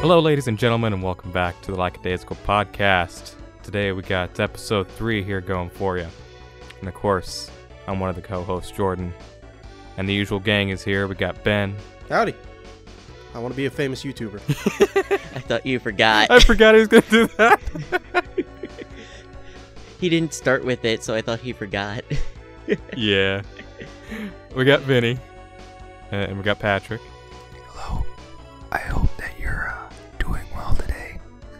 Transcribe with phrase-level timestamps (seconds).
[0.00, 3.34] Hello, ladies and gentlemen, and welcome back to the Lackadaisical Podcast.
[3.62, 6.06] Today we got episode three here going for you.
[6.78, 7.50] And of course,
[7.86, 9.12] I'm one of the co hosts, Jordan.
[9.98, 11.06] And the usual gang is here.
[11.06, 11.76] We got Ben.
[12.08, 12.34] Howdy.
[13.34, 14.40] I want to be a famous YouTuber.
[15.36, 16.30] I thought you forgot.
[16.30, 17.60] I forgot he was going to do that.
[20.00, 22.04] he didn't start with it, so I thought he forgot.
[22.96, 23.42] yeah.
[24.56, 25.18] We got Vinny.
[26.10, 27.02] Uh, and we got Patrick.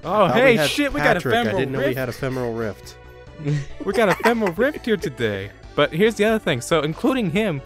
[0.03, 1.89] Oh, Thought we hey, had shit, we got a femoral I didn't know rift.
[1.91, 2.97] we had Ephemeral Rift.
[3.85, 5.51] we got Ephemeral Rift here today.
[5.75, 6.63] But here's the other thing.
[6.63, 7.61] So, including him,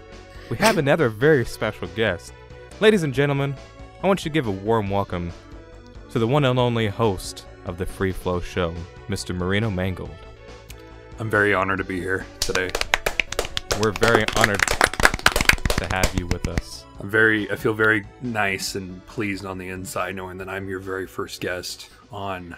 [0.50, 2.32] we have another very special guest.
[2.80, 3.54] Ladies and gentlemen,
[4.02, 5.32] I want you to give a warm welcome
[6.10, 8.74] to the one and only host of the Free Flow Show,
[9.08, 9.34] Mr.
[9.34, 10.10] Marino Mangold.
[11.20, 12.70] I'm very honored to be here today.
[13.80, 16.84] We're very honored to have you with us.
[17.00, 20.78] I'm very I feel very nice and pleased on the inside knowing that I'm your
[20.80, 22.56] very first guest on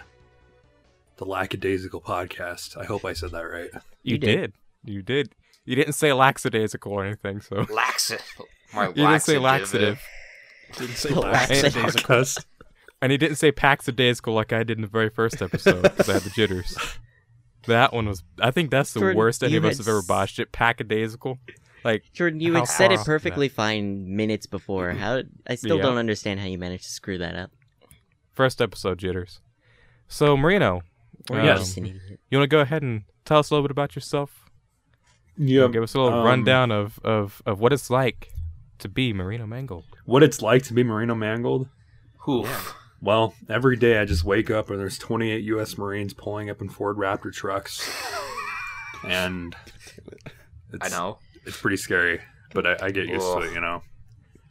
[1.17, 2.77] the Lackadaisical podcast.
[2.77, 3.69] I hope I said that right.
[4.03, 4.35] You, You did.
[4.35, 4.53] did.
[4.85, 5.35] You did.
[5.65, 8.25] You didn't say lackadaisical or anything, so Laxative.
[8.73, 10.01] My you didn't say laxative,
[10.77, 12.35] Didn't say Laxative.
[13.01, 16.13] And he didn't say paxadaisical like I did in the very first episode because I
[16.13, 16.75] had the jitters.
[17.67, 18.23] That one was.
[18.41, 20.51] I think that's the Jordan, worst any of us have ever botched it.
[20.51, 21.37] Packadaisical.
[21.83, 24.93] Like Jordan, you had said it off perfectly fine minutes before.
[24.93, 25.21] How?
[25.45, 25.83] I still Yeah.
[25.83, 27.51] don't understand how you managed to screw that up.
[28.37, 29.41] First episode jitters.
[30.07, 30.81] So Marino,
[31.29, 31.59] Or um, you're Yes.
[31.59, 32.19] just an idiot.
[32.29, 34.45] you want to go ahead and tell us a little bit about yourself?
[35.37, 35.67] Yeah.
[35.67, 38.31] Give us a little um, rundown of, of, of what it's like
[38.79, 39.85] to be Marino Mangold.
[40.05, 41.67] What it's like to be Marino Mangold?
[42.29, 42.75] Oof.
[43.01, 45.77] Well, every day I just wake up and there's 28 U.S.
[45.77, 47.87] Marines pulling up in Ford Raptor trucks,
[49.03, 49.55] and
[50.73, 51.19] it's, I know.
[51.45, 52.19] it's pretty scary,
[52.53, 53.53] but I, I get used to it.
[53.53, 53.81] You know,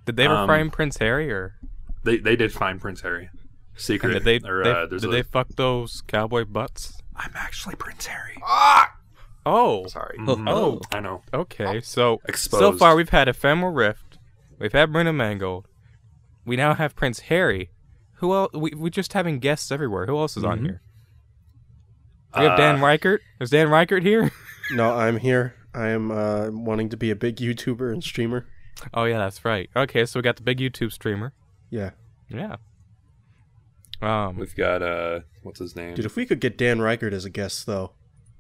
[0.05, 1.57] Did they ever Um, find Prince Harry or
[2.05, 3.29] they they did find Prince Harry.
[3.77, 4.13] And Secret.
[4.13, 7.01] did they, or, they- uh, there's did a- they fuck those cowboy butts?
[7.15, 8.37] I'm actually Prince Harry.
[8.45, 8.93] Ah!
[9.47, 10.19] Oh, Sorry.
[10.19, 10.49] Mhm.
[10.51, 10.81] Oh.
[10.93, 11.23] I know.
[11.33, 11.81] okay.
[11.81, 12.61] So Exposed.
[12.61, 14.19] so far we've had Ephemeral Rift,
[14.59, 15.69] we've had Marino Mangold,
[16.45, 17.71] we now have Prince Harry.
[18.15, 18.53] Who else?
[18.55, 20.07] We we just having guests everywhere.
[20.07, 20.65] Who else is on Mhm.
[20.65, 20.83] here?
[22.37, 23.23] We have Dan Uh, Reichert.
[23.41, 24.31] Is Dan Reichert here?
[24.73, 25.55] No, I'm here.
[25.75, 28.47] I am uh, wanting to be a big YouTuber and streamer.
[28.93, 29.71] Oh yeah, that's right.
[29.77, 31.33] Okay, so we got the big YouTube streamer.
[31.71, 31.91] Yeah.
[32.29, 32.57] Yeah.
[34.03, 34.37] Um.
[34.37, 35.95] We've got uh, what's his name?
[35.95, 37.93] Dude, if we could get Dan Reichert as a guest, though,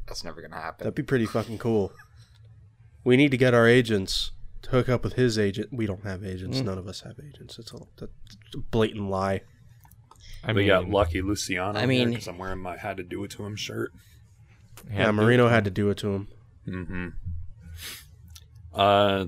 [0.06, 0.84] That's never gonna happen.
[0.84, 1.92] that'd be pretty fucking cool.
[3.04, 5.68] We need to get our agents to hook up with his agent.
[5.72, 6.60] We don't have agents.
[6.60, 7.58] None of us have agents.
[7.58, 8.12] It's a, that's
[8.54, 9.42] a blatant lie.
[10.44, 11.78] I we mean, got Lucky Luciano.
[11.78, 13.92] I mean- because I'm wearing my "Had to Do It to Him" shirt.
[14.92, 16.28] Yeah, Marino had to do it to him.
[16.68, 17.08] Mm-hmm.
[18.74, 19.26] Uh,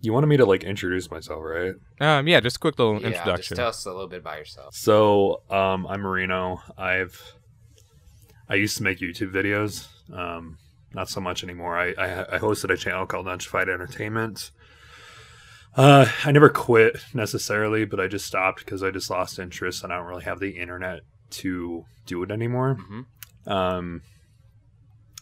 [0.00, 1.74] you wanted me to like introduce myself, right?
[2.00, 2.26] Um.
[2.28, 2.40] Yeah.
[2.40, 3.56] Just a quick little yeah, introduction.
[3.56, 4.74] just tell us a little bit about yourself.
[4.74, 6.62] So, um, I'm Marino.
[6.76, 7.34] I've
[8.48, 9.86] I used to make YouTube videos.
[10.12, 10.58] Um,
[10.92, 11.78] not so much anymore.
[11.78, 14.50] I I, I hosted a channel called Unchified Entertainment.
[15.76, 19.92] Uh, I never quit necessarily, but I just stopped because I just lost interest and
[19.92, 22.74] I don't really have the internet to do it anymore.
[22.74, 23.02] hmm
[23.46, 24.02] Um,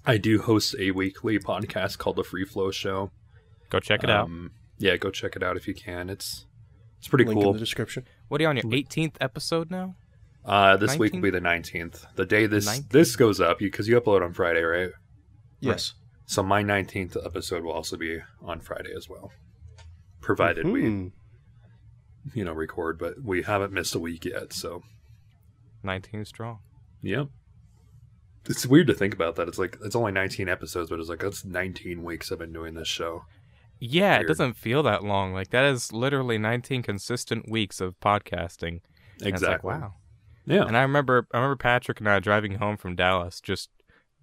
[0.06, 3.10] I do host a weekly podcast called The Free Flow Show.
[3.68, 4.30] Go check it out.
[4.78, 6.08] Yeah, go check it out if you can.
[6.10, 6.46] It's
[6.98, 7.50] it's pretty Link cool.
[7.50, 8.04] in the description.
[8.28, 9.94] What are you on your 18th episode now?
[10.44, 12.06] Uh, this week will be the nineteenth.
[12.16, 12.88] The day this 19th?
[12.90, 14.90] this goes up because you upload on Friday, right?
[15.60, 15.94] Yes.
[16.26, 19.32] So my nineteenth episode will also be on Friday as well,
[20.20, 21.08] provided we Hmm.
[22.34, 22.98] you know record.
[22.98, 24.82] But we haven't missed a week yet, so
[25.82, 26.58] 19 strong.
[27.02, 27.28] yep.
[28.48, 29.48] It's weird to think about that.
[29.48, 32.74] It's like it's only nineteen episodes, but it's like that's nineteen weeks I've been doing
[32.74, 33.24] this show.
[33.80, 35.32] Yeah, it doesn't feel that long.
[35.32, 38.68] Like that is literally 19 consistent weeks of podcasting.
[39.20, 39.70] And like, Exactly.
[39.74, 39.94] wow.
[40.46, 40.64] Yeah.
[40.64, 43.70] And I remember, I remember Patrick and I driving home from Dallas, just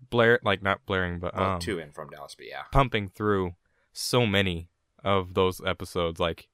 [0.09, 2.63] blare, like not blaring, but Well, um, to and from Dallas, but yeah.
[2.71, 3.55] pumping through
[3.93, 4.69] so many
[5.03, 6.49] of those episodes, like,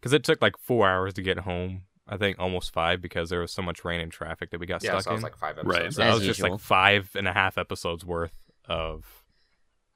[0.00, 1.82] because it took like four hours to get home.
[2.08, 4.82] I think almost five because there was so much rain and traffic that we got
[4.82, 5.22] Yeah, stuck so I was in.
[5.22, 5.66] like five episodes.
[5.68, 5.82] Right.
[5.82, 5.96] episodes.
[5.96, 8.34] so that As was just like five and a half episodes worth
[8.66, 9.24] of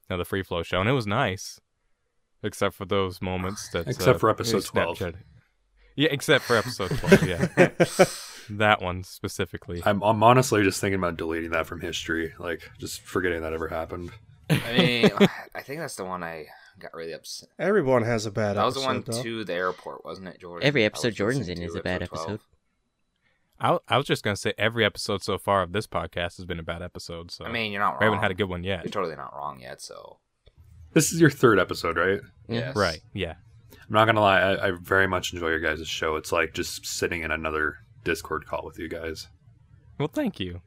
[0.08, 1.60] you know, the free flow show, and it was nice,
[2.42, 5.14] except for those moments that Except uh, for episode Snapchat- 12.
[5.96, 7.22] Yeah, except for episode twelve.
[7.26, 7.48] Yeah,
[8.50, 9.82] that one specifically.
[9.84, 13.68] I'm I'm honestly just thinking about deleting that from history, like just forgetting that ever
[13.68, 14.10] happened.
[14.50, 15.10] I mean,
[15.54, 16.46] I think that's the one I
[16.78, 17.48] got really upset.
[17.58, 18.60] Everyone has a bad episode.
[18.60, 19.22] That was the one though.
[19.22, 20.66] to the airport, wasn't it, Jordan?
[20.68, 22.40] Every episode Jordan's in is a bad episode
[23.58, 23.80] 12.
[23.88, 26.58] I, I was just gonna say every episode so far of this podcast has been
[26.60, 27.30] a bad episode.
[27.30, 28.00] So I mean, you're not wrong.
[28.00, 28.84] we haven't had a good one yet.
[28.84, 29.80] You're totally not wrong yet.
[29.80, 30.18] So
[30.92, 32.20] This is your third episode, right?
[32.48, 33.00] yes, Right?
[33.12, 33.34] Yeah.
[33.72, 36.16] I'm not gonna lie, I, I very much enjoy your guys' show.
[36.16, 39.28] It's like just sitting in another Discord call with you guys,
[39.98, 40.60] Well, thank you.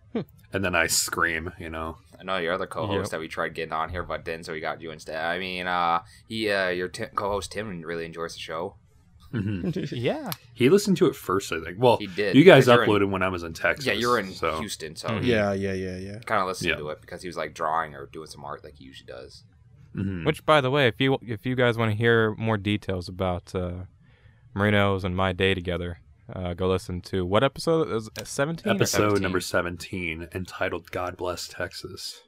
[0.54, 1.52] and then I scream.
[1.60, 3.12] You know, I know your other co-host Yep.
[3.12, 5.18] that we tried getting on here, but didn't, so we got you instead.
[5.24, 8.76] I mean, uh, he, uh, your t- co-host Tim really enjoys the show.
[9.92, 10.32] Yeah.
[10.56, 11.52] he listened to it first.
[11.52, 11.78] I think.
[11.80, 13.86] Well, He did, You guys because you're in- uploaded when I was in Texas.
[13.86, 14.58] yeah, you were in so.
[14.60, 15.26] Houston, so Mhm.
[15.26, 16.20] Yeah, yeah, yeah, yeah.
[16.20, 16.78] kind of listened Yeah.
[16.78, 19.44] to it because he was like drawing or doing some art like he usually does.
[19.96, 20.26] Mhm.
[20.26, 23.54] Which, by the way, if you if you guys want to hear more details about
[23.56, 23.86] uh,
[24.56, 26.00] Marino's and my day together,
[26.34, 27.90] uh, go listen to what episode?
[27.90, 28.74] It was seventeen.
[28.74, 29.22] Episode 17.
[29.24, 32.22] number seventeen, entitled "God Bless Texas."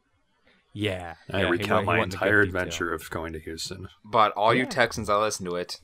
[0.74, 1.16] Yeah.
[1.30, 2.58] I yeah, recount went- he my went into good entire detail.
[2.62, 3.90] adventure of going to Houston.
[4.06, 5.82] But all you Texans I listen to it,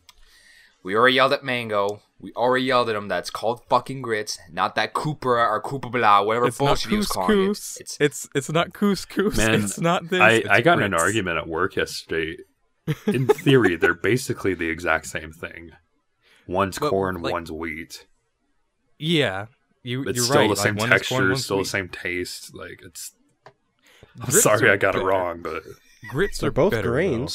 [0.88, 2.01] we already yelled at Mango.
[2.19, 3.07] We already yelled at him.
[3.10, 6.98] That's called fucking grits, not that Cooper or Cooper blah, whatever It's not bullshit he
[6.98, 7.48] was calling it.
[7.50, 7.80] couscous.
[7.81, 9.38] It's It's it's not couscous.
[9.38, 10.19] Man, it's not this.
[10.22, 12.38] I, I got in an argument at work yesterday.
[13.06, 15.72] In theory, they're basically the exact same thing.
[16.48, 18.07] One's But, corn, like- one's wheat.
[18.98, 19.48] Yeah.
[19.83, 20.50] You, It's you're still right.
[20.50, 21.63] the same like, one is corn, texture, still wheat.
[21.66, 22.56] the same taste.
[22.56, 23.12] Like it's.
[23.45, 23.51] I'm
[24.30, 25.63] Grits sorry, I got it wrong, but
[26.10, 27.28] Grits They're are both better, though.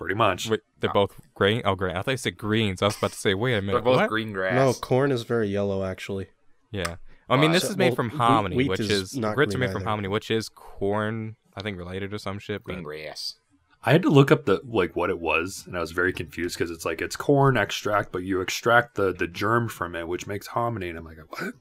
[0.00, 0.08] Grains.
[0.08, 0.48] pretty much.
[0.50, 1.62] Wait, they're both grain.
[1.64, 1.96] Oh, grain.
[1.96, 2.82] I thought you said greens.
[2.82, 3.72] I was about to say, wait a minute.
[3.72, 4.08] they're both what?
[4.08, 4.54] green grass.
[4.54, 6.26] No, corn is very yellow actually.
[6.70, 6.96] Yeah.
[7.28, 9.34] I mean, Uh, this so- is made well, from hominy, wheat which is is, not
[9.36, 9.90] grits are green made from either.
[9.90, 11.36] hominy, which is corn.
[11.56, 12.64] I think related or some shit.
[12.64, 13.36] Green grass.
[13.82, 16.56] I had to look up the like what it was, and I was very confused
[16.58, 20.26] because it's like it's corn extract, but you extract the the germ from it, which
[20.26, 21.54] makes hominy, and I'm like, what?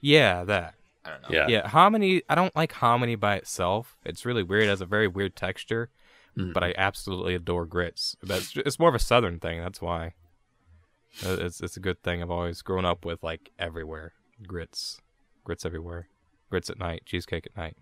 [0.00, 0.74] yeah, that.
[1.04, 1.28] I don't know.
[1.30, 1.48] Yeah.
[1.48, 2.22] Yeah, hominy.
[2.28, 3.96] I don't like hominy by itself.
[4.04, 4.64] It's really weird.
[4.64, 5.90] It has a very weird texture.
[6.36, 6.52] Mhm.
[6.52, 8.16] But I absolutely adore grits.
[8.22, 9.60] That's it's more of a southern thing.
[9.60, 10.14] That's why.
[11.24, 12.22] Uh, It's it's a good thing.
[12.22, 14.12] I've always grown up with like everywhere
[14.46, 15.00] grits,
[15.44, 16.08] grits everywhere,
[16.50, 17.76] grits at night, cheesecake at night.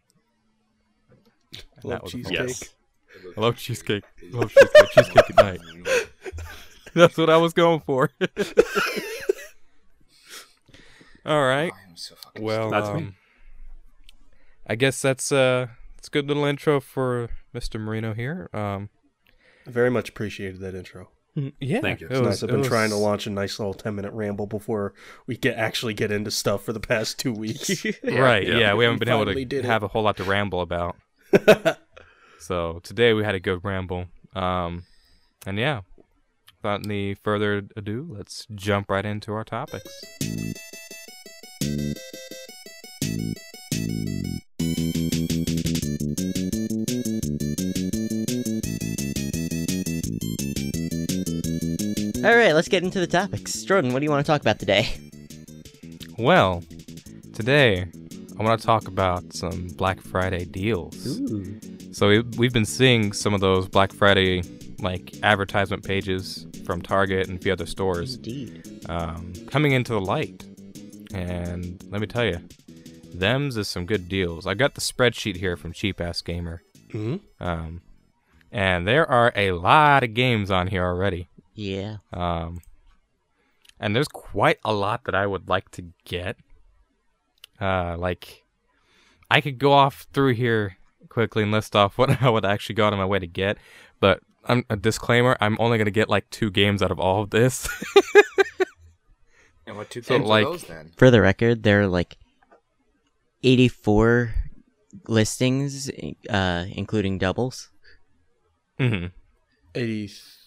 [1.76, 2.38] And Love that was a cheesecake.
[2.38, 2.75] Yes.
[3.37, 4.04] I love cheesecake.
[4.22, 4.90] I love cheesecake.
[4.93, 5.60] cheesecake at night.
[6.94, 8.10] That's what I was going for.
[11.25, 11.72] All right.
[11.88, 12.94] I'm so fucking Well, That's me.
[12.94, 13.14] um,
[14.66, 15.69] I guess that's uh,
[16.02, 17.81] it's a good little intro for Mr.
[17.81, 18.50] Marino here.
[18.52, 18.88] Um,
[19.69, 21.10] Very much appreciated that intro.
[21.60, 22.08] yeah, Thank you.
[22.08, 22.43] it It's was- nice.
[22.43, 24.94] I've it been was- trying to launch a nice little ten minute ramble before
[25.28, 27.84] we get actually get into stuff for the past two weeks.
[28.02, 28.44] right?
[28.44, 28.58] Yeah.
[28.58, 29.69] Yeah, we haven't We been able finally to did it.
[29.69, 30.96] have a whole lot to ramble about.
[32.40, 34.06] so today we had a good ramble.
[34.34, 34.82] Um,
[35.46, 35.82] and yeah,
[36.60, 39.88] without any further ado, let's jump right into our topics.
[52.24, 53.62] All right, let's get into the topics.
[53.64, 54.88] Jordan, what do you want to talk about today?
[56.19, 56.62] Well,
[57.32, 57.86] today
[58.38, 61.19] I want to talk about some Black Friday deals.
[61.19, 61.58] Ooh.
[61.92, 64.42] So we, we've been seeing some of those Black Friday
[64.78, 68.86] like advertisement pages from Target and a few other stores Indeed.
[68.88, 70.44] um, coming into the light.
[71.12, 72.38] And let me tell you,
[73.12, 74.46] them's is some good deals.
[74.46, 77.82] I got the spreadsheet here from Cheap Ass Gamer, hmm um,
[78.52, 81.28] and there are a lot of games on here already.
[81.54, 81.99] Yeah.
[82.12, 82.60] Um,
[83.78, 86.37] and there's quite a lot that I would like to get.
[87.60, 88.44] Uh, like,
[89.31, 90.76] I could go off through here
[91.08, 93.58] quickly and list off what I would actually go out of my way to get,
[94.00, 95.36] but I'm a disclaimer.
[95.41, 97.69] I'm only gonna get like two games out of all of this.
[99.67, 100.93] and what two games so, like, those then?
[100.96, 102.17] For the record, there are like
[103.43, 104.34] 84
[105.08, 105.91] listings,
[106.29, 107.70] uh, including doubles.
[108.79, 109.06] Mm-hmm.
[109.74, 110.42] 83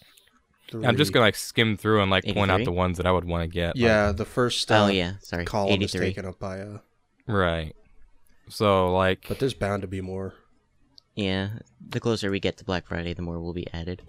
[0.79, 0.87] three.
[0.87, 2.39] I'm just gonna like skim through and like 83?
[2.39, 3.75] point out the ones that I would want to get.
[3.75, 5.85] Yeah, like, the first uh, oh yeah sorry column 83.
[5.85, 6.79] is taken up by a
[7.27, 7.75] right.
[8.49, 10.33] So like, but there's bound to be more.
[11.15, 14.01] Yeah, the closer we get to Black Friday, the more will be added.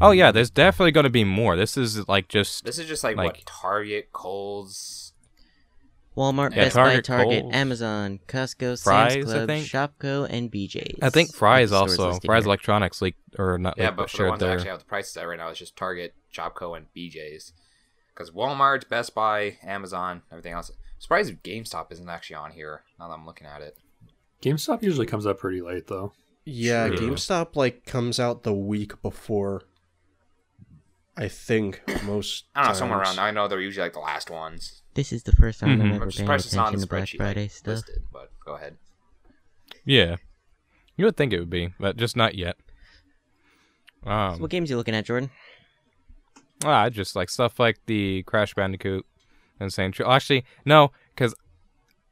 [0.00, 1.56] Oh yeah, there's definitely going to be more.
[1.56, 5.03] This is like just this is just like, like what Target, Kohl's,
[6.16, 9.66] Walmart, Yeah, Best Buy, Target, Target, Kohl's, Amazon, Costco, Fry's, Sam's Club, think.
[9.66, 10.98] Shopko, and BJ's.
[11.02, 12.48] I think Fry's the also Fry's here.
[12.48, 14.84] Electronics leaked or not Yeah, like, but for the shared ones that actually have the
[14.84, 17.52] prices at right now, it's just Target, Shopko, and BJ's.
[18.14, 20.70] Because Walmart, Best Buy, Amazon, everything else.
[20.70, 22.82] I'm surprised if GameStop isn't actually on here.
[23.00, 23.76] Now that I'm looking at it.
[24.40, 26.12] GameStop usually comes up pretty late though.
[26.44, 26.96] Yeah, Sure.
[26.98, 29.62] GameStop like comes out the week before.
[31.16, 32.44] I think most.
[32.54, 33.16] I don't know, somewhere times.
[33.18, 33.26] around.
[33.26, 34.82] I know they're usually like the last ones.
[34.94, 35.72] This is the first time Mhm.
[35.74, 37.66] I'm I'm ever just paying surprised it's not attention to Black Friday like, stuff.
[37.74, 38.02] listed.
[38.12, 38.76] But go ahead.
[39.84, 40.16] Yeah.
[40.96, 42.56] You would think it would be, but just not yet.
[44.04, 45.30] Um, So what games are you looking at, Jordan?
[46.64, 49.04] ah, I just like stuff like the Crash Bandicoot,
[49.60, 50.14] Insane Trilogy.
[50.14, 51.34] Actually, no, because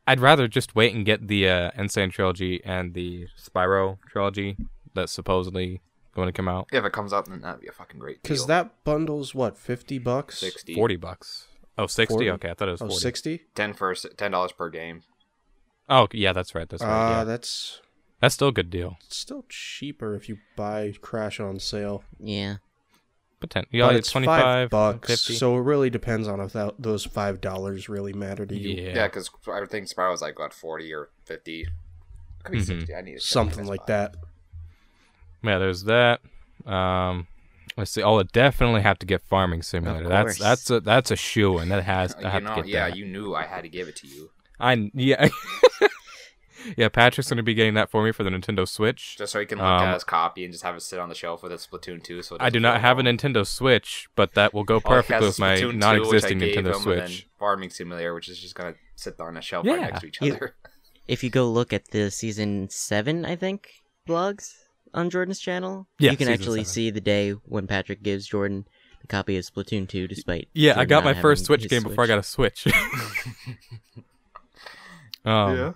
[0.07, 4.57] I'd rather just wait and get the uh, Insane Trilogy and the Spyro Trilogy
[4.95, 5.81] that's supposedly
[6.15, 6.69] going to come out.
[6.73, 8.31] If it comes out, then that'd be a fucking great deal.
[8.35, 10.39] Because that bundle's what fifty bucks.
[10.39, 10.75] 60.
[10.75, 11.47] Forty bucks.
[11.79, 12.13] Oh, 60?
[12.15, 12.31] 40?
[12.33, 13.01] Okay, I thought it was Oh, 40.
[13.01, 13.43] 60?
[13.55, 15.03] Ten for ten dollars per game.
[15.89, 16.69] Oh, yeah, that's right.
[16.69, 17.11] That's Uh, right.
[17.19, 17.25] yeah.
[17.25, 17.81] that's
[18.21, 18.99] That's still a good deal.
[19.09, 22.05] still cheaper if you buy Crash on sale.
[22.21, 22.57] Yeah.
[23.41, 25.35] Potent- you but it's 25 five bucks, 50.
[25.35, 28.81] so it really depends on if that, those five dollars really matter to you.
[28.81, 28.95] yeah.
[28.95, 31.67] Yeah, because I think Spyro was like what forty or fifty.
[32.45, 32.65] Could be Mhm.
[32.67, 32.95] sixty.
[32.95, 33.87] I need Something like spot.
[33.89, 34.15] that.
[35.43, 36.21] Yeah, there's that.
[36.65, 37.27] Um,
[37.77, 38.03] let's see.
[38.03, 40.09] Oh, I definitely have to get Farming Simulator.
[40.09, 42.89] That's that's a that's a shoe, and that has I have know, to get yeah,
[42.89, 42.97] that.
[42.97, 45.29] you knew I had to give it to you I yeah.
[46.77, 49.17] yeah, Patrick's gonna be getting that for me for the Nintendo Switch.
[49.19, 51.09] just so he can look Um, at his copy and just have it sit on
[51.09, 52.23] the shelf with a Splatoon two.
[52.23, 53.03] So it I do doesn't not feel have a.
[53.03, 55.75] Nintendo Switch, but that will go All perfectly has with is my Splatoon 2, which
[55.75, 57.29] I non-existing gave Nintendo him, and then Switch.
[57.39, 59.73] Farming Simulator, which is just gonna sit on a shelf Yeah.
[59.73, 60.55] right next to each You- other.
[61.09, 63.69] If you go look at the season seven, I think
[64.09, 64.53] blogs
[64.95, 66.73] on Jordan's channel, Yeah, you can actually seven.
[66.73, 68.67] see the day when Patrick gives Jordan
[69.01, 72.05] the copy of Splatoon two, despite Yeah, I got my first Switch his game before
[72.05, 72.67] I got a Switch.
[75.25, 75.75] um,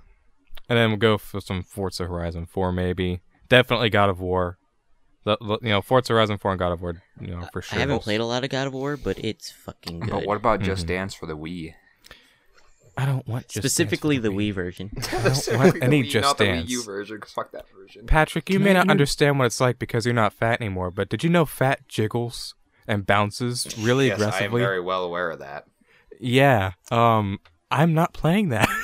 [0.68, 3.20] And then we'll go for some Forza Horizon 4, maybe.
[3.48, 4.58] Definitely God of War.
[5.24, 7.76] The, the- you know, Forza Horizon 4 and God of War, you know, for sure.
[7.78, 10.10] I haven't played a lot of God of War, but it's fucking good.
[10.10, 10.64] But what about Mhm.
[10.64, 11.74] Just Dance for the Wii?
[12.96, 14.90] I don't want Just Dance Specifically for the Wii version.
[14.96, 16.70] I don't want any Wii, Just not the Wii Dance.
[16.70, 17.20] U version.
[17.20, 18.06] 'cause fuck that version.
[18.06, 20.60] Patrick, you Can may I not inter- understand what it's like because you're not fat
[20.60, 22.54] anymore, but did you know fat jiggles
[22.88, 24.62] and bounces really yes, I am aggressively?
[24.62, 25.66] very well aware of that.
[26.20, 26.72] Yeah.
[26.90, 27.38] Um,
[27.70, 28.68] I'm not playing that.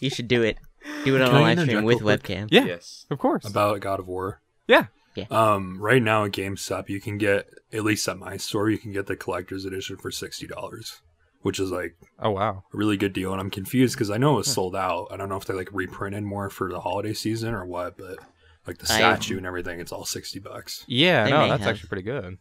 [0.00, 0.58] You should do it.
[1.04, 2.22] Do it on Can a I live stream interject with real quick?
[2.22, 2.48] webcam.
[2.50, 3.04] yeah, Yes.
[3.10, 3.44] of course.
[3.44, 4.40] About God of War.
[4.66, 4.86] Yeah.
[5.16, 5.24] yeah.
[5.30, 8.92] Um, right now at GameStop, you can get at least at my store, you can
[8.92, 11.02] get the collector's edition for sixty dollars,
[11.42, 12.64] which is like Oh wow.
[12.72, 13.32] a really good deal.
[13.32, 15.08] And I'm confused because I know it was sold out.
[15.10, 18.18] I don't know if they like reprinted more for the holiday season or what, but
[18.66, 20.84] like the I- statue and everything, it's all sixty bucks.
[20.88, 21.70] Yeah, They no, may that's have.
[21.74, 22.38] actually pretty good.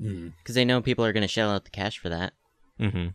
[0.00, 0.32] Mm.
[0.38, 2.32] Because they know people are going to shell out the cash for that.
[2.78, 3.08] Mm-hmm.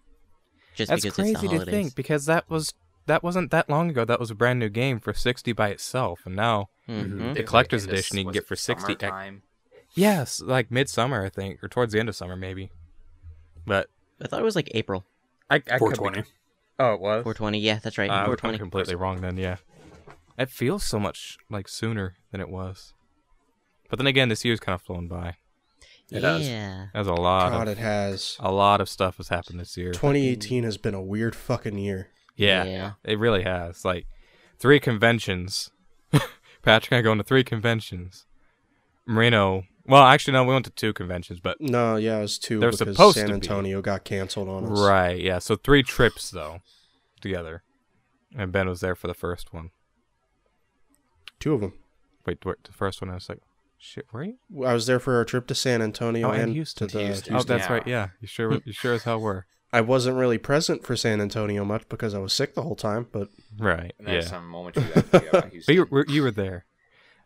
[0.75, 1.71] Just That's because crazy it's the to holidays.
[1.73, 2.73] think because that was
[3.05, 4.03] that wasn't that long ago.
[4.05, 7.35] That was a brand new game for sixty by itself, and now Mhm.
[7.35, 9.43] The collector's in edition you can get for 60 ec- summertime?
[9.95, 12.71] yes, like midsummer I think, or towards the end of summer maybe.
[13.65, 13.87] But
[14.23, 15.03] I thought it was like April
[15.49, 16.23] I, I Four twenty.
[16.79, 17.23] Oh, it was.
[17.23, 17.59] 420.
[17.59, 18.09] Yeah, that's right.
[18.09, 19.37] Uh, I'm completely wrong then.
[19.37, 19.57] Yeah,
[20.39, 22.93] it feels so much like sooner than it was.
[23.89, 25.35] But then again, this year's kind of flown by.
[26.11, 26.47] It has.
[26.47, 26.87] yeah.
[26.93, 28.37] There's a lot God, of it has.
[28.39, 29.91] a lot of stuff has happened this year.
[29.93, 32.09] 2018 has been a weird fucking year.
[32.35, 32.91] Yeah, Yeah.
[33.03, 33.85] it really has.
[33.85, 34.07] Like
[34.57, 35.71] three conventions.
[36.63, 38.25] Patrick and I going to three conventions.
[39.05, 39.63] Marino.
[39.85, 42.71] Well, actually, no, we went to two conventions, but No, yeah, it was two They're
[42.71, 43.35] because supposed San to be.
[43.35, 44.79] Antonio got canceled on us.
[44.79, 45.39] right, yeah.
[45.39, 46.59] So three trips though,
[47.21, 47.63] together,
[48.35, 49.71] and Ben was there for the first one.
[51.39, 51.73] Two of them.
[52.25, 53.39] Wait, wait the first one I was like,
[53.77, 54.37] shit, were you?
[54.65, 56.87] I was there for our trip to San Antonio Oh, and and Houston.
[56.87, 57.03] to the.
[57.05, 57.35] Houston.
[57.35, 57.73] Oh, that's yeah.
[57.73, 57.87] right.
[57.87, 58.61] Yeah, you sure?
[58.63, 59.45] You sure as hell were.
[59.73, 63.07] I wasn't really present for San Antonio much because I was sick the whole time,
[63.11, 63.93] but Right.
[63.97, 64.29] And there's Yeah.
[64.31, 66.65] some moments you have to forget about But you were, you were there.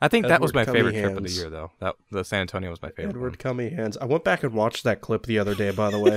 [0.01, 1.71] I think that was my Edward favorite trip of the year, though.
[1.79, 3.09] That the San Antonio was my favorite.
[3.15, 3.97] Edward Cummy hands.
[3.97, 6.11] I went back and watched that clip the other day, by the way.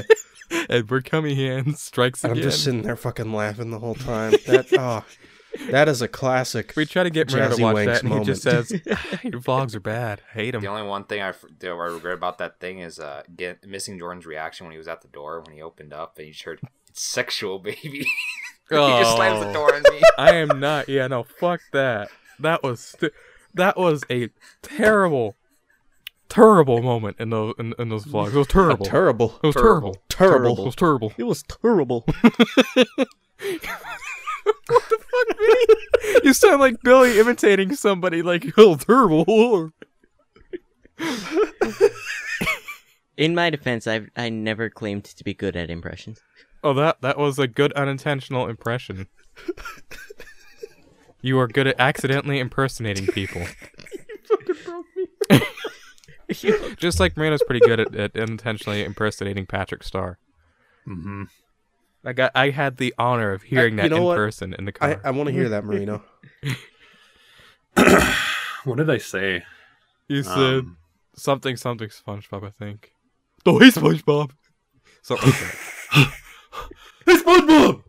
[0.50, 0.66] one.
[0.68, 4.32] Edward Cummingham strikes and I'm just sitting there fucking laughing the whole time.
[4.46, 5.04] That oh,
[5.70, 6.72] that is a classic.
[6.76, 8.68] we try to get Marino to Jazzy watch Wanks that, and he just moment.
[8.68, 10.22] says, "Ah, "Your vlogs are bad.
[10.30, 12.80] I hate them." The only one thing I, f- that I regret about that thing
[12.80, 15.92] is uh, get, missing Jordan's reaction when he was at the door when he opened
[15.92, 17.78] up and he just heard it's sexual, baby.
[18.70, 19.52] he just slams the Oh.
[19.52, 20.00] door on me.
[20.18, 20.88] I am not.
[20.88, 22.08] Yeah, no, fuck that.
[22.40, 23.12] That was st-
[23.54, 24.30] that was a
[24.62, 25.36] terrible,
[26.28, 28.34] terrible moment in those in, in those vlogs.
[28.34, 28.86] It was terrible.
[28.86, 29.38] Terrible.
[29.42, 29.96] it was terrible.
[30.08, 30.58] Terrible.
[30.58, 31.12] It was terrible.
[31.16, 32.06] It was terrible.
[34.70, 35.38] What the fuck,
[36.02, 36.20] Vinny?
[36.24, 38.22] you sound like Billy imitating somebody.
[38.22, 39.72] Like, oh, terrible.
[43.16, 46.20] In my defense, I've I never claimed to be good at impressions.
[46.62, 49.08] Oh, that that was a good unintentional impression.
[51.22, 53.42] You are good at accidentally impersonating people.
[53.42, 53.46] you
[54.24, 55.40] fucking broke me.
[56.76, 60.18] Just like Marino's pretty good at, at intentionally impersonating Patrick Star.
[60.84, 61.24] hmm
[62.04, 64.16] I got I had the honor of hearing you that know in what?
[64.16, 65.00] person in the I, car.
[65.04, 66.02] I want to hear that, Marino.
[68.64, 69.42] What did I say?
[70.08, 70.76] you said Um,
[71.16, 72.92] something something SpongeBob, I think.
[73.46, 74.30] Oh, hey SpongeBob.
[75.02, 76.12] Something like that.
[77.06, 77.82] hey, SpongeBob.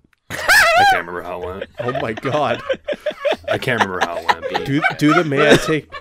[0.92, 1.70] I can't remember how it went.
[1.80, 2.62] Oh my god.
[3.50, 4.66] I can't remember how it went.
[4.66, 5.92] Do do the may I take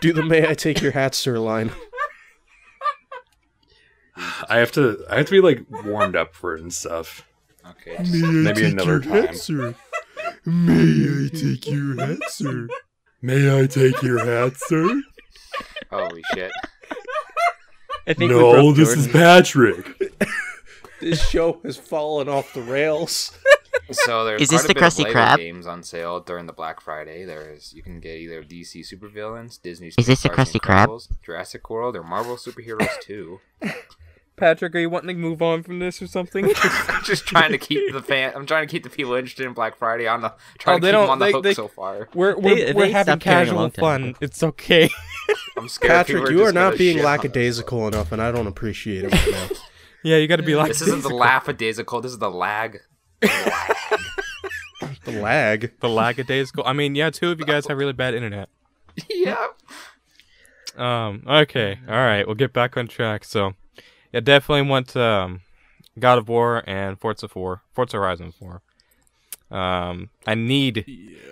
[0.00, 1.70] do the may I take your hat, sir line.
[4.48, 5.04] I have to.
[5.08, 7.26] I have to be like warmed up for it and stuff.
[7.66, 7.96] Okay.
[8.10, 9.34] Maybe another time.
[9.34, 9.74] sir?
[10.44, 12.68] May I take your hat, sir?
[13.22, 15.00] May I take your hat, sir?
[15.90, 16.52] Holy shit.
[18.06, 19.04] I think No, this Jordan.
[19.04, 20.12] is Patrick.
[21.00, 23.32] this show has fallen off the rails.
[23.92, 25.36] So there's Is this the bit of Krusty Krab?
[25.36, 27.24] games on sale during the Black Friday.
[27.24, 31.22] There's you can get either DC supervillains, Disney Is this the Superstars Krusty Krab?
[31.22, 33.40] Jurassic World, or Marvel Superheroes too.
[34.36, 36.46] Patrick, are you wanting to move on from this or something?
[36.88, 38.32] I'm just trying to keep the fan.
[38.34, 40.78] I'm trying to keep the people interested in Black Friday on the oh, trying Oh,
[40.78, 42.08] to they keep them don't- on the they- hook they- so far.
[42.14, 44.14] we're we're, They- we're they having stopped caring a casual fun.
[44.20, 44.88] It's okay.
[45.56, 45.90] I'm scared.
[46.06, 47.18] Patrick, you are not being shit on us.
[47.18, 49.48] lackadaisical enough, and I don't appreciate it right now.
[50.02, 52.00] yeah, you got to be like This isn't the lackadaisical.
[52.00, 52.80] This is the lag.
[55.04, 55.72] The lag.
[55.80, 56.64] the lackadaisical.
[56.66, 58.48] I mean, yeah, two of you guys have really bad internet.
[59.10, 59.48] yeah.
[60.76, 61.22] Um.
[61.26, 61.78] Okay.
[61.88, 62.26] All right.
[62.26, 63.24] We'll get back on track.
[63.24, 63.54] So,
[64.12, 65.40] yeah, definitely want um,
[65.98, 68.62] God of War and Forza 4, Forza Horizon 4.
[69.50, 70.84] Um, I need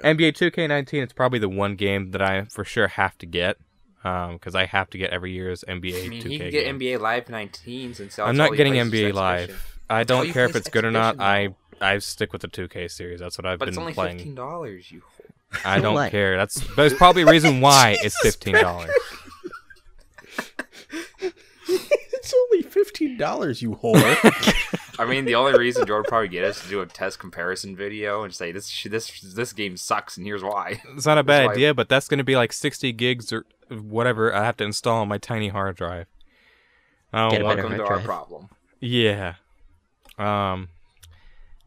[0.05, 1.03] NBA 2K19.
[1.03, 3.57] It's probably the one game that I for sure have to get.
[4.03, 6.29] Um, because I have to get every year's NBA I mean, 2K.
[6.31, 6.79] he can get game.
[6.79, 9.51] NBA Live 19 since I'm not getting NBA Live.
[9.51, 9.79] Live.
[9.91, 11.21] I don't you care if it's good or not.
[11.21, 13.21] I exhibition, I stick with the 2K series.
[13.21, 14.91] That's what I've But been it's only fifteen dollars.
[14.93, 15.01] You.
[15.01, 15.61] Whore.
[15.65, 16.11] I don't What?
[16.11, 16.37] care.
[16.37, 18.91] That's there's probably a reason why it's fifteen dollars.
[21.73, 24.95] It's only fifteen dollars, you whore.
[24.99, 28.23] I mean, the only reason Jordan probably get us to do a test comparison video
[28.25, 30.83] and say this this this game sucks and here's why.
[30.95, 33.33] It's not a bad That's why- idea, but that's going to be like 60 gigs
[33.33, 36.07] or whatever I have to install on my tiny hard drive.
[37.13, 38.49] I don't Get a want- Welcome to hard our problem.
[38.81, 39.35] Yeah.
[40.19, 40.69] Um.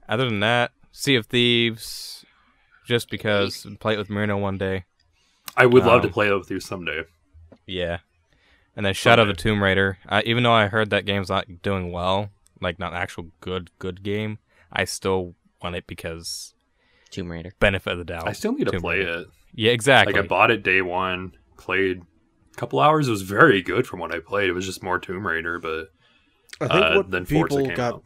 [0.07, 2.25] Other than that, Sea of Thieves,
[2.85, 4.85] just because play it with Marino one day.
[5.55, 7.03] I would love to Um, play it with you someday.
[7.65, 7.99] Yeah.
[8.75, 9.99] And then Shadow of the Tomb Raider.
[10.07, 12.29] I, even though I heard that game's not doing well,
[12.59, 14.39] like not an actual good good game,
[14.71, 16.53] I still want it because
[17.11, 17.53] Tomb Raider.
[17.59, 18.27] benefit of the doubt.
[18.27, 19.19] I still need to Tomb play Raider.
[19.21, 19.27] it.
[19.53, 20.13] Yeah, exactly.
[20.13, 22.01] Like I bought it day one, played
[22.51, 23.07] a couple hours.
[23.07, 24.49] It was very good from what I played.
[24.49, 25.91] It was just more Tomb Raider, but
[26.59, 27.93] I think uh, what then Forza people came got.
[27.95, 28.03] out.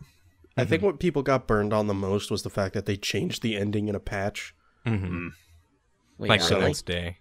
[0.58, 3.42] I think what people got burned on the most was the fact that they changed
[3.44, 4.56] the ending in a patch.
[4.86, 5.28] hmm
[6.18, 6.50] Wait, like really?
[6.50, 7.18] so- Since Day.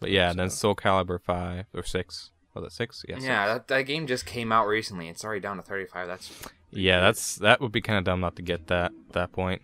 [0.00, 2.30] But yeah, then Soul Calibur five or six.
[2.54, 3.04] Was it six?
[3.08, 3.14] Yeah.
[3.20, 3.54] Yeah, six.
[3.54, 5.08] that, that game just came out recently.
[5.08, 6.06] It's already down to 35.
[6.06, 6.30] That's
[6.70, 9.62] Yeah, that's that would be kind of dumb not to get that that point.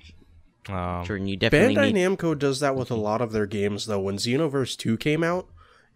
[0.68, 2.18] Um, Jordan, you definitely Bandai need.
[2.18, 4.00] Namco does that with a lot of their games, though.
[4.00, 5.46] When Xenoverse 2 came out,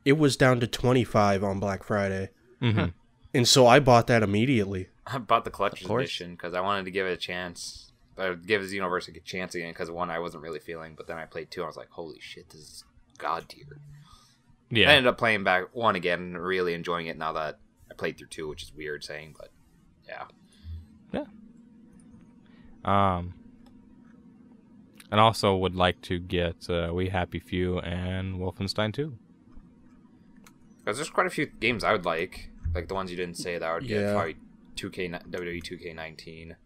[0.04, 2.30] it was down to 25 on Black Friday.
[2.62, 2.92] mhm.
[3.34, 4.88] And so I bought that immediately.
[5.06, 7.92] I bought the collector's edition because I wanted to give it a chance.
[8.16, 11.24] Or give Xenoverse a chance again because one I wasn't really feeling, but then I
[11.24, 11.60] played two.
[11.60, 12.84] and I was like, "Holy shit, this is
[13.18, 13.80] god tier."
[14.70, 14.88] Yeah.
[14.90, 17.58] I ended up playing back one again and really enjoying it now that
[17.90, 19.50] I played through two, which is weird saying, but
[20.08, 20.24] yeah.
[21.12, 21.24] Yeah.
[22.84, 23.34] Um,
[25.10, 29.16] and also would like to get uh, We Happy Few and Wolfenstein 2.
[30.84, 33.58] Because there's quite a few games I would like, like the ones you didn't say
[33.58, 34.12] that I would get Yeah.
[34.12, 34.36] probably
[34.76, 36.56] 2K ni- WWE 2K19,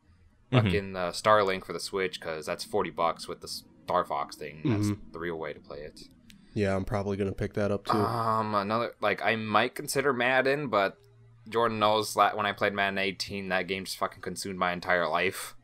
[0.53, 0.63] Mhm.
[0.63, 4.61] fucking the Starlink for the Switch because that's 40 bucks with the Star Fox thing.
[4.65, 4.99] That's Mhm.
[5.13, 6.01] the real way to play it.
[6.55, 7.93] Yeah, I'm probably going to pick that up too.
[7.93, 10.99] Um, another like I might consider Madden, but
[11.49, 15.07] Jordan knows that when I played Madden 18, that game just fucking consumed my entire
[15.09, 15.55] life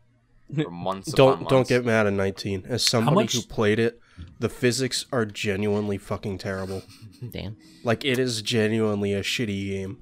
[0.55, 1.13] for months.
[1.13, 2.65] don't don't get Madden 19.
[2.69, 4.01] As somebody much- who played it,
[4.39, 6.83] the physics are genuinely fucking terrible.
[7.31, 7.57] Damn.
[7.83, 9.99] Like it is genuinely a shitty game.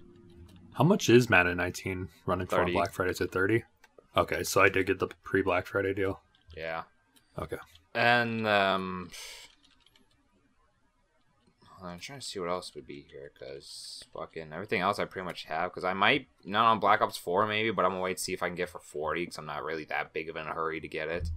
[0.74, 2.72] How much is Madden 19 running for on 30.
[2.72, 3.11] Black Friday?
[3.11, 3.64] Is it 30?
[4.16, 6.20] Okay, so I did get the pre Black Friday deal.
[6.56, 6.82] Yeah,
[7.38, 7.56] Okay.
[7.94, 9.11] and um,
[11.82, 15.24] I'm trying to see what else would be here because fucking everything else I pretty
[15.24, 18.18] much have because I might not on Black Ops 4 maybe, but I'm gonna wait
[18.18, 20.37] to see if I can get for 40 because I'm not really that big of
[20.37, 21.28] in a hurry to get it.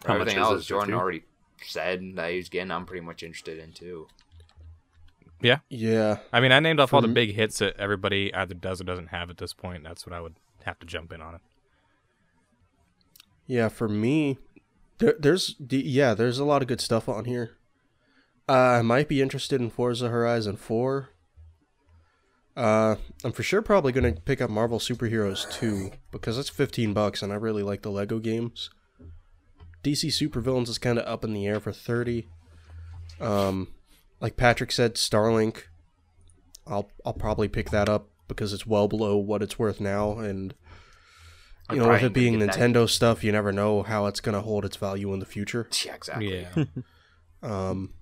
[0.00, 1.00] But How everything else it, Jordan 50?
[1.00, 1.22] already
[1.62, 2.70] said that he was getting.
[2.70, 4.06] I'm pretty much interested in too.
[5.44, 5.58] Yeah.
[5.68, 6.18] Yeah.
[6.32, 9.08] I mean, I named off all the big hits that everybody either does or doesn't
[9.08, 9.84] have at this point.
[9.84, 11.40] That's what I would have to jump in on it.
[13.46, 14.38] Yeah, for me,
[14.98, 17.56] there, there's the- yeah, there's a lot of good stuff on here.
[18.48, 21.10] Uh, I might be interested in Forza Horizon 4.
[22.56, 27.20] Uh, I'm for sure probably gonna pick up Marvel Superheroes 2 because it's 15 bucks
[27.20, 28.70] and I really like the Lego games.
[29.82, 32.28] DC Supervillains is kind of up in the air for 30.
[33.20, 33.68] Um,
[34.24, 35.64] like Patrick said, Starlink.
[36.66, 40.54] I'll I'll probably pick that up because it's well below what it's worth now and
[41.68, 44.20] I'm you know, with it being gonna that- Nintendo stuff, you never know how it's
[44.20, 45.68] gonna hold its value in the future.
[45.84, 46.40] Yeah, exactly.
[46.40, 46.64] Yeah.
[47.42, 47.92] Um,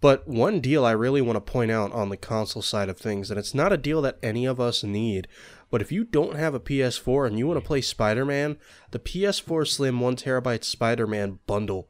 [0.00, 3.30] but one deal I really want to point out on the console side of things,
[3.30, 5.28] and it's not a deal that any of us need,
[5.70, 8.56] but if you don't have a PS4 and you want to play Spider Man,
[8.90, 11.88] the PS4 Slim 1 terabyte Spider Man bundle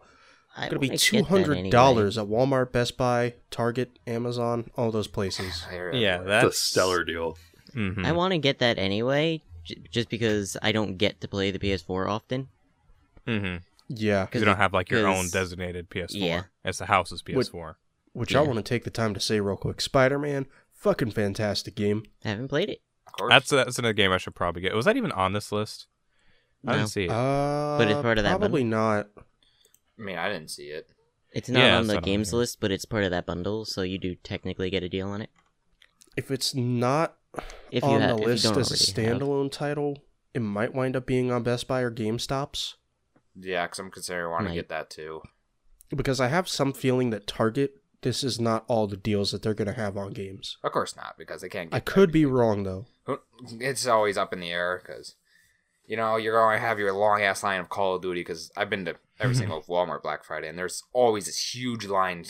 [0.56, 1.70] I going to be wanna get two that hundred anyway.
[1.70, 5.64] dollars at Walmart, Best Buy, Target, Amazon, all those places.
[5.72, 6.18] Yeah.
[6.18, 7.36] That's that's a stellar deal.
[7.72, 11.50] hmm I want to get that anyway, j- just because I don't get to play
[11.50, 12.48] the PS4 often.
[13.26, 13.56] Mm-hmm.
[13.88, 16.08] Yeah, Because you don't have like your own designated PS4.
[16.12, 16.42] yeah.
[16.64, 17.74] It's the house's PS4.
[18.12, 18.46] which I Yeah.
[18.46, 19.80] want to take the time to say real quick.
[19.80, 22.04] Spider Man, fucking fantastic game.
[22.24, 22.80] I haven't played it.
[23.06, 23.30] Of course.
[23.30, 24.74] That's that's another game I should probably get.
[24.74, 25.86] Was that even on this list?
[26.66, 26.78] I No.
[26.78, 27.10] didn't see it.
[27.10, 29.08] Uh, But it's part of that Probably not.
[29.98, 30.88] I mean, I didn't see it.
[31.32, 32.38] It's not Yeah, on it's the not on games here.
[32.38, 35.20] list, but it's part of that bundle, so you do technically get a deal on
[35.22, 35.30] it.
[36.16, 37.16] If it's not
[37.70, 39.20] If you on have, the if list you don't as a already have.
[39.22, 39.98] standalone title,
[40.32, 42.74] it might wind up being on Best Buy or GameStops.
[43.36, 44.52] Yeah, because I'm considering wanting Right.
[44.54, 45.22] to get that too.
[45.94, 49.54] Because I have some feeling that Target, this is not all the deals that they're
[49.54, 50.56] going to have on games.
[50.62, 51.70] Of course not, because they can't.
[51.70, 52.86] Get I could be wrong though.
[53.60, 55.16] It's always up in the air because,
[55.86, 58.20] you know, you're going to have your long ass line of Call of Duty.
[58.20, 59.40] Because I've been to every mm-hmm.
[59.40, 62.24] single Walmart Black Friday, and there's always this huge line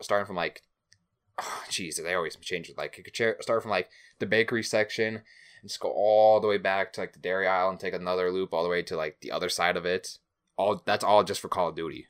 [0.00, 0.62] starting from like,
[1.40, 2.78] oh, jeez, they always change it.
[2.78, 5.22] Like it could start from like the bakery section
[5.60, 8.30] and just go all the way back to like the dairy aisle and take another
[8.30, 10.18] loop all the way to like the other side of it.
[10.56, 12.06] All that's all just for Call of Duty.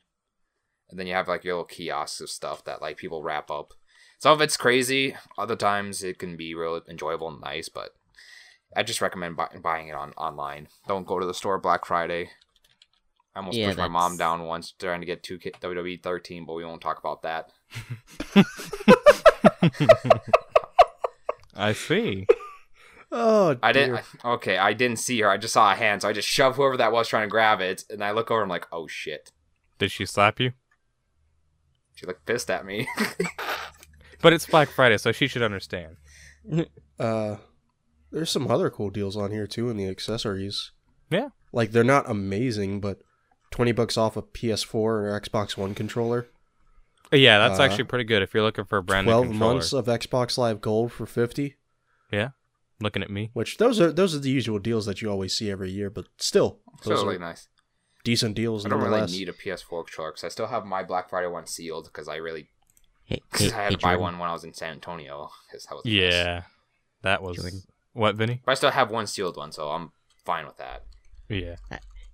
[0.90, 3.74] And then you have like your little kiosks of stuff that like people wrap up.
[4.18, 5.16] Some of it's crazy.
[5.36, 7.90] Other times it can be real enjoyable and nice, but
[8.74, 10.68] I just recommend buy- buying it on online.
[10.86, 12.30] Don't go to the store Black Friday.
[13.36, 16.54] I almost Yeah, pushed my mom down once trying to get 2K WWE 13, but
[16.54, 17.52] we won't talk about that.
[21.54, 22.26] I see.
[23.12, 24.02] Oh, I didn't.
[24.24, 25.28] I- okay, I didn't see her.
[25.30, 27.60] I just saw a hand, so I just shoved whoever that was trying to grab
[27.60, 28.40] it, and I look over.
[28.42, 29.32] And I'm like, oh shit.
[29.78, 30.52] Did she slap you?
[31.94, 32.88] She looked pissed at me.
[34.22, 35.96] But it's Black Friday, so she should understand.
[36.98, 37.36] Uh,
[38.10, 40.72] there's some other cool deals on here too in the accessories.
[41.10, 41.28] Yeah.
[41.52, 43.02] Like they're not amazing, but
[43.50, 46.28] twenty bucks off a PS4 or Xbox One controller.
[47.12, 49.54] Yeah, that's Uh, actually pretty good if you're looking for a brand new Twelve controller.
[49.54, 51.56] months of Xbox Live Gold for fifty.
[52.10, 52.30] Yeah.
[52.80, 53.30] Looking at me.
[53.32, 56.06] Which those are those are the usual deals that you always see every year, but
[56.18, 57.48] still, so those really are nice.
[58.04, 59.12] decent deals I don't really nonetheless.
[59.18, 62.16] need a PS4 controller because I still have my Black Friday one sealed because I
[62.16, 62.48] really
[63.04, 64.02] Hey, cause hey, I had hey, to buy Jordan.
[64.02, 65.30] one when I was in San Antonio.
[65.50, 65.94] 'cause that was nice.
[65.94, 66.42] Yeah.
[67.02, 67.62] That was Jordan.
[67.92, 68.42] what, Vinny?
[68.44, 69.92] But I still have one sealed one, so I'm
[70.24, 70.82] fine with that.
[71.28, 71.56] Yeah.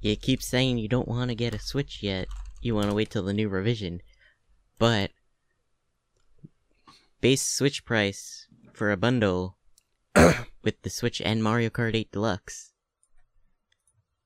[0.02, 2.26] You keep saying you don't want to get a Switch yet.
[2.60, 4.02] You want to wait till the new revision.
[4.78, 5.12] But
[7.20, 9.56] base Switch price for a bundle
[10.62, 12.72] with the Switch and Mario Kart 8 Deluxe.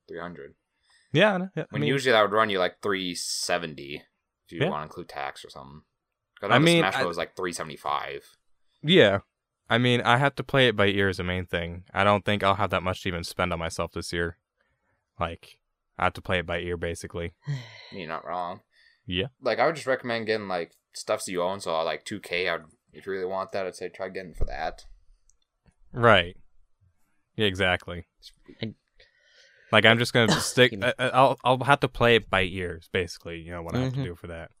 [0.07, 0.55] 300.
[1.13, 1.49] Yeah, I know.
[1.55, 1.65] yeah.
[1.71, 4.03] I mean, usually that would run you like 370
[4.45, 4.69] if you Yeah.
[4.69, 5.81] want to include tax or something.
[6.41, 7.07] I I mean, Smash I- Bros.
[7.09, 8.23] was like 375.
[8.83, 9.19] yeah.
[9.69, 11.83] I mean, I have to play it by ear is the main thing.
[11.93, 14.37] I don't think I'll have that much to even spend on myself this year.
[15.19, 15.59] Like,
[15.97, 17.33] I have to play it by ear, basically.
[17.91, 18.61] You're not wrong.
[19.05, 19.27] Yeah.
[19.41, 21.59] Like I would just recommend getting like stuffs you own.
[21.59, 22.61] So like 2K, I'd
[22.93, 24.85] if you really want that, I'd say try getting for that.
[25.93, 26.35] Right.
[27.35, 28.07] Yeah, exactly.
[29.71, 30.73] Like I'm just gonna stick.
[30.81, 33.39] I, I'll I'll have to play it by ears, basically.
[33.39, 34.03] You know what I have to Mhm.
[34.03, 34.51] do for that.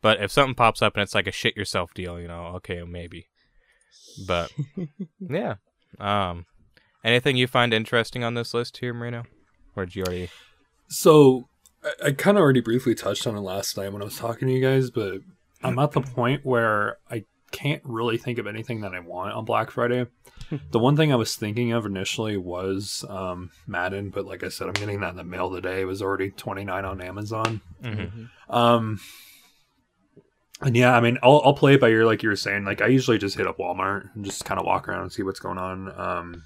[0.00, 2.82] But if something pops up and it's like a shit yourself deal, you know, okay,
[2.82, 3.28] maybe.
[4.26, 4.50] But
[5.20, 5.54] yeah.
[5.98, 6.46] Um,
[7.02, 9.24] anything you find interesting on this list here, Marino?
[9.76, 10.30] Or did you already?
[10.88, 11.48] So
[11.84, 14.48] I, I kind of already briefly touched on it last night when I was talking
[14.48, 15.20] to you guys, but
[15.62, 19.44] I'm at the point where I can't really think of anything that I want on
[19.44, 20.06] Black Friday.
[20.70, 24.66] the one thing I was thinking of initially was um, Madden, but like I said,
[24.66, 25.80] I'm getting that in the mail today.
[25.82, 27.60] It was already 29 on Amazon.
[27.82, 28.28] Mhm.
[28.48, 29.00] Um,
[30.60, 32.64] and yeah, I mean, I'll, I'll play it by ear, like you were saying.
[32.64, 35.22] Like I usually just hit up Walmart and just kind of walk around and see
[35.22, 35.98] what's going on.
[35.98, 36.42] Um,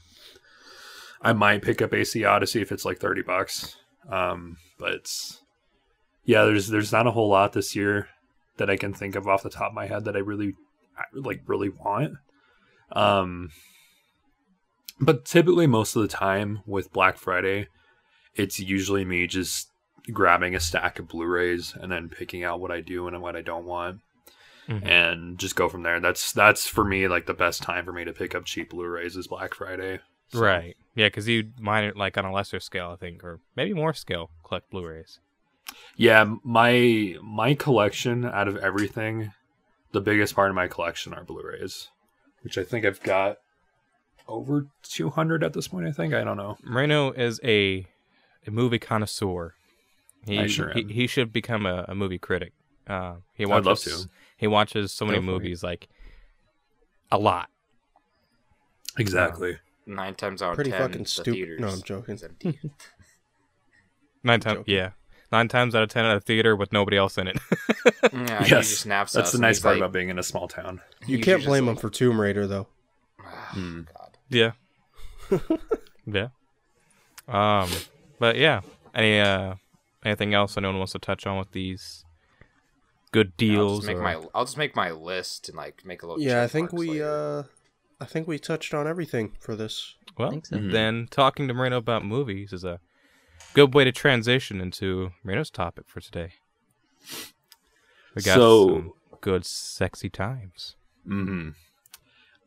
[1.20, 3.76] I might pick up AC Odyssey if it's like thirty bucks.
[4.08, 5.10] Um, but
[6.24, 8.08] yeah, there's there's not a whole lot this year
[8.56, 10.54] that I can think of off the top of my head that I really
[11.12, 12.14] like really want.
[12.92, 13.50] Um,
[15.00, 17.68] but typically most of the time with Black Friday,
[18.34, 19.68] it's usually me just
[20.12, 23.42] grabbing a stack of Blu-rays and then picking out what I do and what I
[23.42, 24.00] don't want
[24.68, 24.86] Mhm.
[24.86, 26.00] and just go from there.
[26.00, 29.16] That's that's for me like the best time for me to pick up cheap Blu-rays
[29.16, 30.00] is Black Friday.
[30.32, 30.76] So- Right.
[30.94, 33.94] Yeah, because you mine it like on a lesser scale, I think, or maybe more
[33.94, 34.30] scale.
[34.44, 35.20] Collect Blu-rays.
[35.96, 39.32] Yeah, my my collection out of everything,
[39.92, 41.88] the biggest part of my collection are Blu-rays,
[42.42, 43.36] which I think I've got
[44.26, 45.86] over 200 at this point.
[45.86, 46.56] I think I don't know.
[46.64, 47.86] Marino is a
[48.46, 49.54] a movie connoisseur.
[50.26, 50.88] He I sure he, am.
[50.88, 52.52] he should become a, a movie critic.
[52.88, 54.08] Uh, he I'd watches love to.
[54.36, 55.22] he watches so many it.
[55.22, 55.88] movies like
[57.12, 57.50] a lot.
[58.98, 59.58] Exactly.
[59.88, 62.20] Nine times out of Pretty ten, fucking the stupid- no, I'm joking.
[64.22, 64.90] Nine times, yeah,
[65.32, 67.38] nine times out of ten at a theater with nobody else in it.
[68.12, 70.46] yeah, he yes, just snaps that's the nice part like- about being in a small
[70.48, 70.80] town.
[71.06, 72.66] You can't just blame him like, for Tomb Raider though.
[73.48, 73.82] Hmm.
[73.96, 74.18] God.
[74.28, 74.52] yeah,
[76.06, 76.28] yeah.
[77.26, 77.70] Um,
[78.18, 78.60] but yeah,
[78.94, 79.54] any uh,
[80.04, 82.04] anything else anyone wants to touch on with these
[83.12, 83.78] good I'll deals?
[83.78, 86.22] just make or- my I'll just make my list and like make a little.
[86.22, 87.46] Yeah, I think we later.
[87.46, 87.48] uh
[88.00, 89.94] I think we touched on everything for this.
[90.16, 90.56] Well, think so.
[90.56, 90.72] Mhm.
[90.72, 92.80] then talking to Marino about movies is a
[93.54, 96.34] good way to transition into Marino's topic for today.
[98.14, 100.76] We got So- some good sexy times.
[101.06, 101.50] hmm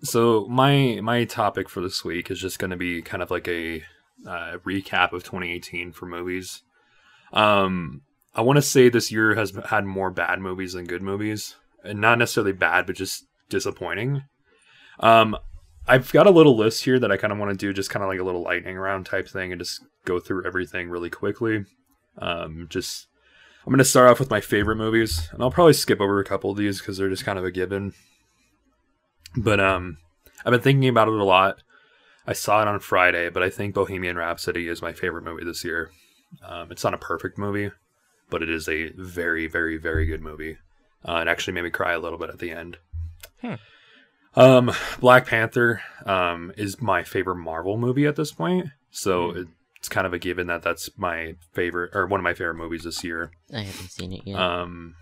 [0.03, 3.47] So my my topic for this week is just going to be kind of like
[3.47, 3.83] a
[4.25, 6.63] uh, recap of 2018 for movies.
[7.33, 8.01] Um,
[8.35, 11.99] I want to say this year has had more bad movies than good movies, and
[11.99, 14.23] not necessarily bad, but just disappointing.
[14.99, 15.37] Um,
[15.87, 18.03] I've got a little list here that I kind of want to do, just kind
[18.03, 21.65] of like a little lightning round type thing, and just go through everything really quickly.
[22.17, 23.07] Um, just
[23.65, 26.51] I'm to start off with my favorite movies, and I'll probably skip over a couple
[26.51, 27.93] of these because they're just kind of a given.
[29.35, 29.97] But um,
[30.43, 31.61] I've been thinking about it a lot.
[32.25, 35.63] I saw it on Friday, but I think Bohemian Rhapsody is my favorite movie this
[35.63, 35.91] year.
[36.43, 37.71] Um, it's not a perfect movie,
[38.29, 40.57] but it is a very, very, very good movie.
[41.07, 42.77] Uh, it actually made me cry a little bit at the end.
[43.41, 43.55] Hmm.
[44.35, 49.43] Um, Black Panther um, is my favorite Marvel movie at this point, so Hmm.
[49.75, 52.83] it's kind of a given that that's my favorite or one of my favorite movies
[52.83, 53.31] this year.
[53.53, 54.39] I haven't seen it yet.
[54.39, 54.95] Um,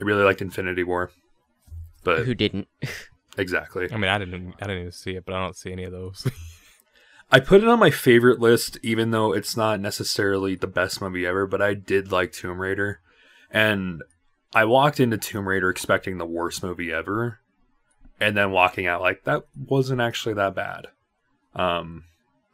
[0.00, 1.10] I really liked Infinity War,
[2.02, 2.66] but Who didn't?
[3.38, 3.88] exactly.
[3.92, 5.92] I mean, I didn't, I didn't even see it, but I don't see any of
[5.92, 6.26] those.
[7.30, 11.24] I put it on my favorite list, even though it's not necessarily the best movie
[11.26, 11.46] ever.
[11.46, 13.00] But I did like Tomb Raider,
[13.50, 14.02] and
[14.54, 17.38] I walked into Tomb Raider expecting the worst movie ever,
[18.22, 20.86] and then walking out like that wasn't actually that bad.
[21.54, 22.04] Um,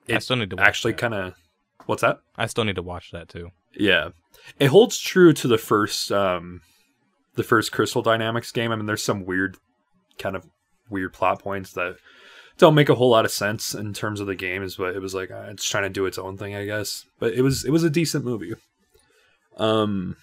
[0.08, 1.34] I still need to watch actually kind of
[1.86, 2.20] what's that?
[2.36, 3.50] I still need to watch that too.
[3.74, 4.10] Yeah,
[4.58, 6.62] it holds true to the first, um,
[7.34, 8.72] the first Crystal Dynamics game.
[8.72, 9.56] I mean, there's some weird,
[10.18, 10.46] kind of
[10.90, 11.96] weird plot points that
[12.56, 15.14] don't make a whole lot of sense in terms of the games, but it was
[15.14, 17.04] like uh, it's trying to do its own thing, I guess.
[17.18, 18.54] But it was it was a decent movie.
[19.56, 20.16] Um,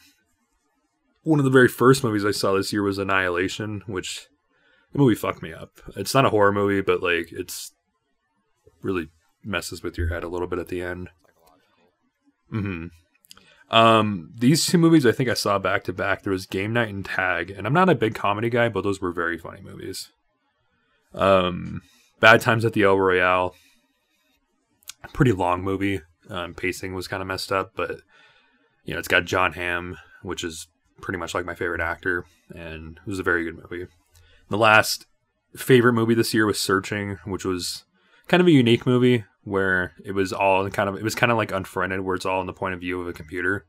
[1.24, 4.28] one of the very first movies I saw this year was Annihilation, which
[4.96, 5.82] the movie fucked me up.
[5.98, 7.74] It's not a horror movie, but like it's
[8.82, 9.10] really
[9.44, 11.10] messes with your head a little bit at the end.
[12.50, 12.86] hmm
[13.70, 16.24] Um, these two movies I think I saw back to back.
[16.24, 19.02] There was Game Night and Tag, and I'm not a big comedy guy, but those
[19.02, 20.12] were very funny movies.
[21.14, 21.82] Um,
[22.22, 23.54] Bad Times at the El Royale,
[25.12, 26.00] pretty long movie.
[26.30, 28.00] Um, pacing was kind of messed up, but
[28.86, 30.68] you know it's got Jon Hamm, which is
[31.02, 32.24] pretty much like my favorite actor,
[32.56, 33.88] and it was a very good movie.
[34.50, 35.06] The last
[35.56, 37.84] favorite movie this year was Searching, which was
[38.28, 41.38] kind of a unique movie where it was all kind of it was kind of
[41.38, 43.64] like unfriended where it's all in the point of view of a computer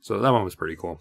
[0.00, 1.00] so that one was pretty cool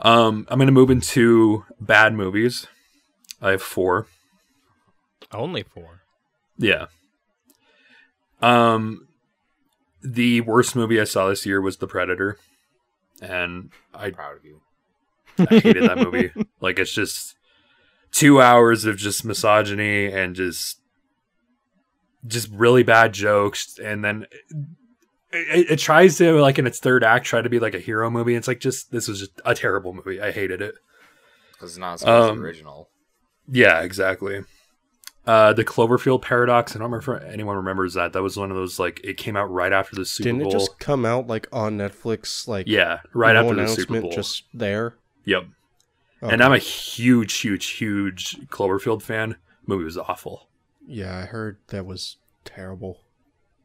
[0.00, 2.66] um i'm gonna move into bad movies
[3.40, 4.06] i have four
[5.32, 6.02] Only four.
[6.58, 6.86] yeah
[8.42, 9.08] um
[10.02, 12.36] the worst movie i saw this year was the predator
[13.22, 14.60] and i I'm proud of you.
[15.38, 16.32] I hated that movie.
[16.60, 17.34] Like it's just
[18.14, 20.78] two hours of just misogyny and just
[22.26, 24.24] just really bad jokes, and then
[25.32, 28.08] it, it tries to like in its third act try to be like a hero
[28.08, 28.34] movie.
[28.34, 30.20] It's like just this was just a terrible movie.
[30.22, 30.76] I hated it.
[31.52, 32.88] Because it's not as good as Um, the original.
[33.48, 34.40] Yeah, exactly.
[35.26, 36.74] Uh, the Cloverfield paradox.
[36.74, 38.12] I don't remember if anyone remembers that.
[38.12, 40.48] That was one of those like it came out right after the Super Didn't Bowl.
[40.50, 42.46] it just come out like on Netflix?
[42.48, 44.12] Like yeah, right no after the announcement, Super Bowl.
[44.12, 44.94] just there.
[45.24, 45.44] Yep.
[46.24, 49.36] Oh, And I'm a huge, huge, huge Cloverfield fan.
[49.66, 50.48] Movie was awful.
[50.86, 53.00] yeah, I heard that was terrible.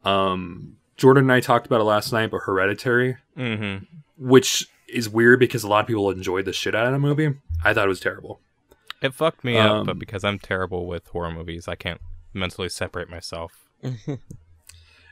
[0.03, 3.85] Um, Jordan and I talked about it last night, but Hereditary, Mm-hmm.
[4.17, 7.35] which is weird because a lot of people enjoyed the shit out of the movie.
[7.63, 8.39] I thought it was terrible.
[9.01, 12.01] It fucked me up, Um, but because I'm terrible with horror movies, I can't
[12.33, 13.65] mentally separate myself.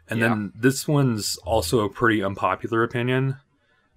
[0.09, 0.29] And Yeah.
[0.29, 3.37] then this one's also a pretty unpopular opinion,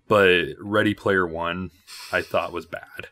[0.08, 1.70] but Ready Player One,
[2.12, 3.08] I thought was bad.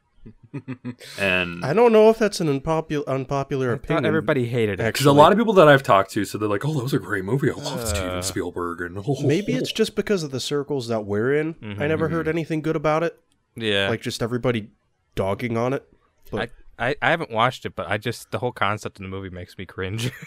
[1.18, 4.02] And I don't know if that's an unpopular unpopular I opinion.
[4.04, 4.92] thought everybody hated it.
[4.92, 6.94] Because a lot of people that I've talked to said they're like, "Oh, that was
[6.94, 7.50] a great movie.
[7.50, 11.34] I love Uh, Steven Spielberg." And Maybe it's just because of the circles that we're
[11.34, 11.56] in.
[11.78, 13.18] I never heard anything good about it.
[13.56, 14.70] Yeah, Like just everybody
[15.14, 15.86] dogging on it.
[16.30, 19.30] But I, I haven't watched it, but I just the whole concept of the movie
[19.30, 20.12] makes me cringe.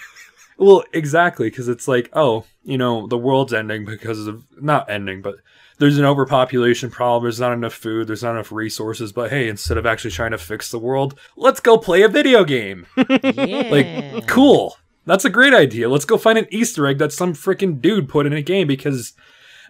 [0.57, 5.23] Well, exactly, because it's like, oh, you know, the world's ending because of not ending,
[5.23, 5.37] but
[5.81, 7.23] there's an overpopulation problem.
[7.23, 8.07] There's not enough food.
[8.07, 9.11] There's not enough resources.
[9.11, 12.43] But hey, instead of actually trying to fix the world, let's go play a video
[12.45, 12.85] game.
[12.95, 13.67] yeah.
[13.71, 14.77] Like, cool.
[15.07, 15.89] That's a great idea.
[15.89, 19.13] Let's go find an Easter egg that some freaking dude put in a game because.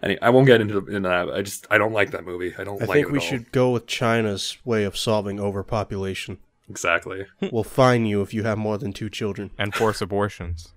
[0.02, 1.28] Anyway, I won't get into into that.
[1.28, 2.54] Uh, I just I don't like that movie.
[2.58, 3.28] I don't I like think we at all.
[3.30, 6.38] should go with China's way of solving overpopulation.
[6.68, 7.24] exactly.
[7.52, 9.50] we'll fine you if you have more than two children.
[9.58, 10.74] and force abortions.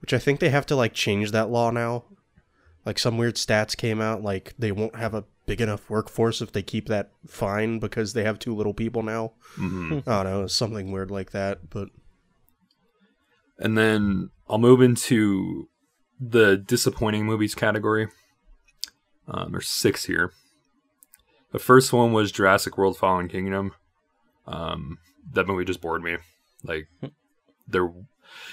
[0.00, 2.04] which I think they have to like change that law now.
[2.86, 6.52] Like some weird stats came out, like they won't have a big enough workforce if
[6.52, 9.32] they keep that fine because they have too little people now.
[9.56, 11.68] hmm I don't know, something weird like that.
[11.68, 11.88] But
[13.58, 15.68] And then I'll move into
[16.20, 18.08] the disappointing movies category.
[19.28, 20.32] Um, there's six here.
[21.52, 23.72] The first one was Jurassic World: Fallen Kingdom.
[24.46, 24.98] Um,
[25.32, 26.18] that movie just bored me.
[26.62, 26.86] Like,
[27.66, 27.92] there,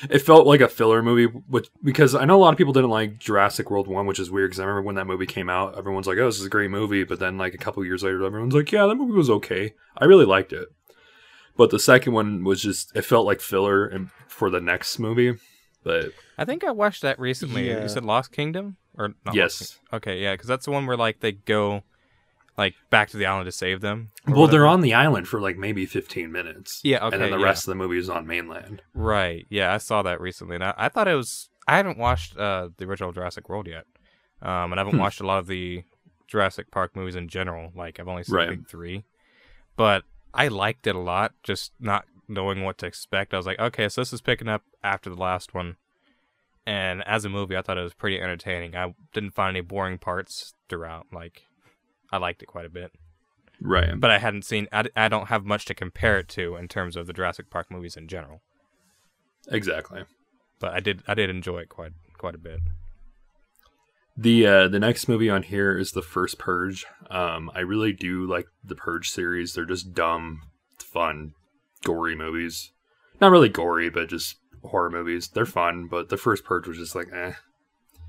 [0.09, 1.25] it felt like a filler movie.
[1.25, 4.31] Which because I know a lot of people didn't like Jurassic World One, which is
[4.31, 4.51] weird.
[4.51, 6.71] Because I remember when that movie came out, everyone's like, "Oh, this is a great
[6.71, 9.73] movie," but then like a couple years later, everyone's like, "Yeah, that movie was okay.
[9.97, 10.69] I really liked it."
[11.55, 15.37] But the second one was just it felt like filler and for the next movie.
[15.83, 17.67] But I think I watched that recently.
[17.69, 17.83] Yeah.
[17.83, 19.97] You said Lost Kingdom or not yes, Kingdom?
[19.97, 21.83] Okay, yeah, because that's the one where like they go
[22.57, 24.11] like back to the island to save them.
[24.27, 26.81] well, they're on the island for like maybe fifteen minutes.
[26.83, 27.45] Yeah, okay, and then the yeah.
[27.45, 28.81] rest of the movie is on mainland.
[28.93, 29.45] Right.
[29.49, 30.55] Yeah, I saw that recently.
[30.55, 31.49] And I, I thought it was.
[31.67, 33.85] I haven't watched uh, the original Jurassic World yet,
[34.41, 34.99] um, and I haven't Hmm.
[35.01, 35.83] watched a lot of the
[36.27, 37.71] Jurassic Park movies in general.
[37.75, 38.49] Like I've only seen Right.
[38.49, 39.03] big three,
[39.75, 41.33] but I liked it a lot.
[41.43, 44.63] Just not knowing what to expect, I was like, okay, so this is picking up
[44.83, 45.75] after the last one.
[46.65, 48.75] And as a movie, I thought it was pretty entertaining.
[48.75, 51.07] I didn't find any boring parts throughout.
[51.11, 51.43] Like,
[52.13, 52.91] I liked it quite a bit.
[53.59, 53.99] Right.
[53.99, 54.67] But I hadn't seen.
[54.71, 57.71] I, I don't have much to compare it to in terms of the Jurassic Park
[57.71, 58.41] movies in general.
[59.49, 60.03] exactly.
[60.59, 61.01] But I did.
[61.07, 62.59] I did enjoy it quite quite a bit.
[64.15, 66.85] The uh, the next movie on here is the first Purge.
[67.09, 69.53] Um, I really do like the Purge series.
[69.53, 70.43] They're just dumb,
[70.77, 71.33] fun,
[71.83, 72.71] gory movies.
[73.19, 75.29] Not really gory, but just horror movies.
[75.29, 77.33] They're fun, but the first Purge was just like, eh.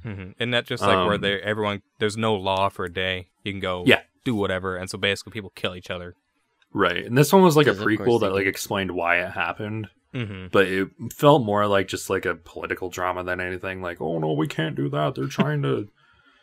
[0.05, 3.29] Hmm Isn't that just like where Um, they everyone there's no law for a day.
[3.43, 4.03] You can go Yeah.
[4.25, 6.15] do whatever, and so basically people kill each other.
[6.73, 7.05] Right.
[7.05, 9.33] And this one was like a Because of course prequel that like explained why it
[9.33, 9.89] happened.
[10.13, 14.19] hmm but it felt more like just like a political drama than anything like oh
[14.21, 15.89] no we can't do that they're trying to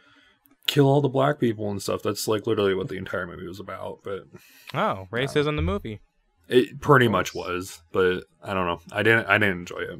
[0.67, 3.59] kill all the black people and stuff that's like literally what the entire movie was
[3.61, 4.25] about but
[4.73, 6.01] Oh, racism the movie.
[6.49, 9.99] it pretty much was but i don't know i didn't i didn't enjoy it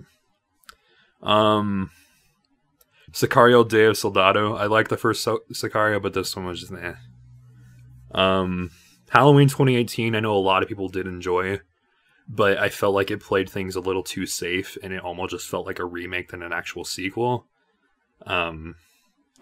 [1.23, 1.91] um
[3.11, 6.71] sicario Day of soldado i like the first so- sicario but this one was just
[6.73, 6.93] eh.
[8.13, 8.71] um
[9.09, 11.59] halloween 2018 i know a lot of people did enjoy
[12.33, 15.49] but I felt like it played things a little too safe, and it almost just
[15.49, 17.45] felt like a remake than an actual sequel.
[18.25, 18.75] Um,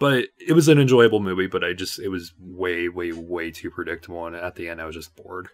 [0.00, 3.70] but it was an enjoyable movie, but I just it was way, way, way too
[3.70, 5.50] predictable, and at the end I was just bored.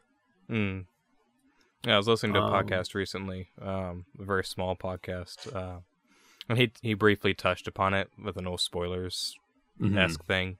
[0.48, 0.86] Mm.
[1.84, 5.80] Yeah, I was listening to a Um, podcast recently, um, a very small podcast, uh,
[6.48, 9.36] and he he briefly touched upon it with an no spoilers
[9.80, 9.98] Mhm.
[9.98, 10.58] esque thing,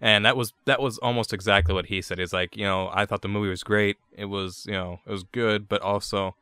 [0.00, 2.18] and that was that was almost exactly what he said.
[2.18, 3.96] He's like, you know, I thought the movie was great.
[4.12, 6.36] It was, you know, it was good, but also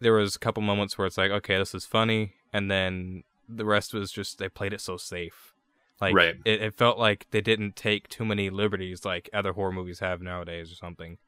[0.00, 3.64] there was a couple moments where it's like, okay, this is funny, and then the
[3.64, 5.52] rest was just they played it so safe.
[6.00, 6.34] Like Right.
[6.44, 10.20] it, it felt like they didn't take too many liberties like other horror movies have
[10.20, 11.18] nowadays or something.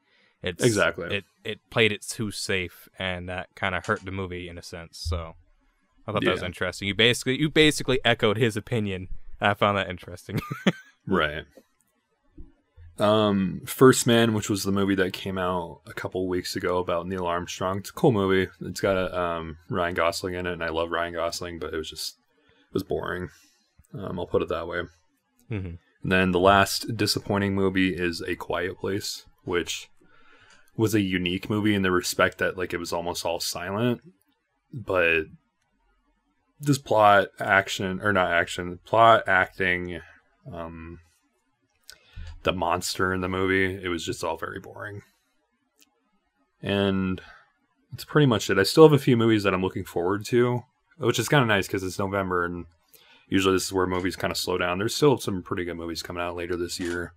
[0.43, 1.15] It's Exactly.
[1.15, 4.61] It it played it too safe, and that kind of hurt the movie in a
[4.61, 4.97] sense.
[4.97, 5.35] So
[6.07, 6.87] I thought that was interesting.
[6.87, 9.09] You basically you basically echoed his opinion.
[9.41, 10.39] I found that interesting.
[11.07, 11.45] Right.
[12.99, 17.07] Um, First Man, which was the movie that came out a couple weeks ago about
[17.07, 17.77] Neil Armstrong.
[17.77, 18.51] It's a cool movie.
[18.61, 21.77] It's got a, um, Ryan Gosling in it, and I love Ryan Gosling, but it
[21.77, 22.17] was just
[22.69, 23.29] it was boring.
[23.93, 24.81] Um, I'll put it that way.
[25.51, 25.75] Mm-hmm.
[26.03, 29.89] And then the last disappointing movie is A Quiet Place, which
[30.75, 34.01] was a unique movie in the respect that like it was almost all silent,
[34.73, 35.23] but
[36.59, 40.01] this plot, action or not action, plot, acting,
[40.51, 40.99] um,
[42.43, 45.01] the monster in the movie, it was just all very boring.
[46.61, 47.21] And
[47.93, 48.57] it's pretty much it.
[48.57, 50.63] I still have a few movies that I'm looking forward to,
[50.97, 52.65] which is kind of nice because it's November and
[53.29, 54.77] usually this is where movies kind of slow down.
[54.77, 57.13] There's still some pretty good movies coming out later this year.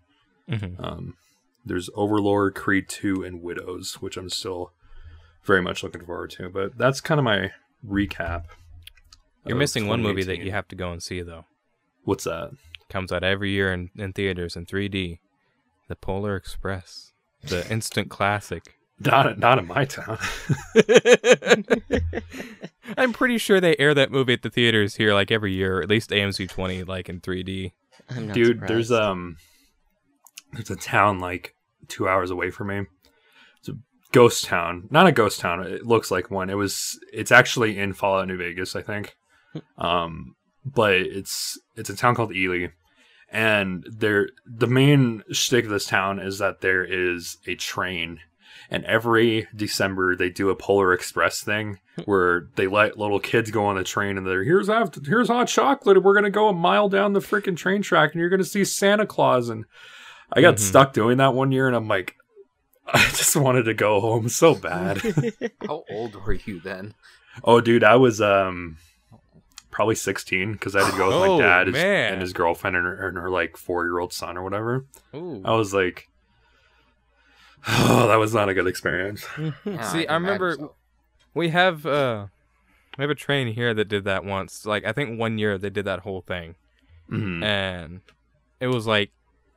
[0.49, 1.15] hmm Um,
[1.65, 4.73] there's Overlord, Creed 2, and Widows, which I'm still
[5.45, 6.49] very much looking forward to.
[6.49, 7.53] But that's kind of my
[7.87, 8.45] recap.
[9.45, 11.45] You're missing one movie that you have to go and see though.
[12.05, 12.51] What's that?
[12.89, 15.19] Comes out every year in, in theaters in 3D.
[15.89, 17.13] The Polar Express,
[17.43, 18.77] the instant classic.
[19.03, 20.19] Not not in my town.
[22.99, 25.83] I'm pretty sure they air that movie at the theaters here like every year, or
[25.83, 27.73] at least AMC 20 like in 3D.
[28.11, 29.39] I'm not Dude, there's um
[30.53, 31.55] there's a town like
[31.89, 32.85] two hours away from me.
[33.61, 33.79] It's a
[34.13, 34.89] ghost town.
[34.91, 35.67] Not a ghost town.
[35.67, 36.51] It looks like one.
[36.51, 39.17] It was it's actually in Fallout New Vegas, I think.
[39.79, 40.35] Um
[40.65, 42.69] but it's it's a town called Ely.
[43.33, 48.21] And there the main shtick of this town is that there is a train
[48.73, 53.67] and every December they do a Polar Express thing where they let little kids go
[53.67, 56.53] on the train and they're here's hot, here's hot chocolate and we're gonna go a
[56.53, 59.65] mile down the freaking train track and you're gonna see Santa Claus and
[60.33, 60.61] I got Mhm.
[60.61, 62.17] stuck doing that one year and I'm like
[62.93, 64.99] I just wanted to go home so bad.
[65.67, 66.95] How old were you then?
[67.45, 68.77] oh dude, I was um
[69.71, 72.13] probably 16 because I had to go with Oh, my dad man.
[72.15, 74.85] and his girlfriend and her, and her like four year old son or whatever.
[75.15, 75.43] Ooh.
[75.45, 76.09] I was like,
[77.69, 79.25] oh, that was not a good experience.
[79.39, 79.53] Yeah,
[79.93, 80.75] See, can I remember so.
[81.35, 82.27] we have uh
[82.99, 84.67] we have a train here that did that once.
[84.67, 86.55] Like I think one year they did that whole thing.
[87.11, 87.43] Mhm.
[87.43, 88.01] and
[88.61, 89.11] it was like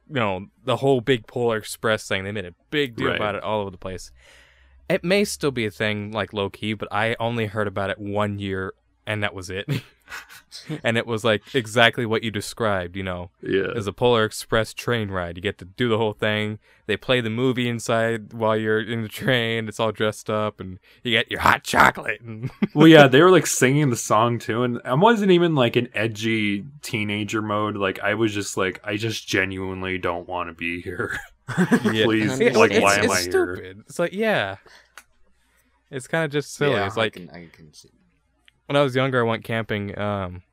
[0.10, 3.16] you know the whole big polar express thing they made a big deal Right.
[3.16, 4.12] about it all over the place
[4.90, 8.00] it may still be a thing like low key but i only heard about it
[8.00, 8.74] one year
[9.06, 9.68] and that was it
[10.84, 13.72] and it was like exactly what you described you know Yeah.
[13.76, 17.20] is a polar express train ride you get to do the whole thing they play
[17.22, 21.32] the movie inside while you're in the train it's all dressed up and you get
[21.32, 24.94] your hot chocolate and well, yeah, they were like singing the song too, and I
[24.94, 27.76] wasn't even like an edgy teenager mode.
[27.78, 31.18] Like I was just like, I just genuinely don't want to be here.
[31.48, 33.56] Please, Yeah, like, it's- why it's am I here?
[33.56, 33.84] stupid.
[33.88, 34.58] It's like, yeah.
[35.92, 36.74] It's kind of just silly.
[36.74, 37.90] Yeah, it's like I can, I can see.
[38.68, 40.44] When I was younger, I went camping, um,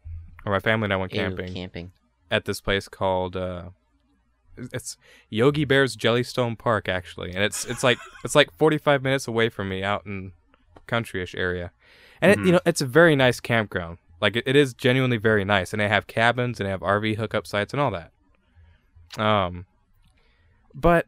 [0.45, 1.93] or my family and I went Ew, camping camping.
[2.31, 3.71] at this place called uh,
[4.57, 4.97] it's
[5.31, 9.49] Yogi Bear's Jellystone Park, actually, and it's it's like it's like forty five minutes away
[9.49, 10.33] from me, out in
[10.89, 11.71] countryish area,
[12.21, 12.53] and it, you Mhm.
[12.53, 13.99] know it's a very nice campground.
[14.21, 17.17] Like it, it is genuinely very nice, and they have cabins and they have RV
[17.17, 18.11] hookup sites and all that.
[19.19, 19.65] Um,
[20.75, 21.07] but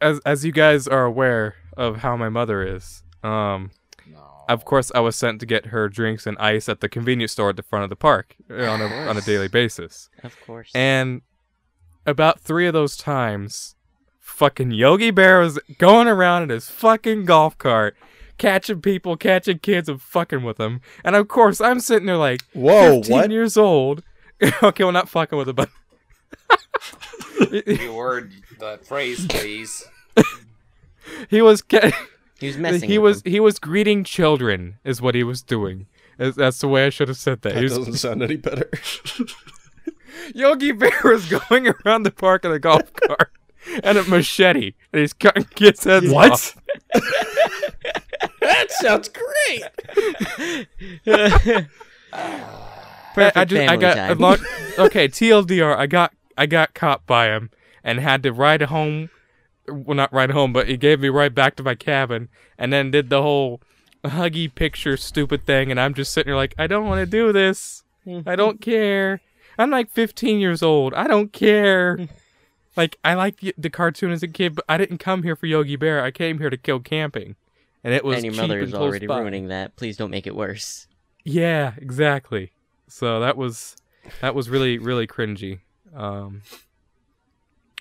[0.00, 3.79] as as you guys are aware of how my mother is, um, No.
[4.52, 7.50] Of course, I was sent to get her drinks and ice at the convenience store
[7.50, 10.08] at the front of the park uh, on a on a daily basis.
[10.22, 10.70] Of course.
[10.74, 11.22] And
[12.06, 13.76] about three of those times,
[14.18, 17.96] fucking Yogi Bear was going around in his fucking golf cart,
[18.38, 20.80] catching people, catching kids, and fucking with them.
[21.04, 23.30] And of course, I'm sitting there like, Whoa, 15 what?
[23.30, 24.02] years old.
[24.62, 25.68] okay, well, not fucking with it, but.
[27.38, 29.86] The word, the phrase, please.
[31.28, 31.92] he was ca-
[32.40, 32.88] he was messing.
[32.88, 33.32] he with was them.
[33.32, 35.86] he was greeting children is what he was doing.
[36.18, 37.54] That's the way I should have said that.
[37.54, 38.68] That was doesn't sound any better.
[40.34, 43.32] Yogi Bear was going around the park in a golf cart
[43.82, 46.32] and a machete, and he's cutting kids' heads What?
[46.32, 46.56] off.
[48.40, 49.62] that sounds great.
[53.14, 54.22] Perfect I just I family got time.
[54.22, 55.08] a okay.
[55.08, 57.50] TLDR, I got I got caught by him
[57.82, 59.10] and had to ride home.
[59.68, 62.90] Well, not ride home, but he gave me right back to my cabin, and then
[62.90, 63.60] did the whole
[64.04, 65.70] huggy picture stupid thing.
[65.70, 67.84] And I'm just sitting here like, I don't want to do this.
[68.26, 69.20] I don't care.
[69.58, 70.94] I'm like 15 years old.
[70.94, 72.08] I don't care.
[72.76, 75.46] Like I liked the, the cartoon as a kid, but I didn't come here for
[75.46, 76.04] Yogi Bear.
[76.04, 77.34] I came here to kill camping,
[77.82, 79.18] and it was and your mother is already by.
[79.18, 79.74] ruining that.
[79.74, 80.86] Please don't make it worse.
[81.24, 82.52] Yeah, exactly.
[82.86, 83.76] So that was
[84.20, 85.58] that was really really cringy.
[85.94, 86.42] Um,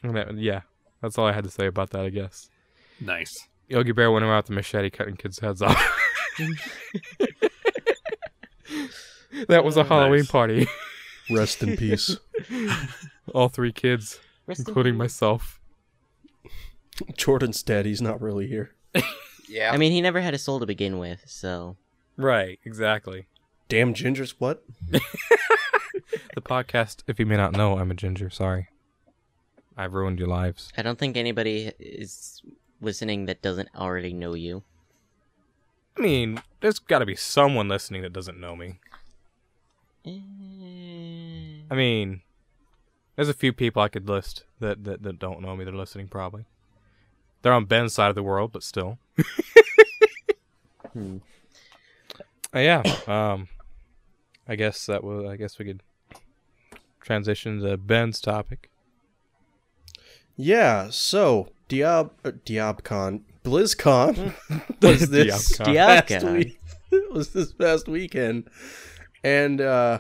[0.04, 0.62] that- yeah,
[1.02, 2.02] that's all I had to say about that.
[2.06, 2.50] I guess
[3.02, 3.48] Nice.
[3.68, 5.78] Yogi Bear went around with a machete cutting kids' heads off.
[9.48, 10.32] that was a uh, Halloween Nice.
[10.32, 10.68] party.
[11.32, 12.18] Rest in peace.
[13.34, 15.00] all three kids, Rest including peace.
[15.00, 15.60] myself.
[17.16, 17.86] Jordan's dead.
[17.86, 18.72] He's not really here.
[19.52, 19.72] Yeah.
[19.74, 21.76] I mean, he never had a soul to begin with, so
[22.18, 23.26] Right, exactly.
[23.68, 24.64] Damn gingers, what?
[24.92, 28.30] The podcast, if you may not know, I'm a ginger.
[28.30, 28.68] Sorry,
[29.80, 30.74] I've ruined your lives.
[30.78, 32.42] I don't think anybody is
[32.82, 34.64] listening that doesn't already know you.
[35.98, 38.80] I mean, there's got to be someone listening that doesn't know me.
[40.06, 42.22] Eh, I mean,
[43.16, 45.64] there's a few people I could list that, that, that don't know me.
[45.64, 46.44] They're listening probably.
[47.42, 48.98] They're on Ben's side of the world, but still.
[50.92, 51.18] Hmm.
[52.54, 52.84] Uh, yeah.
[53.08, 53.48] Um,
[54.48, 55.26] I guess that was.
[55.26, 55.84] I guess we could
[57.00, 58.70] transition to Ben's topic.
[60.42, 64.34] Yeah, so Diab uh, DiabCon BlizzCon
[64.82, 65.76] was this Diabcon.
[65.76, 66.38] past Diabcon.
[66.38, 66.62] week.
[67.12, 68.50] was this past weekend,
[69.22, 70.00] and uh,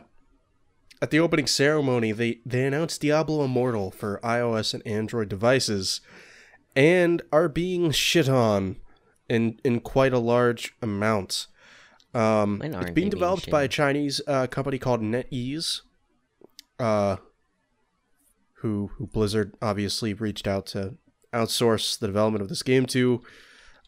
[1.01, 5.99] at the opening ceremony, they they announced Diablo Immortal for iOS and Android devices,
[6.73, 8.77] and are being shit on
[9.27, 11.47] in in quite a large amount.
[12.13, 13.67] Um, it's being being developed shit by a?
[13.67, 15.81] Chinese uh, company called NetEase.
[16.79, 17.17] Uh,
[18.61, 20.95] who who Blizzard obviously reached out to
[21.33, 23.21] outsource the development of this game to.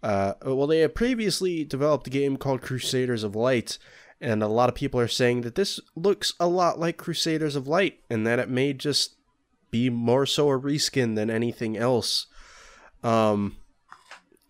[0.03, 3.77] Uh, well, they had previously developed a game called Crusaders of Light,
[4.19, 7.67] and a lot of people are saying that this looks a lot like Crusaders of
[7.67, 9.15] Light, and that it may just
[9.69, 12.25] be more so a reskin than anything else.
[13.03, 13.57] Um,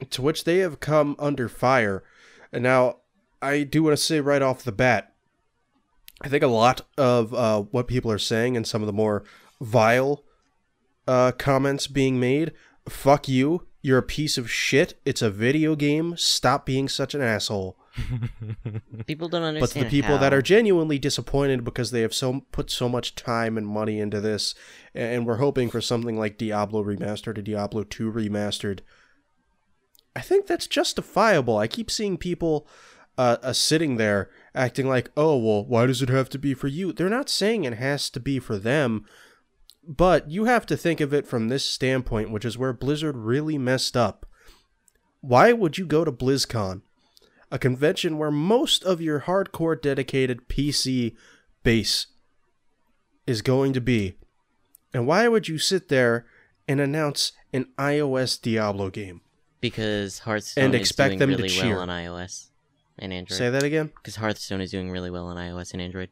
[0.10, 2.04] to which they have come under fire.
[2.52, 2.98] And now,
[3.42, 5.14] I do want to say right off the bat,
[6.22, 9.24] I think a lot of uh, what people are saying and some of the more
[9.62, 10.24] vile
[11.08, 12.52] uh, comments being made,
[12.90, 17.22] fuck you, you're a piece of shit, it's a video game, stop being such an
[17.22, 17.78] asshole.
[19.08, 19.84] People don't understand.
[19.84, 23.58] But the people that are genuinely disappointed because they have so put so much time
[23.58, 24.56] and money into this,
[24.96, 28.80] and we're hoping for something like Diablo remastered or Diablo 2 remastered,
[30.16, 31.58] I think that's justifiable.
[31.58, 32.68] I keep seeing people
[33.18, 36.68] uh, uh, sitting there acting like, oh, well, why does it have to be for
[36.68, 36.94] you?
[36.94, 39.06] They're not saying it has to be for them,
[39.88, 43.58] but you have to think of it from this standpoint, which is where Blizzard really
[43.58, 44.26] messed up.
[45.22, 46.82] Why would you go to BlizzCon?
[47.54, 51.14] a convention where most of your hardcore dedicated PC
[51.64, 52.08] base
[53.28, 54.16] is going to be.
[54.94, 56.26] And why would you sit there
[56.66, 59.20] and announce an iOS Diablo game?
[59.62, 61.76] because Hearthstone and is expect doing them to really cheer.
[61.76, 62.48] well on iOS
[62.98, 63.38] and Android.
[63.38, 63.92] Say that again?
[63.96, 66.10] Because Hearthstone is doing really well on iOS and Android.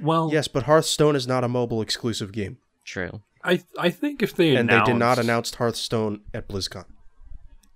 [0.00, 2.58] Well, Yes, but Hearthstone is not a mobile exclusive game.
[2.84, 3.22] True.
[3.42, 6.84] I I think if they And they did not announce Hearthstone at BlizzCon.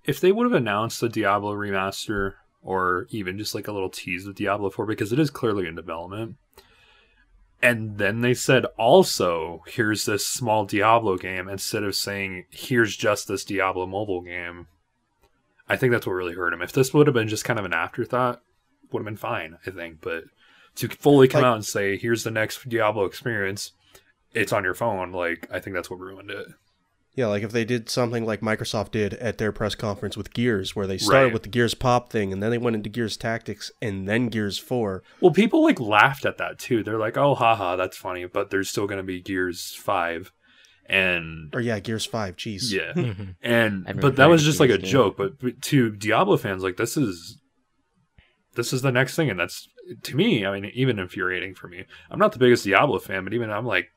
[0.05, 4.25] if they would have announced the Diablo remaster or even just like a little tease
[4.27, 6.35] of Diablo 4 because it is clearly in development.
[7.63, 13.27] And then they said also here's this small Diablo game instead of saying here's just
[13.27, 14.67] this Diablo mobile game.
[15.69, 16.61] I think that's what really hurt him.
[16.61, 18.41] If this would have been just kind of an afterthought,
[18.91, 20.23] would have been fine, I think, but
[20.75, 23.71] to fully come Like- out and say here's the next Diablo experience,
[24.33, 26.47] it's on your phone, like I think that's what ruined it.
[27.13, 30.77] Yeah, like if they did something like Microsoft did at their press conference with Gears,
[30.77, 31.33] where they started Right.
[31.33, 34.57] with the Gears Pop thing, and then they went into Gears Tactics, and then Gears
[34.57, 35.03] 4.
[35.19, 36.83] Well, people like laughed at that too.
[36.83, 40.31] They're like, "Oh, haha, that's funny," but there's still going to be Gears Five,
[40.85, 42.71] and Or yeah, Gears 5, jeez.
[42.71, 42.93] yeah,
[43.43, 44.91] and but that was a just like a Gears game.
[44.91, 45.17] joke.
[45.17, 47.37] But, but to Diablo fans, like this is
[48.55, 49.67] this is the next thing, and that's
[50.03, 51.85] to me, I mean, even infuriating for me.
[52.09, 53.91] I'm not the biggest Diablo fan, but even I'm like,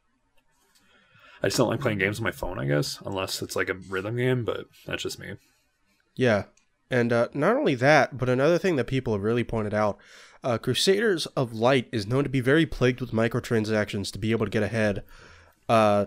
[1.42, 2.58] I just don't like playing games on my phone.
[2.58, 5.34] I guess unless it's like a rhythm game, but that's just me.
[6.14, 6.44] Yeah.
[6.90, 9.98] And uh, not only that, but another thing that people have really pointed out
[10.44, 14.46] uh, Crusaders of Light is known to be very plagued with microtransactions to be able
[14.46, 15.02] to get ahead.
[15.68, 16.04] Uh,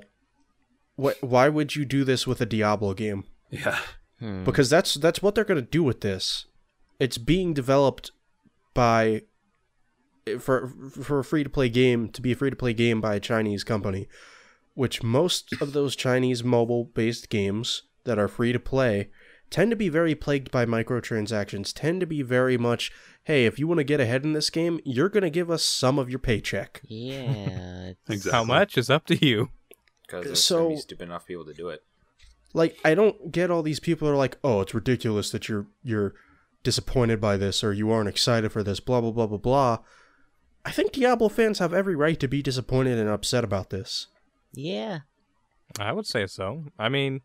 [0.95, 3.25] wh- why would you do this with a Diablo game?
[3.49, 3.79] Yeah,
[4.19, 4.43] Hmm.
[4.43, 6.45] Because that's that's what they're going to do with this.
[6.99, 8.11] It's being developed
[8.77, 9.23] by
[10.39, 10.67] for
[11.01, 13.19] for a free to play game to be a free to play game by a
[13.19, 14.07] Chinese company,
[14.73, 19.09] which most of those Chinese mobile based games that are free to play
[19.49, 21.71] tend to be very plagued by microtransactions.
[21.73, 22.91] Tend to be very much,
[23.23, 25.63] hey, if you want to get ahead in this game, you're going to give us
[25.63, 26.81] some of your paycheck.
[26.83, 27.93] Yeah.
[28.09, 28.31] Exactly.
[28.31, 29.49] How much is up to you.
[30.05, 31.81] because there's So- gonna be stupid enough people to do it.
[32.53, 35.67] like I don't get all these people who are like, "Oh, it's ridiculous that you're
[35.83, 36.13] you're
[36.67, 39.79] disappointed by this or you aren't excited for this." Blah blah blah blah blah.
[40.65, 44.07] I think Diablo fans have every right to be disappointed and upset about this.
[44.53, 44.99] Yeah.
[45.79, 46.65] I would say so.
[46.77, 47.21] I mean,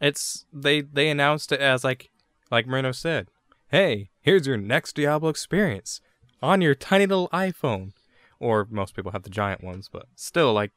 [0.00, 2.10] it's they they announced it as like
[2.50, 3.28] like Marino said,
[3.68, 6.02] "Hey, here's your next Diablo experience
[6.42, 7.92] on your tiny little iPhone."
[8.38, 10.72] Or most people have the giant ones, but still like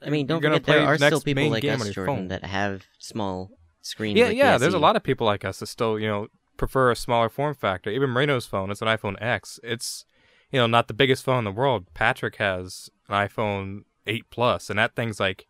[0.00, 2.28] I mean, don't You're forget there play are still people like game us, Jordan, phone.
[2.28, 3.50] that have small
[3.82, 4.18] screens.
[4.18, 6.28] Yeah, like yeah, the there's a lot of people like us that still, you know,
[6.60, 7.90] prefer a smaller form factor.
[7.90, 9.58] Even Marino's phone, it's an iPhone X.
[9.64, 10.04] It's,
[10.52, 11.86] you know, not the biggest phone in the world.
[11.94, 15.46] Patrick has an iPhone 8 Plus, and that thing's like,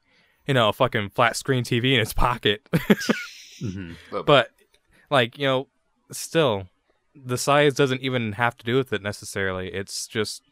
[0.46, 2.66] you know, a fucking flat screen TV in his pocket.
[3.60, 3.92] hmm
[4.24, 4.50] but,
[5.10, 5.66] like, you know,
[6.12, 6.68] still,
[7.14, 9.68] the size doesn't even have to do with it necessarily.
[9.74, 10.42] It's just,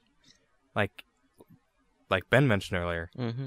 [0.75, 1.05] like,
[2.11, 3.47] like Ben mentioned earlier, Mm-hmm.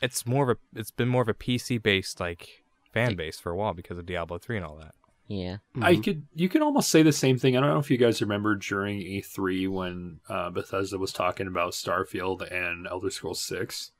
[0.00, 3.52] it's more of a, it's been more of a PC based, like, fan base for
[3.52, 4.94] a while because of Diablo 3 and all that.
[5.28, 5.56] Yeah.
[5.82, 7.56] I could you can almost say the same thing.
[7.56, 11.72] I don't know if you guys remember during E3 when uh, Bethesda was talking about
[11.72, 13.90] Starfield and Elder Scrolls 6.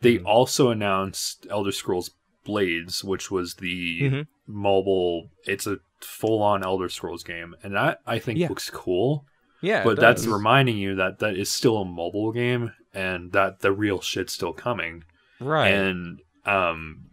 [0.00, 0.26] They Mhm.
[0.26, 2.10] also announced Elder Scrolls
[2.44, 4.26] Blades, which was the Mhm.
[4.46, 5.30] mobile.
[5.46, 8.48] It's a full-on Elder Scrolls game, and that I think Yeah.
[8.48, 9.24] looks cool.
[9.62, 13.72] Yeah, but that's reminding you that that is still a mobile game, and that the
[13.72, 15.04] real shit's still coming
[15.40, 15.68] right.
[15.68, 17.04] and um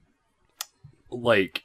[1.11, 1.63] like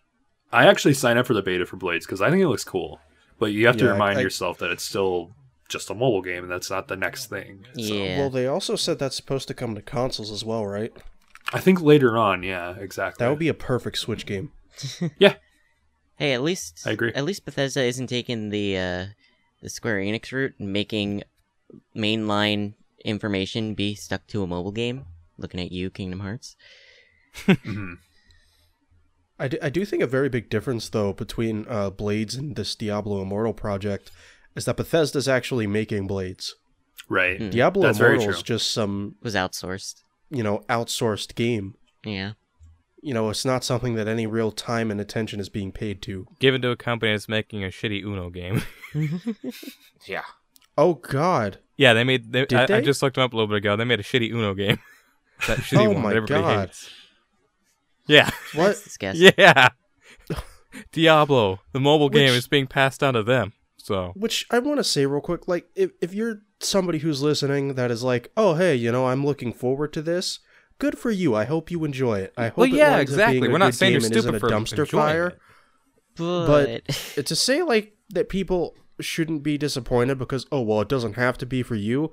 [0.54, 3.00] i actually signed up for the beta for blades because i think it looks cool
[3.38, 5.32] but you have to Yeah, remind I- yourself that it's still
[5.68, 8.18] just a mobile game and that's not the next thing so Yeah.
[8.18, 10.92] Well, they also said that's supposed to come to consoles as well, right?
[11.52, 14.52] i think later on yeah exactly That would be a perfect Switch game.
[15.18, 15.34] yeah
[16.16, 17.12] Hey, at least I agree.
[17.12, 19.06] At least Bethesda isn't taking the uh,
[19.62, 21.24] the Square Enix route and making
[21.96, 22.74] mainline
[23.04, 25.06] information be stuck to a mobile game.
[25.38, 26.56] Looking at you, Kingdom Hearts.
[27.46, 27.98] Mhm.
[29.38, 32.74] I do, I do think a very big difference though between uh, Blades and this
[32.74, 34.10] Diablo Immortal project
[34.54, 36.54] is that Bethesda's actually making Blades.
[37.08, 37.38] Right.
[37.38, 37.50] Hmm.
[37.50, 40.02] Diablo That's Immortal is just some was outsourced.
[40.30, 41.74] you know outsourced game.
[42.04, 42.32] Yeah.
[43.02, 46.26] You know, it's not something that any real time and attention is being paid to.
[46.40, 48.62] Given to a company that's making a shitty Uno game.
[50.06, 50.22] Yeah.
[50.76, 51.58] Oh God!
[51.76, 52.32] yeah, they made.
[52.32, 53.76] They, Did I, I just looked them up a little bit ago.
[53.76, 54.78] They made a shitty Uno game.
[55.46, 56.68] that shitty Oh one my that everybody God.
[56.68, 56.90] hates.
[58.06, 58.30] Yeah.
[58.54, 58.66] What?
[58.68, 59.32] That's disgusting.
[59.36, 59.68] Yeah.
[60.92, 63.52] Diablo, the mobile game is being passed down to them.
[63.76, 67.74] So Which I want to say real quick, like if if you're somebody who's listening
[67.74, 70.40] that is like, oh hey, you know, I'm looking forward to this.
[70.78, 71.34] Good for you.
[71.34, 72.32] I hope you enjoy it.
[72.36, 73.40] I hope well, it yeah, winds up exactly.
[73.40, 75.26] being a We're not good saying you're game and isn't stupid a dumpster enjoying fire.
[75.28, 75.38] it.
[76.16, 76.82] But,
[77.16, 81.36] But to say like that people shouldn't be disappointed because oh well it doesn't have
[81.38, 82.12] to be for you.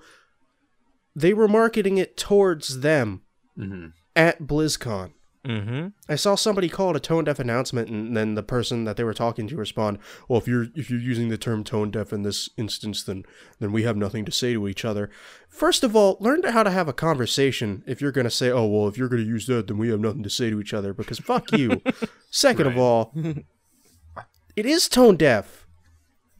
[1.15, 3.21] They were marketing it towards them
[3.55, 5.13] hmm at BlizzCon.
[5.45, 5.87] Mm-hmm.
[6.07, 9.03] I saw somebody call it a tone deaf announcement, and then the person that they
[9.03, 12.21] were talking to respond, "Well, if you're if you're using the term tone deaf in
[12.21, 13.23] this instance, then
[13.59, 15.09] then we have nothing to say to each other."
[15.49, 17.83] First of all, learn how to have a conversation.
[17.87, 20.21] If you're gonna say, "Oh, well, if you're gonna use that, then we have nothing
[20.21, 21.81] to say to each other," because fuck you.
[22.29, 23.11] Second of all,
[24.55, 25.65] it is tone deaf.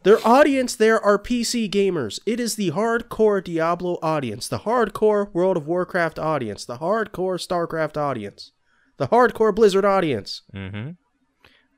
[0.04, 2.20] Their audience there are PC gamers.
[2.26, 7.98] It is the hardcore Diablo audience, the hardcore World of Warcraft audience, the hardcore StarCraft
[7.98, 8.52] audience,
[9.02, 10.44] the hardcore Blizzard audience.
[10.54, 10.92] Mm-hmm.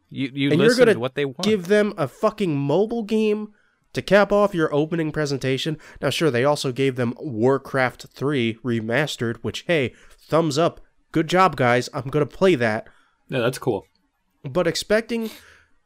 [0.10, 1.42] You you And you're listen gonna to what they want.
[1.42, 3.54] Give them a fucking mobile game
[3.94, 5.78] to cap off your opening presentation.
[6.02, 10.82] Now, sure, they also gave them Warcraft 3 remastered, which, hey, thumbs up.
[11.14, 11.90] Good job, guys.
[11.94, 12.90] I'm going to play that.
[13.30, 13.86] Yeah, that's cool.
[14.44, 15.30] But expecting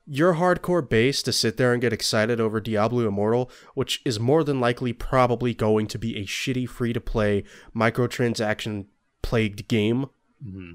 [0.08, 4.44] your hardcore base to sit there and get excited over Diablo Immortal, which is more
[4.44, 7.44] than likely probably going to be a shitty free to play
[7.76, 8.88] microtransaction
[9.22, 10.08] plagued game,
[10.44, 10.72] hmm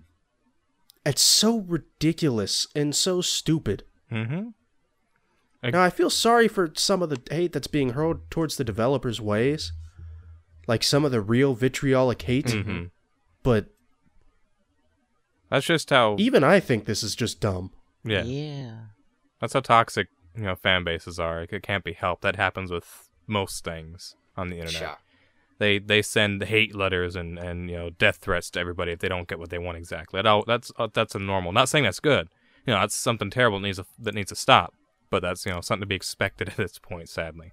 [1.05, 3.85] it's so ridiculous and so stupid.
[4.11, 4.49] mm-hmm.
[5.65, 9.21] Now, I feel sorry for some of the hate that's being hurled towards the developers'
[9.21, 9.73] ways,
[10.67, 12.91] like some of the real vitriolic hate, Mhm.
[13.45, 13.67] but
[15.51, 16.17] That's just how.
[16.19, 17.71] even I think this is just dumb.
[18.05, 18.25] Yeah.
[18.25, 18.75] yeah.
[19.41, 21.43] That's how toxic you know fan bases are.
[21.43, 22.23] It can't be helped.
[22.23, 24.81] That happens with most things on the internet.
[24.83, 24.95] Yeah.
[25.63, 29.09] They they send hate letters and, and you know death threats to everybody if they
[29.09, 30.19] don't get what they want exactly.
[30.19, 31.53] That all, that's uh, that's a normal.
[31.53, 32.29] Not saying that's good.
[32.67, 34.75] You know, that's something terrible that needs to, that needs to stop.
[35.11, 37.09] But that's you know something to be expected at this point.
[37.09, 37.53] Sadly.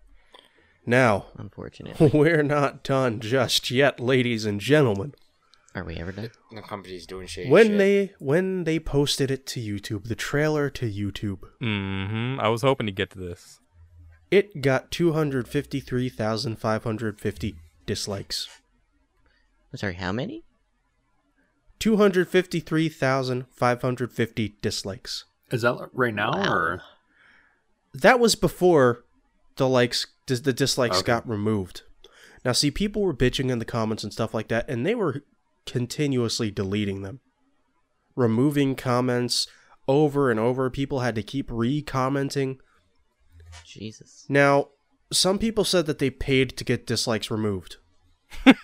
[0.86, 5.14] Now, unfortunately, we're not done just yet, ladies and gentlemen.
[5.76, 6.32] Are we ever done?
[6.52, 7.48] The company's doing shit.
[7.48, 7.78] when shit.
[7.78, 12.40] they when they posted it to YouTube, the trailer to YouTube, Mm-hmm.
[12.40, 13.60] I was hoping to get to this.
[14.32, 17.56] it got 253,550
[17.90, 18.48] dislikes.
[19.74, 20.44] I'm sorry, how many?
[21.80, 25.26] 253,550 dislikes.
[25.52, 26.54] Is that right now Wow.
[26.54, 26.82] or?
[27.94, 29.04] That was before
[29.56, 31.08] the likes dis- the dislikes Okay.
[31.08, 31.82] got removed.
[32.46, 35.24] Now see people were bitching in the comments and stuff like that and they were
[35.66, 37.20] continuously deleting them.
[38.16, 39.48] Removing comments
[39.88, 40.70] over and over.
[40.70, 42.60] People had to keep re-commenting.
[43.66, 44.26] Jesus.
[44.30, 44.70] Now,
[45.12, 47.78] some people said that they paid to get dislikes removed.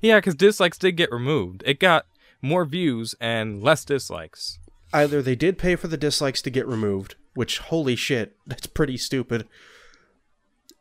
[0.00, 1.62] Yeah, because dislikes did get removed.
[1.66, 2.06] It got
[2.40, 4.58] more views and less dislikes.
[4.92, 8.96] Either they did pay for the dislikes to get removed, which holy shit, that's pretty
[8.96, 9.46] stupid.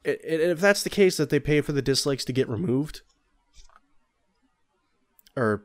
[0.05, 3.01] I- I- If that's the case that they paid for the dislikes to get removed,
[5.35, 5.63] or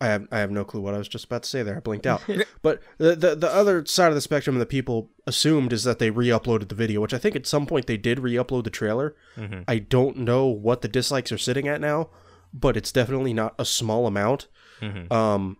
[0.00, 1.76] I have I have no clue what I was just about to say there.
[1.76, 2.22] I blinked out.
[2.62, 6.10] but the, the the other side of the spectrum that people assumed is that they
[6.10, 9.16] re-uploaded the video, which I think at some point they did re-upload the trailer.
[9.36, 9.64] Mhm.
[9.66, 12.10] I don't know what the dislikes are sitting at now,
[12.54, 14.46] but it's definitely not a small amount.
[14.80, 15.10] Mhm.
[15.12, 15.56] Um,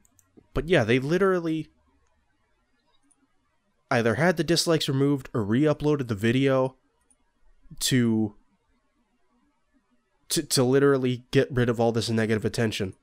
[0.54, 1.68] but yeah, they literally
[3.90, 6.76] either had the dislikes removed or re-uploaded the video
[7.80, 8.34] to
[10.28, 12.94] to to literally get rid of all this negative attention.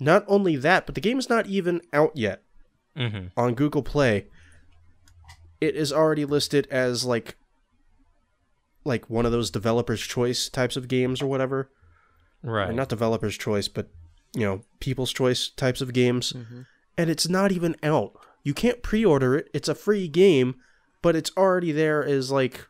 [0.00, 2.42] Not only that, but the game is not even out yet
[2.96, 3.26] Mm-hmm.
[3.36, 4.26] on Google Play.
[5.60, 7.36] It is already listed as like
[8.84, 11.70] like one of those developers choice types of games or whatever.
[12.42, 12.74] Or Right.
[12.74, 13.88] not developers choice, but
[14.34, 16.32] you know, people's choice types of games.
[16.32, 16.66] Mhm.
[16.96, 18.12] And it's not even out.
[18.42, 19.50] You can't pre-order it.
[19.52, 20.54] It's a free game,
[21.02, 22.66] but it's already there as like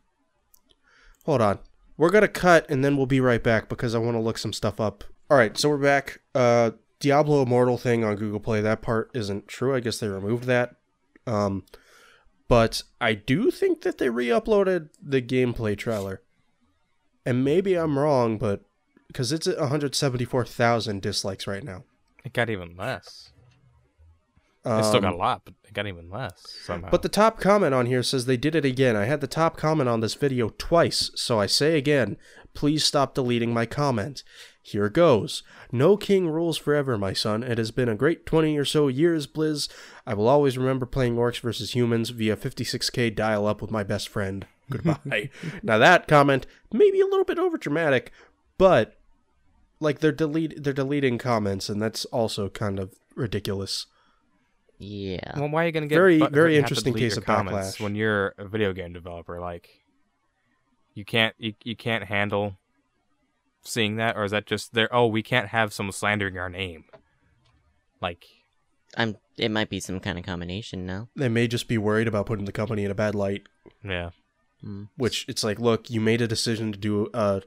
[1.26, 1.58] Hold on.
[1.96, 4.38] We're going to cut and then we'll be right back because I want to look
[4.38, 5.04] some stuff up.
[5.30, 6.20] All right, so we're back.
[6.34, 9.74] Uh Diablo Immortal thing on Google Play, that part isn't true.
[9.74, 10.76] I guess they removed that.
[11.26, 11.64] Um
[12.48, 16.20] but I do think that they re-uploaded the gameplay trailer.
[17.24, 18.62] And maybe I'm wrong, but
[19.06, 21.84] because it's at 174,000 dislikes right now.
[22.24, 23.30] It got even less.
[24.64, 26.34] It still got a Um, lot, but it got even less
[26.64, 26.90] somehow.
[26.90, 28.94] But the top comment on here says they did it again.
[28.96, 32.16] I had the top comment on this video twice, so I say again,
[32.52, 34.22] please stop deleting my comment.
[34.62, 35.42] Here goes.
[35.72, 37.42] No king rules forever, my son.
[37.42, 39.68] It has been a great 20 or so years, Blizz.
[40.06, 44.08] I will always remember playing orcs versus humans via 56k dial up with my best
[44.08, 44.46] friend.
[44.70, 45.30] Goodbye.
[45.62, 48.08] now that comment may be a little bit overdramatic,
[48.58, 48.96] but
[49.80, 53.86] like they're delete they're deleting comments and that's also kind of ridiculous.
[54.78, 55.38] Yeah.
[55.38, 57.24] well, why are you gonna get Very- butthurt very and have to interesting case of
[57.24, 57.80] backlash.
[57.80, 59.40] when you're a video game developer?
[59.40, 59.68] Like,
[60.94, 62.56] you can't you, you can't handle
[63.62, 64.88] seeing that, or is that just there?
[64.94, 66.84] Oh, we can't have someone slandering our name.
[68.00, 68.24] Like,
[68.96, 69.16] I'm.
[69.36, 70.84] It might be some kind of combination.
[70.84, 71.08] No.
[71.16, 73.44] They may just be worried about putting the company in a bad light.
[73.82, 74.10] yeah,
[74.96, 77.42] which it's like look you made a decision to do a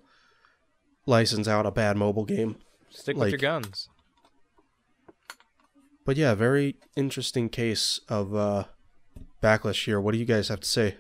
[1.06, 2.56] license out a bad mobile game
[2.90, 3.88] stick with your guns.
[6.06, 8.64] but yeah very interesting case of uh
[9.44, 10.96] backlash here what do you guys have to say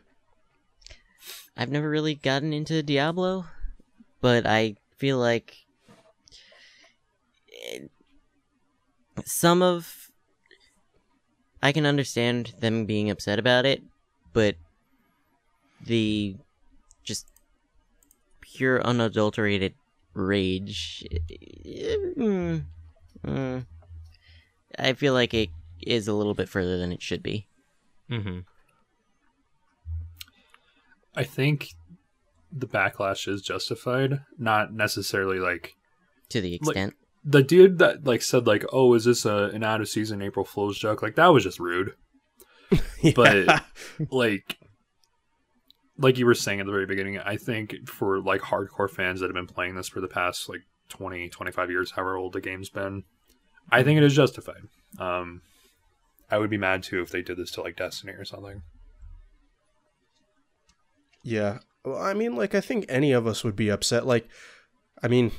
[1.57, 3.45] I've never really gotten into Diablo,
[4.21, 5.57] but I feel like
[9.25, 10.09] some of
[11.61, 13.83] I can understand them being upset about it,
[14.31, 14.55] but
[15.85, 16.37] the
[17.03, 17.27] just
[18.39, 19.73] pure unadulterated
[20.13, 21.05] rage
[22.17, 22.63] mm,
[23.27, 23.65] mm,
[24.79, 25.49] I feel like it
[25.81, 27.45] is a little bit further than it should be.
[28.09, 28.39] Mm-hmm.
[31.13, 31.75] I think
[32.55, 35.73] the backlash is justified, not necessarily like
[36.29, 36.93] To the extent.
[37.23, 40.45] the dude that like said like, "Oh, is this a an out of season April
[40.45, 41.93] Fool's joke?" Like that was just rude.
[43.15, 43.63] But-
[44.09, 44.57] Like
[45.97, 49.27] like you were saying at the very beginning, I think for like hardcore fans that
[49.27, 52.69] have been playing this for the past like 20, 25 years, however old the game's
[52.69, 53.03] been,
[53.71, 54.63] I think it is justified.
[54.99, 55.41] Um
[56.31, 58.63] I would be mad too if they did this to like Destiny or something.
[61.23, 64.27] yeah well, i mean like i think any of us would be upset like
[65.01, 65.31] i mean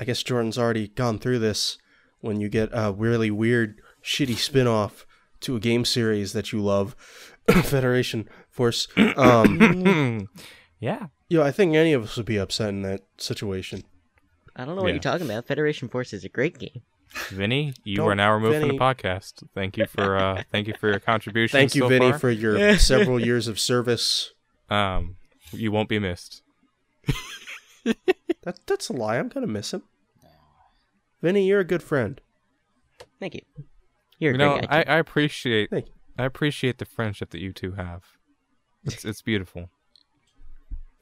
[0.00, 1.78] i guess jordan's already gone through this
[2.20, 5.06] when you get a really weird shitty spin-off
[5.40, 6.94] to a game series that you love
[7.62, 10.28] federation force um
[10.80, 13.82] yeah, you know i think any of us would be upset in that situation
[14.56, 14.94] I don't know what Yeah.
[14.94, 15.48] you're talking about.
[15.48, 16.82] Federation Force is a great game.
[17.30, 19.42] Vinny, you Don't- are now removed from the podcast.
[19.52, 21.58] Thank you for uh, thank you for your contribution.
[21.58, 22.18] thank you so vinny far.
[22.20, 24.30] for your several years of service
[24.70, 25.16] Um,
[25.52, 26.42] you won't be missed.
[28.42, 29.16] That that's a lie.
[29.18, 29.82] I'm gonna miss him.
[31.22, 32.20] Vinny, you're a good friend.
[33.18, 33.40] Thank you.
[34.18, 34.80] You're a You great know, guy.
[34.80, 34.90] I, too.
[34.90, 35.92] I appreciate Thank you.
[36.18, 38.04] I appreciate the friendship that you two have.
[38.84, 39.70] It's it's beautiful.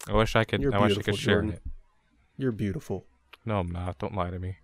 [0.08, 0.60] I wish I could.
[0.62, 1.52] You're I wish I could share Jordan.
[1.54, 1.62] it.
[2.36, 3.06] You're beautiful.
[3.44, 3.98] No, I'm not.
[3.98, 4.58] Don't lie to me.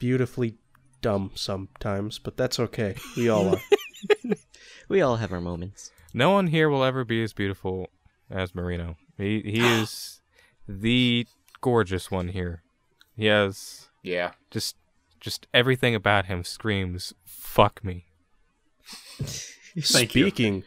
[0.00, 0.56] Beautifully
[1.00, 2.96] dumb sometimes, but that's okay.
[3.16, 3.60] We all are.
[4.88, 5.92] we all have our moments.
[6.12, 7.90] No one here will ever be as beautiful
[8.30, 8.96] as Marino.
[9.18, 10.20] He he is
[10.68, 11.26] the
[11.60, 12.62] gorgeous one here.
[13.16, 14.32] He has Yeah.
[14.50, 14.76] just
[15.20, 18.06] just everything about him screams "fuck me."
[19.18, 20.24] Thank you.
[20.26, 20.64] speaking,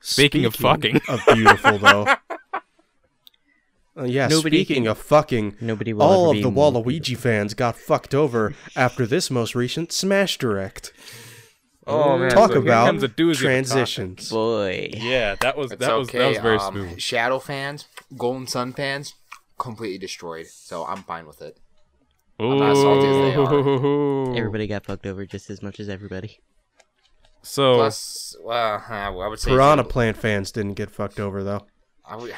[0.00, 1.00] Speaking of fucking.
[1.08, 2.06] of beautiful though.
[3.94, 7.52] Uh, yeah, Nobody speaking can- of fucking, Nobody will all of the more Waluigi fans
[7.52, 10.94] got fucked over after this most recent Smash Direct.
[11.86, 12.30] Oh man!
[12.30, 14.30] Talk so about comes a doozy transitions.
[14.30, 14.90] Boy.
[14.94, 16.18] Yeah, that was It's that was okay.
[16.18, 17.00] that was very um, smooth.
[17.00, 19.14] Shadow fans, Golden Sun fans,
[19.58, 20.46] completely destroyed.
[20.46, 21.58] So I'm fine with it.
[22.38, 24.36] not salty as they are.
[24.36, 26.40] Everybody got fucked over just as much as everybody.
[27.42, 31.42] So Plus, well, uh, I would say Piranha Xenoblade- Plant fans didn't get fucked over
[31.42, 31.66] though.
[32.04, 32.30] I was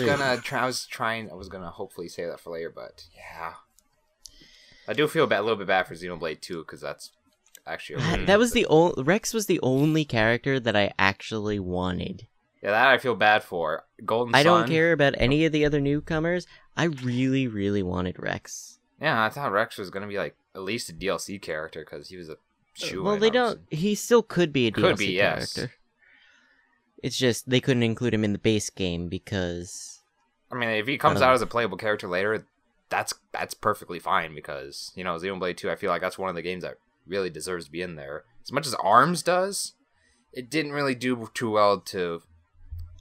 [0.00, 0.62] gonna try.
[0.62, 1.30] I was trying.
[1.30, 3.54] I was gonna hopefully say that for later, but yeah,
[4.88, 7.10] I do feel bad, a little bit bad for Xenoblade 2 because that's
[7.66, 12.26] actually really That was the only Rex was the only character that I actually wanted.
[12.62, 13.84] yeah that I feel bad for.
[14.04, 16.46] Golden I don't care about any of the other newcomers.
[16.76, 18.78] I really, really wanted Rex.
[19.00, 22.16] Yeah, I thought Rex was gonna be like at least a DLC character because he
[22.16, 22.36] was a uh,
[22.74, 23.02] shoe.
[23.02, 23.60] well, they don't.
[23.70, 25.52] He still could be a Could DLC be, yes.
[25.52, 25.74] character.
[27.02, 30.00] It's just they couldn't include him in the base game because
[30.52, 31.34] I mean, if he comes out oh.
[31.34, 32.44] as a playable character later,
[32.88, 35.70] that's that's perfectly fine because you know Xenoblade 2.
[35.70, 36.76] I feel like that's one of the games that
[37.10, 38.24] really deserves to be in there.
[38.42, 39.74] As much as Arms does,
[40.32, 42.22] it didn't really do too well to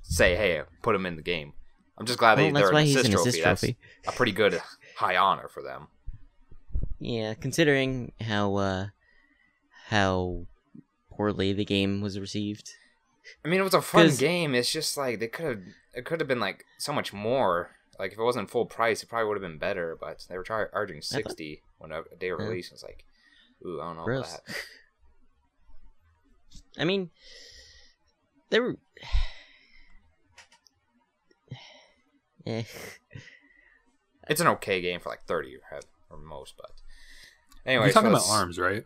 [0.04, 1.54] say, "Hey, put him in the game."
[1.98, 3.42] I'm just glad well, they that's they're why an he's assist trophy.
[3.44, 3.76] That's
[4.08, 4.62] a pretty good
[4.96, 5.88] high honor for them.
[7.00, 8.88] Yeah, considering how uh
[9.88, 10.46] how
[11.12, 12.72] poorly the game was received.
[13.44, 14.56] I mean, it was a fun game.
[14.56, 15.60] It's just like they could have.
[15.94, 17.72] It could have been like so much more.
[17.98, 19.98] Like if it wasn't full price, it probably would have been better.
[20.00, 22.46] But they were charging sixty when a, day of Yeah.
[22.46, 22.72] release.
[22.72, 23.04] It's like,
[23.66, 24.34] ooh, I don't know Gross.
[24.34, 24.56] about that.
[26.78, 27.10] I mean,
[28.50, 28.76] there were.
[32.46, 32.64] Eh.
[34.30, 35.62] It's an okay game for like thirty or,
[36.10, 36.72] or most, but
[37.66, 37.86] anyway.
[37.86, 38.84] You're talking so about arms, right?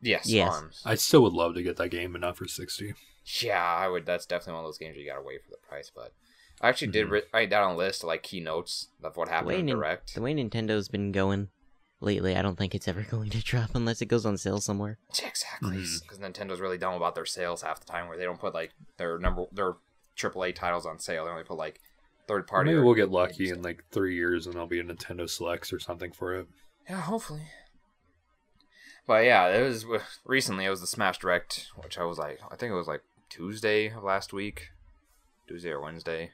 [0.00, 0.52] Yes, Yes.
[0.52, 0.82] arms.
[0.84, 2.94] I still would love to get that game, but not for sixty.
[3.40, 4.06] Yeah, I would.
[4.06, 5.90] That's definitely one of those games you gotta wait for the price.
[5.94, 6.12] But
[6.60, 7.10] I actually did Mhm.
[7.10, 9.76] ri- write down a list of like keynotes of what The happened way, in Nin-
[9.76, 10.14] Direct.
[10.14, 11.48] the way Nintendo's been going
[12.02, 14.98] lately, I don't think it's ever going to drop unless it goes on sale somewhere.
[15.20, 16.02] Yeah, exactly, Mhm.
[16.02, 18.72] because Nintendo's really dumb about their sales half the time, where they don't put like
[18.98, 19.74] their number their
[20.16, 21.24] AAA titles on sale.
[21.24, 21.80] They only put like
[22.28, 22.70] third party.
[22.70, 23.58] Maybe we'll get lucky games.
[23.58, 26.46] in like three years, and there'll be a Nintendo Selects or something for it.
[26.88, 27.42] Yeah, hopefully.
[29.06, 29.84] But yeah, it was
[30.24, 30.64] recently.
[30.64, 33.88] It was the Smash Direct, which I was like, I think it was like Tuesday
[33.90, 34.68] of last week,
[35.48, 36.30] Tuesday or Wednesday.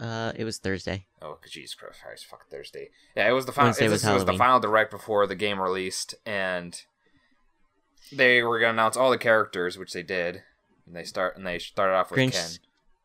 [0.00, 1.04] Uh, it was Thursday.
[1.20, 2.88] Oh, Jesus Christ, fuck Thursday.
[3.14, 3.66] Yeah, it was the final.
[3.68, 6.80] Wednesday This was was, the final direct before the game released, and
[8.10, 10.42] they were gonna announce all the characters, which they did.
[10.86, 12.50] And they start and they started off with Grinch- Ken.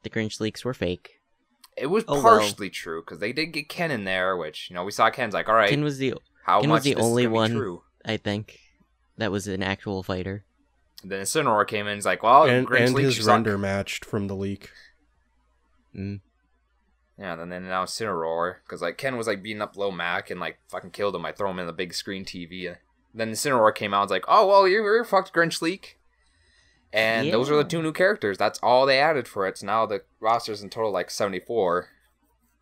[0.04, 1.20] The Grinch leaks were fake.
[1.78, 2.40] It was Oh, well.
[2.40, 5.34] partially true because they did get Ken in there, which you know we saw Ken's
[5.34, 6.14] like, all right, Ken was the,
[6.46, 7.84] how Ken much was the only one- true?
[8.06, 8.60] I think,
[9.18, 10.46] that was an actual fighter.
[11.04, 13.34] And then Incineroar came in, he's like, well, and Grinch and leaks his suck.
[13.34, 14.70] render matched from the leak.
[15.96, 16.22] Mm.
[17.18, 20.40] Yeah, and then now Incineroar, because like Ken was like beating up Low Mac and
[20.40, 22.68] like fucking killed him by throw him in the big screen TV.
[22.68, 22.78] And
[23.14, 25.98] then Incineroar came out and was like, oh well, you're, you're fucked, Grinch Leak.
[26.92, 28.38] And those are the two new characters.
[28.38, 29.58] That's all they added for it.
[29.58, 31.90] So now the roster's in total like 74,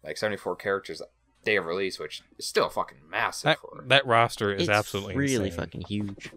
[0.03, 1.01] like 74 characters
[1.43, 3.43] day of release, which is still fucking massive.
[3.43, 5.59] That, for that roster is It's absolutely really insane.
[5.59, 6.31] fucking huge.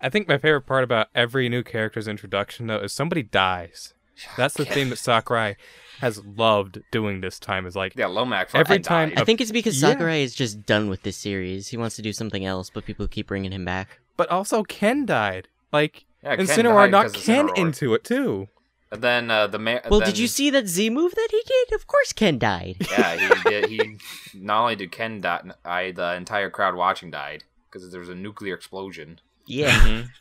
[0.00, 3.94] I think my favorite part about every new character's introduction though is somebody dies.
[4.36, 5.56] That's the thing that Sakurai
[6.00, 9.18] has loved doing this time is like Yeah, Lomax Every time- died.
[9.20, 9.90] I think it's because Yeah.
[9.92, 11.68] Sakurai is just done with this series.
[11.68, 14.00] He wants to do something else, but people keep bringing him back.
[14.16, 15.48] but also Ken died.
[15.72, 17.58] Like Yeah, Ken Incineroar knocked Ken Incineroar.
[17.58, 18.48] into it too.
[18.92, 19.80] And then uh, the man.
[19.90, 21.72] Well, did you see that Z move that he did?
[21.74, 22.76] Of course, Ken died.
[22.90, 23.68] Yeah, he did.
[23.68, 23.98] He
[24.32, 28.14] not only did Ken die, I the entire crowd watching died because there was a
[28.14, 29.20] nuclear explosion.
[29.46, 30.04] Yeah.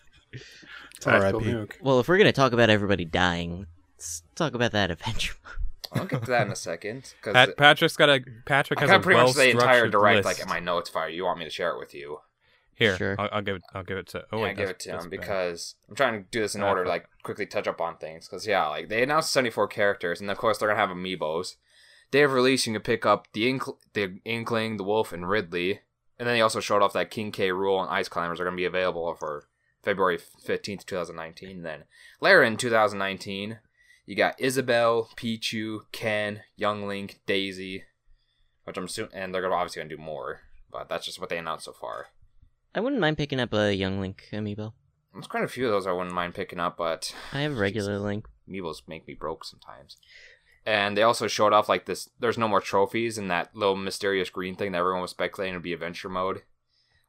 [0.98, 1.22] It's R.I.P.
[1.22, 1.74] Tactical nuke.
[1.82, 3.70] well, if we're gonna talk about everybody dying, let's
[4.36, 5.36] talk about that adventure.
[5.94, 8.90] I'll get to that in a second because Pat, Patrick's got a Patrick I has
[8.90, 10.26] got a pretty well much the entire direct list.
[10.26, 11.08] like in my notes fire.
[11.10, 12.20] You want me to share it with you?
[12.74, 13.16] Here, Sure.
[13.18, 13.62] I'll, I'll give it.
[13.74, 14.26] I'll give it to.
[14.34, 15.20] Oh yeah, wait, give it to that's him bad.
[15.22, 16.90] because I'm trying to do this in order, fuck.
[16.90, 18.28] like quickly touch up on things.
[18.28, 21.56] Because yeah, like they announced 74 characters, and of course they're gonna have amiibos.
[22.12, 25.80] Day of release, you can pick up the Inkl- the Inkling, the Wolf, and Ridley.
[26.20, 27.50] And then they also showed off that King K.
[27.50, 29.48] Rool and Ice Climbers are gonna be available for
[29.82, 31.62] February 15th, 2019.
[31.64, 31.84] Then
[32.20, 33.60] later in 2019,
[34.06, 37.84] you got Isabelle, Pichu, Ken, Young Link, Daisy,
[38.64, 40.42] which I'm assuming, and they're gonna obviously gonna do more.
[40.72, 42.08] But that's just what they announced so far.
[42.74, 44.74] I wouldn't mind picking up a Young Link amiibo.
[45.14, 47.98] There's quite a few of those I wouldn't mind picking up, but I have regular
[48.00, 48.28] Link.
[48.50, 49.98] Amiibos make me broke sometimes.
[50.66, 52.10] And they also showed off like this.
[52.20, 55.64] There's no more trophies in that little mysterious green thing that everyone was speculating would
[55.64, 56.42] be adventure mode.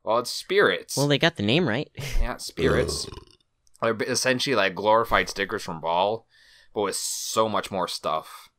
[0.04, 0.96] Well, it's spirits.
[0.96, 1.90] Well, they got the name right.
[2.20, 3.08] yeah, spirits.
[3.82, 6.26] They're essentially like glorified stickers from Brawl,
[6.76, 8.50] but with so much more stuff.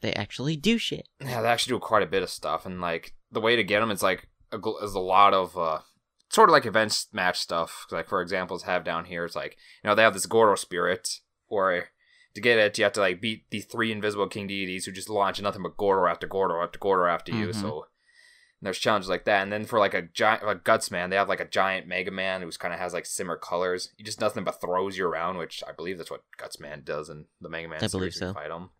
[0.00, 1.08] They actually do shit.
[1.20, 3.80] Yeah, they actually do quite a bit of stuff, and like the way to get
[3.80, 5.80] them is like a, is a lot of uh,
[6.28, 7.86] sort of like events match stuff.
[7.90, 11.08] Like for examples, have down here it's like you know they have this Gordo spirit,
[11.48, 11.88] or
[12.34, 15.10] to get it you have to like beat the three invisible King Dededes who just
[15.10, 17.48] launch nothing but Gordo after Gordo after Gordo after you.
[17.48, 17.60] Mhm.
[17.60, 17.86] So
[18.62, 21.16] and there's challenges like that, and then for like a giant like Guts Man, they
[21.16, 23.90] have like a giant Mega Man who's kind of has like similar colors.
[23.96, 27.08] He just nothing but throws you around, which I believe that's what Guts Man does
[27.08, 28.20] in the Mega Man I believe series.
[28.20, 28.40] when you so.
[28.40, 28.70] Fight him.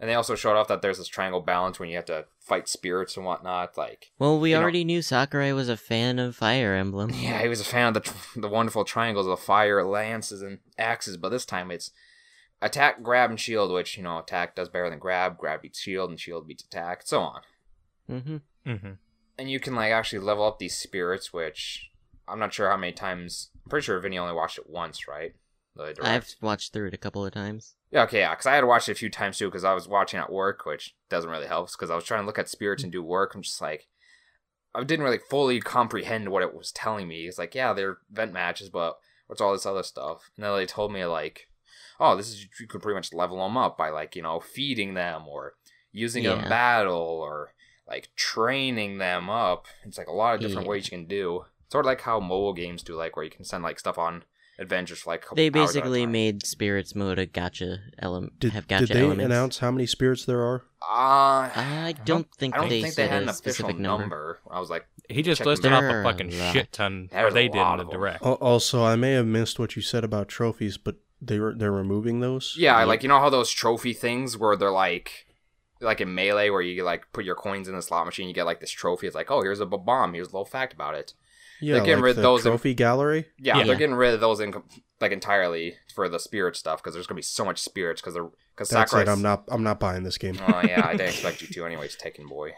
[0.00, 2.68] And they also showed off that there's this triangle balance when you have to fight
[2.68, 3.76] spirits and whatnot.
[3.76, 7.10] Like, Well, we You know- already knew Sakurai was a fan of Fire Emblem.
[7.14, 10.58] yeah, he was a fan of the tr- the wonderful triangles of fire, lances, and
[10.78, 11.90] axes, but this time it's
[12.62, 13.70] attack, grab, and shield.
[13.70, 17.00] Which you know, attack does better than grab, grab beats shield, and shield beats attack,
[17.00, 17.42] and so on.
[18.10, 18.36] Hmm
[18.66, 18.92] Mm-hmm.
[19.38, 21.90] And you can like actually level up these spirits, which
[22.28, 23.50] I'm not sure how many times.
[23.64, 25.34] I'm pretty sure Vinny only watched it once, right?
[26.02, 27.74] I've watched through it a couple of times.
[27.90, 29.72] Yeah, okay, yeah, because I had to watch it a few times too, because I
[29.72, 32.48] was watching at work, which doesn't really help, because I was trying to look at
[32.48, 33.34] spirits and do work.
[33.34, 33.88] I'm just like,
[34.74, 37.26] I didn't really fully comprehend what it was telling me.
[37.26, 40.30] It's like, yeah, they're vent matches, but what's all this other stuff?
[40.36, 41.48] And then they told me like,
[41.98, 44.94] oh, this is you could pretty much level them up by like you know feeding
[44.94, 45.54] them or
[45.92, 46.42] using them Yeah.
[46.44, 47.52] in battle or
[47.90, 49.66] like training them up.
[49.84, 50.70] It's like a lot of different Yeah.
[50.70, 51.44] ways you can do.
[51.70, 54.24] Sort of like how mobile games do, like where you can send like stuff on
[54.58, 56.12] adventures for like a couple They hours at a basically time.
[56.12, 58.38] made spirits mode a gacha element.
[58.38, 59.24] Did, have gacha did they elements.
[59.24, 60.64] announce how many spirits there are?
[60.82, 63.78] Uh, I don't think I don't they think they said had a an official specific
[63.78, 64.02] number.
[64.02, 64.40] number.
[64.50, 67.60] I was like, He just listed off a fucking a shit ton, or they did
[67.60, 68.22] in the direct.
[68.22, 72.20] Also, I may have missed what you said about trophies, but they were they're removing
[72.20, 72.54] those.
[72.58, 72.88] yeah, Yep.
[72.88, 75.26] like you know how those trophy things where they're like,
[75.80, 78.44] like in melee where you like put your coins in the slot machine, you get
[78.46, 79.06] like this trophy.
[79.06, 80.14] It's like, oh, here's a bomb.
[80.14, 81.14] Here's a little fact about it.
[81.60, 83.26] yeah, They're getting like rid of the those in- trophy gallery.
[83.38, 83.64] Yeah, Yeah.
[83.64, 84.54] they're getting rid of those in
[85.00, 88.28] like entirely for the spirit stuff because there's gonna be so much spirits because they're
[88.54, 89.10] because That's Sakurai.
[89.10, 89.44] I'm not.
[89.48, 90.38] I'm not buying this game.
[90.46, 91.64] Oh yeah, I didn't expect you to.
[91.66, 92.52] Anyways, Tekken boy.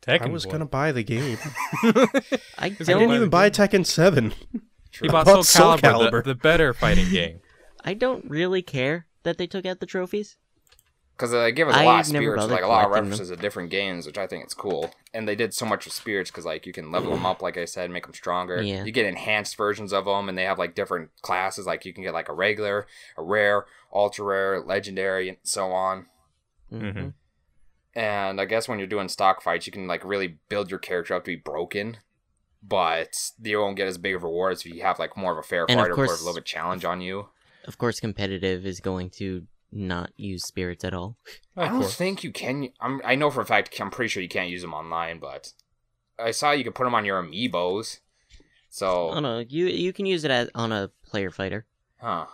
[0.00, 0.52] Tekken I was Boy.
[0.52, 1.38] gonna buy the game.
[1.82, 2.22] I
[2.58, 2.86] I it don't.
[2.98, 4.32] didn't even buy Tekken Seven.
[5.00, 6.24] He bought bought Soul Soul Calibur, Calibur.
[6.24, 7.40] the, the better fighting game.
[7.82, 10.36] I don't really care that they took out the trophies.
[11.22, 13.10] Because they give us a lot of spirits, like a lot of collecting them.
[13.12, 14.92] references to different games, which I think it's cool.
[15.14, 17.56] And they did so much with spirits because like you can level them up, like
[17.56, 18.60] I said, make them stronger.
[18.60, 18.82] Yeah.
[18.82, 21.64] You get enhanced versions of them, and they have like different classes.
[21.64, 26.06] Like you can get like a regular, a rare, ultra rare, legendary, and so on.
[26.72, 26.92] Mhm.
[26.92, 27.12] Mhm.
[27.94, 31.14] And I guess when you're doing stock fights, you can like really build your character
[31.14, 31.98] up to be broken,
[32.64, 35.42] but you won't get as big of rewards if you have like more of a
[35.44, 37.28] fair And of fighter, put course- a little bit challenge on you.
[37.64, 41.16] Of course, competitive is going to not use spirits at all.
[41.56, 41.94] Oh, I don't course.
[41.94, 42.68] think you can.
[42.80, 43.78] I'm, I know for a fact.
[43.80, 45.52] I'm pretty sure you can't use them online, but
[46.18, 47.98] I saw you could put them on your amiibos.
[48.68, 51.66] So, Oh no, you you can use it as on a player fighter.
[52.00, 52.26] huh?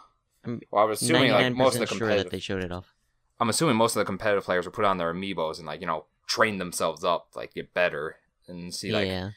[0.45, 2.25] I'm Well, I was assuming like most of the sure competitive.
[2.27, 2.95] that they showed it off.
[3.41, 5.87] I'm assuming most of the competitive players will put on their amiibos and like you
[5.87, 8.17] know train themselves up, like get better
[8.47, 9.31] and see like yeah,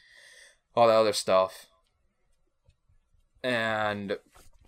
[0.76, 1.66] all the other stuff.
[3.42, 4.18] And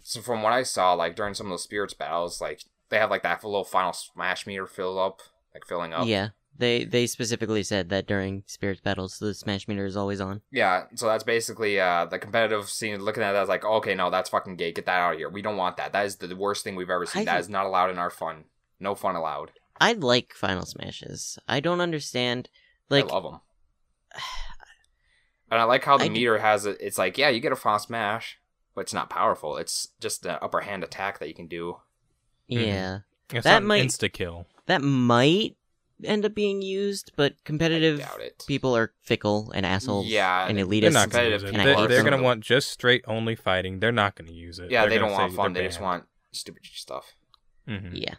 [0.02, 3.10] so from what I saw, like during some of those spirits battles, like they have
[3.10, 5.20] like that little final smash meter fill up,
[5.54, 6.06] like filling up.
[6.06, 6.28] yeah.
[6.56, 10.40] They they specifically said that during spirits battles, the smash meter is always on.
[10.52, 13.00] Yeah, so that's basically uh, the competitive scene.
[13.00, 14.70] Looking at that, as like, okay, no, that's fucking gay.
[14.70, 15.28] Get that out of here.
[15.28, 15.92] We don't want that.
[15.92, 17.22] That is the worst thing we've ever seen.
[17.22, 18.44] I- that is not allowed in our fun.
[18.78, 19.50] No fun allowed.
[19.80, 21.40] I like final smashes.
[21.48, 22.48] I don't understand.
[22.88, 23.40] Like I love them.
[25.50, 26.76] And I like how the I d- meter has it.
[26.80, 28.38] It's like, yeah, you get a fast smash,
[28.74, 29.56] but it's not powerful.
[29.56, 31.78] It's just an upper hand attack that you can do.
[32.46, 33.00] Yeah,
[33.32, 34.46] It's That not might- insta kill.
[34.66, 35.56] that might
[36.02, 38.44] end up being used, but competitive it.
[38.46, 40.06] people are fickle and assholes.
[40.06, 40.80] Yeah, and and elitists.
[40.80, 43.34] They're not going to competitive and They, hate they're going to want just straight only
[43.36, 43.78] fighting.
[43.80, 44.70] They're not going to use it.
[44.70, 45.52] Yeah, They're they don't want fun.
[45.52, 47.14] they're just want stupid stuff.
[47.68, 47.90] Mhm.
[47.94, 48.14] Yeah.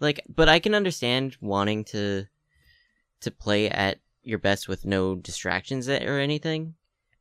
[0.00, 2.26] Like but I can understand wanting to
[3.20, 6.74] to play at your best with no distractions or anything.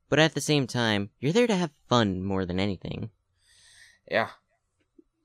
[0.09, 3.09] But at the same time, you're there to have fun more than anything
[4.09, 4.29] Yeah,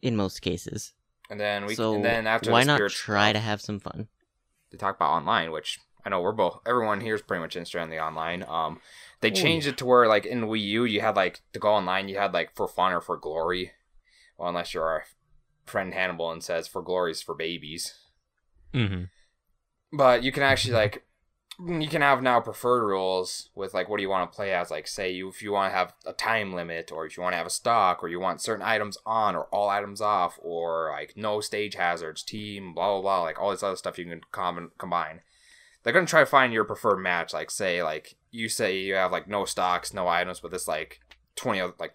[0.03, 0.92] in most cases.
[1.30, 3.61] and then we so and then after why the not spirits try stuff- to have
[3.61, 4.09] some fun?
[4.70, 7.80] to talk about online, which I know we're both everyone here is pretty much interested
[7.82, 8.42] in the online.
[8.42, 8.80] Um,
[9.20, 11.68] they Oh, changed it to where like in Wii U you had like to go
[11.68, 13.72] online you had like for fun or for glory,
[14.36, 15.05] well unless you're our
[15.64, 17.94] friend Hannibal and says for glory is for babies,
[18.74, 19.11] Mm Mhm.
[19.92, 21.05] but you can actually like
[21.66, 24.70] you can have now preferred rules with like what do you want to play as?
[24.70, 27.34] Like say you if you want to have a time limit or if you want
[27.34, 30.90] to have a stock or you want certain items on or all items off or
[30.90, 34.20] like no stage hazards team blah blah blah like all this other stuff you can
[34.32, 35.20] com- combine.
[35.82, 39.12] They're gonna try to find your preferred match like say like you say you have
[39.12, 41.00] like no stocks no items but this like
[41.36, 41.94] 20 like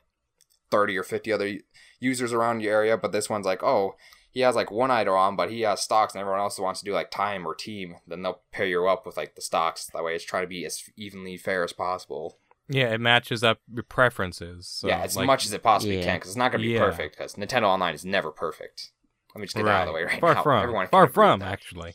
[0.71, 1.57] 30 or 50 other
[1.99, 3.95] users around your area but this one's like oh
[4.37, 6.85] he has like one item on, but he has stocks, and everyone else wants to
[6.85, 7.95] do like time or team.
[8.05, 9.89] Then they'll pair you up with like the stocks.
[9.91, 12.37] That way, it's trying to be as evenly fair as possible.
[12.69, 14.67] Yeah, it matches up your preferences.
[14.67, 16.03] So, yeah, as like, much as it possibly Yeah.
[16.03, 16.81] can, because it's not going to be Yeah.
[16.81, 17.17] perfect.
[17.17, 18.91] Because Nintendo Online is never perfect.
[19.33, 20.43] Let me just get that out of the way right far now.
[20.43, 21.53] from, Everyone can far from, with that.
[21.53, 21.93] actually.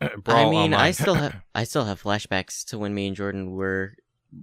[0.26, 3.96] I mean, I still have I still have flashbacks to when me and Jordan were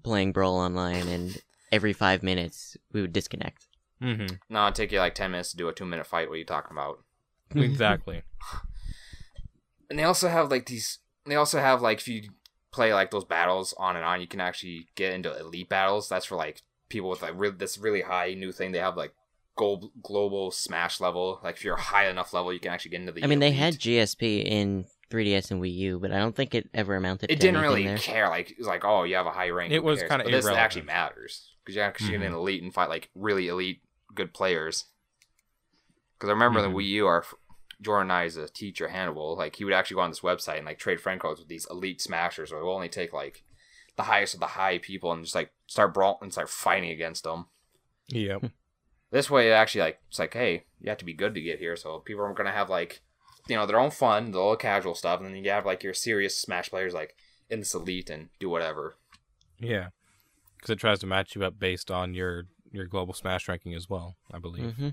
[0.03, 3.64] playing Brawl online and every 5 minutes we would disconnect.
[4.01, 6.27] Hmm No, it'd take you like ten minutes to do a two minute fight.
[6.29, 7.03] What are you talking about?
[7.55, 8.23] Exactly.
[9.89, 10.99] And they also have like these.
[11.25, 12.29] They also have like if you
[12.71, 16.09] play like those battles on and on, you can actually get into elite battles.
[16.09, 18.71] That's for like people with like really this really high new thing.
[18.71, 19.13] They have like
[19.55, 21.39] gold global smash level.
[21.43, 23.23] Like if you're high enough level, you can actually get into the.
[23.23, 26.67] I mean, they had GSP in 3DS and Wii U, but I don't think it
[26.73, 27.33] ever amounted to that.
[27.33, 27.97] It to didn't really there.
[27.97, 28.27] care.
[28.29, 29.71] Like it was like, oh, you have a high rank.
[29.71, 30.57] It was kinda But this irrelevant.
[30.57, 32.27] actually matters because you actually get Mhm.
[32.27, 33.81] an elite and fight like really elite
[34.15, 34.85] good players.
[36.13, 36.71] Because I remember in Mhm.
[36.71, 37.25] the Wii U, our
[37.81, 40.57] Jordan and I, as a teacher, Hannibal, like he would actually go on this website
[40.57, 43.43] and like trade friend codes with these elite smashers, where we'll only take like
[43.97, 47.23] the highest of the high people and just like start brawling and start fighting against
[47.23, 47.47] them.
[48.07, 48.45] Yep.
[49.11, 51.59] This way, it actually like it's like, hey, you have to be good to get
[51.59, 51.77] here.
[51.77, 53.01] So people are gonna have like,
[53.47, 55.93] you know, their own fun, the little casual stuff, and then you have like your
[55.93, 57.15] serious Smash players like
[57.49, 58.97] in this elite and do whatever.
[59.57, 59.89] Yeah.
[60.57, 63.89] Because it tries to match you up based on your your global Smash ranking as
[63.89, 64.15] well.
[64.31, 64.89] I believe hmm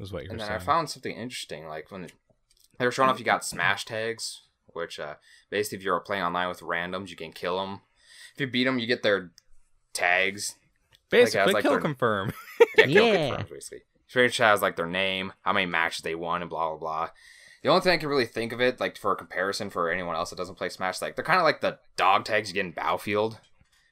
[0.00, 0.60] is what you're And then saying.
[0.60, 2.08] I found something interesting, like when
[2.78, 5.14] they were showing off, you got smash tags, which uh,
[5.50, 7.80] basically if you're playing online with randoms, you can kill them.
[8.34, 9.30] If you beat them, you get their
[9.92, 10.56] tags.
[11.10, 12.32] Basically, like, kill they're- confirm.
[12.76, 13.28] Yeah, kill Yeah.
[13.28, 13.82] confirms, basically.
[14.06, 17.10] Strange has like their name, how many matches they won, and blah blah blah.
[17.62, 20.14] The only thing I can really think of it, like for a comparison for anyone
[20.16, 22.64] else that doesn't play Smash, like they're kind of like the dog tags you get
[22.66, 23.38] in Battlefield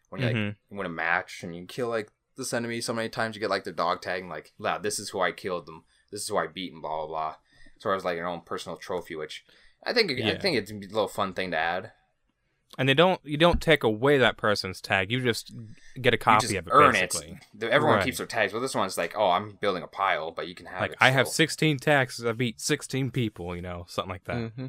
[0.09, 0.57] when you like Mhm.
[0.71, 3.51] you win a match and you kill like this enemy so many times you get
[3.51, 6.29] like their dog tag and like, wow, this is who I killed them, this is
[6.29, 7.35] who I beat, and blah blah blah.
[7.79, 9.45] So as like your own personal trophy, which
[9.85, 11.93] I think I think it's a little fun thing to add.
[12.79, 15.11] and they don't you don't take away that person's tag.
[15.13, 15.53] You just
[16.01, 16.71] get a copy of it.
[16.73, 17.39] earn basically.
[17.61, 17.65] it.
[17.71, 18.05] Everyone Right.
[18.05, 18.53] keeps their tags.
[18.53, 21.11] Well, this one's like, oh, I'm building a pile, but you can have Like I
[21.11, 22.25] have 16 tags.
[22.25, 23.55] I beat 16 people.
[23.57, 24.53] You know, something like that.
[24.53, 24.67] hmm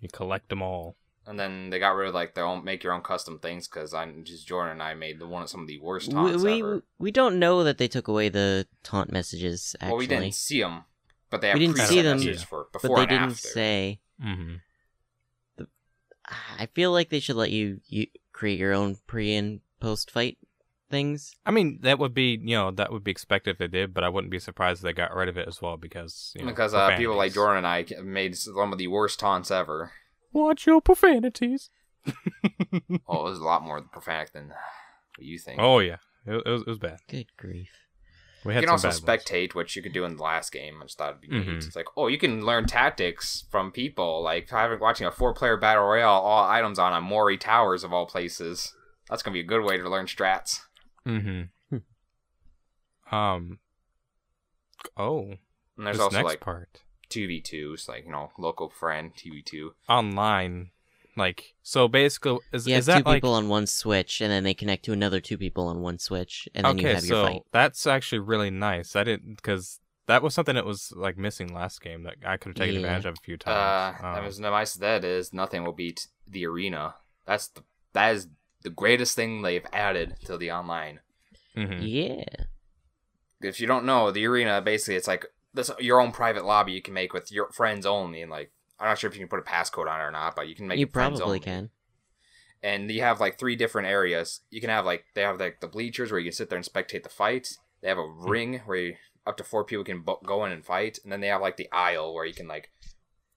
[0.00, 0.96] You collect them all.
[1.26, 3.92] And then they got rid of like their own make your own custom things because
[3.92, 6.60] I just Jordan and I made the one of some of the worst taunts we
[6.60, 6.82] ever.
[6.98, 9.74] we don't know that they took away the taunt messages.
[9.80, 10.84] Actually, Well, we didn't see them,
[11.30, 13.48] but they have We didn't see them, messages for but before they and didn't after.
[13.48, 14.00] say.
[14.20, 14.54] hmm
[16.58, 20.38] I feel like they should let you you create your own pre and post fight
[20.90, 21.36] things.
[21.44, 24.04] I mean, that would be you know that would be expected if they did, but
[24.04, 26.50] I wouldn't be surprised if they got rid of it as well because you know,
[26.50, 27.32] because uh, people like.
[27.32, 29.92] Jordan and I made some of the worst taunts ever.
[30.36, 31.70] Watch your profanities.
[33.08, 35.58] Oh, it was a lot more profanic than what you think.
[35.60, 36.98] Oh yeah, it, it, was, it was bad.
[37.08, 37.70] Good grief!
[38.44, 39.24] We you can also bad ones.
[39.24, 40.78] spectate, which you could do in the last game.
[40.80, 41.46] I just thought it'd be neat.
[41.46, 41.56] Mhm.
[41.66, 44.22] It's like, oh, you can learn tactics from people.
[44.22, 48.06] Like having watching a four-player battle royale, all items on a Moray Towers of all
[48.06, 48.74] places.
[49.08, 50.60] That's gonna be a good way to learn strats.
[51.08, 51.76] Mm-hmm.
[53.14, 53.58] Um.
[54.96, 55.34] Oh,
[55.76, 59.12] And there's this also next like part two v twos, like you know, local friend
[59.16, 59.74] two v two.
[59.88, 60.70] online,
[61.16, 61.88] like so.
[61.88, 64.54] Basically, is You have is that two like people on one switch, and then they
[64.54, 66.88] connect to another two people on one switch, and then okay?
[66.88, 67.42] you have your so fight.
[67.52, 68.96] that's actually really nice.
[68.96, 72.50] I didn't because that was something that was like missing last game that I could
[72.50, 72.80] have taken Yeah.
[72.80, 73.38] advantage of a few Uh,
[73.92, 73.98] times.
[74.04, 76.94] and Um, as nice as that is, nothing will beat the arena.
[77.24, 78.28] That's the that is
[78.62, 81.00] the greatest thing they've added to the online.
[81.56, 81.78] mhm.
[81.80, 82.44] Yeah,
[83.40, 85.26] If you don't know, the arena basically it's like
[85.56, 88.86] this your own private lobby you can make with your friends only, and like I'm
[88.88, 90.68] not sure if you can put a passcode on it or not, but you can
[90.68, 91.40] make you it friends probably only.
[91.40, 91.70] can.
[92.62, 94.40] And you have like three different areas.
[94.50, 96.66] You can have like they have like the bleachers where you can sit there and
[96.66, 97.58] spectate the fights.
[97.82, 98.28] They have a Hmm.
[98.30, 98.94] ring where you,
[99.26, 101.56] up to four people can bo- go in and fight, and then they have like
[101.56, 102.70] the aisle where you can like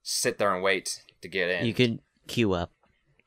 [0.04, 1.66] sit there and wait to get in.
[1.66, 2.72] You can queue up.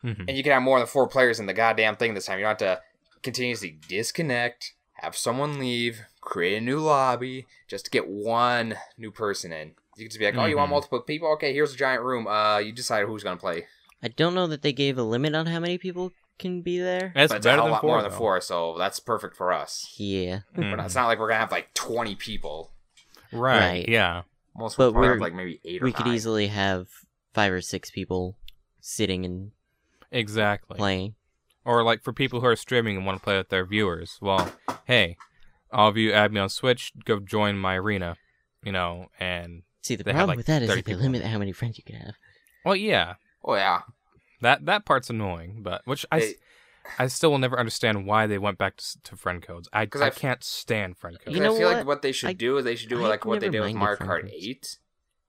[0.04, 0.24] Mhm.
[0.26, 2.36] and you can have more than four players in the goddamn thing this time.
[2.38, 2.82] You don't have to
[3.22, 9.52] continuously disconnect, have someone leave, create a new lobby just to get one new person
[9.52, 9.68] in.
[9.96, 10.72] You can just be like, oh, you want Mhm.
[10.72, 11.28] multiple people?
[11.32, 12.26] Okay, here's a giant room.
[12.26, 13.66] Uh, you decide who's gonna play.
[14.02, 17.12] I don't know that they gave a limit on how many people can be there.
[17.14, 17.90] That's but it's a better than lot four.
[17.90, 19.92] more than four, so that's perfect for us.
[19.96, 20.84] Yeah, But Mhm.
[20.84, 22.72] it's not like we're gonna have like 20 people.
[23.32, 23.58] Right.
[23.58, 23.88] Right.
[23.88, 24.22] Yeah.
[24.56, 26.14] Most But will we're- like maybe eight or we could nine.
[26.14, 26.88] easily have
[27.34, 28.36] five or six people
[28.80, 29.50] sitting and
[30.10, 30.76] Exactly.
[30.76, 31.14] playing.
[31.64, 34.18] Or like for people who are streaming and want to play with their viewers.
[34.20, 34.52] Well,
[34.86, 35.16] hey,
[35.72, 36.92] all of you add me on Switch.
[37.04, 38.16] Go join my arena.
[38.64, 40.92] You know, and See, the They have, problem like, with that is 30 that they
[40.92, 41.02] people.
[41.02, 42.14] limit how many friends you can have.
[42.64, 43.80] well, yeah, Oh yeah,
[44.40, 45.62] that that part's annoying.
[45.62, 46.34] But which I, s- They-
[46.98, 49.68] I still will never understand why they went back to, to friend codes.
[49.72, 51.36] I 'Cause I I've- can't stand friend codes.
[51.36, 51.86] You know I feel like what?
[51.86, 53.60] what they should I- do is they should do I've like what they never did
[53.74, 54.78] with minded Mario Kart 8,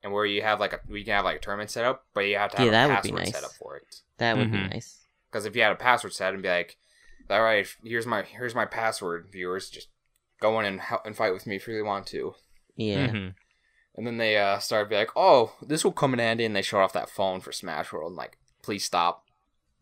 [0.04, 2.22] and where you have like a we can have like a tournament set up, but
[2.22, 3.34] you have to have Yeah, that a would be password nice.
[3.34, 4.02] set up for it.
[4.20, 4.52] That would Mhm.
[4.52, 5.03] be nice.
[5.34, 6.78] Because if you had a password set and be like,
[7.28, 9.88] all right, here's my here's my password, viewers, just
[10.40, 12.36] go in and help and fight with me if you really want to.
[12.76, 13.08] Yeah.
[13.08, 13.34] Mhm.
[13.96, 16.56] And then they uh, started to be like, oh, this will come in handy, and
[16.56, 18.10] they showed off that phone for Smash World.
[18.12, 19.26] And like, please stop,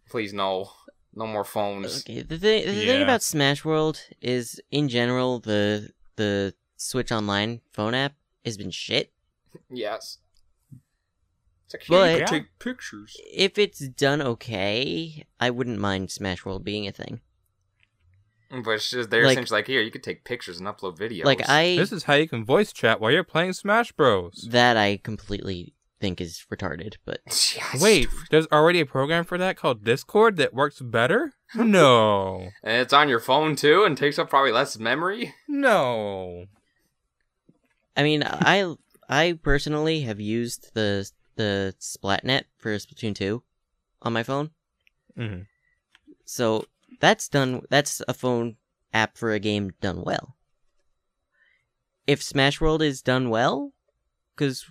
[0.10, 0.72] please no,
[1.14, 2.02] no more phones.
[2.02, 2.22] Okay.
[2.22, 7.94] The, thing the thing about Smash World is, in general, the the Switch Online phone
[7.94, 8.14] app
[8.46, 9.12] has been shit.
[9.70, 10.20] Yes.
[11.74, 12.26] It's like, But- here you Yeah.
[12.26, 13.18] can take pictures.
[13.34, 17.22] If it's done okay, I wouldn't mind Smash World being a thing.
[18.50, 21.24] But it's just they're Like- essentially like, here, you could take pictures and upload videos.
[21.24, 24.48] Like I This is how you can voice chat while you're playing Smash Bros.
[24.52, 27.22] that I completely think is retarded, but
[27.56, 27.80] Yes.
[27.82, 31.34] Wait, there's already a program for that called Discord that works better?
[31.56, 32.50] No.
[32.64, 35.34] And it's on your phone too, and takes up probably less memory.
[35.48, 36.46] No.
[37.96, 38.74] I mean, I
[39.10, 43.44] I personally have used the the Splatnet for Splatoon 2
[44.02, 44.52] on my phone.
[45.18, 45.48] Mhm.
[46.26, 46.66] So
[47.00, 47.62] that's done.
[47.70, 48.58] That's a phone
[48.94, 50.38] app for a game done well.
[52.08, 53.74] If Smash World is done well,
[54.36, 54.66] because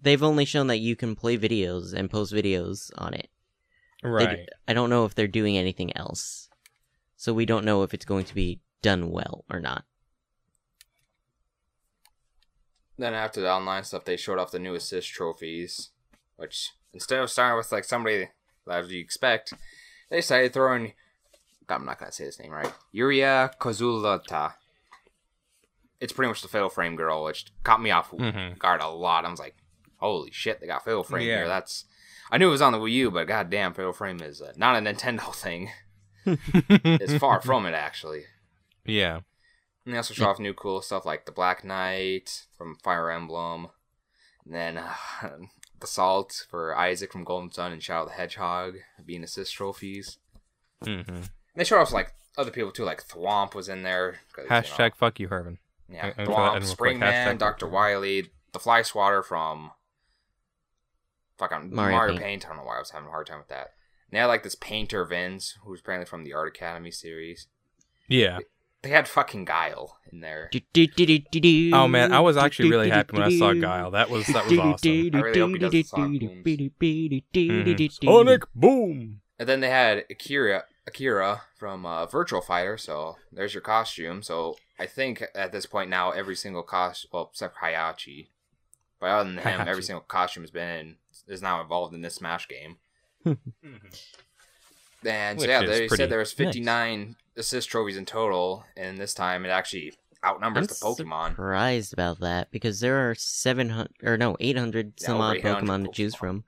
[0.00, 3.30] they've only shown that you can play videos and post videos on it.
[4.02, 4.48] They Right.
[4.66, 6.48] I don't know if they're doing anything else.
[7.16, 9.84] So we don't know if it's going to be done well or not.
[12.98, 15.90] Then after the online stuff, they showed off the new assist trophies,
[16.36, 18.28] which instead of starting with like somebody
[18.66, 19.54] that you expect,
[20.10, 20.92] they started throwing.
[21.66, 22.72] God, I'm not gonna say this name right.
[22.94, 24.54] Yuria Kozulata.
[26.00, 28.58] It's pretty much the Fatal Frame girl, which caught me off Mhm.
[28.58, 29.24] guard a lot.
[29.24, 29.54] I was like,
[29.98, 31.36] "Holy shit, they got Fatal Frame Yeah.
[31.38, 31.84] here." That's.
[32.30, 34.76] I knew it was on the Wii U, but goddamn, Fatal Frame is uh, not
[34.76, 35.70] a Nintendo thing.
[36.26, 38.26] It's far from it, actually.
[38.84, 39.20] yeah.
[39.84, 43.68] And they also show off new cool stuff like the Black Knight from Fire Emblem,
[44.44, 44.94] and then uh,
[45.80, 50.18] the Salt for Isaac from Golden Sun and Shadow the Hedgehog being assist trophies.
[50.84, 54.20] hmm And they showed off like other people too, like Thwomp was in there.
[54.32, 55.58] 'cause, you know, Hashtag fuck you, Herman.
[55.88, 59.72] yeah, I- Thwomp, Springman, Doctor Wily, the Fly Swatter from
[61.38, 62.22] fuck on Mario Mario, Paint.
[62.22, 62.44] Paint.
[62.44, 63.72] I don't know why I was having a hard time with that.
[64.12, 67.48] Now they like this painter Vince, who's apparently from the Art Academy series.
[68.08, 68.38] Yeah.
[68.82, 70.50] They had fucking Guile in there.
[71.72, 73.92] Oh man, I was actually really happy when I saw Guile.
[73.92, 75.10] That was that was awesome.
[75.14, 76.42] I really hope he does the Sonic Mhm.
[78.16, 79.20] Sonic boom.
[79.38, 84.22] And then they had Akira Akira from uh, Virtual Fighter, so there's your costume.
[84.22, 88.26] So I think at this point now every single costume, well, except for Hayachi,
[88.98, 90.96] but other than him, every single costume has been
[91.28, 92.78] is now involved in this Smash game.
[95.04, 98.98] And so Which yeah, they pretty said there was 59 assist trophies in total, and
[98.98, 99.94] this time it actually
[100.24, 101.36] outnumbers I'm the Pokemon.
[101.36, 105.82] surprised about that because there are 700 or no 800 Yeah, some odd 800 Pokemon
[105.84, 106.44] to choose from,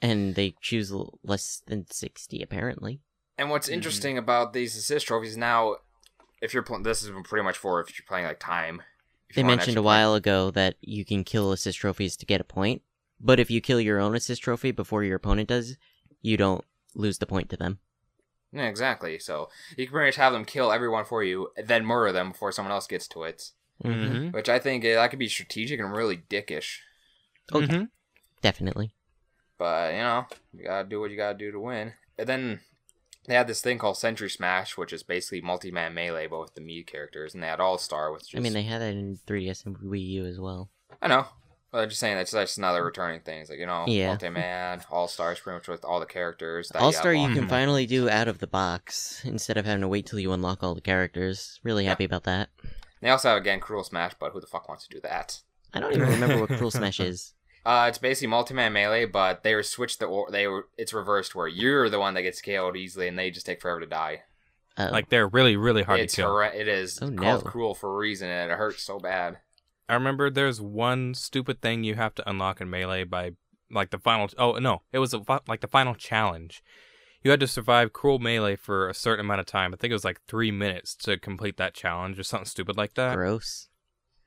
[0.00, 0.92] and they choose
[1.22, 3.00] less than 60 apparently.
[3.38, 3.74] And what's Mm-hmm.
[3.74, 5.76] interesting about these assist trophies now,
[6.42, 8.82] if you're playing, this is pretty much for if you're playing like time.
[9.34, 12.82] They mentioned a while ago that you can kill assist trophies to get a point,
[13.18, 15.76] but if you kill your own assist trophy before your opponent does,
[16.20, 16.64] you don't
[16.94, 17.78] lose the point to them.
[18.52, 19.18] Yeah, exactly.
[19.18, 22.52] So you can pretty much have them kill everyone for you, then murder them before
[22.52, 23.50] someone else gets to it.
[23.84, 24.30] Mm-hmm.
[24.30, 26.78] Which I think uh, that could be strategic and really dickish.
[27.52, 27.60] Oh.
[27.60, 27.84] Mm-hmm.
[28.42, 28.92] Definitely.
[29.58, 30.26] But you know,
[30.56, 31.94] you gotta do what you gotta do to win.
[32.16, 32.60] And then
[33.26, 36.60] they had this thing called Century Smash, which is basically multi-man melee, but with the
[36.60, 39.18] Mii characters, and they had All Star, which is I mean, they had that in
[39.26, 40.70] 3DS and Wii U as well.
[41.02, 41.26] I know.
[41.78, 43.40] But I'm just saying that's just another returning thing.
[43.42, 44.08] It's like you know, Yeah.
[44.08, 46.72] multi-man, All Stars, pretty much with all the characters.
[46.72, 47.36] All Star, you unlock.
[47.38, 47.50] can Mhm.
[47.50, 50.74] finally do out of the box instead of having to wait till you unlock all
[50.74, 51.60] the characters.
[51.62, 51.90] Really Yeah.
[51.90, 52.48] happy about that.
[53.00, 55.38] They also have again Cruel Smash, but who the fuck wants to do that?
[55.72, 57.34] I don't even remember what Cruel Smash is.
[57.64, 61.36] Uh, it's basically multi-man melee, but they were switched the or they were it's reversed
[61.36, 64.24] where you're the one that gets KO'd easily, and they just take forever to die.
[64.76, 66.30] Oh, Like they're really really hard it's to kill.
[66.30, 67.50] horre- it is Oh, called no.
[67.52, 69.38] cruel for a reason, and it hurts so bad.
[69.88, 73.32] I remember there's one stupid thing you have to unlock in melee by
[73.70, 74.28] like the final.
[74.38, 76.62] Oh no, it was a, like the final challenge.
[77.22, 79.74] You had to survive cruel melee for a certain amount of time.
[79.74, 82.94] I think it was like three minutes to complete that challenge or something stupid like
[82.94, 83.16] that.
[83.16, 83.68] gross.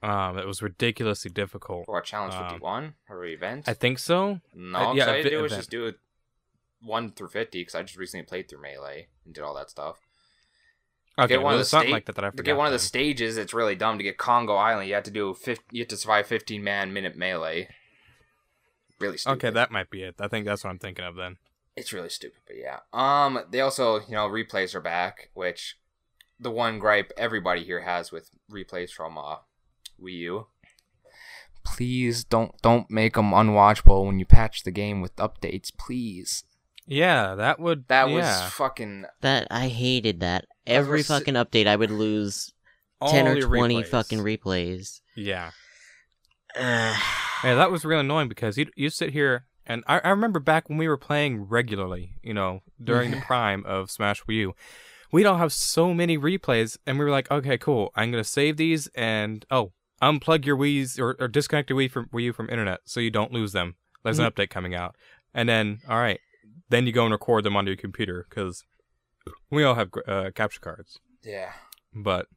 [0.03, 1.85] Um, it was ridiculously difficult.
[1.85, 3.69] For a challenge Um, 51 or event.
[3.69, 4.41] I think so.
[4.53, 5.99] no, uh, all yeah, I had to do was just do it
[6.81, 9.99] one through 50 because I just recently played through melee and did all that stuff.
[11.19, 12.45] Okay, get one well, of the sta- like that that I To forgot.
[12.45, 13.97] get one of the stages, it's really dumb.
[13.97, 16.93] To get Congo Island, you have to do 50, you have to survive 15 man
[16.93, 17.67] minute melee.
[18.99, 19.37] Really stupid.
[19.37, 20.15] Okay, that might be it.
[20.19, 21.37] I think that's what I'm thinking of then.
[21.75, 22.79] it's really stupid, but yeah.
[22.93, 25.75] Um, they also, you know, replays are back, which
[26.39, 29.37] the one gripe everybody here has with replays from uh
[30.01, 30.47] Wii U.
[31.63, 36.43] Please don't don't make them unwatchable when you patch the game with updates, please.
[36.87, 37.87] Yeah, that would.
[37.87, 38.15] That yeah.
[38.15, 40.45] was fucking That I hated that.
[40.79, 42.51] Was Every gonna fucking update, I would lose
[43.07, 43.87] ten or twenty replays.
[43.87, 45.01] fucking replays.
[45.15, 45.51] Yeah.
[47.43, 50.69] Yeah, that was real annoying because you you sit here and I, I remember back
[50.69, 54.55] when we were playing regularly, you know, during the prime of Smash Wii U,
[55.11, 58.57] we'd all have so many replays, and we were like, okay, cool, I'm gonna save
[58.57, 59.71] these and oh,
[60.01, 63.11] unplug your Wii's or, or disconnect your Wii from Wii U from internet so you
[63.11, 63.75] don't lose them.
[64.03, 64.31] There's an mm.
[64.31, 64.95] update coming out,
[65.33, 66.19] and then all right,
[66.69, 68.65] then you go and record them onto your computer because
[69.49, 71.51] we all have uh, capture cards, yeah.
[71.93, 72.27] but.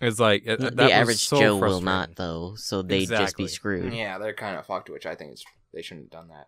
[0.00, 3.36] It's like it, that the was average so Joe will not though, so they'd just
[3.36, 3.92] be screwed.
[3.92, 5.44] Yeah, they're kind of fucked, which I think it's,
[5.74, 6.46] they shouldn't have done that.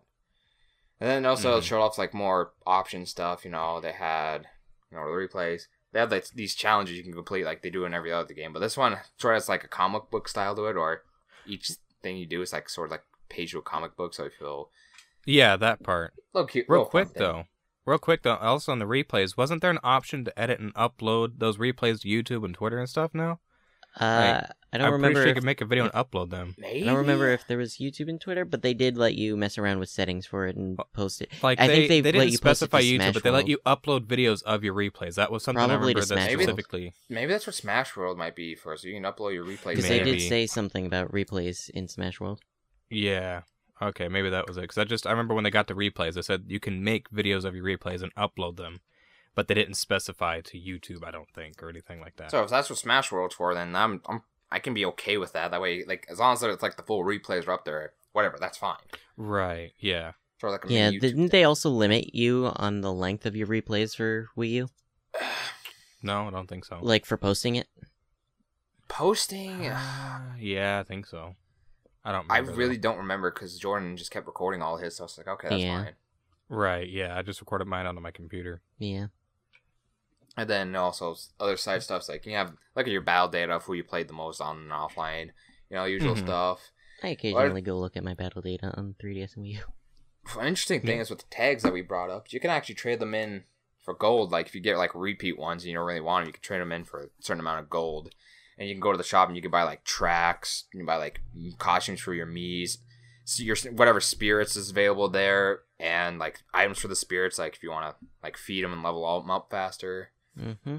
[1.01, 1.63] And then also it Mhm.
[1.65, 3.43] showed off like more option stuff.
[3.43, 4.47] You know, they had
[4.89, 5.63] you know the replays.
[5.91, 8.53] They had like these challenges you can complete like they do in every other game,
[8.53, 11.03] but this one sort of has like a comic book style to it, or
[11.45, 14.27] each thing you do is like sort of like page of a comic book, so
[14.27, 14.69] I feel
[15.25, 16.13] Yeah, that part.
[16.33, 16.67] little cute.
[16.69, 17.23] Real little fun quick thing.
[17.23, 17.45] though,
[17.85, 18.35] real quick though.
[18.35, 22.07] Also on the replays, wasn't there an option to edit and upload those replays to
[22.07, 23.39] YouTube and Twitter and stuff now?
[23.99, 24.41] Uh,
[24.71, 25.15] I don't I'm remember.
[25.15, 26.55] pretty sure you could make a video and upload them.
[26.57, 26.83] Maybe.
[26.83, 29.57] I don't remember if there was YouTube and Twitter, but they did let you mess
[29.57, 31.29] around with settings for it and post it.
[31.43, 33.49] Like I they, think they they let didn't you specify YouTube, Smash but they let
[33.49, 35.15] you upload videos of your replays.
[35.15, 36.41] That was something Probably I to remember that Smash World.
[36.43, 36.93] specifically.
[37.09, 39.75] Maybe that's what Smash World might be for, so you can upload your replays.
[39.75, 42.39] Because they did say something about replays in Smash World.
[42.89, 43.41] Yeah.
[43.81, 44.61] Okay, maybe that was it.
[44.61, 47.09] Because I just I remember when they got the replays, they said you can make
[47.09, 48.81] videos of your replays and upload them,
[49.35, 51.03] but they didn't specify to YouTube.
[51.05, 52.31] I don't think or anything like that.
[52.31, 54.21] So if that's what Smash World's for, then I'm, I'm
[54.51, 55.51] I can be okay with that.
[55.51, 58.37] That way, like as long as it's like the full replays are up there, whatever,
[58.39, 58.77] that's fine.
[59.17, 59.71] right.
[59.79, 60.11] Yeah.
[60.39, 61.27] Sort of like Yeah, YouTube didn't thing.
[61.29, 64.69] they also limit you on the length of your replays for Wii U?
[66.03, 66.79] No, I don't think so.
[66.81, 67.67] Like for posting it?
[68.87, 69.67] posting?
[69.67, 71.35] Uh, yeah, I think so.
[72.03, 72.25] I don't.
[72.29, 72.81] I really though.
[72.81, 75.61] don't remember because Jordan just kept recording all his, so I was like, okay, that's
[75.63, 75.83] Yeah.
[75.83, 75.93] fine.
[76.49, 76.89] Right.
[76.89, 78.61] Yeah, I just recorded mine onto my computer.
[78.77, 79.07] Yeah.
[80.37, 83.63] And then also other side stuff's like you have look at your battle data of
[83.65, 85.27] who you played the most on and offline,
[85.69, 86.19] you know, usual Mhm.
[86.23, 86.71] stuff.
[87.03, 89.61] I occasionally go look at my battle data on 3DS and Wii U.
[90.39, 92.99] An interesting thing is with the tags that we brought up, you can actually trade
[92.99, 93.43] them in
[93.83, 94.31] for gold.
[94.31, 96.41] Like if you get like repeat ones and you don't really want them, you can
[96.43, 98.13] trade them in for a certain amount of gold.
[98.57, 100.85] And you can go to the shop and you can buy like tracks, you can
[100.85, 101.21] buy like
[101.57, 102.77] costumes for your Mii's,
[103.23, 107.63] so your whatever spirits is available there, and like items for the spirits, like if
[107.63, 110.11] you want to like feed them and level them up faster.
[110.39, 110.77] Mm-hmm.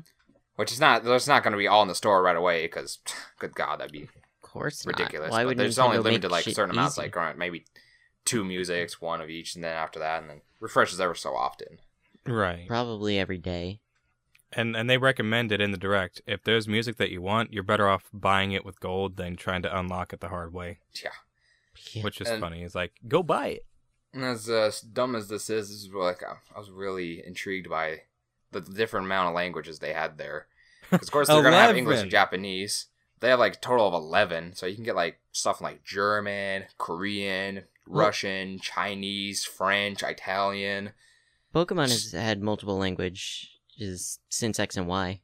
[0.56, 2.98] Which is not, there's not going to be all in the store right away because,
[3.38, 4.10] good God, that'd be Of
[4.42, 5.30] course ridiculous.
[5.30, 5.36] Not.
[5.36, 7.02] Why but would there's only make limited like shit certain amounts, easy?
[7.02, 7.64] like alright, maybe
[8.24, 11.78] two musics, one of each, and then after that, and then refreshes ever so often.
[12.26, 12.68] Right.
[12.68, 13.80] Probably every day.
[14.54, 16.20] And and they recommend it in the direct.
[16.26, 19.62] If there's music that you want, you're better off buying it with gold than trying
[19.62, 20.78] to unlock it the hard way.
[21.02, 21.10] Yeah.
[21.92, 22.02] Yeah.
[22.02, 22.62] Which is And- funny.
[22.62, 23.66] It's like go buy it.
[24.14, 28.02] And as uh, dumb as this is, this is like I was really intrigued by
[28.50, 30.48] the different amount of languages they had there.
[30.92, 32.86] of course, they're gonna have English and Japanese.
[33.20, 36.64] They have like a total of eleven, so you can get like stuff like German,
[36.76, 40.92] Korean, Well- Russian, Chinese, French, Italian.
[41.54, 45.20] Pokemon has had multiple languages since X and Y.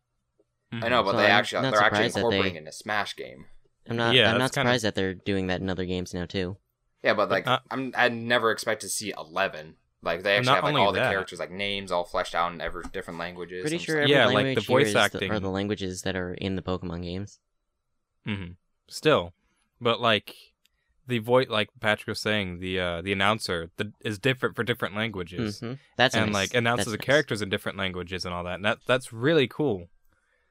[0.72, 2.62] I know, but So they I'm actually not they're actually surprised that incorporating they- it
[2.62, 3.46] in a Smash game.
[3.88, 4.14] I'm not.
[4.14, 6.58] Yeah, I'm that's not kinda- surprised that they're doing that in other games now too.
[7.02, 9.76] Yeah, but like Uh, I'm, I'd never expect to see eleven.
[10.02, 12.34] Like they And actually not have like only all the characters, like names all fleshed
[12.34, 13.62] out in every different languages.
[13.62, 14.02] Pretty and sure stuff.
[14.02, 15.30] every Yeah, like the language voice here is the- acting.
[15.32, 17.38] are the languages that are in the Pokemon games.
[18.26, 18.44] hmm
[18.88, 19.32] Still,
[19.80, 20.34] but like
[21.08, 24.94] the voice, like Patrick was saying, the uh the announcer the, is different for different
[24.94, 26.34] languages, hmm That's and nice.
[26.52, 27.06] like announces That's the nice.
[27.06, 28.54] characters in different languages and all that.
[28.56, 29.88] And that that's really cool.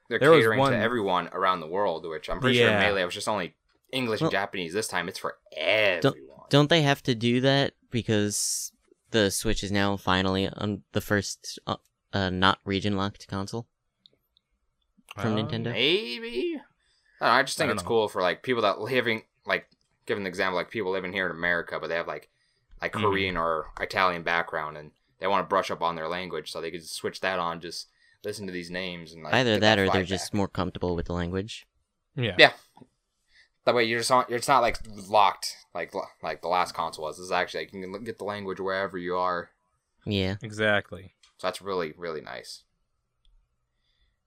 [0.10, 2.80] They're There catering one- to everyone around the world, which I'm pretty sure Yeah.
[2.80, 3.56] Melee was just only
[3.92, 4.74] English Well- and Japanese.
[4.74, 6.48] This time it's for everyone.
[6.50, 8.72] Don't they have to do that because
[9.12, 11.76] the Switch is now finally on the first uh,
[12.14, 13.68] uh, not region locked console?
[15.20, 15.72] From Uh, Nintendo?
[15.72, 16.56] Maybe.
[17.20, 17.88] I, don't know, I just I think don't it's know.
[17.88, 19.68] cool for like people that living like
[20.08, 22.30] give an example like people living here in America, but they have like
[22.82, 23.02] like Mhm.
[23.02, 26.72] Korean or Italian background, and they want to brush up on their language, so they
[26.72, 27.88] could switch that on, just
[28.24, 30.96] listen to these names and like Either get that or they're vibe just more comfortable
[30.96, 31.68] with the language.
[32.16, 32.36] Yeah.
[32.38, 32.54] Yeah.
[33.66, 34.78] That way you're just on, it's not like
[35.10, 35.94] locked like
[36.24, 37.18] like the last console was.
[37.18, 39.50] This is actually like, you can get the language wherever you are.
[40.06, 40.36] Yeah.
[40.42, 41.14] Exactly.
[41.38, 42.64] So that's really, really nice.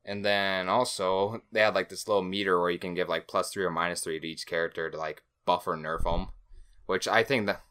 [0.05, 3.51] And then also they had like this little meter where you can give like plus
[3.51, 6.29] three or minus three to each character to like buff or nerf them,
[6.87, 7.63] which I think that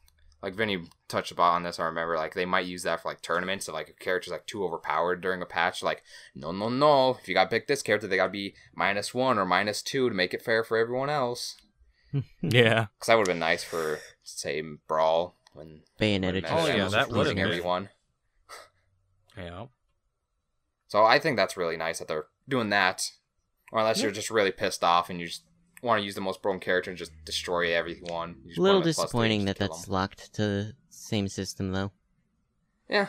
[0.42, 1.80] like Vinny touched upon on this.
[1.80, 3.66] I remember like they might use that for like tournaments.
[3.66, 6.04] So like if characters like too overpowered during a patch, like
[6.36, 7.18] no, no, no.
[7.22, 9.82] If you got to pick this character, they got to be minus one or minus
[9.82, 11.58] two to make it fair for everyone else.
[12.42, 12.88] Yeah.
[12.98, 16.88] Because that would have been nice for say brawl when Bayonetta when just Oh, yeah,
[16.88, 17.90] that losing would've everyone.
[19.38, 19.68] Yeah.
[20.88, 23.12] So I think that's really nice that they're doing that.
[23.72, 25.44] Or unless you're just really pissed off and you just
[25.82, 28.36] want to use the most broken character and just destroy everyone.
[28.46, 29.94] You A little them at plus three, disappointing that that's them.
[29.94, 31.92] locked to the same system though.
[32.90, 33.08] Yeah.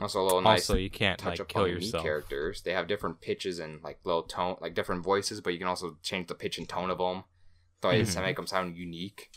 [0.00, 2.04] Also a little nice Also, you can't touch like up kill on yourself.
[2.04, 2.62] characters.
[2.62, 5.96] They have different pitches and like little tone, like different voices, but you can also
[6.02, 7.24] change the pitch and tone of them.
[7.82, 9.30] So it's to make them sound unique.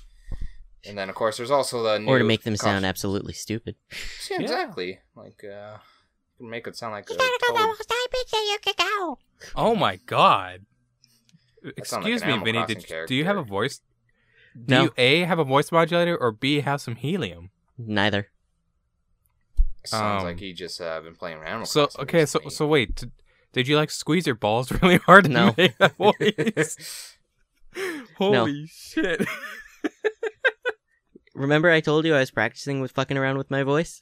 [0.86, 3.76] And then of course there's also the Or to make them sound absolutely stupid.
[4.30, 4.42] Yeah, Yeah.
[4.44, 5.00] exactly.
[5.16, 5.78] Like uh,
[6.38, 9.18] you can make it sound like You a toad.
[9.56, 10.06] Oh my god.
[10.06, 10.71] That sounds like
[11.64, 12.58] Excuse an me, Animal Vinny.
[12.60, 13.82] Crossing Did, do you have a voice?
[14.56, 14.84] Do No.
[14.84, 17.52] you A have a voice modulator or B have some helium?
[17.78, 18.28] Neither.
[19.86, 22.50] Sounds Um, like he just uh, been playing Animal So Crossing okay, so recently.
[22.52, 22.96] so wait.
[22.96, 23.12] Did,
[23.54, 25.54] did you like squeeze your balls really hard to No.
[25.58, 27.18] make that voice?
[28.18, 29.26] Holy shit!
[31.34, 34.02] Remember I told you I was practicing with fucking around with my voice?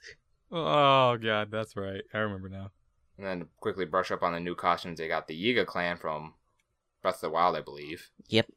[0.52, 2.02] oh god, that's right.
[2.14, 2.72] I remember now.
[3.18, 4.98] And then quickly brush up on the new costumes.
[4.98, 6.34] They got the Yiga clan from
[7.02, 8.10] Breath of the Wild, I believe.
[8.28, 8.48] Yep.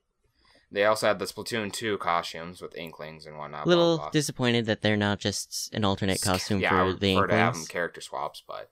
[0.71, 3.67] They also had the Splatoon 2 costumes with Inklings and whatnot.
[3.67, 4.11] A little blah, blah.
[4.11, 7.35] disappointed that they're not just an alternate costume yeah, for I would the prefer to
[7.37, 8.71] have them character swaps, but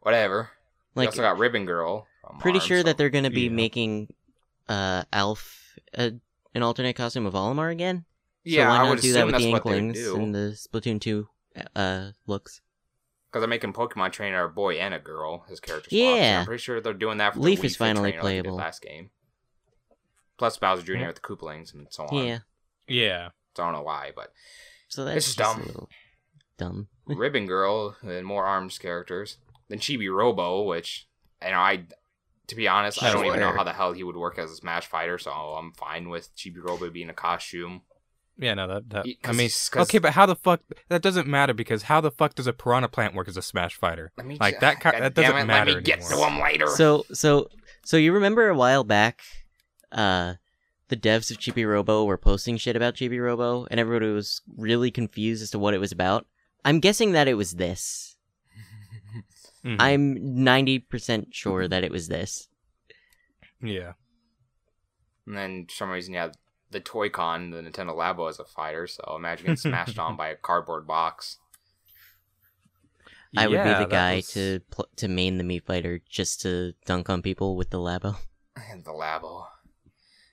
[0.00, 0.50] whatever.
[0.94, 2.06] Like, also got Ribbon Girl.
[2.40, 3.50] pretty Arms, sure so- that they're gonna be Yeah.
[3.50, 4.14] making
[4.68, 6.12] uh Alph a,
[6.54, 8.04] an alternate costume of Olimar again.
[8.44, 11.28] Yeah, so why I not do that with the they Inklings and the Splatoon two
[11.76, 12.62] uh looks?
[13.30, 15.92] Because they're making Pokemon Trainer a boy and a girl His character swaps.
[15.92, 16.40] Yeah.
[16.40, 18.56] I'm pretty sure they're doing that for Leaf the is finally Trainer like playable.
[18.56, 19.10] last game.
[20.38, 20.92] Plus Bowser Jr.
[20.94, 21.06] Yeah.
[21.08, 22.26] with the Koopalings and so on.
[22.26, 22.38] Yeah.
[22.86, 23.28] Yeah.
[23.56, 24.32] So I don't know why, but
[24.88, 25.62] So that's It's just just dumb.
[25.62, 25.88] a little
[26.56, 26.88] dumb.
[27.06, 29.38] Ribbon Girl and more arms characters.
[29.68, 31.06] Then Chibi Robo, which
[31.44, 31.84] you know I,
[32.46, 34.56] to be honest, I don't even know how the hell he would work as a
[34.56, 35.18] Smash fighter.
[35.18, 37.82] So I'm fine with Chibi Robo being a costume.
[38.40, 41.02] Yeah, no, that, that He- I 'cause mean, 'cause- okay, but how the fuck that
[41.02, 44.12] doesn't matter because how the fuck does a piranha plant work as a smash fighter?
[44.16, 46.06] Let me Like, ju- that ki- God that doesn't it, matter Let me get to
[46.06, 46.28] anymore.
[46.28, 46.66] him later.
[46.68, 47.48] So so
[47.84, 49.22] so you remember a while back,
[49.90, 50.34] uh,
[50.88, 54.90] the devs of Chibi Robo were posting shit about Chibi Robo, and everybody was really
[54.90, 56.26] confused as to what it was about.
[56.64, 58.16] I'm guessing that it was this.
[59.64, 59.76] Mhm.
[59.80, 62.48] I'm ninety percent sure that it was this.
[63.60, 63.94] yeah,
[65.26, 66.28] And then for some reason, yeah,
[66.70, 70.34] the Toy-Con, the Nintendo Labo as a fighter, so imagine getting smashed on by a
[70.48, 71.38] cardboard box.
[73.36, 76.72] I would be the guy was- to pl- to main the Mii Fighter just to
[76.86, 78.16] dunk on people with the Labo.
[78.70, 79.46] And the Labo.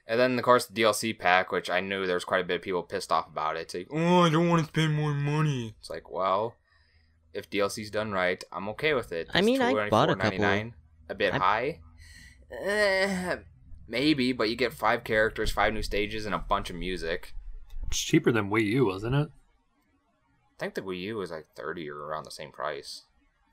[0.07, 2.55] And then, of course, the DLC pack, which I knew there was quite a bit
[2.57, 3.61] of people pissed off about it.
[3.61, 5.75] It's like, oh, I don't want to spend more money.
[5.79, 6.55] It's like, well,
[7.33, 9.27] if DLC's done right, I'm okay with it.
[9.33, 10.39] I It's mean, I bought a couple.
[10.39, 10.73] $24.99,
[11.09, 11.79] A bit I- high?
[12.51, 13.35] Eh,
[13.87, 17.33] maybe, but you get five characters, five new stages, and a bunch of music.
[17.87, 19.29] It's cheaper than Wii U, wasn't it?
[19.29, 23.03] I think the Wii U was like 30 or around the same price.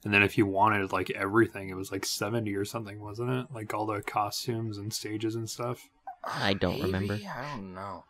[0.05, 3.47] And then if you wanted like everything, it was like seventy or something, wasn't it?
[3.55, 5.89] Like all the costumes and stages and stuff.
[6.25, 7.15] I don't remember.
[7.15, 8.05] I don't know.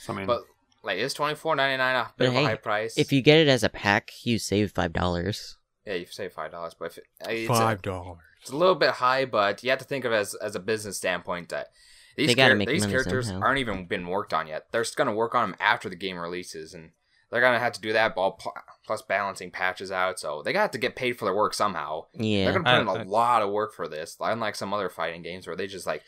[0.00, 0.42] So I mean, But
[0.82, 2.98] like, it's twenty four ninety nine a But bit of a high price.
[2.98, 5.56] If you get it as a pack, you save five dollars.
[5.86, 8.18] Yeah, you save five dollars, but if it, it's, five dollars.
[8.40, 9.24] it's a little bit high.
[9.24, 11.68] But you have to think of it as as a business standpoint that
[12.16, 13.46] these They gotta char- make these characters somehow.
[13.46, 14.66] aren't even been worked on yet.
[14.72, 16.90] They're just gonna work on them after the game releases, and
[17.30, 18.54] they're gonna have to do that while pl-
[18.86, 20.18] plus balancing patches out.
[20.18, 22.06] So they got to get paid for their work somehow.
[22.14, 22.44] Yeah.
[22.44, 24.88] They're gonna put in I- a I- lot of work for this, unlike some other
[24.88, 26.02] fighting games where they just like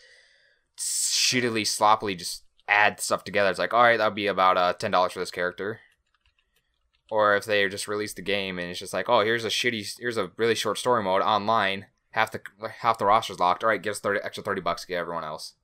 [0.79, 3.51] shittily, sloppily just add stuff together.
[3.51, 5.81] It's like, all right, that'll be about uh, ten dollars for this character.
[7.11, 9.95] Or if they just release the game and it's just like, oh, here's a shitty,
[9.99, 11.87] here's a really short story mode online.
[12.11, 12.41] Half the
[12.81, 13.63] half the roster's locked.
[13.65, 15.55] All right, give us thirty extra thirty bucks to get everyone else.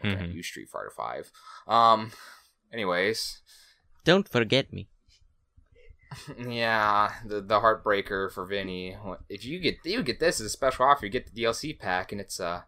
[0.00, 0.34] Okay, Mhm.
[0.34, 1.30] you Street Fighter Five.
[1.66, 2.12] Um.
[2.72, 3.40] Anyways,
[4.04, 4.88] Don't forget me.
[6.48, 8.96] yeah, the the heartbreaker for Vinny.
[9.28, 12.12] If you get you get this as a special offer, you get the DLC pack,
[12.12, 12.64] and it's a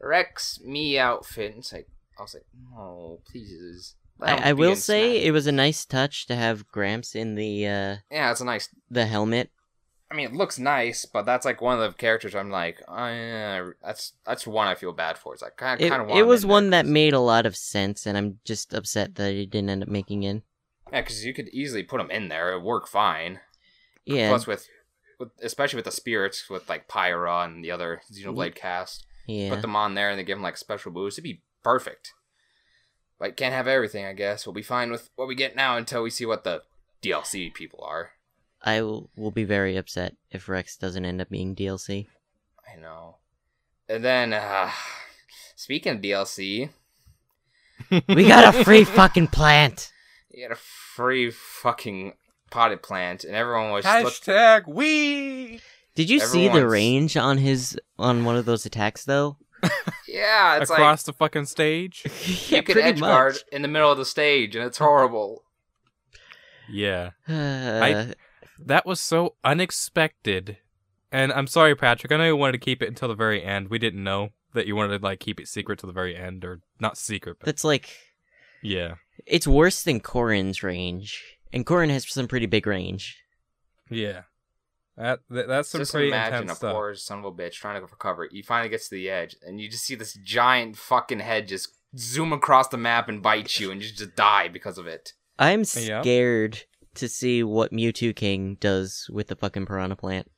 [0.00, 1.50] Rex Mii outfit.
[1.52, 1.88] And it's like
[2.18, 3.94] I was like, no, please.
[4.20, 7.66] I, I will say Smash." it was a nice touch to have Gramps in the
[7.66, 8.68] uh yeah, it's a nice.
[8.90, 9.50] the helmet.
[10.10, 13.06] I mean, it looks nice, but that's like one of the characters I'm like, oh,
[13.06, 15.32] yeah, that's that's one I feel bad for.
[15.32, 18.06] It's like kind It, kind of it was one that made a lot of sense,
[18.06, 20.42] and I'm just upset that it didn't end up making in.
[20.92, 23.40] yeah, because you could easily put him in there; it would work fine.
[24.04, 24.68] Yeah, Plus, with,
[25.18, 29.06] with especially with the spirits with like Pyra and the other Xenoblade cast.
[29.26, 29.48] yeah.
[29.48, 31.18] put them on there and they give them like special boosts.
[31.18, 32.12] it'd be perfect.
[33.18, 34.46] But can't have everything, I guess.
[34.46, 36.62] We'll be fine with what we get now until we see what the
[37.02, 38.10] DLC people are.
[38.62, 42.06] I will, will be very upset if Rex doesn't end up being DLC.
[42.70, 43.16] I know.
[43.88, 44.70] And then, uh,
[45.54, 46.70] speaking of DLC,
[48.08, 49.92] We got a free fucking plant.
[50.30, 52.14] you got a free fucking
[52.50, 55.60] potted plant, and everyone was look- Hashtag we.
[55.94, 59.36] Did you see the range on his on one of those attacks though?
[60.08, 62.02] Yeah, it's like across the fucking stage.
[62.04, 64.78] like yeah, you can pretty edge guard in the middle of the stage, and it's
[64.78, 65.42] horrible.
[66.70, 68.12] Yeah, Uh,
[68.64, 70.58] that was so unexpected.
[71.10, 72.12] And I'm sorry, Patrick.
[72.12, 73.68] I know you wanted to keep it until the very end.
[73.68, 76.44] We didn't know that you wanted to like keep it secret till the very end,
[76.44, 77.90] or not secret, but that's like
[78.62, 78.94] yeah,
[79.26, 83.18] it's worse than Corrin's range, and Corrin has some pretty big range.
[83.90, 84.22] yeah.
[84.96, 86.72] That, that that's some Just pretty imagine intense a stuff.
[86.74, 88.28] poor son of a bitch trying to recover.
[88.30, 91.76] He finally gets to the edge, and you just see this giant fucking head just
[91.96, 95.12] zoom across the map and bite you, and you just die because of it.
[95.38, 96.00] I'm Yeah.
[96.00, 96.62] scared
[96.94, 100.30] to see what Mewtwo King does with the fucking piranha plant.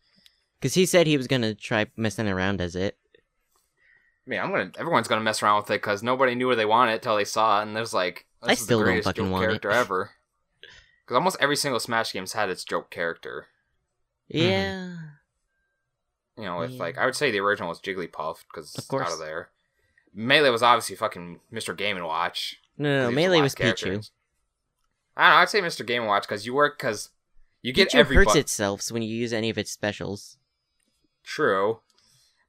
[0.59, 2.97] Because he said he was gonna try messing around as it.
[4.27, 4.73] I mean, I'm gonna.
[4.79, 7.25] Everyone's gonna mess around with it because nobody knew where they wanted it till they
[7.27, 9.45] saw it, and there's like, this I is still the don't greatest fucking joke want
[9.45, 9.47] it.
[9.49, 10.11] character ever.
[11.05, 13.49] Because almost every single Smash game's had its joke character.
[14.33, 14.39] Mm-hmm.
[14.39, 14.97] Yeah.
[16.37, 16.79] You know, with Yeah.
[16.79, 19.13] like I would say the original was Jigglypuff because Of it's out course.
[19.13, 19.51] of there.
[20.15, 21.77] Melee was obviously fucking Mr.
[21.77, 22.57] Game and Watch.
[22.79, 23.87] No, 'cause no, he the melee was last Pichu.
[25.17, 25.37] I don't know.
[25.37, 25.87] I'd say Mr.
[25.87, 27.11] Game and Watch because you work because
[27.63, 30.37] you get Pichu every hurts bu- itself when you use any of its specials.
[31.25, 31.81] True.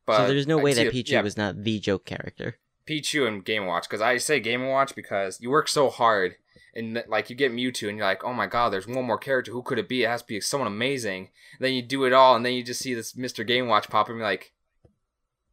[0.06, 2.58] But so there's no I'd way that Pichu yeah, was not the joke character.
[2.88, 5.90] Pichu and Game and Watch because I say Game and Watch because you work so
[5.90, 6.36] hard
[6.76, 9.52] and like you get Mewtwo and you're like, oh my god, there's one more character.
[9.52, 10.04] Who could it be?
[10.04, 11.30] It has to be someone amazing.
[11.60, 13.46] then you do it all and then you just see this Mr.
[13.46, 14.54] Game Watch pop up and you're like,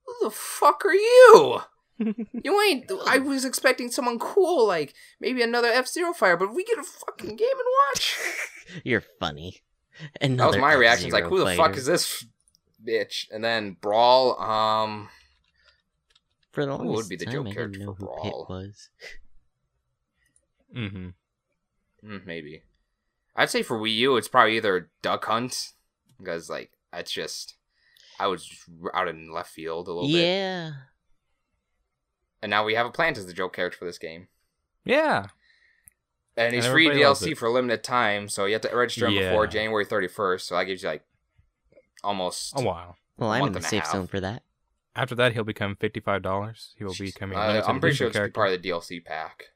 [0.06, 1.60] who the fuck are you?
[1.98, 2.90] you ain't.
[3.06, 6.82] I was expecting someone cool like maybe another F Zero Fire, but we get a
[6.82, 8.16] fucking Game and Watch.
[8.85, 9.62] You're funny.
[10.20, 11.06] That was my reaction.
[11.06, 12.26] It's like, who the fuck is this
[12.85, 13.26] bitch?
[13.31, 14.40] And then Brawl.
[14.40, 15.09] Um,
[16.51, 18.22] For the Who would longest be the time, joke I didn't character know for who
[18.22, 18.47] Pit Brawl?
[18.51, 18.89] was.
[20.74, 21.09] Mm-hmm.
[22.10, 22.62] Mm, maybe.
[23.36, 25.72] I'd say for Wii U, it's probably either Duck Hunt
[26.18, 27.55] because like it's just
[28.20, 30.70] I was just out in left field a little bit, Yeah.
[32.42, 34.28] and now we have a plant as the joke character for this game,
[34.84, 35.26] Yeah.
[36.36, 39.30] and he's free DLC for a limited time, so you have to register him Yeah.
[39.30, 40.46] before January thirty first.
[40.46, 41.05] So that gives you like
[42.05, 42.52] almost.
[42.59, 42.96] A while.
[43.16, 44.42] Well, I'm in the safe zone for that.
[44.96, 46.74] After that, he'll become fifty-five dollars.
[46.78, 47.36] He will be becoming.
[47.36, 49.51] a Uh, I'm pretty sure it's part of the DLC pack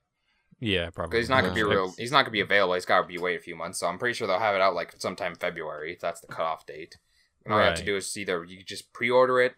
[0.60, 1.10] Yeah, probably.
[1.10, 1.92] because he's not gonna be real.
[1.96, 2.74] He's not gonna be available.
[2.74, 3.78] He's got to be wait a few months.
[3.78, 5.96] So I'm pretty sure they'll have it out like sometime February.
[6.00, 6.96] That's the cutoff date.
[7.44, 9.54] And all you have to do is either you just pre-order it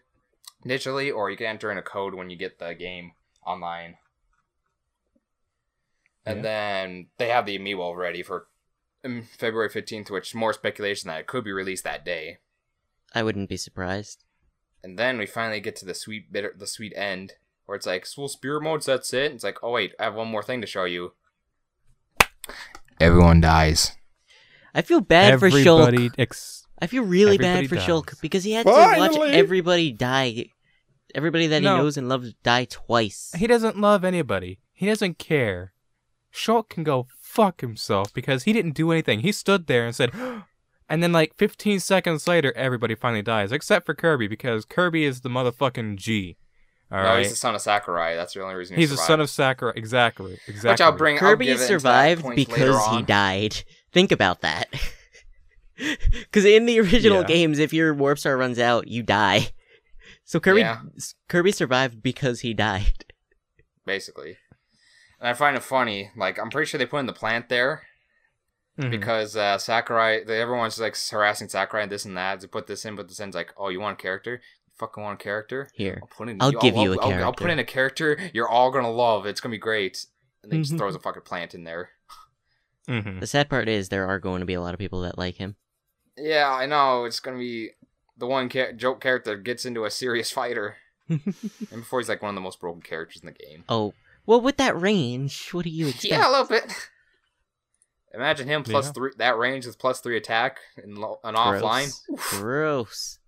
[0.65, 3.13] digitally, or you can enter in a code when you get the game
[3.45, 3.95] online.
[6.25, 6.41] And Yeah.
[6.43, 8.47] then they have the amiibo ready for
[9.03, 12.37] um, February 15th, which is more speculation that it could be released that day.
[13.15, 14.23] I wouldn't be surprised.
[14.83, 17.33] And then we finally get to the sweet bitter, the sweet end,
[17.71, 20.27] where it's like, "Well, spirit modes, that's it." It's like, "Oh wait, I have one
[20.27, 21.13] more thing to show you."
[22.99, 23.93] Everyone dies.
[24.75, 26.15] I feel bad for Everybody Shulk.
[26.17, 27.87] ex- I feel really bad for dies.
[27.87, 30.47] Shulk because he had to watch everybody die.
[31.15, 31.77] Everybody that No.
[31.77, 33.31] he knows and loves die twice.
[33.37, 34.59] He doesn't love anybody.
[34.73, 35.73] He doesn't care.
[36.33, 39.21] Shulk can go fuck himself because he didn't do anything.
[39.21, 40.11] He stood there and said,
[40.89, 45.21] and then like 15 seconds later, everybody finally dies, except for Kirby because Kirby is
[45.21, 46.37] the motherfucking G.
[46.91, 48.15] All no, right, he's the son of Sakurai.
[48.15, 49.07] That's the only reason he he's the survived.
[49.07, 49.73] son of Sakurai.
[49.77, 50.71] Exactly, exactly.
[50.71, 51.15] Which I'll bring.
[51.15, 53.63] I'll Kirby give it that survived because he died.
[53.93, 54.67] Think about that.
[56.13, 57.27] Because in the original Yeah.
[57.27, 59.47] games, if your warp star runs out, you die.
[60.25, 60.81] So Kirby Yeah.
[61.27, 63.05] Kirby survived because he died.
[63.85, 64.37] basically.
[65.19, 66.11] And I find it funny.
[66.15, 67.81] Like I'm pretty sure they put in the plant there
[68.79, 68.91] Mhm.
[68.91, 70.23] because uh, Sakurai.
[70.23, 72.41] They, everyone's like harassing Sakurai and this and that.
[72.41, 73.29] To put this in, put this in.
[73.29, 74.39] It's like, oh, you want a character?
[74.81, 75.69] You fucking want a character?
[75.75, 76.41] Here, I'll put in.
[76.41, 79.25] I'll give you a I'll, I'll put in a character you're all gonna love.
[79.25, 80.05] It's gonna be great.
[80.43, 81.89] And then he just throws a fucking plant in there.
[82.89, 83.19] Mhm.
[83.19, 85.35] the sad part is there are going to be a lot of people that like
[85.35, 85.55] him.
[86.17, 87.05] Yeah, I know.
[87.05, 87.69] It's gonna be
[88.17, 90.77] the one cha- joke character gets into a serious fighter,
[91.09, 91.23] and
[91.69, 93.63] before he's like one of the most broken characters in the game.
[93.69, 93.93] Oh,
[94.25, 96.05] well, with that range, what do you expect?
[96.11, 96.73] Yeah, a little bit.
[98.13, 98.91] Imagine him plus Yeah.
[98.93, 99.11] three.
[99.17, 101.93] That range is plus three attack and, lo- and offline.
[102.07, 102.39] Gross.
[102.39, 103.19] Gross.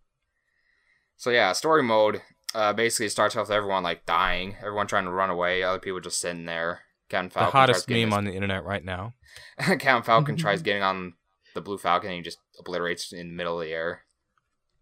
[1.18, 2.22] So yeah, story mode.
[2.56, 5.99] Uh, basically starts off with everyone like dying, everyone trying to run away, other people
[5.99, 6.81] just sitting there.
[7.10, 7.48] Captain Falcon.
[7.48, 9.14] the hottest tries getting meme on the internet right now.
[9.57, 11.14] his- Captain Falcon tries getting on
[11.56, 14.03] the Blue Falcon and he just obliterates in the middle of the air.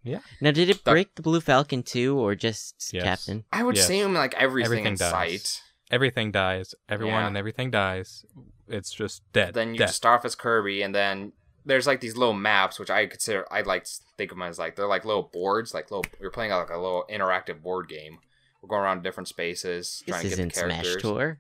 [0.04, 0.20] Yeah.
[0.42, 3.04] Now, did it That- break the Blue Falcon too, or just Yes.
[3.04, 3.46] Captain?
[3.54, 3.86] I would Yes.
[3.86, 5.10] assume like everything, Everything in dies.
[5.10, 5.62] sight.
[5.92, 6.76] Everything dies.
[6.90, 7.28] Everyone Yeah.
[7.28, 8.26] and everything dies.
[8.68, 9.54] It's just dead.
[9.54, 9.86] Then you dead.
[9.88, 11.32] just start off as Kirby, and then
[11.66, 14.58] there's like these little maps, which I consider I like to think of them as
[14.60, 16.06] like they're like little boards, like little.
[16.20, 18.20] You're playing like a little interactive board game.
[18.62, 21.02] We're going around different spaces, trying This to get isn't the Smash.
[21.02, 21.40] Tour.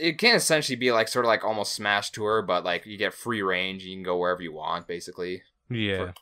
[0.00, 3.12] It can essentially be like sort of like almost Smash Tour, but like you get
[3.14, 3.84] free range.
[3.84, 5.42] You can go wherever you want, basically.
[5.70, 5.96] yeah.
[6.06, 6.14] for-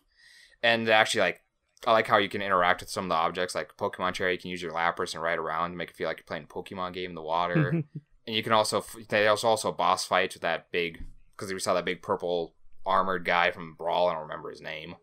[0.63, 1.43] And actually, like
[1.87, 4.33] I like how you can interact with some of the objects, like Pokemon Cherry.
[4.33, 6.45] You can use your Lapras and ride around to make it feel like you're playing
[6.45, 7.69] a Pokemon game in the water.
[8.27, 11.05] and you can also there's also also boss fights with that big
[11.43, 12.55] because we saw that big purple
[12.87, 14.09] armored guy from Brawl.
[14.09, 14.95] I don't remember his name.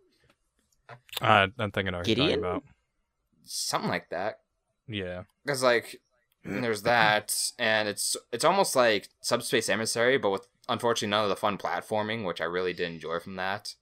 [1.22, 2.40] Uh, I'm thinking of what talking Gideon?
[2.40, 2.64] about.
[3.44, 4.40] Something like that.
[4.88, 5.24] Yeah.
[5.44, 6.00] Because like
[6.46, 11.36] there's that, and it's it's almost like Subspace Emissary, but with unfortunately none of the
[11.36, 13.76] fun platforming, which I really did enjoy from that.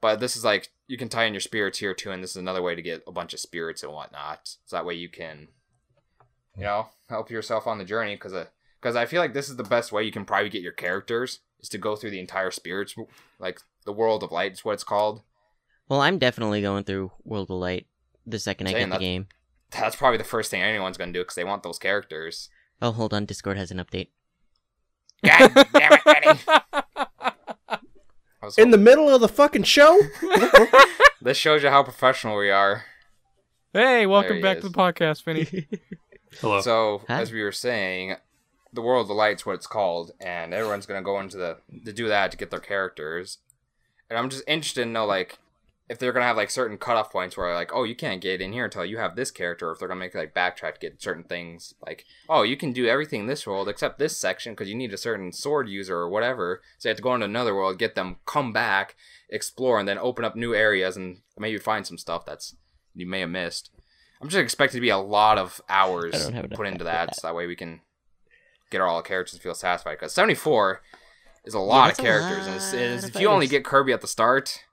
[0.00, 2.36] But this is like you can tie in your spirits here too, and this is
[2.36, 4.56] another way to get a bunch of spirits and whatnot.
[4.64, 5.48] So that way you can,
[6.56, 8.14] you know, help yourself on the journey.
[8.14, 8.34] Because
[8.80, 11.40] because I feel like this is the best way you can probably get your characters
[11.60, 12.94] is to go through the entire spirits,
[13.38, 15.22] like the world of light is what it's called.
[15.88, 17.86] Well, I'm definitely going through World of Light
[18.26, 19.26] the second I Saying get the game.
[19.70, 22.48] That's probably the first thing anyone's gonna do because they want those characters.
[22.82, 23.24] Oh, hold on.
[23.24, 24.08] Discord has an update.
[25.24, 26.40] God damn it, Benny!
[28.42, 30.00] I was In the middle of the fucking show?
[31.22, 32.84] This shows you how professional we are.
[33.74, 34.62] Hey, welcome he back is.
[34.62, 35.66] to the podcast, Vinny.
[36.40, 36.60] Hello.
[36.62, 37.20] So Hi.
[37.20, 38.14] as we were saying,
[38.72, 41.92] the World of the Light's what it's called, and everyone's gonna go into the to
[41.92, 43.38] do that to get their characters.
[44.08, 45.38] And I'm just interested to know like
[45.88, 48.52] if they're gonna have like certain cutoff points where like, oh, you can't get in
[48.52, 51.02] here until you have this character, or if they're gonna make like backtrack to get
[51.02, 54.68] certain things like, oh, you can do everything in this world except this section because
[54.68, 56.62] you need a certain sword user or whatever.
[56.78, 58.94] So you have to go into another world, get them, come back,
[59.28, 62.54] explore, and then open up new areas and maybe find some stuff that's
[62.94, 63.70] you may have missed.
[64.20, 66.84] I'm just expecting to be a lot of hours I don't have enough put into
[66.84, 67.16] that, that.
[67.16, 67.80] so that way we can
[68.70, 69.94] get all the characters to feel satisfied.
[69.94, 70.80] Because 74
[71.44, 73.46] is a lot that's of a characters, and it's, lot it's- of if you only
[73.46, 74.64] get Kirby at the start,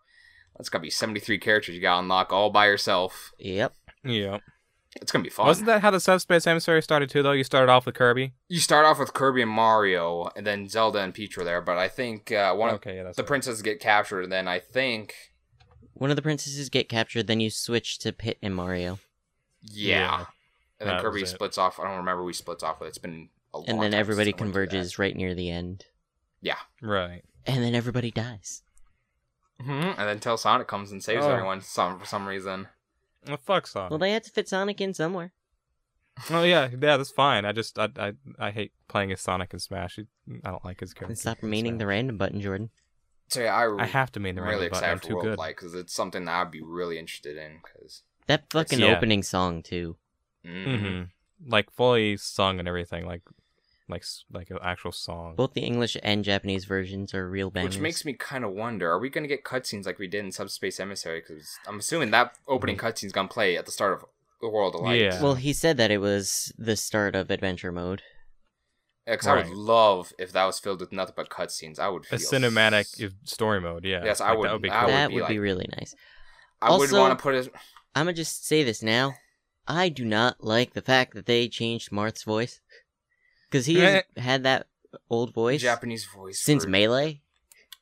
[0.58, 3.32] that's gonna be 73 characters you gotta unlock all by yourself.
[3.40, 3.74] Yep.
[4.04, 4.40] Yeah.
[5.00, 5.46] It's gonna be fun.
[5.46, 7.22] Wasn't that how the Subspace Emissary started too?
[7.22, 8.34] Though you started off with Kirby.
[8.50, 11.62] You start off with Kirby and Mario, and then Zelda and Peach were there.
[11.62, 13.28] But I think uh, one Okay, of that's the right.
[13.28, 15.14] princesses get captured, and then I think
[15.94, 18.98] One of the princesses get captured, then you switch to Pit and Mario,
[19.62, 20.26] yeah, Yeah,
[20.80, 21.80] and then that Kirby splits off.
[21.80, 22.90] I don't remember who he splits off with.
[22.90, 24.70] It's been a long and then time everybody since I went through that.
[24.72, 25.86] converges right near the end,
[26.42, 26.58] Yeah.
[26.82, 27.24] Right.
[27.46, 28.64] and then everybody dies.
[29.62, 31.32] Mhm, And then until Sonic comes and saves Oh.
[31.32, 32.68] everyone some for some reason.
[33.28, 33.90] Well, fuck Sonic.
[33.90, 35.34] Well, they had to fit Sonic in somewhere.
[36.32, 37.46] oh yeah, yeah, that's fine.
[37.46, 40.00] I just I I, I hate playing as Sonic and Smash.
[40.00, 41.12] I don't like his character.
[41.12, 42.70] And stop in meaning the random button, Jordan.
[43.30, 44.90] So yeah, I, I have to mean the really random button.
[44.90, 45.38] I'm excited for too good.
[45.38, 47.60] Light because it's something that I'd be really interested in.
[47.64, 48.96] Because That fucking yeah.
[48.96, 49.98] opening song too.
[50.46, 51.04] hmm
[51.46, 53.22] Like fully sung and everything, like
[53.90, 55.36] like like an actual song.
[55.36, 57.76] Both the English and Japanese versions are real bangers.
[57.76, 60.32] which makes me kind of wonder: Are we gonna get cutscenes like we did in
[60.32, 61.22] Subspace Emissary?
[61.26, 62.88] Because I'm assuming that opening mm-hmm.
[62.88, 64.06] cutscene's gonna play at the start of
[64.42, 65.00] the World of Light.
[65.02, 65.22] Yeah.
[65.22, 68.02] Well, he said that it was the start of adventure mode.
[69.06, 69.48] because I Right.
[69.48, 71.80] would love if that was filled with nothing but cutscenes.
[71.80, 73.86] I would a cinematic s- story mode.
[73.86, 74.04] Yeah.
[74.04, 74.86] Yes, I would- That would be I cool.
[74.88, 75.96] would that would be like- really nice.
[76.62, 77.50] I would Also- want to put it.
[77.96, 79.14] I'm gonna just say this now.
[79.68, 82.62] I do not like the fact that they changed Marth's voice
[83.50, 84.68] because he has had that
[85.10, 87.22] old voice Japanese voice since for- Melee.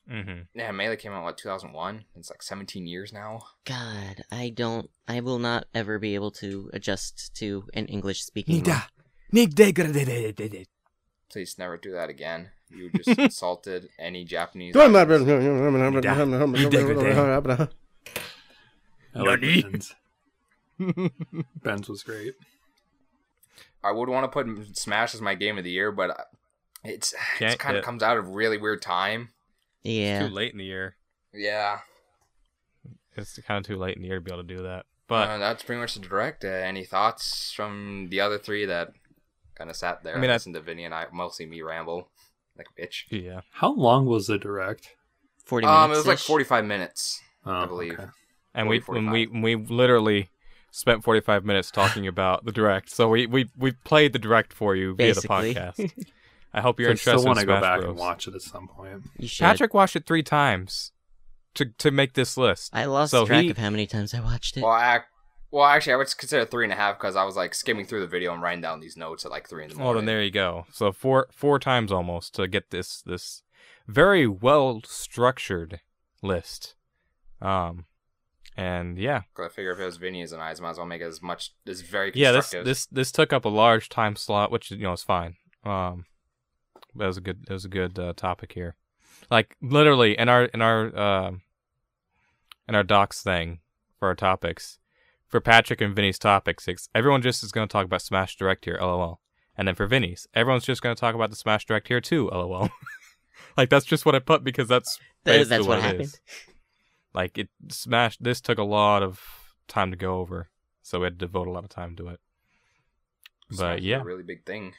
[0.09, 2.05] hmm Yeah, Melee came out what 2001.
[2.15, 3.41] It's like 17 years now.
[3.65, 4.89] God, I don't.
[5.07, 8.55] I will not ever be able to adjust to an English speaking.
[11.29, 12.51] Please never do that again.
[12.69, 14.73] You just insulted any Japanese.
[19.13, 19.95] I like Ben's.
[21.63, 22.33] Ben's was great.
[23.83, 26.27] I would want to put Smash as my game of the year, but
[26.83, 29.29] it's it kind of comes out of really weird time.
[29.83, 30.95] Yeah, Too late in the year.
[31.33, 31.79] Yeah,
[33.15, 34.85] It's kind of too late in the year to be able to do that.
[35.07, 36.43] but But that's pretty much the direct.
[36.43, 38.93] Uh, any thoughts from the other three that
[39.55, 41.61] kind of sat there I I mean, I- listened to Vinny and I mostly me
[41.61, 42.09] ramble
[42.57, 43.03] like a bitch.
[43.09, 44.89] yeah, How long was the direct?
[45.43, 45.83] forty minutes.
[45.83, 47.93] Um, it was like 45 minutes, Oh, I believe.
[47.93, 48.05] okay.
[48.55, 50.29] and we 40, when we we literally
[50.75, 52.89] spent 45 minutes talking about the direct.
[52.89, 55.53] So we we we played the direct for you Basically.
[55.53, 56.05] via the podcast.
[56.53, 57.19] I hope you're I interested.
[57.19, 57.89] still want to go back Bros.
[57.91, 59.03] and watch it at some point.
[59.17, 59.29] you.
[59.39, 60.91] Patrick watched it three times
[61.55, 62.71] to to make this list.
[62.73, 64.61] I lost so track he- of how many times I watched it.
[64.63, 64.99] Well, I,
[65.51, 68.01] well, actually, I would consider three and a half because I was like skimming through
[68.01, 69.85] the video and writing down these notes at like three in the morning.
[69.85, 70.05] Well, morning.
[70.05, 70.65] then there you go.
[70.71, 73.41] So four four times almost to get this this
[73.87, 75.79] very well structured
[76.21, 76.75] list.
[77.41, 77.85] Um,
[78.57, 81.01] and yeah, 'Cause I figure if it was Vinny's and I, might as well make
[81.01, 82.31] it as much as very yeah.
[82.31, 85.35] This this this took up a large time slot, which you know is fine.
[85.63, 86.05] Um,
[86.95, 88.75] that was a good that was a good uh, topic here.
[89.29, 91.41] Like literally in our in our um
[92.67, 93.59] in our docs thing
[93.99, 94.79] for our topics
[95.27, 98.63] for Patrick and Vinny's topics, it's, everyone just is going to talk about Smash Direct
[98.65, 99.19] here, lol.
[99.57, 102.29] And then for Vinny's, everyone's just going to talk about the Smash Direct here too,
[102.33, 102.69] lol.
[103.57, 106.01] like that's just what I put because that's That- that's what it happened.
[106.03, 106.19] is.
[107.15, 108.23] Like it smashed.
[108.23, 109.21] This took a lot of
[109.67, 110.49] time to go over,
[110.81, 112.19] so we had to devote a lot of time to it.
[113.49, 114.73] Smash But a yeah, really big thing.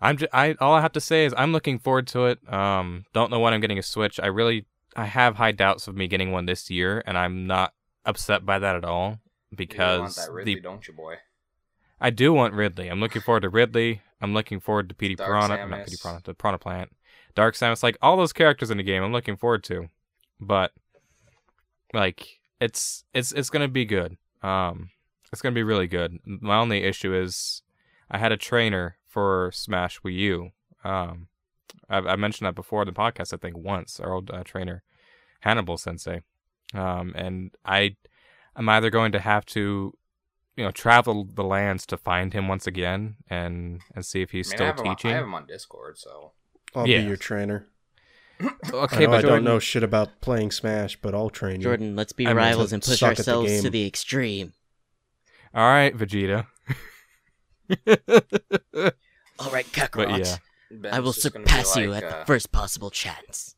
[0.00, 2.52] I'm just, I all I have to say is I'm looking forward to it.
[2.52, 4.20] Um, don't know when I'm getting a Switch.
[4.20, 7.72] I really I have high doubts of me getting one this year, and I'm not
[8.04, 11.16] upset by that at all You want because that Ridley, the don't you, boy?
[12.00, 12.88] I do want Ridley.
[12.88, 14.02] I'm looking forward to Ridley.
[14.20, 15.84] I'm looking forward to Petey Dark Piranha, not Samus.
[15.86, 16.90] Petey Piranha, the Piranha Plant,
[17.34, 19.02] Dark Samus, like all those characters in the game.
[19.02, 19.88] I'm looking forward to,
[20.38, 20.72] but
[21.92, 24.16] like it's it's it's gonna be good.
[24.42, 24.90] Um,
[25.32, 26.18] it's gonna be really good.
[26.24, 27.62] My only issue is
[28.10, 30.50] I had a trainer for Smash Wii U.
[30.84, 31.28] Um,
[31.88, 33.32] I, I mentioned that before in the podcast.
[33.32, 34.82] I think once our old uh, trainer
[35.40, 36.22] Hannibal Sensei.
[36.72, 37.96] Um, and I
[38.56, 39.92] I'm either going to have to
[40.56, 44.48] you know travel the lands to find him once again and and see if he's
[44.48, 45.10] I mean, still have, him on, teaching.
[45.10, 46.32] I have him on Discord, so
[46.74, 47.00] I'll Yeah.
[47.00, 47.66] be your trainer.
[48.72, 51.64] okay, I, know but I don't know shit about playing Smash, but I'll train you.
[51.64, 53.86] Jordan, let's be I mean, rivals to and push suck at the ourselves to the
[53.86, 54.52] extreme.
[55.54, 56.46] All right, Vegeta.
[59.38, 60.18] All right, but Kakarot.
[60.18, 63.54] yeah, I will just gonna surpass you at uh, the first possible chance.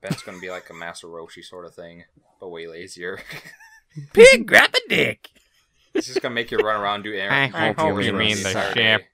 [0.00, 2.04] Ben's gonna be like a Master Roshi sort of thing,
[2.40, 3.20] but way lazier.
[4.12, 5.28] pig grab a dick.
[5.94, 7.54] it's just gonna make you run around do I errands.
[7.54, 8.80] hope do you errands mean on the Saturday.
[8.80, 9.04] champ.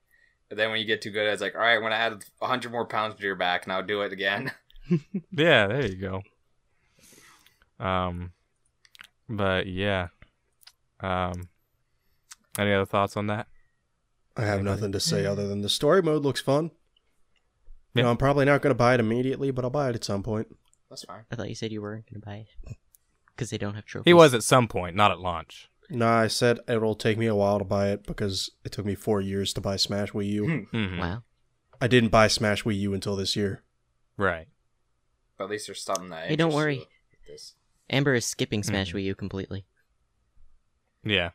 [0.48, 2.70] And then when you get too good, it's like, all right, I'm gonna add 100
[2.70, 3.66] more pounds to your back.
[3.66, 4.52] Now do it again.
[5.32, 6.22] Yeah, there you go.
[7.84, 8.32] Um,
[9.28, 10.08] but yeah.
[11.00, 11.48] Um,
[12.58, 13.48] any other thoughts on that?
[14.36, 16.70] I have nothing to say other than the story mode looks fun.
[17.94, 18.00] Yeah.
[18.00, 20.04] You know, I'm probably not going to buy it immediately, but I'll buy it at
[20.04, 20.48] some point.
[20.90, 21.24] That's fine.
[21.30, 22.76] I thought you said you weren't going to buy it
[23.34, 24.08] because they don't have trophies.
[24.10, 25.70] He was at some point, not at launch.
[25.88, 28.94] No, I said it'll take me a while to buy it because it took me
[28.94, 30.66] four years to buy Smash Wii U.
[30.72, 30.98] Mhm.
[30.98, 31.22] Wow.
[31.80, 33.62] I didn't buy Smash Wii U until this year.
[34.16, 34.48] Right.
[35.36, 36.28] But at least there's something that.
[36.28, 36.86] Hey, don't worry.
[37.28, 37.54] This.
[37.90, 38.96] Amber is skipping Smash Mhm.
[38.96, 39.64] Wii U completely.
[41.04, 41.30] Yeah.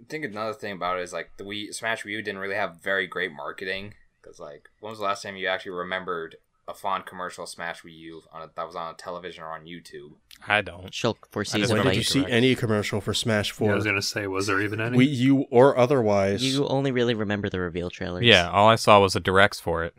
[0.00, 2.56] I think another thing about it is like the Wii Smash Wii U didn't really
[2.56, 6.36] have very great marketing because like when was the last time you actually remembered
[6.66, 9.64] a fond commercial Smash Wii U on a, that was on a television or on
[9.64, 10.14] YouTube?
[10.48, 10.90] I don't.
[10.90, 12.06] Shulk I foresees just When did you fight.
[12.06, 13.72] see any commercial for Smash Yeah, 4?
[13.72, 14.98] I was gonna say, was there even any?
[14.98, 16.42] Wii U or otherwise?
[16.42, 18.24] You only really remember the reveal trailers.
[18.24, 19.94] Yeah, all I saw was the directs for it.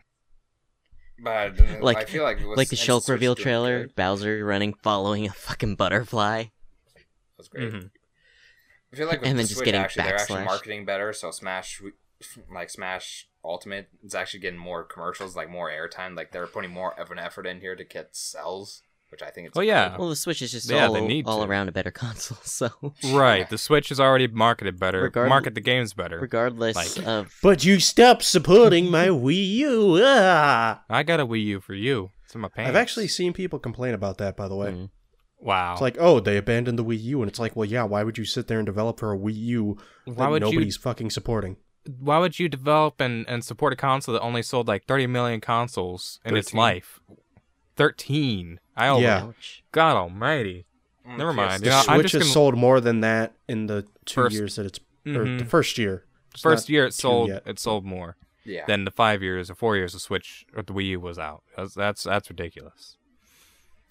[1.24, 3.96] But Like- I feel like it was, like the Shulk reveal trailer, good.
[3.96, 6.46] Bowser running, following a fucking butterfly.
[6.94, 7.06] That's
[7.38, 7.72] was great.
[7.74, 7.90] Mhm.
[8.92, 11.14] I feel like with And the then just Switch, getting actually, they're actually marketing better.
[11.14, 11.82] So Smash,
[12.54, 16.16] like Smash Ultimate, is actually getting more commercials, like more airtime.
[16.16, 18.84] Like they're putting more of an effort in here to get sales,
[19.14, 19.58] which I think it's.
[19.58, 19.96] Oh, yeah.
[19.98, 21.50] Well, the Switch is just Yeah, all, they need all to.
[21.50, 22.70] around a better console, so
[23.14, 23.48] Right.
[23.50, 25.04] The Switch is already marketed better.
[25.04, 26.20] Regard- Market the games better.
[26.20, 30.00] regardless Like- of But you stopped supporting my Wii U.
[30.04, 30.84] Ah!
[30.90, 32.10] I got a Wii U for you.
[32.26, 32.70] It's in my pants.
[32.70, 34.72] I've actually seen people complain about that, by the way.
[34.72, 34.90] Mm.
[35.40, 35.74] Wow.
[35.74, 38.18] It's like, oh, they abandoned the Wii U, and it's like, well, yeah, why would
[38.18, 39.78] you sit there and develop for a Wii U
[40.08, 40.82] that why would nobody's you?
[40.82, 41.58] fucking supporting?
[42.00, 45.42] Why would you develop and, and support a console that only sold like 30 million
[45.42, 47.02] consoles in its life?
[47.76, 48.60] 13.
[48.76, 49.24] I oh, Yeah.
[49.26, 49.64] ouch.
[49.72, 50.66] God Almighty.
[51.08, 51.62] Mm, Never PS mind.
[51.62, 54.56] The You know, Switch has gonna- sold more than that in the two First- years
[54.56, 55.40] that it's, or Mhm.
[55.40, 56.06] the first year.
[56.34, 57.44] It's First year it sold yet.
[57.46, 58.66] it sold more Yeah.
[58.66, 61.44] than the five years or four years the Switch or the Wii U was out.
[61.56, 62.98] That's that's, that's ridiculous.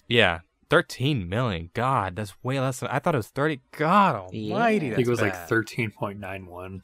[0.08, 1.70] Yeah, 13 million.
[1.74, 3.60] God, that's way less than I thought it was 30.
[3.70, 4.86] God Almighty.
[4.86, 4.92] Yeah.
[4.92, 6.82] I think it was like thirteen point nine one.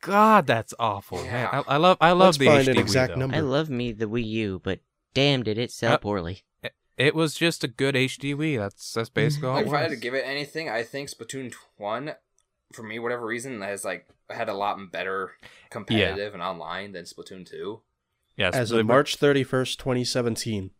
[0.00, 1.18] God, that's awful.
[1.18, 1.62] Man, Yeah.
[1.66, 3.36] I, I love I love Let's the find HD an exact Wii, number.
[3.36, 4.78] I love me the Wii U, but
[5.14, 6.42] damn, did it sell Uh, poorly.
[6.96, 8.58] It was just a good HD Wii.
[8.58, 11.08] That's that's basically all Like it if I had to give it anything, I think
[11.08, 12.14] Splatoon one,
[12.72, 15.32] for me, whatever reason, has like had a lot better
[15.70, 17.82] competitive and online than Splatoon two.
[18.36, 20.70] Yes, As of March 31st, 2017,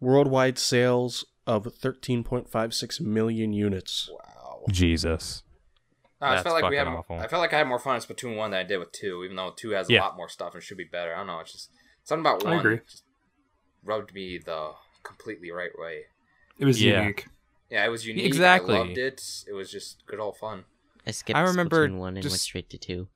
[0.00, 4.10] worldwide sales of 13.56 million units.
[4.12, 4.62] Wow.
[4.70, 5.42] Jesus.
[6.20, 6.86] No, I felt like we had.
[6.88, 7.16] awful.
[7.18, 9.22] I felt like I had more fun in Splatoon one than I did with two,
[9.24, 10.02] even though two has a Yeah.
[10.02, 11.12] lot more stuff and should be better.
[11.14, 11.40] I don't know.
[11.40, 11.70] It's just
[12.02, 12.80] something about I one agree.
[12.88, 13.03] just
[13.84, 16.02] rubbed me the completely right way.
[16.58, 17.00] It was Yeah.
[17.00, 17.26] unique.
[17.70, 18.24] Yeah, it was unique.
[18.26, 18.74] Exactly.
[18.76, 19.44] I loved it.
[19.48, 20.64] It was just good old fun.
[21.06, 23.08] I skipped I remember Splatoon 1 and went just- straight to 2.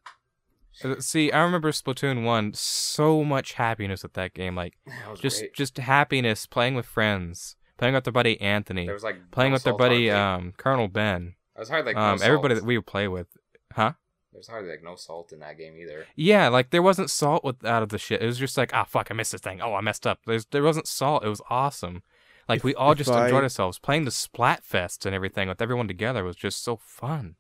[0.85, 2.55] Uh, See, I remember Splatoon one.
[2.55, 4.55] So much happiness with that game.
[4.55, 5.55] Like That was just great.
[5.55, 9.55] just happiness playing with friends, playing with their buddy Anthony, There was like playing no
[9.57, 11.35] with their buddy um Colonel Ben.
[11.57, 12.63] I was hardly like um no everybody salt.
[12.63, 13.27] that we would play with.
[13.73, 13.95] Huh?
[14.39, 16.07] There's hardly like no salt in that game either.
[16.15, 18.23] Yeah, like there wasn't salt with out of the shit.
[18.23, 19.61] It was just like, ah, fuck, I missed this thing.
[19.61, 20.21] Oh, I messed up.
[20.27, 21.25] There's there wasn't salt.
[21.25, 22.05] It was awesome.
[22.49, 25.89] Like If- we all just I- enjoyed ourselves playing the Splatfest and everything with everyone
[25.89, 27.35] together was just so fun.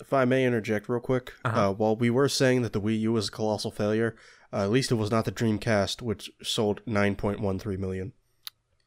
[0.00, 1.68] If I may interject real quick, Uh-huh.
[1.68, 4.16] uh, while we were saying that the Wii U was a colossal failure,
[4.54, 8.14] uh, at least it was not the Dreamcast, which sold 9.13 million.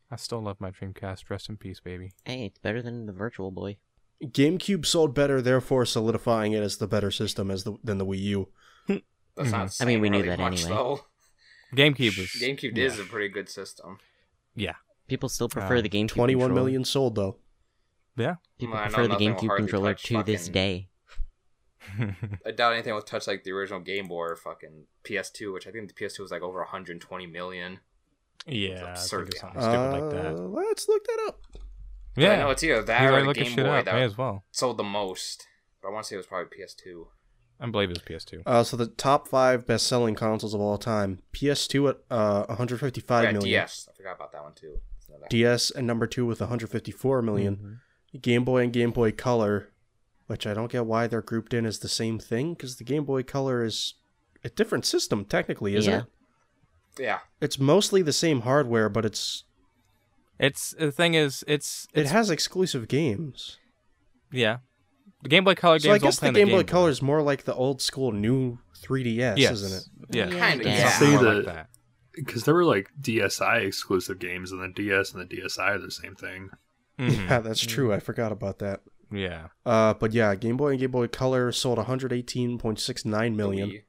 [0.10, 1.30] I still love my Dreamcast.
[1.30, 2.12] Rest in peace, baby.
[2.26, 3.78] Hey, it's better than the Virtual Boy.
[4.24, 8.20] GameCube sold better, therefore solidifying it as the better system as the, than the Wii
[8.22, 8.50] U.
[8.88, 9.02] That's
[9.38, 9.52] Mhm.
[9.52, 9.78] not.
[9.80, 10.76] I mean, we knew really that much, anyway.
[10.76, 11.06] Though.
[11.76, 12.86] GameCube was GameCube yeah.
[12.86, 14.00] is a pretty good system.
[14.56, 14.74] Yeah,
[15.08, 17.38] People still prefer Um, the GameCube Twenty-one million sold, though.
[18.18, 18.36] yeah.
[18.58, 20.90] People Well, prefer the GameCube controller touch to this day.
[22.46, 25.72] I doubt anything will touch like the original Game Boy or fucking PS2, which I
[25.72, 27.80] think the PS2 was like over 120 million.
[28.46, 30.40] yeah, absurd think something stupid like Uh, that.
[30.42, 31.46] let's look that up.
[32.16, 33.86] Yeah, I know it's either that He's or the Game shit Boy up.
[33.86, 34.44] that May as well.
[34.52, 35.48] sold the most.
[35.82, 37.06] But I want to say it was probably PS2.
[37.62, 38.42] I believe it was PS2.
[38.46, 43.32] Uh, so the top five best-selling consoles of all time: PS2 at uh, 155 yeah,
[43.32, 43.88] million, DS.
[43.92, 44.80] I forgot about that one too.
[45.30, 48.18] DS and number two with 154 million, Mm-hmm.
[48.22, 49.70] Game Boy and Game Boy Color,
[50.28, 53.06] which I don't get why they're grouped in as the same thing because the Game
[53.06, 53.96] Boy Color is
[54.44, 56.00] a different system technically, isn't Yeah.
[56.00, 56.06] it?
[56.98, 59.44] Yeah, It's mostly the same hardware, but it's
[60.40, 63.58] It's the thing is, it's it has exclusive games.
[64.32, 64.58] yeah,
[65.22, 66.72] the Game Boy Color So I games guess don't the play on Game Boy Boy.
[66.72, 69.52] Color is more like the old school new 3DS, yes.
[69.52, 69.74] isn't
[70.10, 70.16] it?
[70.16, 70.26] Yeah.
[70.30, 70.84] Kinda, I yeah.
[70.84, 71.00] guess.
[71.00, 71.68] See like that.
[72.14, 75.92] because there were like DSi exclusive games, and the DS and the DSi are the
[75.92, 76.50] same thing.
[76.98, 77.28] Mhm.
[77.30, 77.94] Yeah, that's true.
[77.94, 78.82] I forgot about that.
[79.12, 79.48] Yeah.
[79.66, 83.82] Uh, but yeah, Game Boy and Game Boy Color sold 118.69 million.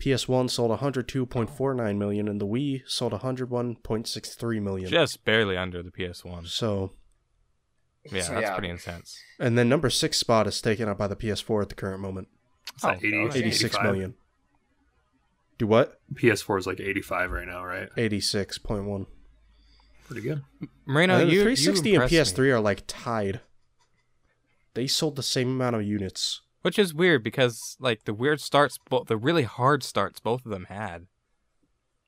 [0.00, 0.12] Wii.
[0.12, 4.90] PS1 sold 102.49 million, and the Wii sold 101.63 million.
[4.90, 6.46] Just barely under the PS1.
[6.48, 6.92] So,
[8.10, 8.52] Yeah, So, that's yeah.
[8.54, 9.18] pretty intense.
[9.38, 12.28] and then number six spot is taken up by the PS4 at the current moment,
[12.74, 13.82] It's like Oh, 80, 86 85.
[13.84, 14.14] million.
[15.58, 16.00] Do what?
[16.14, 17.88] PS4 is like 85 right now, right?
[17.96, 19.06] 86.1.
[20.06, 20.42] Pretty good.
[20.86, 22.10] Marino, And you 360 you and.
[22.10, 23.40] PS3 are like tied.
[24.74, 26.42] They sold the same amount of units.
[26.62, 30.50] Which is weird because like the weird starts, both the really hard starts, both of
[30.50, 31.06] them had.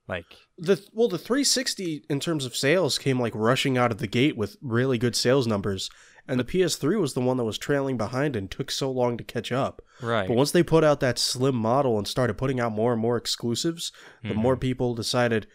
[0.08, 0.26] Like,
[0.58, 4.36] The well, the 360 in terms of sales came like rushing out of the gate
[4.36, 5.88] with really good sales numbers,
[6.26, 9.24] and the PS3 was the one that was trailing behind and took so long to
[9.24, 9.82] catch up.
[10.02, 10.26] right?
[10.26, 13.16] But once they put out that slim model and started putting out more and more
[13.16, 13.92] exclusives,
[14.24, 14.60] the more Mm-hmm.
[14.60, 15.46] people decided,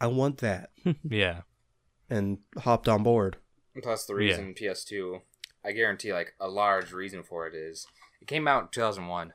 [0.00, 0.70] I want that,
[1.04, 1.42] yeah,
[2.08, 3.36] and hopped on board.
[3.82, 4.18] Plus the Yeah.
[4.20, 5.20] reason PS2,
[5.62, 7.86] I guarantee like a large reason for it is
[8.20, 9.32] it came out in 2001.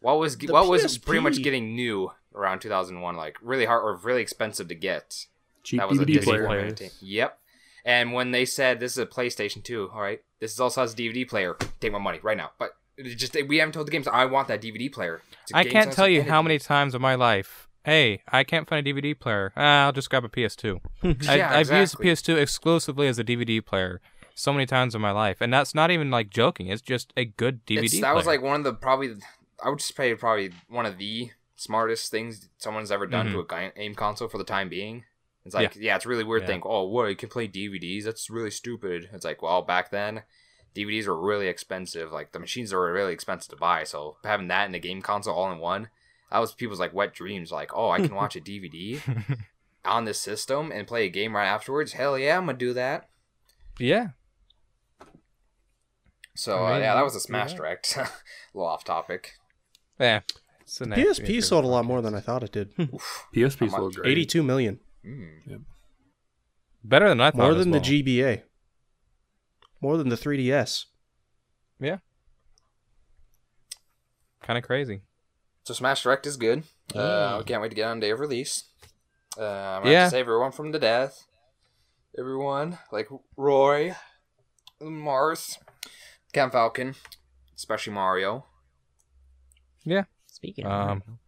[0.00, 3.96] What was The what was pretty much getting new around 2001 like really hard or
[3.96, 5.26] really expensive to get.
[5.62, 6.74] Cheap that was a DVD Disney player.
[7.00, 7.38] Yep.
[7.86, 10.92] And when they said this is a PlayStation 2, all right, this is also has
[10.92, 11.56] a DVD player.
[11.80, 12.50] Take my money right now.
[12.58, 15.22] But it just we haven't told the games I want that DVD player.
[15.42, 17.68] It's a I game can't tell you how many times in my life.
[17.84, 19.52] Hey, I can't find a DVD player.
[19.56, 20.80] Ah, I'll just grab a PS2.
[21.28, 22.34] I, Yeah, I've used exactly.
[22.34, 24.00] PS2 exclusively as a DVD player
[24.34, 26.68] so many times in my life, and that's not even like joking.
[26.68, 27.84] It's just a good DVD.
[27.84, 29.14] It's- that was like one of the probably
[29.62, 33.54] I would just say probably one of the smartest things someone's ever done to mm-hmm.
[33.54, 35.04] a game console for the time being.
[35.44, 36.46] It's like yeah, it's really weird Yeah.
[36.46, 38.04] to think, oh, what you can play DVDs?
[38.04, 39.10] That's really stupid.
[39.12, 40.22] It's like well, back then,
[40.74, 42.12] DVDs were really expensive.
[42.12, 43.84] Like the machines were really expensive to buy.
[43.84, 45.90] So having that in a game console all in one,
[46.30, 47.52] that was people's like wet dreams.
[47.52, 49.00] Like oh, I can watch a DVD
[49.84, 51.92] on this system and play a game right afterwards.
[51.92, 53.08] Hell yeah, I'm gonna do that.
[53.78, 54.08] yeah.
[56.36, 57.20] So I uh, yeah, that was a yeah.
[57.22, 57.96] Smash Direct.
[57.96, 58.08] a
[58.54, 59.34] little off topic.
[59.98, 60.20] Yeah.
[60.62, 62.74] It's a nice- PSP sold a lot more than I thought it did.
[63.34, 64.10] PSP sold great.
[64.12, 64.80] 82 million.
[65.04, 65.62] Mm.
[66.82, 67.36] Better than I thought.
[67.38, 67.80] More as than well.
[67.80, 68.42] the GBA.
[69.80, 70.86] More than the 3DS.
[71.78, 71.98] Yeah.
[74.42, 75.02] Kind of crazy.
[75.64, 76.64] So Smash Direct is good.
[76.94, 77.38] Uh, Yeah.
[77.38, 78.64] I can't wait to get on day of release.
[79.38, 80.00] Uh, I'm gonna Yeah.
[80.02, 81.26] have to save everyone from the death.
[82.18, 83.94] Everyone, like Roy,
[84.80, 85.58] Marth,
[86.34, 86.94] Cam Falcon,
[87.56, 88.44] especially Mario.
[89.84, 90.04] Yeah.
[90.26, 91.18] Speaking of Um, Mario.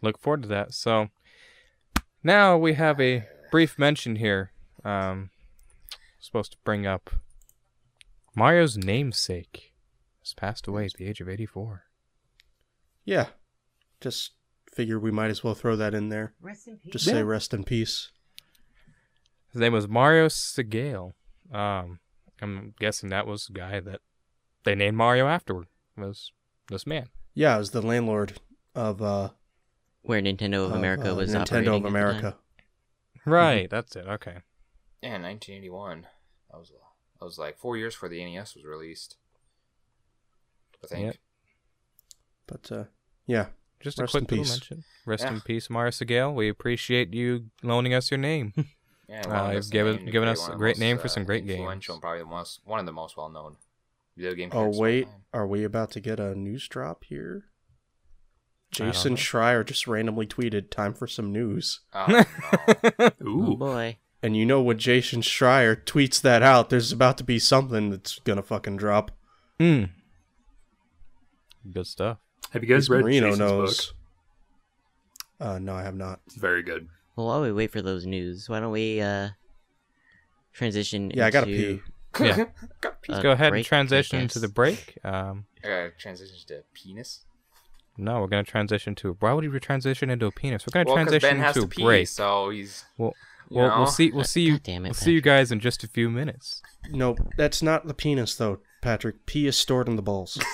[0.00, 0.72] Look forward to that.
[0.74, 1.10] So
[2.22, 4.52] now we have a brief mention here.
[4.84, 5.30] Um,
[6.18, 7.10] supposed to bring up
[8.34, 9.74] Mario's namesake
[10.20, 11.84] has passed away at the age of 84.
[13.04, 13.28] Yeah.
[14.00, 14.32] Just
[14.72, 16.34] figured we might as well throw that in there.
[16.40, 16.92] Rest in peace.
[16.92, 17.12] Just Yeah.
[17.14, 18.12] say rest in peace.
[19.52, 21.14] His name was Mario Segale.
[21.52, 21.98] Um,
[22.40, 24.00] I'm guessing that was the guy that
[24.68, 25.66] they named Mario afterward.
[25.96, 26.30] Was
[26.68, 27.08] this man?
[27.34, 28.34] Yeah, it was the landlord
[28.74, 29.30] of uh,
[30.02, 31.86] Where Nintendo of of, America uh, was Nintendo of at the time.
[31.86, 32.36] America.
[33.24, 34.06] Right, that's it.
[34.06, 34.36] Okay.
[35.02, 36.06] Yeah, 1981.
[36.50, 36.70] That was
[37.18, 39.16] that was like four years before the NES was released.
[40.84, 41.04] I think.
[41.06, 41.16] Yep.
[42.46, 42.84] But uh,
[43.26, 43.46] yeah,
[43.80, 44.52] Just a Rest in quick little peace.
[44.52, 44.84] mention.
[45.06, 45.32] Rest Yeah.
[45.34, 46.34] in peace, Mario Segale.
[46.34, 48.52] We appreciate you loaning us your name.
[49.10, 51.60] Yeah, Uh, you've given- given us a great most, name for uh, some great games.
[51.60, 53.56] influential and probably the most one of the most well known
[54.18, 54.48] video game.
[54.52, 55.14] Oh characters of all wait, time.
[55.32, 57.44] are we about to get a news drop here?
[58.70, 59.16] Jason.
[59.16, 62.24] Schreier just randomly tweeted, "Time for some news." Oh, no.
[63.24, 63.56] Oh Ooh.
[63.56, 63.96] boy.
[64.22, 68.18] And you know when Jason Schreier tweets that out, there's about to be something that's
[68.20, 69.10] gonna fucking drop.
[69.58, 69.84] Hmm.
[71.72, 72.18] Good stuff.
[72.50, 73.86] Have you guys At read Marino Jason's knows.
[73.86, 73.94] book?
[75.40, 76.20] Uh, no, I have not.
[76.26, 76.88] It's very good.
[77.16, 79.28] Well, while we wait for those news, why don't we uh
[80.52, 81.10] transition?
[81.14, 81.82] Yeah, I gotta into, pee.
[82.20, 82.44] Yeah.
[83.08, 84.98] uh, Go ahead and break, I transition to the break.
[85.04, 87.24] Um, I gotta transition to penis.
[87.96, 89.16] no, we're gonna transition to.
[89.20, 90.64] Why would we transition into a penis?
[90.66, 92.08] We're gonna Well, transition Ben has to to a pee, break.
[92.08, 92.84] so he's.
[92.96, 93.14] Well,
[93.50, 93.76] Well, know?
[93.78, 94.10] we'll see.
[94.10, 94.52] We'll Uh, see you.
[94.52, 96.62] God damn it, we'll see you guys in just a few minutes.
[96.90, 99.24] No, that's not the penis though, Patrick.
[99.26, 100.38] Pee is stored in the balls.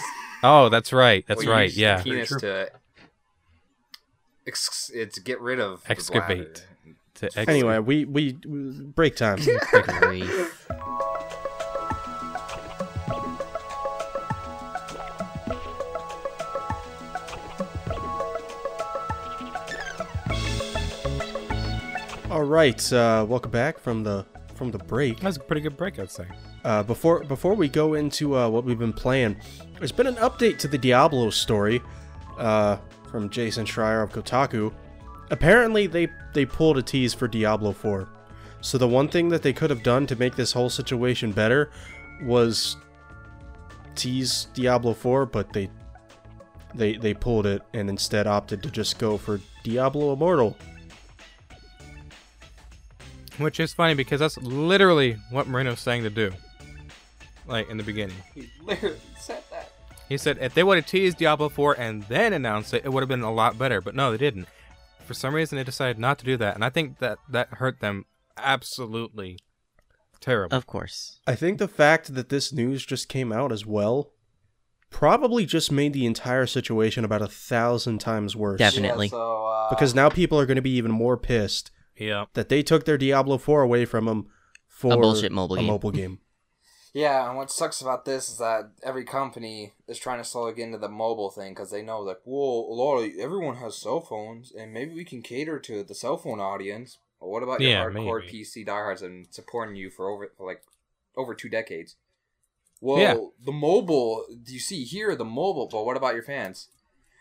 [0.47, 1.25] Oh, that's right.
[1.27, 1.71] That's Well, you right.
[1.71, 2.03] use Yeah.
[2.03, 2.71] Penis to.
[4.47, 6.27] Ex- it's get rid of Excavate.
[6.27, 6.53] bladder.
[7.15, 9.39] To ex- anyway, we, we we break time.
[22.45, 25.21] All right, uh, welcome back from the from the break.
[25.21, 26.27] That was a pretty good break, I'd say.
[26.63, 29.37] Uh, before before we go into uh, what we've been playing,
[29.79, 31.81] there's been an update to the Diablo story
[32.37, 32.77] uh,
[33.11, 34.75] from Jason Schreier of Kotaku.
[35.31, 38.07] Apparently, they they pulled a tease for Diablo 4.
[38.61, 41.71] So the one thing that they could have done to make this whole situation better
[42.25, 42.77] was
[43.95, 45.71] tease Diablo 4, but they
[46.75, 50.59] they they pulled it and instead opted to just go for Diablo Immortal.
[53.39, 56.33] Which is funny because that's literally what Marino's saying to do.
[57.47, 58.17] Like in the beginning.
[58.35, 59.71] He literally said that.
[60.09, 63.01] He said if they would have teased Diablo 4 and then announced it, it would
[63.01, 63.81] have been a lot better.
[63.81, 64.49] But no, they didn't.
[65.05, 67.81] For some reason, they decided not to do that, and I think that that hurt
[67.81, 68.07] them
[68.39, 69.39] absolutely
[70.21, 70.57] terrible.
[70.57, 71.21] Of course.
[71.27, 74.13] I think the fact that this news just came out as well
[74.91, 78.59] probably just made the entire situation about a thousand times worse.
[78.59, 79.07] Definitely.
[79.07, 82.27] Yeah, so, uh, Because now people are going to be even more pissed yeah.
[82.35, 84.27] that they took their Diablo 4 away from them
[84.69, 85.67] for bullshit mobile a game.
[85.67, 86.19] mobile game.
[86.97, 90.67] Yeah, and what sucks about this is that every company is trying to slowly get
[90.67, 92.39] into the mobile thing because they know like, well,
[92.71, 96.17] a lot of everyone has cell phones, and maybe we can cater to the cell
[96.17, 96.99] phone audience.
[97.19, 98.45] But what about your Yeah, hardcore maybe.
[98.45, 100.63] PC diehards and supporting you for over for like
[101.17, 101.97] over two decades?
[102.81, 103.17] Well, Yeah.
[103.45, 106.69] the mobile do you see here, the mobile, but what about your fans?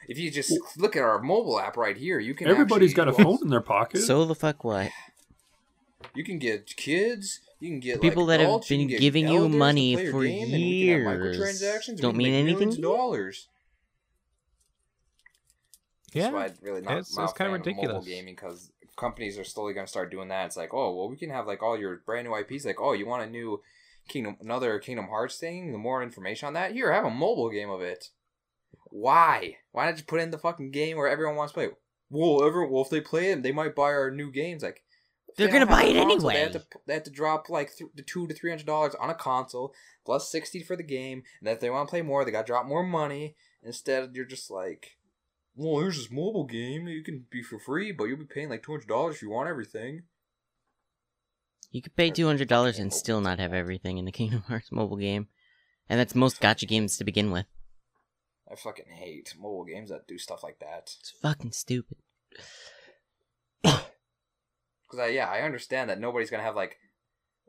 [0.07, 3.19] If you just look at our mobile app right here, you can Everybody's actually- got
[3.19, 3.99] a phone in their pocket.
[4.01, 4.91] So the fuck what?
[6.13, 7.39] You can get kids.
[7.59, 10.23] You can get People like, that have adults, you been can giving you money for
[10.23, 11.61] game, and we can have years
[12.01, 12.95] don't mean anything millions to of you?
[12.97, 13.47] dollars.
[16.13, 16.31] Yeah.
[16.31, 16.91] That's I'm really not.
[16.91, 17.93] It's- not it's kinda of ridiculous.
[17.93, 20.45] Mobile gaming because companies are slowly going to start doing that.
[20.47, 22.65] It's like, oh, well, we can have like all your brand new IPs.
[22.65, 23.61] Like, oh, you want a new
[24.07, 25.71] Kingdom, another Kingdom Hearts thing?
[25.71, 28.09] The more information on that, here, have a mobile game of it.
[28.95, 29.57] Why?
[29.71, 31.69] Why not just put in the fucking game where everyone wants to play?
[32.11, 32.71] Well, everyone.
[32.71, 34.61] Well, if they play it, they might buy our new games.
[34.61, 34.83] Like,
[35.35, 36.59] They're they don't gonna buy it console, They have, anyway.
[36.71, 39.15] to, they have to drop like th- the two to three hundred dollars on a
[39.15, 39.73] console
[40.05, 42.51] plus sixty for the game, and if they want to play more, they got to
[42.51, 43.35] drop more money.
[43.63, 44.97] Instead, you're just like,
[45.55, 46.87] well, here's this mobile game.
[46.87, 49.31] You can be for free, but you'll be paying like two hundred dollars if you
[49.31, 50.03] want everything.
[51.71, 54.71] You could pay two hundred dollars and still not have everything in the Kingdom Hearts
[54.71, 55.29] mobile game,
[55.89, 57.47] and that's most gacha games to begin with.
[58.53, 60.91] I fucking hate mobile games that do stuff like that.
[60.99, 61.97] It's fucking stupid.
[64.85, 66.77] Because I, yeah, I understand that nobody's gonna have like,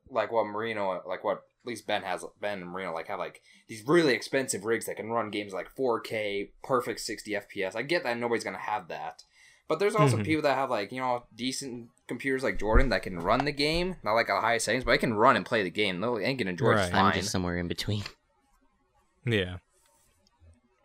[0.09, 3.43] like what Marino, like what at least Ben has, Ben and Marino like have like
[3.69, 7.77] these really expensive rigs that can run games like 4K, perfect 60 FPS.
[7.77, 9.25] I get that nobody's gonna have that,
[9.69, 10.25] but there's also Mhm.
[10.25, 13.97] people that have like you know decent computers like Jordan that can run the game,
[14.03, 16.01] not like at high settings, but I can run and play the game.
[16.01, 16.91] They'll ain't gonna enjoy it Right.
[16.93, 17.05] fine.
[17.09, 18.05] I'm just somewhere in between.
[19.27, 19.59] Yeah.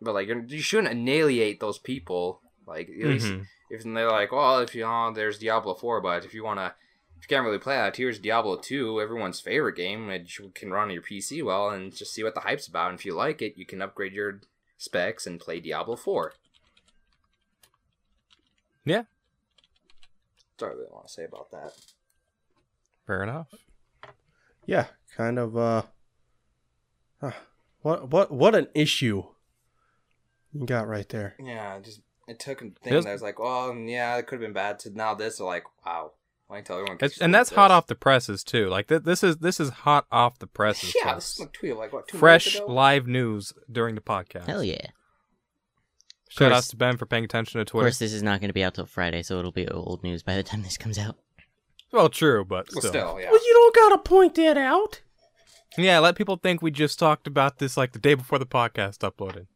[0.00, 2.40] But like you're, you shouldn't annihilate those people.
[2.66, 3.46] Like at least Mhm.
[3.70, 6.74] if they're like, well, if you know, there's Diablo four, but if you wanna,
[7.18, 10.70] if you can't really play that, here's Diablo two, everyone's favorite game, and you can
[10.70, 12.90] run on your PC well, and just see what the hype's about.
[12.90, 14.40] And if you like it, you can upgrade your
[14.78, 16.32] specs and play Diablo four.
[18.84, 19.02] Yeah.
[20.56, 21.72] That's all I really want to say about that.
[23.06, 23.48] Fair enough.
[24.66, 24.86] Yeah,
[25.16, 25.82] kind of uh
[27.20, 27.32] huh.
[27.82, 29.24] what what what an issue
[30.52, 31.34] you got right there.
[31.38, 34.42] Yeah, just it took a thing There's- that was like, oh yeah, it could have
[34.46, 34.78] been bad.
[34.80, 36.12] To now this, are like, wow.
[36.46, 36.98] Why don't you tell everyone?
[37.00, 38.68] It's, and that's with hot off the presses too.
[38.68, 40.94] Like th- this is this is hot off the presses.
[41.04, 42.66] Yeah, this is a tweet like what two fresh ago?
[42.66, 44.46] live news during the podcast.
[44.46, 44.86] Hell yeah!
[46.28, 46.58] Shout course.
[46.58, 47.86] outs to Ben for paying attention to Twitter.
[47.86, 50.02] Of course, this is not going to be out till Friday, so it'll be old
[50.02, 51.16] news by the time this comes out.
[51.92, 52.90] Well, true, but Well, still.
[52.90, 53.30] still, yeah.
[53.30, 55.02] Well, you don't gotta point that out.
[55.78, 58.98] Yeah, let people think we just talked about this like the day before the podcast
[59.08, 59.46] uploaded.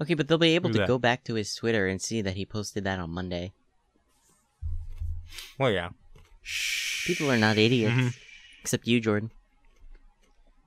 [0.00, 0.88] Okay, but they'll be able Who's to that?
[0.88, 3.52] go back to his Twitter and see that he posted that on Monday.
[5.58, 5.90] Well, yeah.
[7.06, 8.16] People are not idiots, Mhm.
[8.60, 9.30] except you, Jordan.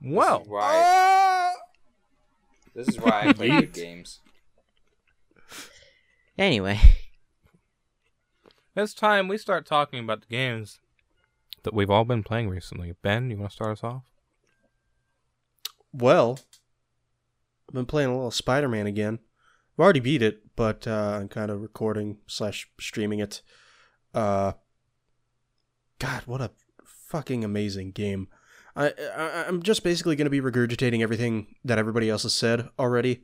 [0.00, 1.54] Well, why-
[2.74, 4.20] This is why I play good games.
[6.38, 6.78] Anyway,
[8.76, 10.78] it's time we start talking about the games
[11.64, 12.94] that we've all been playing recently.
[13.02, 14.04] Ben, you want to start us off?
[15.92, 16.38] Well,
[17.68, 19.18] I've been playing a little Spider Man again.
[19.76, 23.42] I've already beat it, but uh, I'm kind of recording slash streaming it.
[24.14, 24.52] Uh,
[25.98, 26.50] God, what a
[26.84, 28.28] fucking amazing game!
[28.74, 32.68] I, I I'm just basically going to be regurgitating everything that everybody else has said
[32.78, 33.22] already,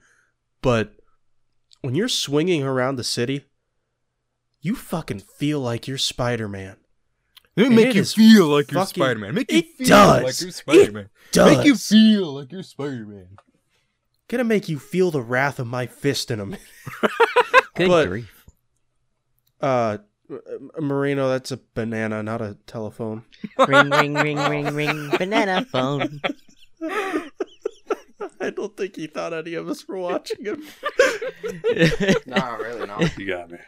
[0.62, 0.94] but
[1.80, 3.46] when you're swinging around the city,
[4.60, 6.76] you fucking feel like you're Spider Man.
[7.56, 9.34] It make it you feel like you're Spider Man.
[9.34, 10.22] Make it you feel does.
[10.22, 11.10] like you're Spider Man.
[11.36, 13.28] Make you feel like you're Spider Man.
[14.28, 16.56] Gonna make you feel the wrath of my fist in them.
[17.76, 18.44] good But- grief.
[19.60, 19.98] uh
[20.30, 20.38] Uh,
[20.80, 23.24] Marino, that's a banana, not a telephone.
[23.68, 25.10] ring, ring, ring, ring, ring.
[25.18, 26.20] Banana phone.
[28.40, 30.62] I don't think he thought any of us were watching him.
[32.26, 32.98] no, really, no.
[33.18, 33.58] You got me.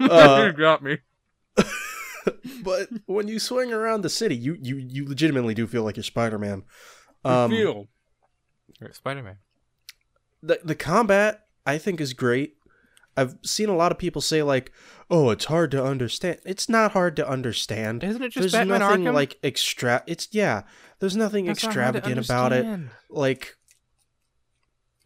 [0.00, 0.98] Uh, you got me.
[2.64, 6.02] but when you swing around the city, you you you legitimately do feel like you're
[6.04, 6.64] Spider-Man.
[7.24, 7.88] Um, Um, feel.
[8.92, 9.36] Spider Man.
[10.42, 12.56] the the combat I think is great.
[13.16, 14.72] I've seen a lot of people say like,
[15.10, 18.02] "Oh, it's hard to understand." It's not hard to understand.
[18.04, 19.14] Isn't it just There's Batman nothing Arkham?
[19.14, 20.02] like extra.
[20.06, 20.62] It's yeah.
[21.00, 22.80] There's nothing That's extravagant about it.
[23.10, 23.56] Like,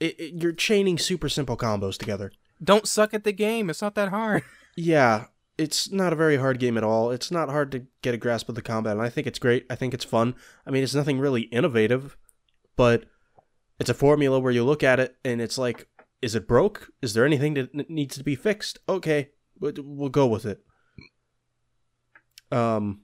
[0.00, 2.32] it, it- you're chaining super simple combos together.
[2.62, 3.70] Don't suck at the game.
[3.70, 4.42] It's not that hard.
[4.76, 5.26] Yeah,
[5.56, 7.12] it's not a very hard game at all.
[7.12, 9.66] It's not hard to get a grasp of the combat, and I think it's great.
[9.70, 10.34] I think it's fun.
[10.66, 12.16] I mean, it's nothing really innovative,
[12.74, 13.04] but
[13.78, 15.88] it's a formula where you look at it and it's like,
[16.22, 16.88] is it broke?
[17.02, 18.78] Is there anything that needs to be fixed?
[18.88, 20.64] Okay, we'll go with it.
[22.50, 23.02] Um,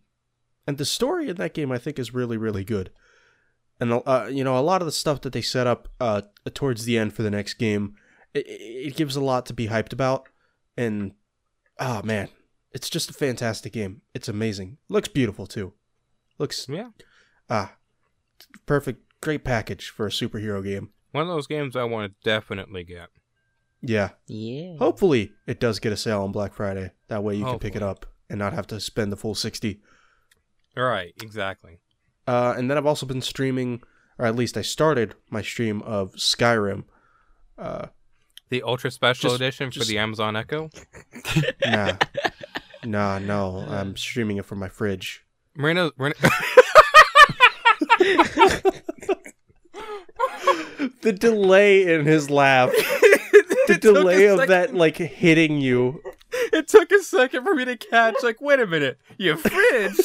[0.67, 2.91] and the story in that game I think is really really good.
[3.81, 6.23] And uh, you know, a lot of the stuff that they set up uh
[6.55, 7.97] towards the end for the next game,
[8.35, 10.29] it, it gives a lot to be hyped about.
[10.77, 11.13] And
[11.79, 12.29] oh man,
[12.73, 14.03] it's just a fantastic game.
[14.15, 14.79] It's amazing.
[14.89, 15.73] Looks beautiful too.
[16.39, 16.91] Looks Yeah.
[17.49, 17.75] ah
[18.67, 19.03] perfect.
[19.23, 20.91] Great package for a superhero game.
[21.13, 23.09] One of those games I want to definitely get.
[23.83, 24.11] Yeah.
[24.27, 24.77] Yeah.
[24.79, 26.93] Hopefully it does get a sale on Black Friday.
[27.09, 29.81] That way you can pick it up and not have to spend the full 60.
[30.77, 31.81] All right, exactly.
[32.27, 33.83] Uh, and then I've also been streaming,
[34.19, 36.85] or at least I started my stream of Skyrim.
[37.59, 37.87] Uh,
[38.51, 40.71] The Ultra Special Just- Edition for the Amazon Echo.
[41.67, 41.97] nah,
[42.85, 45.25] nah, no, I'm streaming it from my fridge.
[45.57, 46.15] Marino, Marino
[51.03, 53.21] The delay in his laugh, the
[53.69, 56.03] It took a delay of second- that like hitting you.
[56.53, 58.17] It took a second for me to catch.
[58.23, 59.99] Like, wait a minute, you fridge.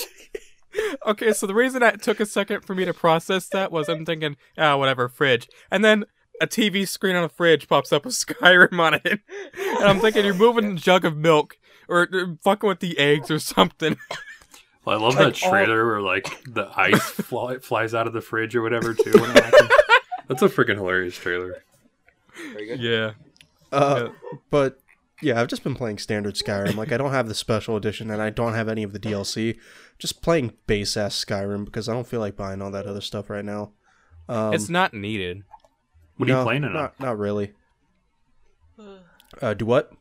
[1.06, 4.06] okay, so the reason that took a second for me to process that was I'm
[4.06, 6.06] thinking, ah, whatever, fridge, and then
[6.42, 9.20] a TV screen on a fridge pops up with Skyrim on it,
[9.58, 11.58] and I'm thinking you're moving a jug of milk
[11.88, 13.98] or uh, fucking with the eggs or something.
[14.86, 18.14] Well, I love Like, that all- trailer where like the ice fly, flies out of
[18.14, 19.12] the fridge or whatever too.
[19.14, 19.72] When it.
[20.28, 21.64] That's a freaking hilarious trailer.
[22.53, 22.80] Very good.
[22.80, 23.12] yeah.
[23.72, 24.10] Uh,
[24.49, 24.80] but
[25.22, 26.76] yeah, I've just been playing standard Skyrim.
[26.76, 29.57] Like I don't have the special edition, and I don't have any of the DLC.
[29.98, 33.30] Just playing base ass Skyrim because I don't feel like buying all that other stuff
[33.30, 33.72] right now.
[34.28, 35.44] Um, it's not needed.
[36.18, 36.74] What are you playing it on?
[36.74, 37.53] Not, not really.
[39.41, 39.91] Uh, do what?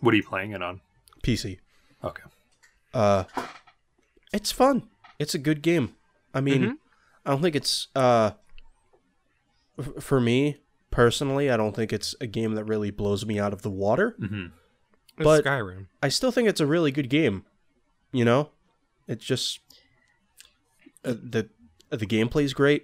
[0.00, 0.80] What are you playing it on?
[1.22, 1.58] PC.
[2.04, 2.22] Okay.
[2.92, 3.24] Uh,
[4.32, 4.88] it's fun.
[5.18, 5.94] It's a good game.
[6.34, 6.76] I mean, Mhm.
[7.26, 8.32] I don't think it's uh,
[9.78, 10.58] f- for me
[10.90, 11.50] personally.
[11.50, 14.14] I don't think it's a game that really blows me out of the water.
[14.18, 14.46] hmm
[15.18, 15.86] It's But- Skyrim.
[16.02, 17.44] I still think it's a really good game.
[18.12, 18.50] You know,
[19.06, 19.60] it's just
[21.04, 21.48] uh, the
[21.90, 22.82] uh, the gameplay's great.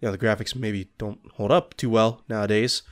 [0.00, 2.82] You know, the graphics maybe don't hold up too well nowadays.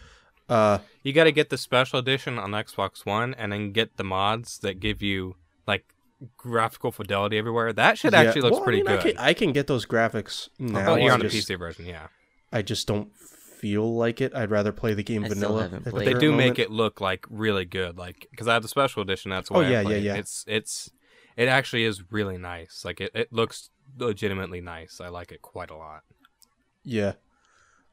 [0.49, 4.05] Uh, You got to get the special edition on Xbox One, and then get the
[4.05, 5.94] mods that give you like
[6.37, 7.73] graphical fidelity everywhere.
[7.73, 8.21] That shit yeah.
[8.23, 9.17] actually looks Well, I pretty mean, I good.
[9.17, 10.93] can, I can get those graphics now.
[10.93, 12.09] oh, you're I on the PC version, yeah.
[12.53, 14.35] I just don't feel like it.
[14.35, 15.63] I'd rather play the game I vanilla.
[15.63, 16.49] haven't the played They do moment.
[16.51, 19.31] make it look like really good, like because I have the special edition.
[19.31, 19.65] That's why.
[19.65, 20.03] Oh, yeah, play yeah, it.
[20.03, 20.15] yeah.
[20.17, 20.91] It's it's
[21.37, 22.83] it actually is really nice.
[22.85, 25.01] Like it, it looks legitimately nice.
[25.01, 26.03] I like it quite a lot.
[26.85, 27.15] Yeah.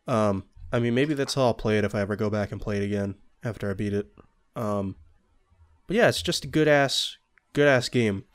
[0.08, 2.62] Um, I mean, maybe that's how I'll play it if I ever go back and
[2.62, 4.08] play it again after I beat it.
[4.56, 4.96] Um,
[5.88, 7.18] but yeah, it's just a good ass,
[7.54, 8.26] good ass game.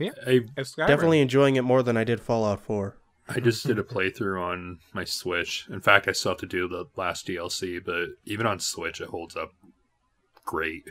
[0.00, 2.96] I It's Definitely enjoying it more than I did Fallout 4.
[3.28, 5.66] I just did a playthrough on my Switch.
[5.70, 9.08] In fact, I still have to do the last DLC, but even on Switch, it
[9.08, 9.52] holds up
[10.44, 10.90] great.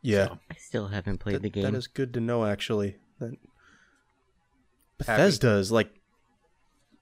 [0.00, 1.64] Yeah, So, I still haven't played that, the game.
[1.64, 2.44] that is good to know.
[2.44, 3.36] Actually, that
[4.98, 5.90] Bethesda is like,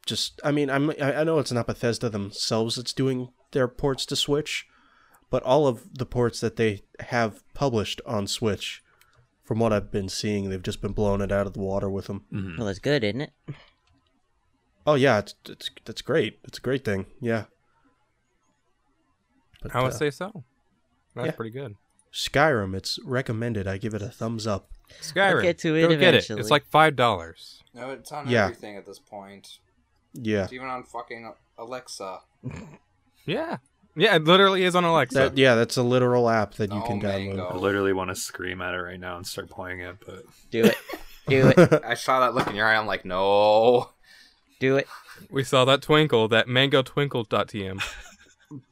[0.07, 0.41] just.
[0.45, 0.91] I mean, I'm.
[0.91, 4.67] I I know it's not Bethesda themselves that's doing their ports to Switch,
[5.31, 8.83] but all of the ports that they have published on Switch,
[9.45, 12.07] from what I've been seeing, they've just been blowing it out of the water with
[12.07, 12.25] them.
[12.33, 12.59] Mm-hmm.
[12.59, 13.33] Well, that's good, isn't it?
[14.87, 16.41] Oh yeah, it's it's that's great.
[16.45, 17.07] It's a great thing.
[17.21, 17.45] Yeah.
[19.63, 20.45] But, I would uh, say so.
[21.15, 21.33] That's yeah.
[21.33, 21.77] pretty good.
[22.13, 22.75] Skyrim.
[22.75, 23.69] It's recommended.
[23.69, 24.71] I give it a thumbs up.
[25.01, 25.43] Skyrim.
[25.43, 26.29] get to it Go get it.
[26.31, 27.63] It's like five dollars.
[27.75, 28.45] No, it's on Yeah.
[28.45, 29.59] everything at this point.
[30.15, 30.45] Yeah.
[30.45, 32.21] It's even on fucking Alexa.
[33.25, 33.59] Yeah.
[33.95, 35.19] Yeah, it literally is on Alexa.
[35.19, 37.27] That yeah, that's a literal app that you No can download.
[37.27, 37.47] mango.
[37.49, 40.65] I literally want to scream at it right now and start playing it, but Do
[40.65, 40.77] it.
[41.29, 41.85] Do it.
[41.85, 42.75] I saw that look in your eye.
[42.77, 43.91] I'm like, no.
[44.61, 44.87] Do it.
[45.31, 47.83] we saw that twinkle, that mango twinkle.tm.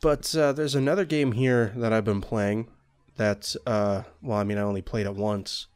[0.02, 2.68] But uh, there's another game here that I've been playing
[3.16, 5.68] that uh well I mean I only played it once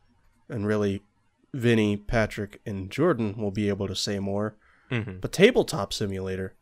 [0.50, 1.02] and really
[1.54, 4.56] Vinny, Patrick and Jordan will be able to say more.
[4.90, 5.20] Mm-hmm.
[5.20, 6.54] But tabletop simulator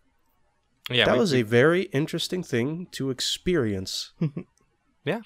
[0.91, 4.13] Yeah, that we- was we- a very interesting thing to experience.
[5.05, 5.23] Yeah,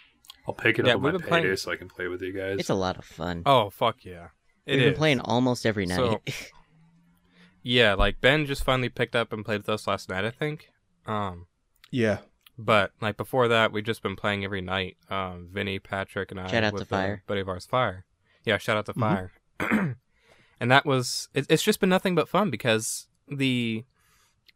[0.48, 2.22] I'll pick it Yeah, up on my been payday playing- so I can play with
[2.22, 2.56] you guys.
[2.58, 3.42] It's a lot of fun.
[3.44, 4.28] Oh fuck yeah!
[4.64, 5.96] It We've been playing almost every night.
[5.96, 6.22] So-
[7.62, 10.70] Yeah, like Ben just finally picked up and played with us last night, I think.
[11.04, 11.46] Um,
[11.90, 12.18] Yeah.
[12.56, 14.96] but like before that, we've just been playing every night.
[15.10, 16.46] Um, Vinny, Patrick, and I.
[16.46, 17.22] Shout out with to Fire.
[17.26, 18.04] Buddy of ours, Fire.
[18.44, 19.00] Yeah, shout out to Mhm.
[19.00, 19.32] Fire.
[20.60, 23.84] and that was it, it's just been nothing but fun because the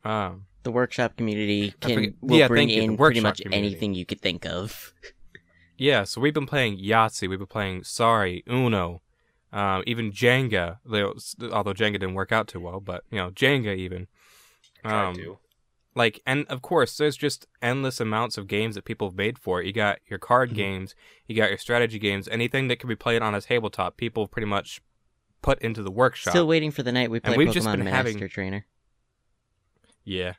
[0.04, 3.66] um the workshop community can will yeah, bring thank you, the in pretty much community.
[3.72, 4.92] anything you could think of.
[5.76, 9.02] yeah, so we've been playing Yahtzee, we've been playing Sorry, Uno,
[9.52, 10.78] um, even Jenga.
[10.86, 14.06] Although Jenga didn't work out too well, but you know Jenga even.
[14.84, 15.38] Tried Um, to.
[15.94, 19.60] like and of course there's just endless amounts of games that people have made for
[19.60, 20.54] it you got your card Mhm.
[20.54, 20.94] games
[21.26, 24.46] you got your strategy games anything that can be played on a tabletop people pretty
[24.46, 24.80] much
[25.42, 27.84] put into the workshop Still waiting for the night we play we've Pokemon just been
[27.84, 28.64] Master having- Trainer.
[30.04, 30.32] yeah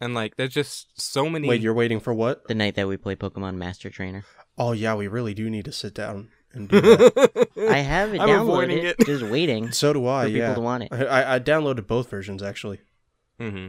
[0.00, 2.46] and like there's just so many Wait, you're waiting for what?
[2.48, 4.24] The night that we play Pokemon Master Trainer.
[4.58, 7.48] Oh yeah, we really do need to sit down and do that.
[7.70, 8.96] I have it I'm downloaded, it.
[9.06, 10.24] just waiting so do I.
[10.26, 10.92] for people to want it.
[10.92, 12.80] I, I I downloaded both versions actually,
[13.38, 13.68] hmm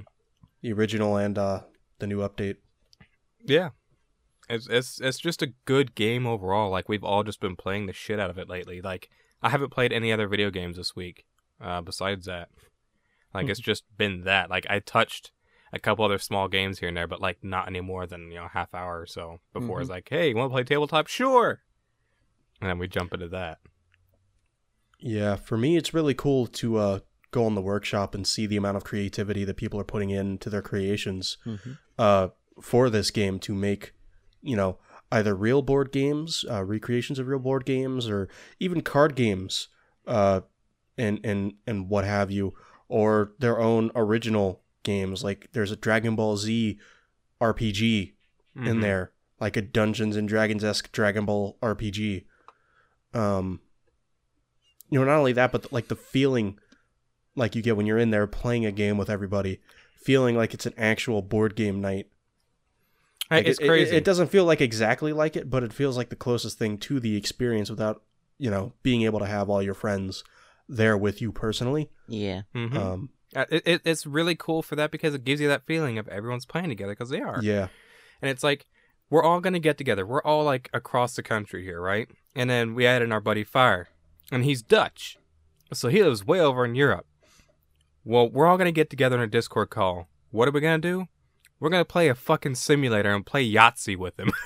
[0.61, 1.61] the original and uh
[1.99, 2.57] the new update.
[3.45, 3.69] yeah
[4.49, 7.93] it's, it's it's just a good game overall like we've all just been playing the
[7.93, 9.09] shit out of it lately like
[9.41, 11.25] i haven't played any other video games this week
[11.61, 12.49] uh besides that
[13.33, 15.31] like it's just been that like i touched
[15.73, 18.37] a couple other small games here and there but like not any more than you
[18.37, 21.07] know half hour or so before it's like hey you want to play tabletop?
[21.07, 21.61] Sure.
[22.59, 23.59] And then we jump into that.
[24.99, 26.99] Yeah, for me, it's really cool to uh,
[27.31, 30.49] go in the workshop and see the amount of creativity that people are putting into
[30.49, 31.77] their creations Mhm.
[31.97, 32.27] uh,
[32.61, 33.93] for this game to make,
[34.43, 34.77] you know,
[35.11, 38.29] either real board games, uh, recreations of real board games, or
[38.59, 39.69] even card games,
[40.05, 40.41] uh,
[40.97, 42.53] and and and what have you,
[42.87, 45.23] or their own original games.
[45.23, 46.77] Like there's a Dragon Ball Z
[47.39, 48.13] RPG
[48.55, 48.81] in Mhm.
[48.81, 52.25] there, like a Dungeons and Dragons esque Dragon Ball RPG.
[53.13, 53.59] Um,
[54.89, 56.59] you know, not only that, but like the feeling
[57.35, 59.59] like you get when you're in there playing a game with everybody,
[59.95, 62.07] feeling like it's an actual board game night.
[63.29, 65.95] Like, it's it, it- crazy It, doesn't feel like exactly like it, but it feels
[65.95, 68.01] like the closest thing to the experience without,
[68.37, 70.25] you know, being able to have all your friends
[70.67, 71.89] there with you personally.
[72.09, 72.41] Yeah.
[72.53, 72.75] Mhm.
[72.75, 75.97] Um, Uh, it, it, it's really cool for that because it gives you that feeling
[75.97, 77.67] of everyone's playing together because they are yeah.
[78.21, 78.65] and it's like
[79.09, 80.05] we're all gonna get together.
[80.05, 82.09] We're all like across the country here, right?
[82.35, 83.89] And then we add in our buddy Fire,
[84.31, 85.17] and he's Dutch,
[85.73, 87.05] so he lives way over in Europe.
[88.03, 90.07] Well, we're all gonna get together in a Discord call.
[90.31, 91.07] What are we gonna do?
[91.59, 94.31] We're gonna play a fucking simulator and play Yahtzee with him.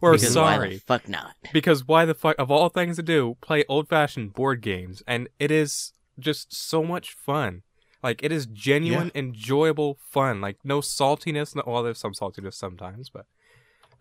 [0.00, 1.34] We're Because why the sorry fuck not?
[1.52, 5.50] because why the fuck of all things to do play old-fashioned board games and it
[5.50, 7.62] is just so much fun
[8.02, 13.10] like it is genuine enjoyable fun like no saltiness no, well there's some saltiness sometimes
[13.10, 13.26] but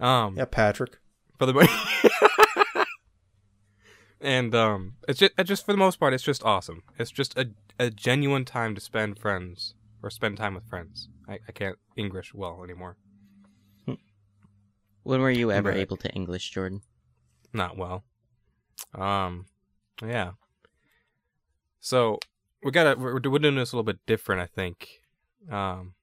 [0.06, 0.98] um Yeah, Patrick.
[1.38, 2.84] for the mo-
[4.22, 7.49] and um it's just, just for the most part it's just awesome it's just a,
[7.77, 9.73] a genuine time to spend friends
[10.03, 12.98] or spend time with friends I, I can't english well anymore
[15.03, 15.77] When were you ever Right.
[15.80, 16.81] able to English, Jordan?
[17.53, 18.03] not well.
[18.94, 19.45] Um,
[20.03, 20.31] yeah.
[21.80, 22.19] So
[22.64, 25.01] we gotta we're, we're doing this a little bit different, I think.
[25.49, 25.93] Um,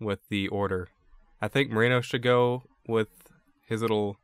[0.00, 0.88] with the order,
[1.40, 3.08] I think Marino should go with
[3.66, 4.16] his little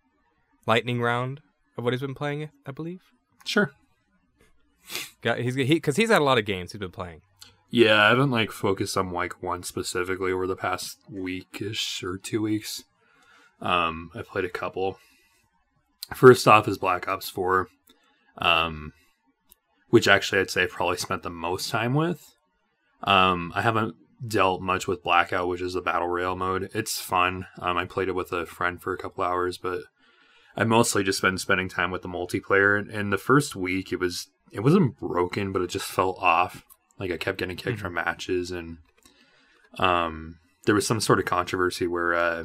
[0.66, 1.40] lightning round
[1.78, 2.50] of what he's been playing.
[2.66, 3.02] I believe.
[3.44, 3.72] Sure.
[5.22, 7.22] Got he's he because he's had a lot of games he's been playing.
[7.70, 12.42] Yeah, I haven't like focused on like one specifically over the past weekish or two
[12.42, 12.84] weeks.
[13.60, 14.98] Um, I played a couple.
[16.14, 17.68] First off is Black Ops Four,
[18.38, 18.92] um,
[19.90, 22.34] which actually I'd say I probably spent the most time with.
[23.02, 23.94] Um, I haven't
[24.26, 26.70] dealt much with Blackout, which is the battle royale mode.
[26.74, 27.46] It's fun.
[27.58, 29.82] Um, I played it with a friend for a couple hours, but
[30.56, 32.78] I mostly just been spending time with the multiplayer.
[32.92, 36.64] And the first week, it was it wasn't broken, but it just felt off.
[36.98, 38.78] Like I kept getting kicked from matches, and
[39.78, 42.44] um, there was some sort of controversy where uh,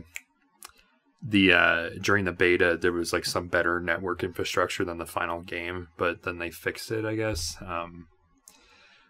[1.28, 5.42] the uh, during the beta there was like some better network infrastructure than the final
[5.42, 7.58] game, but then they fixed it, I guess.
[7.66, 8.08] Um,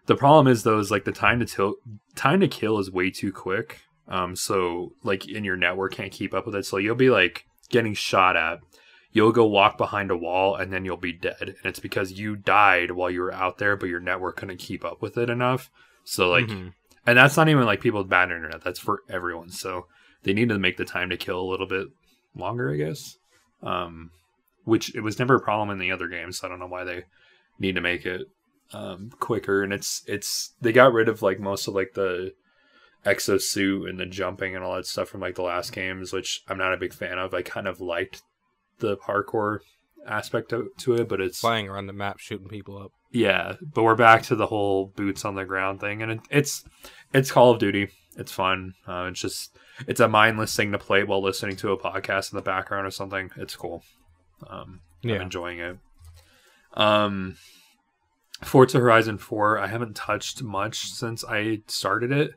[0.06, 1.74] the problem is though is like the time to till
[2.14, 3.80] time to kill is way too quick.
[4.08, 6.64] Um, so like in your network can't keep up with it.
[6.64, 8.60] So you'll be like getting shot at.
[9.12, 11.36] You'll go walk behind a wall and then you'll be dead.
[11.40, 14.84] And it's because you died while you were out there, but your network couldn't keep
[14.84, 15.70] up with it enough.
[16.04, 16.72] So like Mhm.
[17.06, 18.62] and that's not even like people with bad internet.
[18.62, 19.50] That's for everyone.
[19.50, 19.86] So
[20.22, 21.88] they need to make the time to kill a little bit
[22.36, 23.16] longer, I guess.
[23.62, 24.10] Um,
[24.64, 26.38] which it was never a problem in the other games.
[26.38, 27.04] So I don't know why they
[27.58, 28.22] need to make it
[28.72, 29.62] um, quicker.
[29.62, 32.32] And it's it's they got rid of like most of like the
[33.04, 36.58] exosuit and the jumping and all that stuff from like the last games, which I'm
[36.58, 37.34] not a big fan of.
[37.34, 38.22] I kind of liked
[38.78, 39.60] the parkour
[40.06, 42.92] aspect to, to it, but it's Flying around the map, shooting people up.
[43.12, 43.54] yeah.
[43.74, 46.64] But we're back to the whole boots on the ground thing, and it, it's
[47.12, 47.88] it's Call of Duty.
[48.16, 48.74] It's fun.
[48.86, 49.56] Uh, it's just
[49.86, 52.90] it's a mindless thing to play while listening to a podcast in the background or
[52.90, 53.30] something.
[53.36, 53.82] It's cool.
[54.48, 55.22] Um, I'm Yeah.
[55.22, 55.78] enjoying it.
[56.74, 57.36] Um,
[58.42, 62.34] Forza Horizon 4, I haven't touched much since I started it.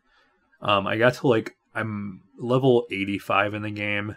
[0.62, 4.16] Um, I got to like I'm level 85 in the game.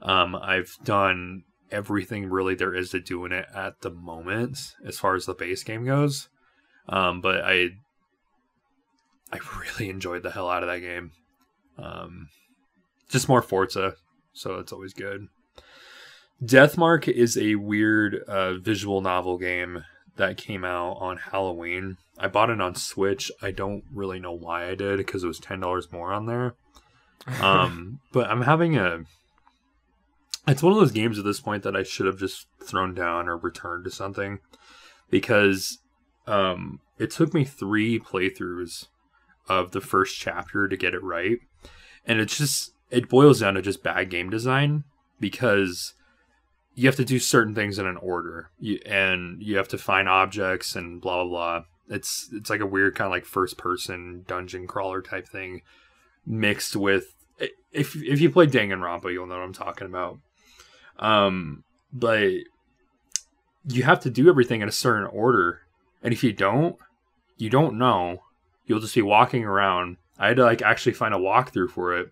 [0.00, 4.98] Um, I've done everything really there is to do in it at the moment as
[4.98, 6.28] far as the base game goes.
[6.88, 7.70] Um, but I
[9.32, 11.12] I really enjoyed the hell out of that game.
[11.78, 12.28] Um,
[13.08, 13.94] just more Forza,
[14.32, 15.28] so it's always good.
[16.42, 19.84] Deathmark is a weird uh, visual novel game
[20.16, 21.98] that came out on Halloween.
[22.18, 23.30] I bought it on Switch.
[23.40, 26.54] I don't really know why I did because it was ten dollars more on there.
[27.40, 29.04] Um, but I'm having a.
[30.48, 33.28] It's one of those games at this point that I should have just thrown down
[33.28, 34.40] or returned to something,
[35.08, 35.78] because
[36.26, 38.88] um, it took me three playthroughs
[39.48, 41.38] of the first chapter to get it right,
[42.06, 44.84] and it's just it boils down to just bad game design
[45.18, 45.94] because
[46.74, 48.50] you have to do certain things in an order.
[48.58, 51.64] You, and you have to find objects and blah blah blah.
[51.96, 55.62] It's it's like a weird kind of like first person dungeon crawler type thing
[56.24, 57.14] mixed with
[57.72, 60.18] if if you play Danganronpa you'll know what I'm talking about.
[60.98, 62.30] Um but
[63.68, 65.62] you have to do everything in a certain order.
[66.02, 66.76] And if you don't
[67.36, 68.22] you don't know
[68.66, 72.10] you'll just be walking around I had to like actually find a walkthrough for it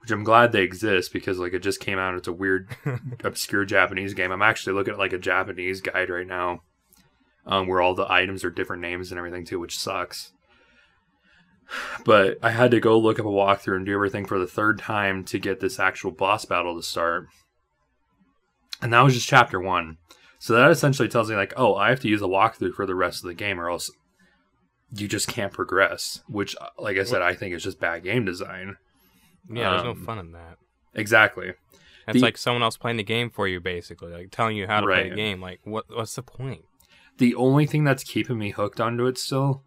[0.00, 2.14] which I'm glad they exist because like it just came out.
[2.14, 2.68] It's a weird,
[3.24, 4.32] obscure Japanese game.
[4.32, 6.62] I'm actually looking at like a Japanese guide right now,
[7.46, 10.32] um, where all the items are different names and everything too, which sucks.
[12.04, 14.78] But I had to go look up a walkthrough and do everything for the third
[14.78, 17.26] time to get this actual boss battle to start.
[18.82, 19.98] And that was just chapter one.
[20.38, 22.94] So that essentially tells me like, oh, I have to use a walkthrough for the
[22.94, 23.90] rest of the game, or else
[24.94, 26.22] you just can't progress.
[26.28, 28.76] Which, like I said, I think is just bad game design.
[29.48, 30.58] Yeah, there's no Um, fun in that.
[30.94, 31.54] Exactly.
[32.08, 34.80] It's the- like someone else playing the game for you, basically, like telling you how
[34.80, 35.40] to play the game.
[35.40, 35.84] Like, what?
[35.88, 36.64] What's the point?
[37.18, 39.62] The only thing that's keeping me hooked onto it still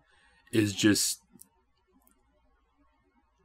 [0.51, 1.21] is just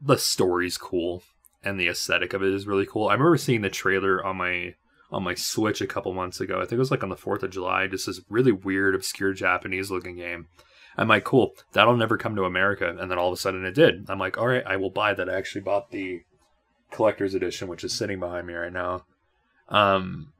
[0.00, 1.22] the story's cool
[1.62, 3.08] and the aesthetic of it is really cool.
[3.08, 4.74] I remember seeing the trailer on my
[5.10, 6.56] on my Switch a couple months ago.
[6.58, 9.32] I think it was like on the 4th of July, just this really weird obscure
[9.32, 10.48] Japanese looking game.
[10.98, 12.94] I'm like, cool, that'll never come to America.
[12.98, 14.06] And then all of a sudden it did.
[14.10, 15.30] I'm like, all right, I will buy that.
[15.30, 16.22] I actually bought the
[16.90, 19.04] collector's edition, which is sitting behind me right now.
[19.68, 20.32] Um,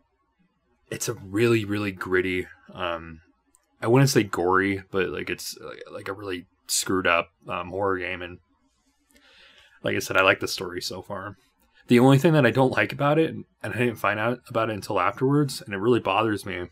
[0.91, 3.21] it's a really, really gritty, um,
[3.81, 5.57] I wouldn't say gory, but like it's
[5.93, 8.23] like, a really screwed up um, horror game.
[8.23, 8.39] And
[9.85, 11.37] like I said, I like the story so far.
[11.87, 14.71] The only thing that I don't like about it, and I didn't find out about
[14.71, 16.67] it until afterwards, and it really bothers me.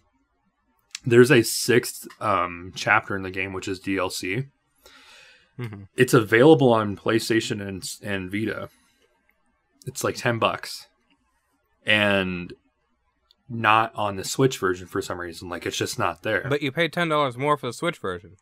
[1.07, 4.49] There's a sixth um, chapter in the game, which is DLC.
[5.57, 8.69] hmm It's available on PlayStation and and Vita.
[9.87, 10.89] It's like ten bucks,
[11.87, 12.53] and
[13.49, 15.49] not on the Switch version for some reason.
[15.49, 16.47] Like it's just not there.
[16.49, 18.33] But you paid ten dollars more for the Switch version.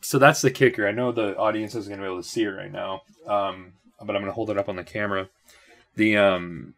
[0.00, 0.86] so that's the kicker.
[0.86, 3.72] I know the audience isn't going to be able to see it right now, um,
[3.98, 5.28] but I'm going to hold it up on the camera.
[5.96, 6.74] The um,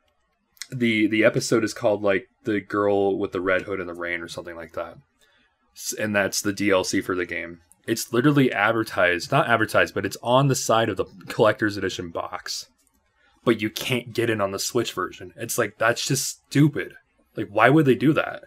[0.73, 4.21] the the episode is called like the girl with the red hood in the rain
[4.21, 4.97] or something like that,
[5.99, 7.61] and that's the DLC for the game.
[7.87, 12.69] It's literally advertised, not advertised, but it's on the side of the collector's edition box.
[13.45, 15.33] But you can't get it on the Switch version.
[15.37, 16.95] It's like that's just stupid.
[17.37, 18.45] Like, why would they do that?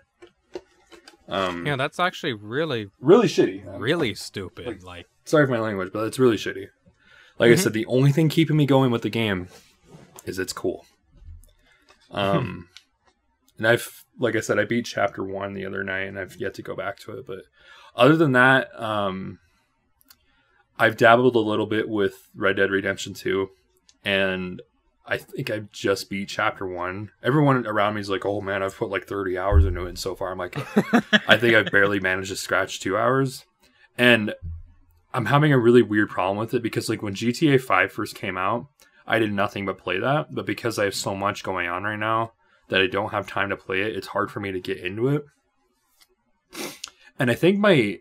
[1.27, 3.63] Um, Yeah, that's actually really, really shitty.
[3.79, 4.67] really stupid.
[4.67, 6.67] Like- Like, sorry for my language, but it's really shitty.
[7.39, 9.49] Like I said, the only thing keeping me going with the game
[10.23, 10.85] is it's cool.
[12.15, 12.69] Um,
[13.57, 16.53] and I've, like I said, I beat chapter one the other night, and I've yet
[16.55, 17.27] to go back to it.
[17.27, 17.43] But
[17.95, 19.39] other than that, um,
[20.79, 23.49] I've dabbled a little bit with Red Dead Redemption two,
[24.03, 24.61] and
[25.05, 27.11] I think I've just beat chapter one.
[27.21, 29.99] Everyone around me is like, "Oh man, I've put like thirty hours into it and
[29.99, 30.57] so far." I'm like,
[31.29, 33.45] I think I've barely managed to scratch two hours,
[33.97, 34.33] and
[35.15, 38.37] I'm having a really weird problem with it because like when GTA 5 first came
[38.37, 38.67] out,
[39.07, 41.99] I did nothing but play that, but because I have so much going on right
[41.99, 42.33] now
[42.69, 45.07] that I don't have time to play it, it's hard for me to get into
[45.09, 45.25] it.
[47.19, 47.99] And I think my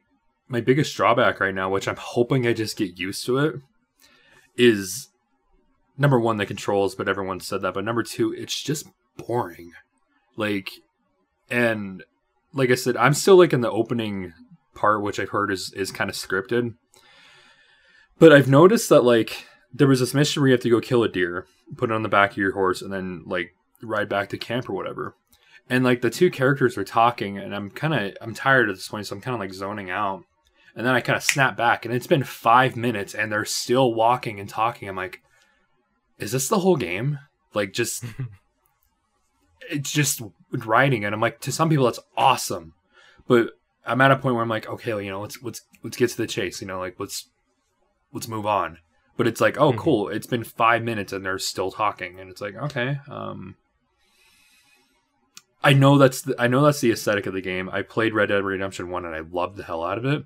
[0.48, 3.56] my biggest drawback right now, which I'm hoping I just get used to it,
[4.56, 5.08] is
[5.96, 8.86] number one the controls, but everyone said that, but number two, it's just
[9.16, 9.72] boring.
[10.36, 10.70] Like,
[11.50, 12.02] and
[12.52, 14.32] like I said, I'm still like in the opening
[14.74, 16.74] part, which I've heard is is kind of scripted.
[18.18, 21.02] But I've noticed that like there was this mission where you have to go kill
[21.02, 21.46] a deer,
[21.76, 24.70] put it on the back of your horse, and then like ride back to camp
[24.70, 25.16] or whatever.
[25.68, 28.88] And like the two characters are talking, and I'm kind of I'm tired at this
[28.88, 30.24] point, so I'm kind of like zoning out.
[30.76, 33.94] And then I kind of snap back, and it's been five minutes, and they're still
[33.94, 34.88] walking and talking.
[34.88, 35.22] I'm like,
[36.18, 37.18] is this the whole game?
[37.52, 38.04] Like, just
[39.70, 42.74] it's just writing, and I'm like, to some people that's awesome,
[43.26, 43.50] but
[43.86, 46.16] I'm at a point where I'm like, okay, you know, let's let's let's get to
[46.16, 46.60] the chase.
[46.60, 47.28] You know, like let's
[48.12, 48.78] let's move on.
[49.16, 49.78] But it's like, oh, Mhm.
[49.78, 50.08] cool.
[50.08, 52.98] It's been five minutes and they're still talking, and it's like, okay.
[53.08, 53.56] Um,
[55.62, 57.70] I know that's the, I know that's the aesthetic of the game.
[57.70, 60.24] I played Red Dead Redemption One and I loved the hell out of it.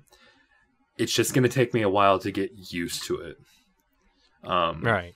[0.97, 3.37] It's just going to take me a while to get used to it.
[4.43, 5.15] Um, Right.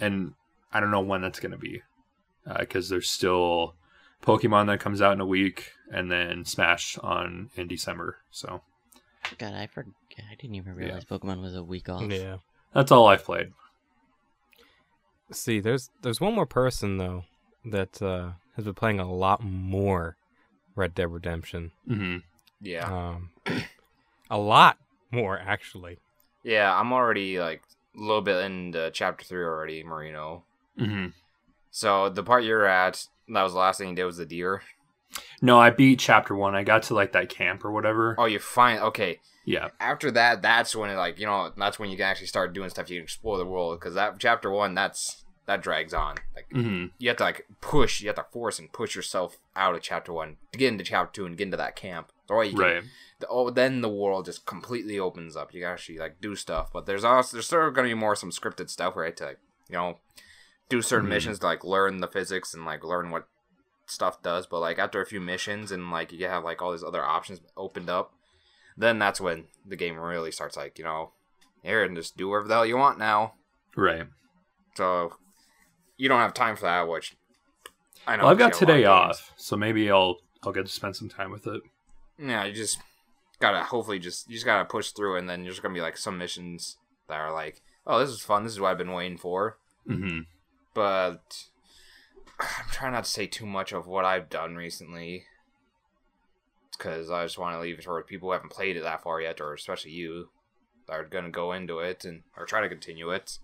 [0.00, 0.32] and
[0.72, 1.82] I don't know when that's going to be
[2.58, 3.74] because there's still
[4.22, 8.18] Pokemon that comes out in a week, and then Smash on in December.
[8.30, 8.62] So
[9.36, 9.92] God, I forgot.
[10.30, 12.10] I didn't even realize Pokemon was a week off.
[12.10, 12.38] Yeah.
[12.74, 13.52] That's all I've played.
[15.30, 17.24] See, there's there's one more person though
[17.64, 20.16] that uh, has been playing a lot more
[20.74, 21.72] Red Dead Redemption.
[21.86, 22.18] hmm
[22.60, 22.86] Yeah.
[22.86, 23.30] Um,
[24.30, 24.78] a lot
[25.10, 25.98] more actually.
[26.44, 27.62] Yeah, I'm already like
[27.96, 30.44] a little bit into chapter three already, Marino.
[30.78, 31.06] hmm
[31.70, 34.62] So the part you're at, that was the last thing you did was the deer.
[35.42, 36.54] No, I beat chapter one.
[36.54, 38.14] I got to like that camp or whatever.
[38.18, 38.78] Oh, you're fine.
[38.78, 39.20] okay.
[39.48, 39.68] Yeah.
[39.80, 42.68] After that, that's when it like you know that's when you can actually start doing
[42.68, 42.90] stuff.
[42.90, 46.16] You can explore the world because that chapter one, that's that drags on.
[46.36, 49.74] Like hmm you have to like push, you have to force and push yourself out
[49.74, 52.12] of chapter one to get into chapter two and get into that camp.
[52.28, 52.82] Or you can, Right.
[53.20, 55.54] the, oh, then the world just completely opens up.
[55.54, 58.30] You can actually like do stuff, but there's also there's still gonna be more some
[58.30, 59.16] scripted stuff, right?
[59.16, 59.38] To like,
[59.70, 59.98] you know,
[60.68, 61.12] do certain Mhm.
[61.12, 63.26] missions to like learn the physics and like learn what
[63.86, 64.46] stuff does.
[64.46, 67.40] But like after a few missions and like you have like all these other options
[67.56, 68.12] opened up,
[68.78, 71.12] then that's when the game really starts like you know,
[71.62, 73.34] here and just do whatever the hell you want now.
[73.76, 74.06] Right.
[74.76, 75.14] So
[75.96, 77.16] you don't have time for that, which
[78.06, 78.22] I know.
[78.22, 79.18] Well, I've got 'cause you have a today lot of games.
[79.20, 81.60] off, so maybe I'll I'll get to spend some time with it.
[82.18, 82.78] Yeah, you just
[83.40, 86.16] gotta hopefully just you just gotta push through, and then there's gonna be like some
[86.18, 86.76] missions
[87.08, 88.44] that are like, oh, this is fun.
[88.44, 89.58] This is what I've been waiting for.
[89.86, 90.20] hmm
[90.74, 91.44] But
[92.40, 95.24] I'm trying not to say too much of what I've done recently,
[96.78, 99.20] because I just want to leave it for people who haven't played it that far
[99.20, 100.30] yet, or especially you
[100.86, 103.38] that are gonna go into it and or try to continue it.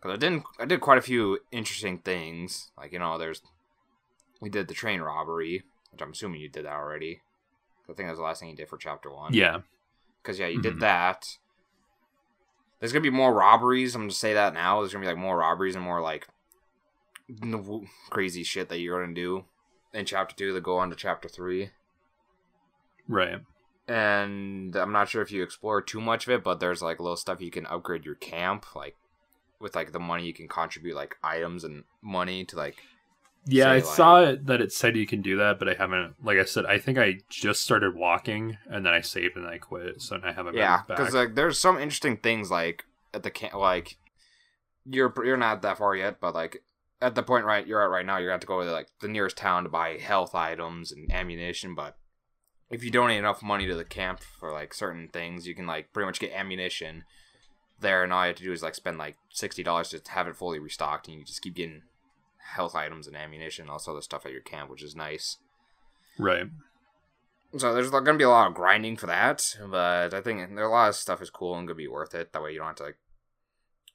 [0.00, 2.70] Because I didn't, I did quite a few interesting things.
[2.76, 3.42] Like you know, there's
[4.40, 5.62] we did the train robbery,
[5.92, 7.20] which I'm assuming you did that already.
[7.84, 9.34] I think that was the last thing you did for chapter one.
[9.34, 9.60] Yeah.
[10.22, 10.62] Because yeah, you Mhm.
[10.62, 11.36] did that.
[12.80, 13.94] There's gonna be more robberies.
[13.94, 14.80] I'm gonna say that now.
[14.80, 16.26] There's gonna be like more robberies and more like
[18.10, 19.44] crazy shit that you're gonna do
[19.92, 21.70] in chapter two that go on to chapter three.
[23.08, 23.40] Right.
[23.86, 27.16] And I'm not sure if you explore too much of it, but there's like little
[27.16, 28.96] stuff you can upgrade your camp, like
[29.60, 32.76] with like the money you can contribute like items and money to like
[33.46, 36.14] Yeah, I like- saw it that it said you can do that, but I haven't.
[36.24, 39.58] Like I said, I think I just started walking and then I saved and I
[39.58, 40.54] quit, so I haven't.
[40.56, 43.98] yeah because like there's some interesting things like at the camp like
[44.86, 46.62] you're you're not that far yet but like
[47.00, 48.88] at the point right you're at right now you're to have to go to like
[49.00, 51.96] the nearest town to buy health items and ammunition but
[52.70, 55.92] if you donate enough money to the camp for like certain things you can like
[55.92, 57.04] pretty much get ammunition
[57.80, 60.36] there and all you have to do is like spend like $60 to have it
[60.36, 61.82] fully restocked and you just keep getting
[62.54, 65.38] health items and ammunition and all this other stuff at your camp which is nice
[66.18, 66.46] right.
[67.56, 70.64] so there's going to be a lot of grinding for that, but I think there
[70.64, 72.32] a lot of stuff is cool and going to be worth it.
[72.32, 72.98] That way you don't have to like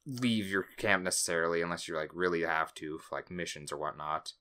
[0.06, 4.34] leave your camp necessarily unless you like really have to for like missions or whatnot.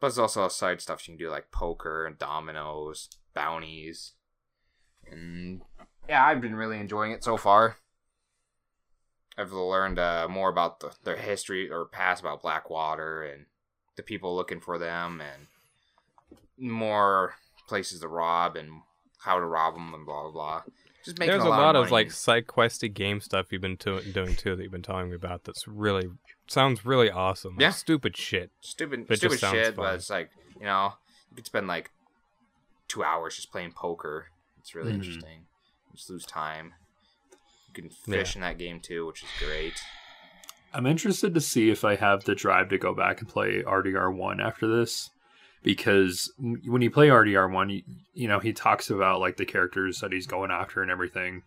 [0.00, 4.12] But there's also side stuff you can do like poker and dominoes, bounties,
[5.10, 5.60] and
[6.08, 7.76] yeah, I've been really enjoying it so far.
[9.36, 13.46] I've learned uh, more about the, their history or past about Blackwater and
[13.96, 15.46] the people looking for them and
[16.58, 17.34] more
[17.68, 18.70] places to rob and
[19.18, 20.62] how to rob them and blah blah blah.
[21.04, 21.92] Just making There's a a lot, of, money.
[21.92, 25.16] like side questy game stuff you've been to- doing too that you've been telling me
[25.16, 25.44] about.
[25.44, 26.08] That's really
[26.46, 27.54] sounds really awesome.
[27.56, 27.70] Like, Yeah.
[27.70, 28.50] stupid shit.
[28.60, 29.84] stupid but stupid shit, fun.
[29.84, 30.92] but it's like you know
[31.30, 31.90] you could spend like
[32.88, 34.28] two hours just playing poker.
[34.58, 34.96] It's really Mhm.
[34.96, 35.46] interesting.
[35.94, 36.74] Just lose time.
[37.68, 39.78] You can fish in that game too, which is great.
[40.72, 44.10] I'm interested to see if I have the drive to go back and play RDR
[44.10, 45.10] one after this,
[45.62, 47.82] because when you play RDR one, you,
[48.12, 51.42] you know he talks about like the characters that he's going after and everything,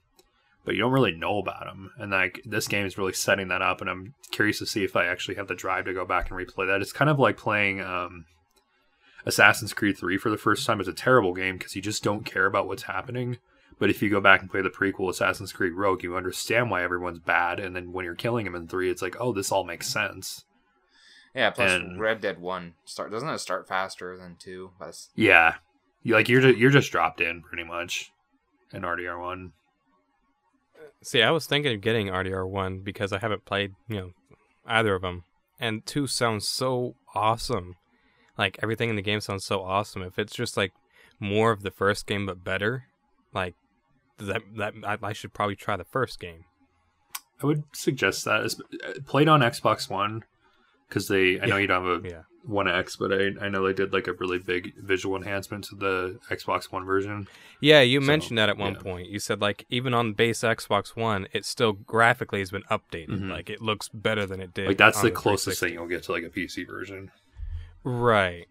[0.63, 1.91] but you don't really know about them.
[1.97, 4.95] And like this game is really setting that up, and I'm curious to see if
[4.95, 6.81] I actually have the drive to go back and replay that.
[6.81, 8.25] It's kind of like playing um,
[9.27, 12.25] Assassin's Creed 3 for the first time, it's a terrible game because you just don't
[12.25, 13.37] care about what's happening.
[13.77, 16.81] But if you go back and play the prequel Assassin's Creed Rogue, you understand why
[16.81, 19.63] everyone's bad, and then when you're killing him in three, it's like, oh, this all
[19.65, 20.45] makes sense.
[21.35, 24.71] Yeah, plus And- Red Dead One start doesn't it start faster than two?
[24.79, 25.55] That's Yeah,
[26.01, 28.11] you like you're just, you're just dropped in pretty much
[28.71, 29.51] in RDR one.
[31.03, 34.11] See, I was thinking of getting RDR one because I haven't played, you know,
[34.65, 35.25] either of them,
[35.59, 37.75] and two sounds so awesome.
[38.37, 40.01] Like everything in the game sounds so awesome.
[40.03, 40.73] If it's just like
[41.19, 42.85] more of the first game but better,
[43.33, 43.55] like
[44.19, 46.45] that that I, I should probably try the first game.
[47.41, 48.61] I would suggest that is
[49.05, 50.23] played on Xbox One
[50.87, 51.39] because they.
[51.39, 51.61] I know Yeah.
[51.61, 52.21] you don't have a Yeah.
[52.43, 55.75] One X, but I I know they did like a really big visual enhancement to
[55.75, 57.27] the Xbox One version.
[57.59, 58.79] Yeah, you So, mentioned that at one yeah.
[58.79, 59.09] point.
[59.09, 63.09] You said like even on base Xbox One, it still graphically has been updated.
[63.19, 63.31] Mhm.
[63.31, 64.67] Like it looks better than it did.
[64.67, 67.11] Like that's on the closest thing you'll get to like a PC version.
[67.83, 68.47] Right.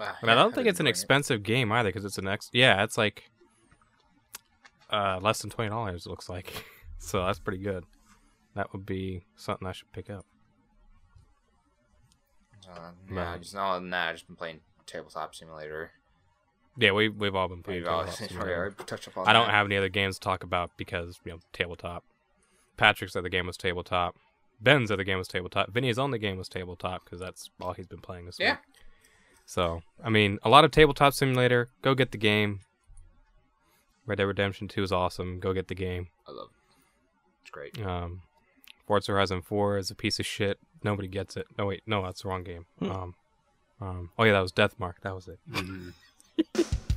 [0.00, 0.90] ah, But I don't think it's an bring it.
[0.90, 2.48] expensive game either because it's an X.
[2.52, 3.30] Yeah, it's like
[4.90, 6.06] uh less than twenty dollars.
[6.06, 6.64] It looks like,
[6.98, 7.84] so that's pretty good.
[8.54, 10.26] That would be something I should pick up.
[12.70, 13.40] Uh, yeah, Right.
[13.40, 15.90] just other than that, I've just been playing Tabletop Simulator.
[16.78, 17.86] Yeah, we we've all been playing.
[17.88, 18.00] All-.
[18.02, 21.38] I touched up on don't have any other games to talk about because you know
[21.52, 22.04] tabletop.
[22.76, 24.16] Patrick said the game was tabletop.
[24.62, 25.70] Ben said the game was tabletop.
[25.72, 28.52] Vinny's on the game was tabletop because that's all he's been playing this Yeah.
[28.52, 28.58] week.
[29.46, 31.68] So I mean, a lot of tabletop simulator.
[31.82, 32.60] Go get the game.
[34.06, 35.40] Red Dead Redemption Two is awesome.
[35.40, 36.08] Go get the game.
[36.26, 36.76] I love it.
[37.42, 37.80] It's great.
[37.84, 38.22] Um,
[38.86, 40.58] Forza Horizon 4 is a piece of shit.
[40.82, 41.46] Nobody gets it.
[41.56, 42.66] No, wait, no, that's the wrong game.
[42.80, 43.14] Um,
[43.80, 44.94] um, oh yeah, that was Deathmark.
[45.02, 45.38] That was it.
[45.50, 45.92] Mhm.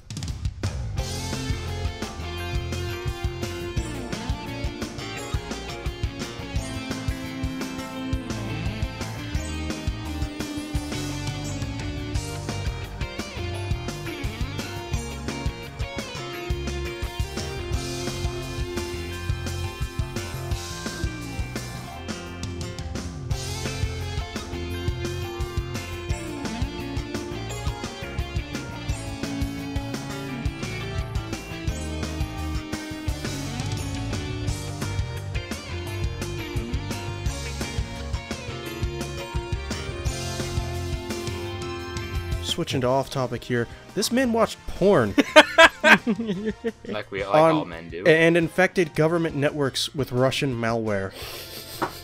[42.66, 43.68] Switching to off topic here.
[43.94, 45.14] This man watched porn
[45.84, 48.04] Like we like On- all men do.
[48.08, 51.12] and infected government networks with Russian malware.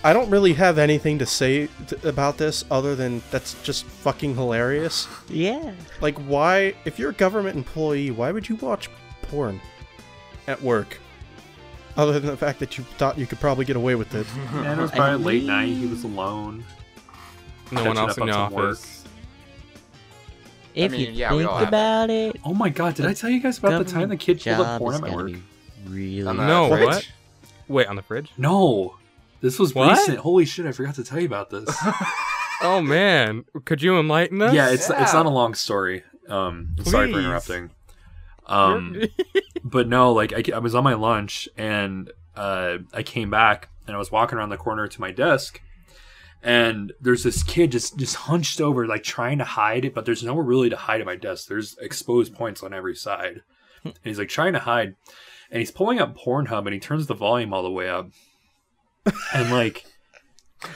[0.04, 4.36] I don't really have anything to say th- about this other than that's just fucking
[4.36, 5.08] hilarious.
[5.28, 5.72] Yeah.
[6.00, 8.88] Like, why, if you're a government employee, why would you watch
[9.24, 9.60] porn
[10.48, 11.00] at work?
[11.98, 14.28] Other than the fact that you thought you could probably get away with it.
[14.54, 15.70] And it was I probably late night.
[15.76, 16.64] He was alone.
[17.72, 18.56] No one else in the office.
[18.56, 19.01] work.
[20.72, 20.84] Office.
[20.84, 22.96] If mean, you yeah, we think all have about it, Oh my god!
[22.96, 25.02] Did I tell you guys about the time the kid pulled up job porn at
[25.02, 25.28] my work?
[25.28, 25.44] be
[25.88, 26.28] Really?
[26.28, 26.86] On the No, fridge.
[26.86, 27.08] what?
[27.68, 28.32] Wait, on the fridge?
[28.38, 28.96] No,
[29.42, 29.98] this was What?
[29.98, 30.20] recent.
[30.20, 30.66] Holy shit!
[30.66, 31.70] I forgot to tell you about this.
[32.64, 34.54] Oh man, could you enlighten us?
[34.54, 36.04] yeah, it's it's not a long story.
[36.30, 37.72] Um, sorry for interrupting.
[38.46, 39.02] Um,
[39.64, 43.96] but no, like I, I was on my lunch and uh, I came back and
[43.96, 45.60] I was walking around the corner to my desk,
[46.44, 50.24] and there's this kid just just hunched over, like trying to hide it, but there's
[50.24, 51.48] nowhere really to hide at my desk.
[51.48, 53.42] There's exposed points on every side,
[53.84, 53.90] hmm.
[53.90, 54.96] and he's like trying to hide,
[55.52, 58.10] and he's pulling up Pornhub and he turns the volume all the way up,
[59.34, 59.86] and like.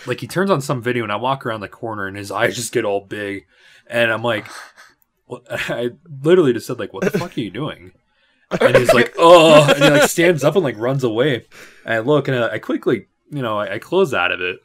[0.08, 2.56] Like he turns on some video and I walk around the corner and his eyes
[2.56, 3.46] just get all big,
[3.86, 4.48] and I'm like,
[5.28, 5.44] what?
[5.50, 5.92] I
[6.24, 7.92] literally just said like, "What the fuck are you doing?"
[8.60, 11.46] And he's like, "Oh," and he like stands up and like runs away.
[11.86, 14.58] And I look and I, I quickly, you know, I, I close out of it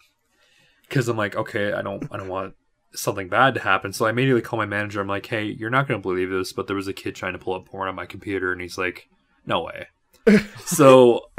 [0.90, 2.54] because I'm like, okay, I don't, I don't want
[2.92, 3.94] something bad to happen.
[3.94, 5.00] So I immediately call my manager.
[5.00, 7.38] I'm like, "Hey, you're not gonna believe this, but there was a kid trying to
[7.38, 9.08] pull up porn on my computer," and he's like,
[9.46, 9.86] "No way."
[10.66, 11.30] so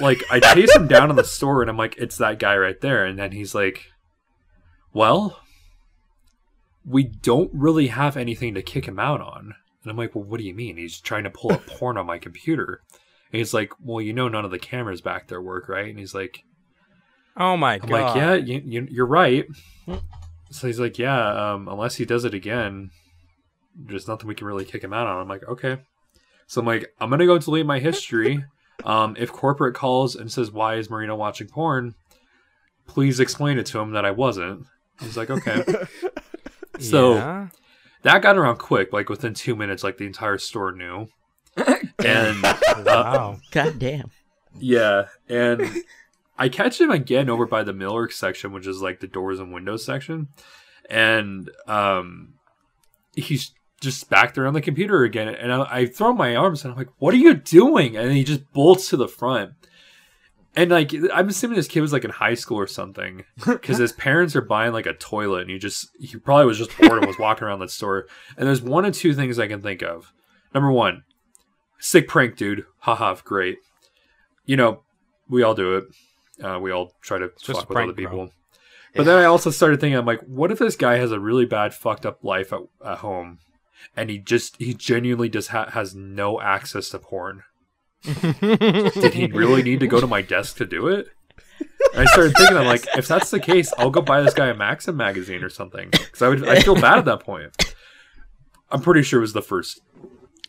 [0.00, 2.80] like I chase him down in the store and I'm like, it's that guy right
[2.80, 3.04] there.
[3.04, 3.92] And then he's like,
[4.92, 5.40] Well,
[6.84, 9.54] we don't really have anything to kick him out on.
[9.82, 10.76] And I'm like, Well, what do you mean?
[10.76, 12.80] He's trying to pull up porn on my computer.
[13.32, 15.90] And he's like, Well, you know none of the cameras back there work, right?
[15.90, 16.44] And he's like
[17.36, 17.90] Oh my I'm god.
[17.90, 19.46] like, Yeah, you, you, you're right.
[20.50, 22.90] So he's like, Yeah, um, unless he does it again,
[23.74, 25.20] there's nothing we can really kick him out on.
[25.20, 25.78] I'm like, Okay.
[26.46, 28.44] So I'm like, I'm gonna go delete my history.
[28.82, 31.94] Um, if corporate calls and says, "Why is Marino watching porn?"
[32.86, 34.64] Please explain it to him that I wasn't.
[35.02, 35.62] He's like, "Okay."
[36.80, 37.48] so Yeah?
[38.04, 38.90] that got around quick.
[38.90, 41.08] Like within two minutes, like the entire store knew.
[41.58, 43.36] and uh, wow.
[43.50, 44.10] God damn.
[44.58, 45.60] yeah, and
[46.40, 49.52] I catch him again over by the Millwork section, which is like the doors and
[49.52, 50.28] windows section,
[50.88, 52.32] and um,
[53.14, 53.52] he's
[53.82, 56.78] just back there on the computer again, and I, I throw my arms and I'm
[56.78, 59.52] like, "What are you doing?" And he just bolts to the front.
[60.56, 63.92] And like, I'm assuming this kid was like in high school or something, because his
[63.92, 67.06] parents are buying like a toilet, and he just he probably was just bored and
[67.06, 68.06] was walking around that store.
[68.38, 70.14] And there's one or two things I can think of.
[70.54, 71.04] Number one,
[71.78, 72.64] sick prank, dude.
[72.78, 73.58] Haha, great.
[74.46, 74.84] You know,
[75.28, 75.84] we all do it.
[76.42, 78.16] Uh, we all try to Just fuck with other people.
[78.16, 78.30] bro.
[78.94, 81.44] But then I also started thinking, I'm like, what if this guy has a really
[81.44, 83.38] bad, fucked up life at, at home,
[83.96, 87.42] and he just he genuinely just ha- has no access to porn?
[88.02, 91.08] Did he really need to go to my desk to do it?
[91.94, 94.46] And I started thinking, I'm like, if that's the case, I'll go buy this guy
[94.48, 97.74] a Maxim magazine or something, because I would I feel bad at that point.
[98.70, 99.80] I'm pretty sure it was the first.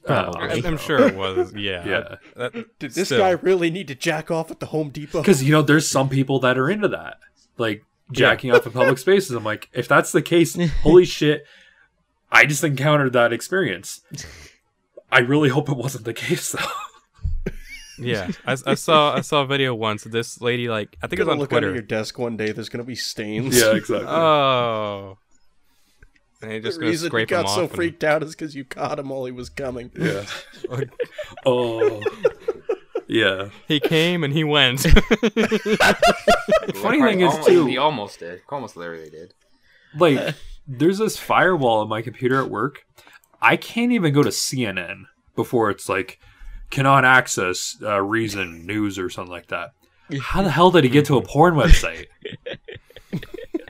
[0.08, 1.54] Uh, I'm, I'm sure it was.
[1.56, 1.86] Yeah.
[1.86, 2.16] Yeah.
[2.36, 3.20] That- Did this still.
[3.20, 5.22] guy really need to jack off at the Home Depot?
[5.22, 7.18] because you know there's some people that are into that
[7.58, 11.46] like jacking off in public spaces i'm like if that's the case holy shit
[12.32, 14.02] i just encountered that experience
[15.12, 17.52] i really hope it wasn't the case though
[17.98, 20.08] Yeah, I, I saw I saw a video once.
[20.08, 21.74] of This lady, like, I think it was on look under Twitter.
[21.76, 22.52] your desk one day.
[22.52, 23.60] There's gonna be stains.
[23.62, 25.20] yeah exactly Oh,
[26.42, 28.56] and you're just the reason you scrape him got so and- freaked out is because
[28.56, 29.92] you caught him while he was coming.
[29.98, 30.26] yeah
[31.46, 32.02] oh
[33.08, 34.82] yeah He came and he went.
[36.76, 38.42] Funny thing is, almost, too- he almost did.
[38.50, 39.34] Almost literally did.
[39.98, 40.36] like
[40.68, 42.86] there's this firewall on my computer at work
[43.42, 45.04] i can't even go to cnn
[45.36, 46.20] before it's like
[46.70, 49.72] cannot access uh, reason news or something like that
[50.22, 52.06] how the hell did he get to a porn website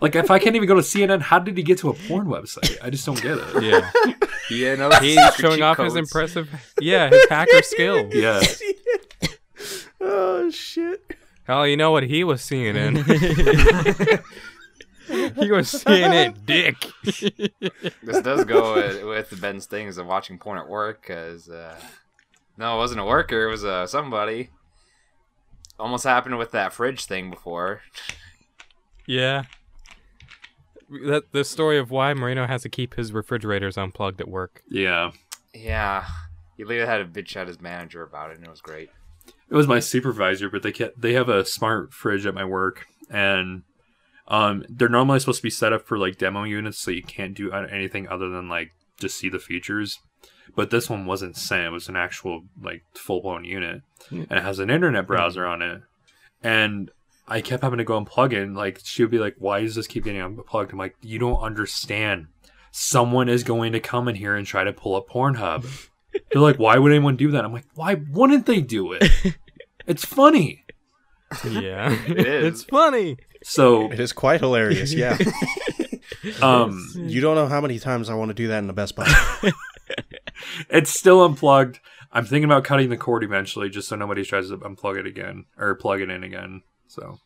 [0.02, 2.28] like if i can't even go to cnn how did he get to a porn
[2.28, 3.92] website i just don't get it yeah,
[4.50, 6.50] Yeah, no, he's showing off his impressive,
[6.82, 8.14] yeah, his hacker skills.
[8.14, 8.42] yeah
[10.02, 11.16] oh shit!
[11.46, 12.96] Hell, you know what he was seeing in?
[15.08, 16.76] he was seeing it, dick.
[18.04, 21.76] This does go with, with Ben's things of watching porn at work, because uh,
[22.58, 24.50] no, it wasn't a worker; it was uh, somebody.
[25.80, 27.82] Almost happened with that fridge thing before.
[29.08, 29.44] Yeah.
[31.08, 34.62] That the story of why Marino has to keep his refrigerators unplugged at work.
[34.70, 35.12] yeah.
[35.54, 36.06] Yeah,
[36.56, 38.90] he later had a bitch at his manager about it, and it was great.
[39.50, 42.86] it was my supervisor but they kept, they have a smart fridge at my work
[43.10, 43.64] and
[44.30, 47.36] um they're normally supposed to be set up for like demo units so you can't
[47.36, 49.98] do anything other than like just see the features.
[50.56, 53.82] But this one wasn't sent it was an actual like full-blown unit.
[54.10, 55.82] And it has an internet browser on it.
[56.42, 56.92] And
[57.32, 59.76] i kept having to go and plug in like she would be like why does
[59.76, 62.28] this keep getting unplugged i'm like you don't understand
[62.72, 65.66] someone is going to come in here and try to pull up pornhub
[66.32, 69.10] they're like why would anyone do that i'm like why wouldn't they do it
[69.88, 70.66] it's funny
[71.50, 71.92] Yeah.
[72.08, 72.46] is.
[72.46, 73.18] it's funny.
[73.44, 74.94] so It is quite hilarious.
[74.94, 75.18] Yeah.
[76.42, 78.96] um you don't know how many times I want to do that in the Best
[78.96, 79.08] Buy.
[80.70, 81.80] it's still unplugged
[82.12, 85.46] i'm thinking about cutting the cord eventually just so nobody tries to unplug it again
[85.58, 86.62] or plug it in again
[86.92, 87.20] so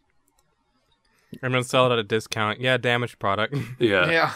[1.44, 2.60] I'm gonna sell it at a discount.
[2.62, 3.56] Yeah, damaged product.
[3.80, 4.32] yeah Yeah,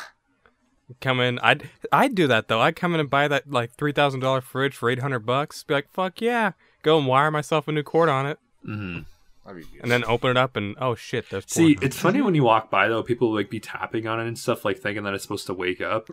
[1.01, 1.40] come in.
[1.40, 2.59] I'd I'd do that though.
[2.61, 5.64] I'd come in and buy that like three thousand dollar fridge for eight hundred bucks.
[5.64, 6.51] Be like, fuck yeah.
[6.82, 9.06] Go and wire myself a new cord on it, Mhm.
[9.45, 9.82] that'd be good.
[9.83, 11.83] and then open it up and oh shit, there's see Pornhub.
[11.83, 14.64] it's funny when you walk by though people like be tapping on it and stuff
[14.66, 16.09] like thinking that it's supposed to wake up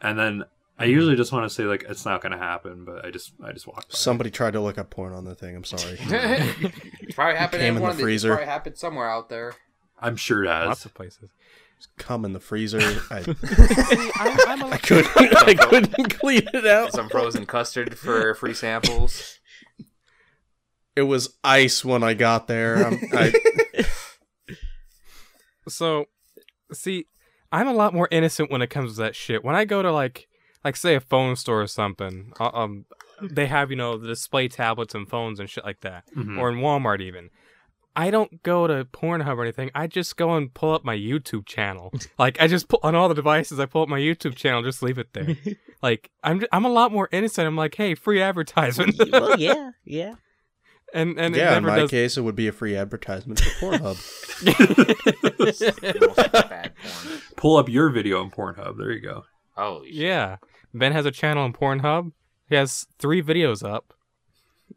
[0.00, 0.44] and then
[0.78, 3.52] i usually just want to say like it's not gonna happen but i just i
[3.52, 3.90] just walked.
[3.90, 5.56] by Somebody tried to look up porn on the thing.
[5.56, 5.96] I'm sorry.
[6.00, 8.28] It's probably happened Came in in one the of the, freezer.
[8.30, 9.54] Probably happened somewhere out there.
[10.00, 11.30] i'm sure it has lots of places.
[11.98, 12.78] Come in the freezer.
[13.10, 13.22] I,
[14.18, 15.14] I'm, I'm a I couldn't.
[15.16, 16.92] I couldn't clean it out.
[16.92, 19.38] Some frozen custard for free samples.
[20.96, 22.76] It was ice when I got there.
[22.86, 23.30] I'm, I,
[25.68, 26.06] So,
[26.72, 27.06] see,
[27.52, 29.44] I'm a lot more innocent when it comes to that shit.
[29.44, 30.28] When I go to like,
[30.64, 32.86] like say a phone store or something, uh, um,
[33.22, 36.38] they have you know the display tablets and phones and shit like that, Mhm.
[36.38, 37.30] or in Walmart even.
[37.98, 39.70] I don't go to Pornhub or anything.
[39.74, 41.94] I just go and pull up my YouTube channel.
[42.18, 43.58] like I just pull on all the devices.
[43.58, 45.34] I pull up my YouTube channel, just leave it there.
[45.82, 47.46] like I'm, ju- I'm a lot more innocent.
[47.46, 50.16] I'm like, hey, free advertisement, well, yeah, yeah.
[50.92, 51.90] and and yeah, it in never my does.
[51.90, 53.96] case, it would be a free advertisement for Pornhub.
[55.38, 55.80] Most
[56.42, 57.20] bad porn.
[57.36, 59.24] pull up your video on pornhub there you go
[59.56, 59.96] Holy shit.
[59.96, 60.36] Yeah,
[60.74, 62.12] Ben has a channel on Pornhub.
[62.48, 63.92] He has three videos up.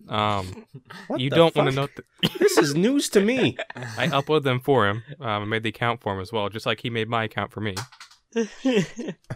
[0.07, 0.65] Um,
[1.07, 1.87] What you the don't want to know.
[1.87, 3.57] Th- This is news to me.
[3.75, 5.03] I upload them for him.
[5.19, 7.51] Um, I made the account for him as well, just like he made my account
[7.51, 7.75] for me.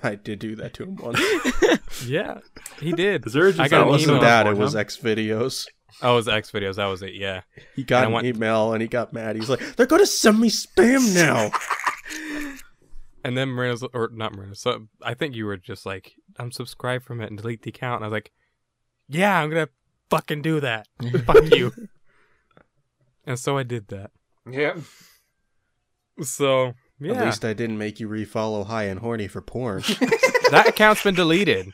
[0.03, 1.19] I did do that to him once.
[2.05, 2.39] Yeah,
[2.79, 3.25] he did.
[3.25, 4.45] is there I It got an wasn't email that.
[4.47, 5.65] on It was X videos.
[6.01, 6.75] Oh, it was X videos.
[6.75, 7.13] That was it.
[7.13, 7.41] Yeah.
[7.75, 9.35] He got And an went- email and he got mad.
[9.35, 11.51] He's like, "They're gonna send me spam now."
[13.23, 14.55] And then Marina's, or not Marina.
[14.55, 17.97] So I think you were just like unsubscribe from it and delete the account.
[17.97, 18.31] And I was like,
[19.07, 19.69] yeah, I'm gonna
[20.09, 20.87] fucking do that.
[21.25, 21.71] Fuck you.
[23.25, 24.11] And so I did that.
[24.49, 24.75] Yeah.
[26.21, 29.81] So yeah, At least I didn't make you refollow High and Horny for porn.
[30.51, 31.71] that account's been deleted.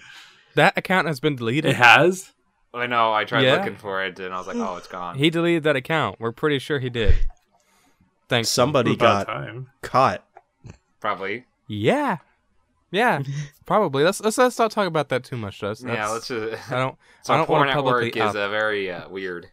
[0.56, 1.72] That account has been deleted.
[1.72, 2.32] It has.
[2.74, 3.12] I know.
[3.14, 3.56] I tried Yeah.
[3.56, 6.20] looking for it, and I was like, "Oh, it's gone." He deleted that account.
[6.20, 7.16] We're pretty sure he did.
[8.28, 8.50] Thanks.
[8.50, 9.72] Somebody got time.
[9.82, 10.24] caught.
[11.00, 11.46] Probably.
[11.68, 12.18] Yeah.
[12.92, 13.22] Yeah.
[13.66, 14.04] Probably.
[14.04, 15.60] Let's let's let's not talk about that too much.
[15.62, 16.08] That's, yeah.
[16.10, 16.72] Let's just.
[16.72, 16.96] I don't.
[17.24, 19.48] So I don't porn wanna network publicly is out- uh, very uh, weird.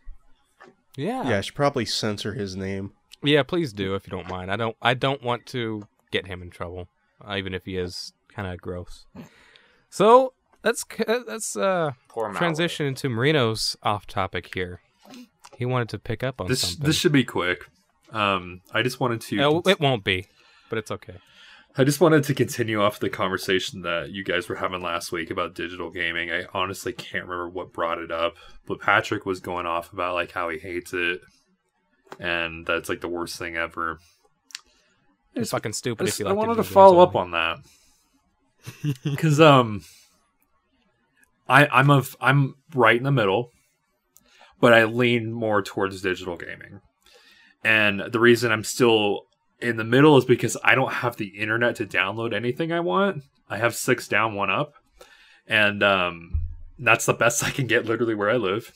[0.97, 1.29] Yeah.
[1.29, 2.93] Yeah, I should probably censor his name.
[3.23, 3.43] Yeah.
[3.43, 4.51] Please do if you don't mind.
[4.51, 4.77] I don't.
[4.81, 6.89] I don't want to get him in trouble,
[7.27, 9.05] uh, even if he is kind of gross.
[9.91, 10.33] So
[10.65, 11.93] let's uh, let's uh
[12.35, 14.81] transition into Marino's off topic here.
[15.57, 16.87] He wanted to pick up on This something.
[16.87, 17.67] this should be quick.
[18.11, 19.43] Um, I just wanted to.
[19.43, 20.27] Oh, it won't be,
[20.69, 21.17] but it's okay.
[21.79, 25.31] I just wanted to continue off the conversation that you guys were having last week
[25.31, 26.31] about digital gaming.
[26.31, 30.33] I honestly can't remember what brought it up, but Patrick was going off about like
[30.33, 31.21] how he hates it,
[32.19, 33.99] and that's like the worst thing ever.
[35.35, 37.59] It's fucking I, stupid if just- you I wanted to follow up on that
[39.05, 39.85] because um,
[41.47, 43.51] I I'm a I'm right in the middle,
[44.61, 46.81] but I lean more towards digital gaming,
[47.63, 49.26] and the reason I'm still
[49.61, 53.23] in the middle is because I don't have the internet to download anything I want.
[53.49, 54.75] I have six down, one up,
[55.47, 56.41] and um,
[56.79, 58.73] that's the best I can get literally where I live.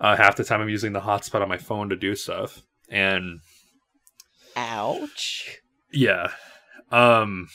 [0.00, 3.40] Uh, half the time I'm using the hotspot on my phone to do stuff, and
[4.56, 5.58] Ouch.
[5.92, 6.28] yeah.
[6.90, 7.48] Um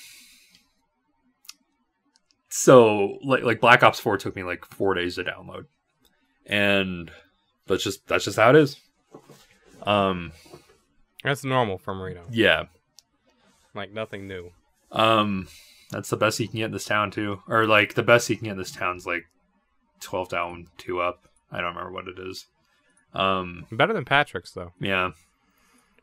[2.49, 5.65] so like like Black Ops 4 took me like 4 days to download.
[6.45, 7.11] And
[7.67, 8.77] that's just that's just how it is.
[9.83, 10.33] Um
[11.24, 12.24] That's normal for Marino.
[12.32, 12.64] yeah.
[13.76, 14.52] Like nothing new.
[14.92, 15.48] Um
[15.92, 17.42] that's the best you can get in this town too.
[17.48, 19.26] Or like the best you can get in this town's like
[20.02, 21.27] 12 down, 2 up.
[21.52, 22.45] I don't remember what it is.
[23.14, 24.74] Um Better than Patrick's though.
[24.80, 25.11] yeah.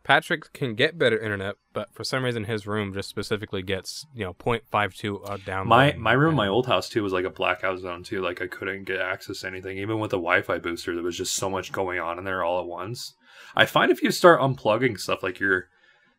[0.02, 4.24] Patrick can get better internet, but for some reason his room just specifically gets you
[4.24, 5.68] know 0.52 uh, down.
[5.68, 8.22] My my room, in my old house too, was like a blackout zone too.
[8.22, 10.94] Like I couldn't get access to anything, even with the Wi-Fi booster.
[10.94, 13.14] There was just so much going on in there all at once.
[13.54, 15.68] I find if you start unplugging stuff like your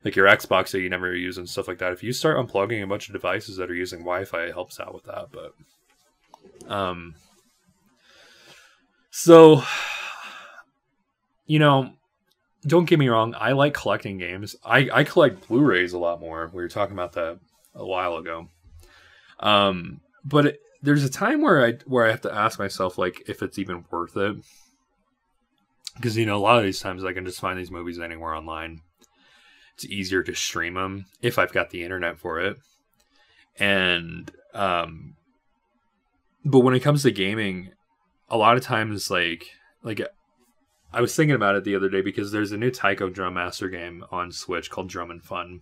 [0.03, 2.83] like your Xbox that you never use and stuff like that, if you start unplugging
[2.83, 5.27] a bunch of devices that are using Wi-Fi, it helps out with that.
[5.31, 7.15] But um,
[9.11, 9.63] so
[11.45, 11.93] you know,
[12.65, 13.35] don't get me wrong.
[13.37, 14.55] I like collecting games.
[14.63, 16.49] I I collect Blu-rays a lot more.
[16.53, 17.39] We were talking about that
[17.75, 18.47] a while ago.
[19.39, 23.23] Um, but it, there's a time where I where I have to ask myself like
[23.27, 24.37] if it's even worth it.
[25.95, 28.33] Because you know, a lot of these times I can just find these movies anywhere
[28.33, 28.81] online.
[29.75, 32.57] It's easier to stream them if I've got the internet for it.
[33.57, 35.15] And um,
[36.45, 37.71] but when it comes to gaming,
[38.29, 39.45] a lot of times like
[39.83, 40.01] like
[40.93, 43.69] I was thinking about it the other day because there's a new Taiko Drum Master
[43.69, 45.61] game on Switch called Drum and Fun.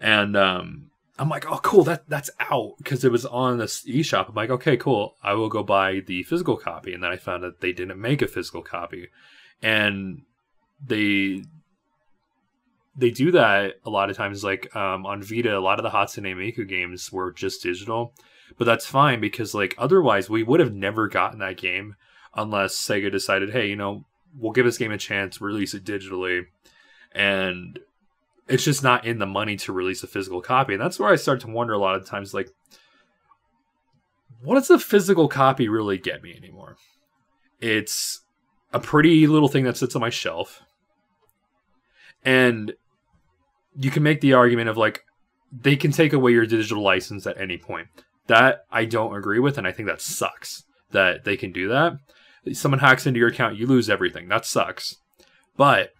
[0.00, 0.90] And um
[1.20, 4.30] I'm like, oh, cool, that that's out because it was on this eShop.
[4.30, 5.16] I'm like, okay, cool.
[5.22, 8.22] I will go buy the physical copy, and then I found that they didn't make
[8.22, 9.08] a physical copy,
[9.62, 10.22] and
[10.82, 11.42] they
[12.96, 14.42] they do that a lot of times.
[14.42, 18.14] Like um, on Vita, a lot of the Hatsune Miku games were just digital,
[18.56, 21.96] but that's fine because like otherwise we would have never gotten that game
[22.34, 26.46] unless Sega decided, hey, you know, we'll give this game a chance, release it digitally,
[27.12, 27.78] and
[28.48, 30.74] it's just not in the money to release a physical copy.
[30.74, 32.50] And that's where I start to wonder a lot of times, like,
[34.42, 36.76] what does the physical copy really get me anymore?
[37.60, 38.20] It's
[38.72, 40.62] a pretty little thing that sits on my shelf.
[42.24, 42.72] And
[43.76, 45.04] you can make the argument of like,
[45.52, 47.88] they can take away your digital license at any point.
[48.26, 50.62] That I don't agree with, and I think that sucks
[50.92, 51.94] that they can do that.
[52.52, 54.28] Someone hacks into your account, you lose everything.
[54.28, 54.96] That sucks.
[55.56, 55.90] But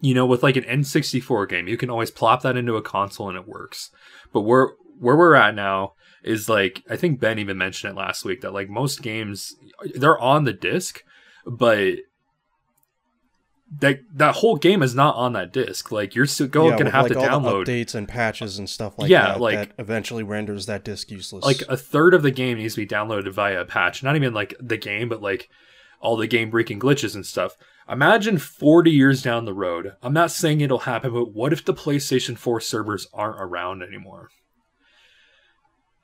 [0.00, 3.28] you know, with like an N64 game, you can always plop that into a console
[3.28, 3.90] and it works.
[4.32, 8.24] But where where we're at now is like I think Ben even mentioned it last
[8.24, 9.54] week that like most games
[9.94, 11.02] they're on the disc,
[11.46, 11.94] but
[13.80, 15.90] that that whole game is not on that disc.
[15.90, 18.98] Like you're still go, Yeah, gonna have like, to download updates and patches and stuff
[18.98, 19.40] like Yeah, that.
[19.40, 21.44] like- that eventually renders that disc useless.
[21.44, 24.02] like a third of the game needs to be downloaded via a patch.
[24.02, 25.48] Not even like the game, but like
[26.00, 27.56] all the game breaking glitches and stuff.
[27.88, 29.94] Imagine 40 years down the road.
[30.02, 34.30] I'm not saying it'll happen, but what if the PlayStation 4 servers aren't around anymore?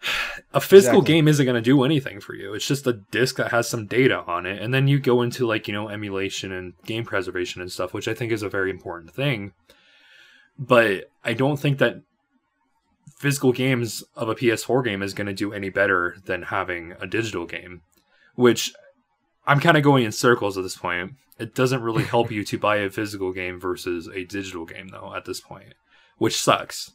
[0.55, 1.15] A physical Exactly.
[1.15, 2.55] game isn't going to do anything for you.
[2.55, 4.61] It's just a disc that has some data on it.
[4.61, 8.07] And then you go into like, you know, emulation and game preservation and stuff, which
[8.09, 9.52] I think is a very important thing.
[10.59, 12.02] But I don't think that
[13.17, 17.07] physical games of a PS4 game is going to do any better than having a
[17.07, 17.83] digital game,
[18.35, 18.73] which
[19.46, 21.12] I'm kind of going in circles at this point.
[21.38, 25.14] It doesn't really help you to buy a physical game versus a digital game though
[25.14, 25.74] at this point,
[26.18, 26.92] which sucks.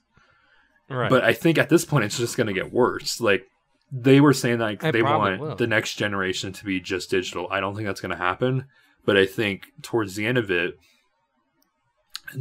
[0.89, 1.09] Right.
[1.09, 3.19] But I think at this point it's just going to get worse.
[3.19, 3.45] Like
[3.91, 5.55] they were saying like It they want will.
[5.55, 7.47] the next generation to be just digital.
[7.51, 8.65] I don't think that's going to happen,
[9.05, 10.77] but I think towards the end of it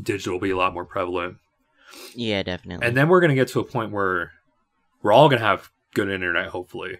[0.01, 1.39] digital will be a lot more prevalent.
[2.15, 2.87] Yeah, definitely.
[2.87, 4.33] And then we're going to get to a point where
[5.03, 6.99] we're all going to have good internet hopefully.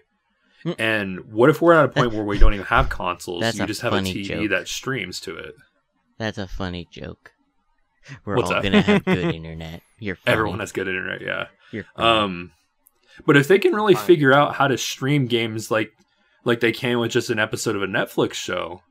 [0.65, 0.75] Mm.
[0.79, 3.41] And what if we're at a point where we don't even have consoles?
[3.41, 4.49] That's you just have a TV joke.
[4.49, 5.55] that streams to it.
[6.17, 7.31] That's a funny joke.
[8.25, 8.63] We're What's all that?
[8.63, 9.81] gonna have good internet.
[9.99, 10.33] You're funny.
[10.33, 11.47] Everyone has good internet, yeah.
[11.71, 12.09] You're funny.
[12.09, 12.51] Um,
[13.25, 14.05] but if they can really Fine.
[14.05, 15.91] figure out how to stream games like
[16.43, 18.81] like they can with just an episode of a Netflix show,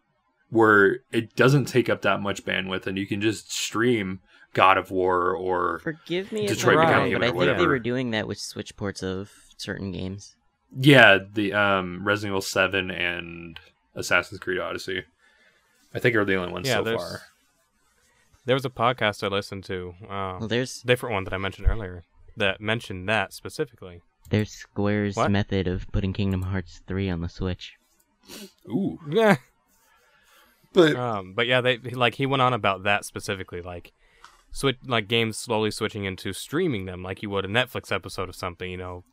[0.50, 4.20] where it doesn't take up that much bandwidth, and you can just stream
[4.52, 7.66] God of War or Forgive me if Detroit I'm wrong, but I or think they
[7.66, 10.35] were doing that with Switch ports of certain games.
[10.74, 13.58] Yeah, the um Resident Evil Seven and
[13.94, 15.04] Assassin's Creed Odyssey.
[15.94, 17.20] I think are the only ones Yeah, so there's- far.
[18.44, 21.66] there was a podcast I listened to, uh, Well, there's different one that I mentioned
[21.68, 22.04] earlier,
[22.36, 24.02] that mentioned that specifically.
[24.28, 25.30] there's Square's What?
[25.30, 27.76] method of putting Kingdom Hearts 3 on the Switch.
[28.68, 29.36] Ooh, Yeah.
[30.72, 33.92] but Um, but yeah, they like he went on about that specifically, like
[34.52, 38.34] switch like games slowly switching into streaming them, like you would a Netflix episode of
[38.36, 38.70] something.
[38.70, 39.04] You know, it-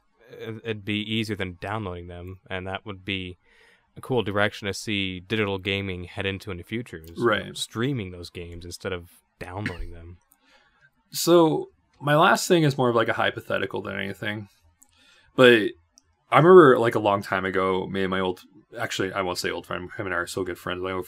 [0.63, 3.37] it'd be easier than downloading them, and that would be
[3.95, 6.97] a cool direction to see digital gaming head into in the future.
[6.97, 7.57] is, you know, Right.
[7.57, 10.17] streaming those games instead of downloading them.
[11.11, 14.47] So my last thing is more of like a hypothetical than anything.
[15.35, 15.71] But
[16.31, 18.41] I remember like a long time ago, me and my old
[18.77, 20.81] actually I won't say old friend, him and I are so good friends.
[20.81, 21.01] My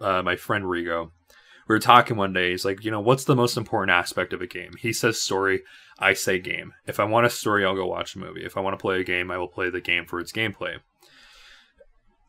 [0.00, 1.10] uh, my friend Rigo.
[1.68, 4.40] We were talking one day, he's like, you know, what's the most important aspect of
[4.40, 4.72] a game?
[4.76, 5.62] He says story,
[6.00, 6.72] I say game.
[6.86, 8.44] If I want a story, I'll go watch a movie.
[8.44, 10.78] If I want to play a game, I will play the game for its gameplay.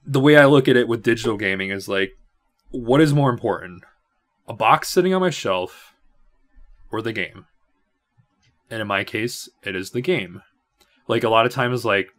[0.05, 2.11] The way I look at it with digital gaming is like,
[2.71, 3.83] what is more important?
[4.47, 5.93] A box sitting on my shelf
[6.91, 7.45] or the game.
[8.69, 10.41] And in my case, it is the game.
[11.07, 12.09] Like a lot of times, like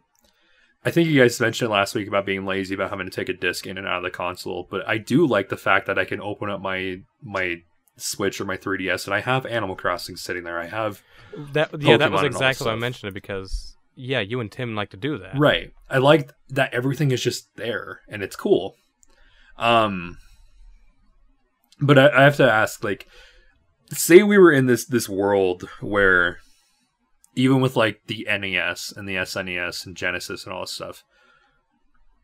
[0.85, 3.33] I think you guys mentioned last week about being lazy about having to take a
[3.33, 6.05] disc in and out of the console, but I do like the fact that I
[6.05, 7.61] can open up my my
[7.97, 10.59] Switch or my 3DS and I have Animal Crossing sitting there.
[10.59, 11.01] I have
[11.53, 14.89] That yeah, that was exactly why I mentioned it because yeah, you and Tim like
[14.91, 15.37] to do that.
[15.37, 15.71] Right.
[15.89, 18.75] I like that everything is just there and it's cool.
[19.57, 20.17] Um
[21.79, 23.07] but I, I have to ask, like,
[23.91, 26.39] say we were in this this world where
[27.35, 31.03] even with like the NES and the SNES and Genesis and all this stuff,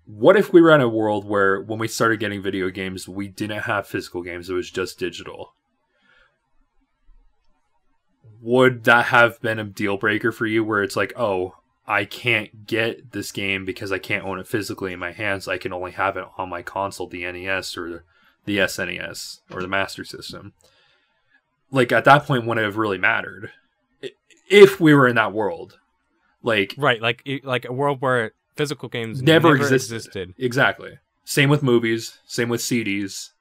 [0.06, 3.28] what if we were in a world where when we started getting video games, we
[3.28, 5.54] didn't have physical games, it was just digital?
[8.42, 11.56] Would that have been a deal breaker for you where it's like, oh,
[11.88, 15.48] I can't get this game because I can't own it physically in my hands.
[15.48, 18.04] I can only have it on my console, the NES or
[18.46, 20.54] the SNES or the Master System.
[21.72, 23.52] Like at that point, wouldn't it have really mattered
[24.50, 25.80] if we were in that world?
[26.42, 29.96] Like Right, like like a world where physical games Never never, existed.
[29.96, 30.34] existed.
[30.38, 31.00] exactly.
[31.26, 32.18] Same with movies.
[32.26, 33.32] Same with CDs.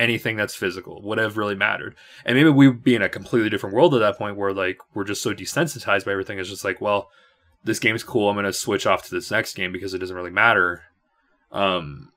[0.00, 1.94] Anything that's physical would have really mattered.
[2.24, 5.04] And maybe we'd be in a completely different world at that point where like we're
[5.04, 6.38] just so desensitized by everything.
[6.38, 7.10] It's just like, well,
[7.62, 8.28] this game's cool.
[8.30, 10.82] I'm gonna switch off to this next game because it doesn't really matter.
[11.52, 12.10] Um,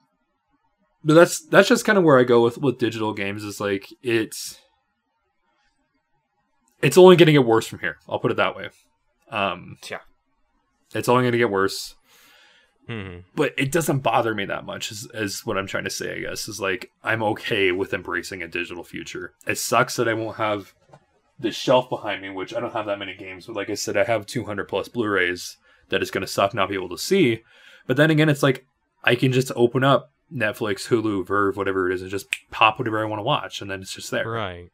[1.03, 3.44] but that's that's just kind of where I go with with digital games.
[3.44, 4.60] Is like it's
[6.82, 7.98] it's only going to get worse from here.
[8.10, 8.70] I'll put it that way.
[9.32, 10.00] Um, Yeah.
[10.94, 11.95] it's only going to get worse
[12.88, 16.16] hmm but it doesn't bother me that much is, is what i'm trying to say
[16.16, 20.14] i guess is like i'm okay with embracing a digital future it sucks that i
[20.14, 20.74] won't have
[21.40, 23.95] this shelf behind me which i don't have that many games but like i said
[23.98, 25.58] i have 200 plus blu-rays
[25.90, 27.44] that is going to suck not be able to see
[27.88, 28.66] but then again it's like
[29.03, 33.02] i can just open up netflix hulu verve whatever it is and just pop whatever
[33.02, 34.70] i want to watch and then it's just there Right.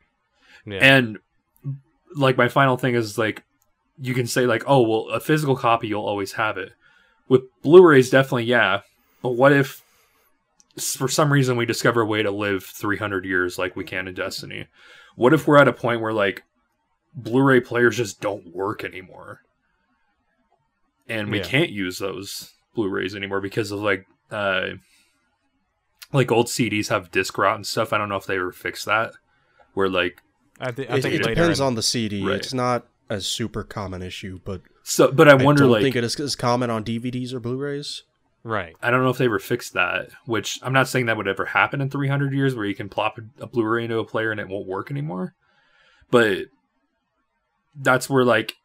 [0.66, 0.80] Yeah.
[0.80, 1.20] and
[2.16, 3.44] like my final thing is like
[4.02, 6.72] you can say like, oh well, a physical copy you'll always have it.
[7.30, 8.82] With Blu-rays, definitely yeah.
[9.22, 9.82] But what if
[10.78, 14.14] for some reason we discover a way to live 300 years like we can in
[14.16, 14.68] Destiny?
[15.16, 16.44] What if we're at a point where like
[17.16, 19.42] Blu-ray players just don't work anymore,
[21.08, 21.44] and we Yeah.
[21.44, 24.70] can't use those Blu-rays anymore because of like uh
[26.14, 27.94] like old CDs have disc rot and stuff.
[27.94, 29.14] I don't know if they ever fixed that.
[29.74, 30.22] Where like
[30.60, 32.26] I, thi- I think it later depends on the CD.
[32.26, 32.36] Right.
[32.38, 36.04] It's not a super common issue, but so, but I wonder don't like think it
[36.04, 38.04] is as common on DVDs or Blu-rays.
[38.44, 38.76] right.
[38.82, 41.46] I don't know if they ever fixed that, which I'm not saying that would ever
[41.46, 44.40] happen in 300 years where you can plop a, a Blu-ray into a player and
[44.40, 45.36] it won't work anymore.
[46.10, 46.46] But
[47.76, 48.56] that's where like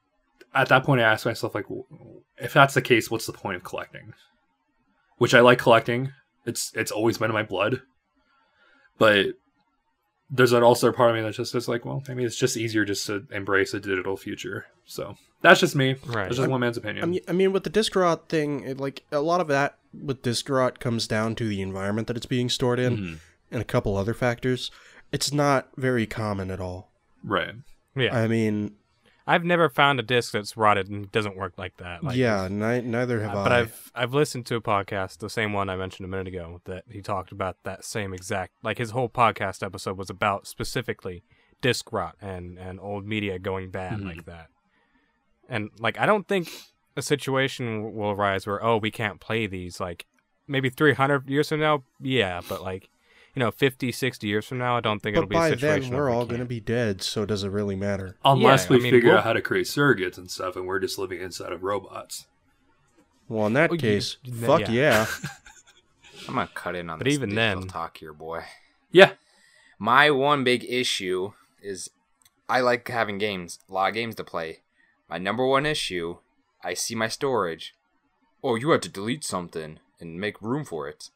[0.55, 1.67] at that point, I ask myself, like,
[2.39, 4.15] if that's the case, what's the point of collecting?
[5.19, 6.13] Which I like collecting.
[6.47, 7.83] It's it's always been in my blood,
[8.99, 9.27] but
[10.31, 12.85] there's an also part of me that just is like, well, maybe it's just easier
[12.85, 14.67] just to embrace a digital future.
[14.85, 15.95] So that's just me.
[16.07, 16.25] Right.
[16.25, 17.05] That's just one man's opinion.
[17.05, 19.79] I mean, I mean, with the disc rot thing, it, like a lot of that
[19.93, 23.19] with disc rot comes down to the environment that it's being stored in, Mhm.
[23.53, 24.71] and a couple other factors.
[25.13, 26.91] It's not very common at all.
[27.23, 27.55] Right.
[27.95, 28.75] Yeah, I mean,
[29.27, 32.03] I've never found a disc that's rotted and doesn't work like that.
[32.05, 33.43] Like, yeah, ni- neither have Uh, I.
[33.45, 36.61] but I've I've listened to a podcast, the same one I mentioned a minute ago,
[36.65, 41.23] that he talked about that same exact like his whole podcast episode was about specifically
[41.63, 44.05] disc rot and and old media going bad Mhm.
[44.07, 44.49] like that.
[45.49, 46.49] And like I don't think
[46.97, 50.07] a situation will arise where oh we can't play these like
[50.47, 52.89] maybe 300 years from now yeah but like
[53.35, 55.51] you know 50 60 years from now I don't think but it'll be by a
[55.51, 58.17] situation then, we're where we all going to be dead, so does it really matter?
[58.25, 60.67] Unless Yeah, we I mean, figure we'll- out how to create surrogates and stuff, and
[60.67, 62.27] we're just living inside of robots.
[63.29, 64.71] Well, in that oh, Well, case, you- fuck yeah.
[64.71, 65.07] yeah.
[66.29, 67.03] I'm gonna cut in on this.
[67.03, 68.45] But this even then- talk here, boy.
[68.93, 69.13] Yeah.
[69.79, 71.33] My one big issue
[71.63, 71.91] is
[72.49, 74.61] I like having games, a lot of games to play.
[75.15, 76.17] My number one issue,
[76.65, 77.73] I see my storage.
[78.43, 81.11] Oh, you had to delete something and make room for it.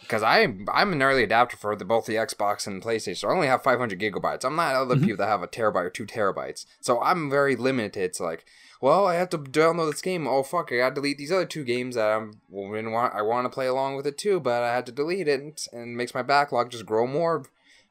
[0.00, 3.18] Because I'm I'm an early adapter for the, both the Xbox and PlayStation.
[3.18, 4.42] So I only have 500 gigabytes.
[4.42, 5.04] I'm not other mm-hmm.
[5.04, 6.64] people that have a terabyte or two terabytes.
[6.80, 8.46] So I'm very limited to like,
[8.80, 10.26] well, I have to download this game.
[10.26, 13.14] Oh fuck, I got to delete these other two games that I'm want.
[13.14, 15.66] I want to play along with it too, but I had to delete it, and,
[15.74, 17.44] and it makes my backlog just grow more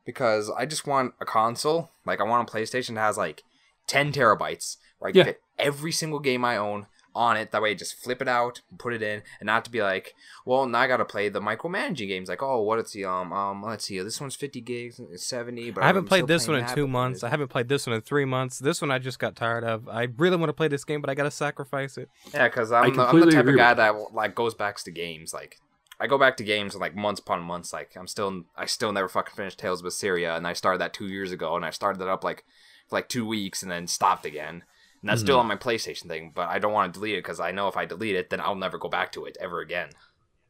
[0.05, 1.91] because I just want a console.
[2.03, 3.43] Like I want a PlayStation that has like
[3.85, 5.23] 10 terabytes where I Yeah.
[5.25, 7.49] fit every single game I own on it.
[7.51, 10.13] That way, I just flip it out, put it in, and not to be like,
[10.45, 12.29] well, now I gotta play the micromanaging games.
[12.29, 13.63] Like, oh, what is the um um?
[13.63, 15.71] Let's see, this one's 50 gigs, it's 70.
[15.71, 17.23] But I haven't I'm played this one in that, two months.
[17.23, 18.59] I haven't played this one in three months.
[18.59, 19.89] This one I just got tired of.
[19.89, 22.09] I really want to play this game, but I gotta sacrifice it.
[22.33, 25.33] Yeah, because I'm, the, I'm the type of guy that like goes back to games.
[25.33, 25.57] Like,
[25.99, 27.73] I go back to games like months upon months.
[27.73, 30.93] Like, I'm still, I still never fucking finished Tales of Syria, and I started that
[30.93, 32.45] two years ago, and I started that up like
[32.87, 34.63] for like two weeks, and then stopped again.
[35.07, 35.27] And that's Mm-hmm.
[35.27, 37.69] still on my PlayStation thing, but I don't want to delete it because I know
[37.69, 39.91] if I delete it, then I'll never go back to it ever again.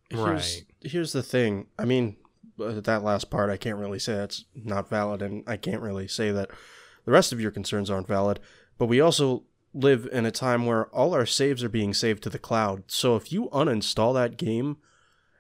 [0.10, 0.66] Here's, Right.
[0.82, 1.68] here's the thing.
[1.77, 2.16] I mean,
[2.60, 6.08] uh, that last part, I can't really say that's not valid, and I can't really
[6.08, 6.50] say that
[7.06, 8.40] the rest of your concerns aren't valid.
[8.80, 9.44] But we also
[9.76, 12.86] live in a time where all our saves are being saved to the cloud.
[12.88, 14.77] So if you uninstall that game,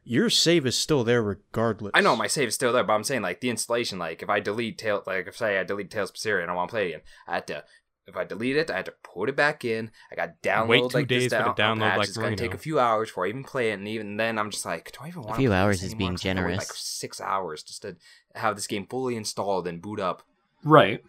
[0.03, 1.91] your save is still there regardless.
[1.95, 3.97] I know my save is still there, but I'm saying like the installation.
[3.97, 6.53] Like if I delete Tail, like if say I delete Tales of Syria and I
[6.53, 7.63] want to play it again, I had to.
[8.07, 9.91] If I delete it, I had to put it back in.
[10.09, 11.97] I got download Wait two like this days for the down, download patch.
[11.97, 14.39] like It's gonna take a few hours before I even play it, and even then,
[14.39, 16.07] I'm just like, do I even want few play hours this is anymore?
[16.07, 16.69] being 'Cause I have to wait, generous.
[16.69, 17.97] Like six hours just to
[18.35, 20.23] have this game fully installed and boot up.
[20.63, 21.03] Right.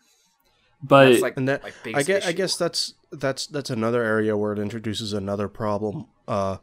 [0.82, 4.02] But That's like and that my I biggest guess I guess that's that's that's another
[4.02, 6.06] area where it introduces another problem.
[6.26, 6.58] Uh,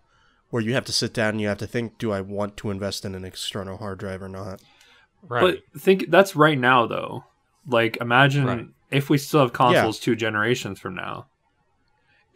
[0.50, 2.72] where you have to sit down and you have to think: Do I want to
[2.72, 4.62] invest in an external hard drive or not?
[5.22, 5.60] Right.
[5.74, 7.24] But think that's right now though.
[7.68, 8.68] Like imagine Right.
[8.96, 11.28] If we still have consoles two generations from now.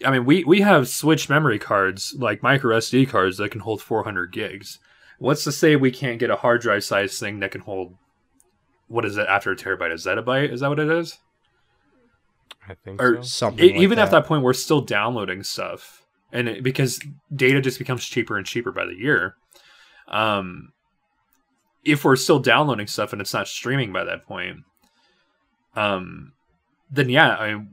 [0.05, 3.81] I mean, we we have Switch memory cards like micro SD cards that can hold
[3.81, 4.79] 400 gigs.
[5.17, 7.95] What's to say we can't get a hard drive size thing that can hold
[8.87, 9.91] what is it after a terabyte?
[9.91, 10.51] A zettabyte?
[10.51, 11.19] Is that what it is?
[12.67, 13.21] I think or so.
[13.21, 14.05] Something E- like even that.
[14.05, 16.99] at that point, we're still downloading stuff, and it, because
[17.33, 19.35] data just becomes cheaper and cheaper by the year.
[20.07, 20.73] Um,
[21.83, 24.59] if we're still downloading stuff and it's not streaming by that point,
[25.75, 26.33] um,
[26.91, 27.65] then yeah, I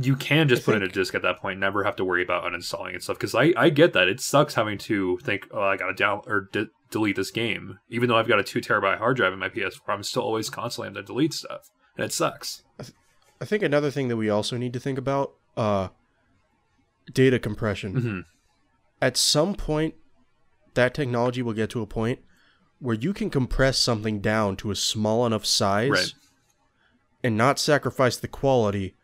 [0.00, 2.22] you can just I put in a disk at that point, never have to worry
[2.22, 3.16] about uninstalling and stuff.
[3.18, 6.48] Because I I get that it sucks having to think, oh, I gotta down or
[6.52, 9.48] de- delete this game, even though I've got a two terabyte hard drive in my
[9.48, 9.80] PS4.
[9.88, 12.62] I'm still always constantly having to delete stuff, and it sucks.
[13.40, 15.88] I think another thing that we also need to think about: uh,
[17.12, 17.94] data compression.
[18.00, 18.20] hmm
[19.00, 19.94] At some point,
[20.74, 22.20] that technology will get to a point
[22.78, 26.12] where you can compress something down to a small enough size Right.
[27.22, 28.94] And not sacrifice the quality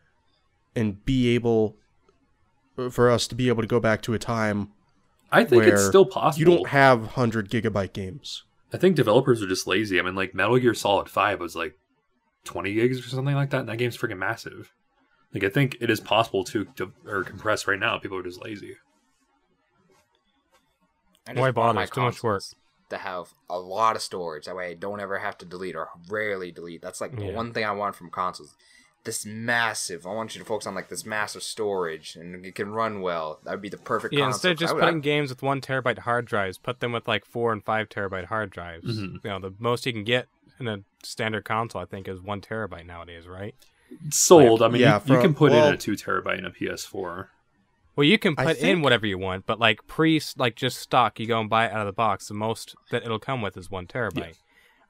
[0.75, 1.77] and be able
[2.89, 4.71] for us to be able to go back to a time
[5.31, 6.39] I think it's still possible.
[6.39, 8.43] you don't have 100 gigabyte games.
[8.73, 9.99] I think developers are just lazy.
[9.99, 11.77] I mean, like Metal Gear Solid Five was like
[12.43, 14.73] twenty gigs or something like that, and that game's freaking massive.
[15.33, 17.97] Like, I think it is possible to, to or compress right now.
[17.97, 18.77] People are just lazy.
[21.27, 21.73] I just Why want bother?
[21.73, 22.43] my It's too much work.
[22.89, 25.75] Consoles To have a lot of storage, that way I don't ever have to delete
[25.75, 26.81] or rarely delete.
[26.81, 27.33] That's like the Yeah.
[27.35, 28.53] one thing I want from consoles.
[29.05, 30.05] This massive.
[30.07, 33.39] I want you to focus on like this massive storage, and it can run well.
[33.43, 34.13] That would be the perfect.
[34.15, 34.35] Yeah, console.
[34.35, 36.91] instead of 'Cause I just would- putting games with one terabyte hard drives, put them
[36.91, 38.85] with like four and five terabyte hard drives.
[38.99, 39.23] Mhm.
[39.23, 40.27] You know, the most you can get
[40.59, 43.53] in a standard console, I think, is one terabyte nowadays, right?
[44.09, 44.63] Sold.
[44.63, 47.29] I mean, Yeah, you, you can put well- in a two terabyte in a PS4.
[47.95, 51.27] Well, you can put in whatever you want, but like pre, like just stock, you
[51.27, 52.27] go and buy it out of the box.
[52.27, 54.37] The most that it'll come with is one terabyte.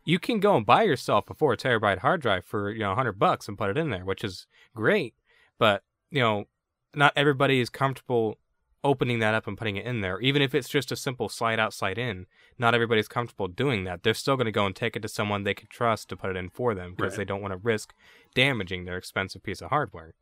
[0.04, 2.96] You can go and buy yourself a four terabyte hard drive for you know a
[2.96, 5.14] hundred bucks and put it in there, which is great.
[5.60, 6.46] But you know,
[6.94, 8.38] not everybody is comfortable
[8.84, 10.20] opening that up and putting it in there.
[10.22, 12.28] Even if it's just a simple slide out, slide in,
[12.60, 14.04] not everybody's comfortable doing that.
[14.04, 16.30] They're still going to go and take it to someone they can trust to put
[16.30, 17.18] it in for them because Right.
[17.18, 17.96] they don't want to risk
[18.36, 20.14] damaging their expensive piece of hardware.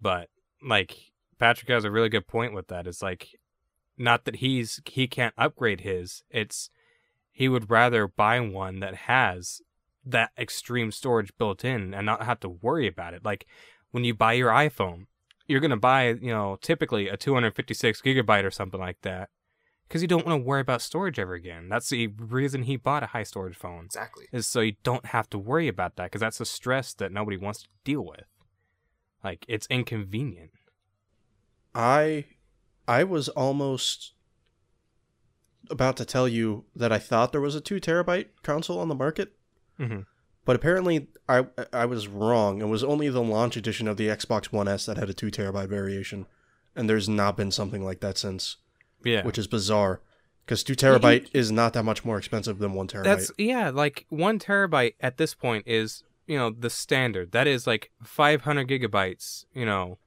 [0.00, 0.30] But
[0.62, 0.96] like
[1.38, 2.86] Patrick has a really good point with that.
[2.86, 3.28] It's like
[3.96, 6.22] not that he's he can't upgrade his.
[6.30, 6.70] It's
[7.30, 9.60] he would rather buy one that has
[10.04, 13.24] that extreme storage built in and not have to worry about it.
[13.24, 13.46] Like
[13.90, 15.06] when you buy your iPhone,
[15.46, 19.30] you're gonna buy you know typically a 256 gigabyte or something like that
[19.88, 21.68] because you don't want to worry about storage ever again.
[21.68, 24.26] That's the reason he bought a high storage phone Exactly.
[24.32, 27.36] is so you don't have to worry about that because that's a stress that nobody
[27.36, 28.24] wants to deal with.
[29.24, 30.50] Like it's inconvenient.
[31.74, 32.24] I
[32.86, 34.12] I was almost
[35.70, 38.94] about to tell you that I thought there was a two terabyte console on the
[38.94, 39.32] market,
[39.78, 40.06] Mhm.
[40.44, 42.60] but apparently I I was wrong.
[42.60, 45.30] It was only the launch edition of the Xbox One S that had a two
[45.30, 46.26] terabyte variation,
[46.74, 48.56] and there's not been something like that since,
[49.04, 49.24] Yeah.
[49.24, 50.00] which is bizarre.
[50.44, 53.04] Because two terabyte is not that much more expensive than one terabyte.
[53.04, 57.32] That's yeah, like one terabyte at this point is you know the standard.
[57.32, 59.44] That is like 500 gigabytes.
[59.52, 59.98] You know,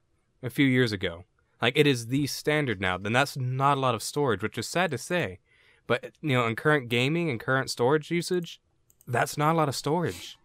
[0.41, 1.25] a few years ago,
[1.61, 2.97] like it is the standard now.
[2.97, 5.39] Then that's not a lot of storage, which is sad to say.
[5.87, 8.59] But you know, in current gaming and current storage usage,
[9.07, 10.37] that's not a lot of storage.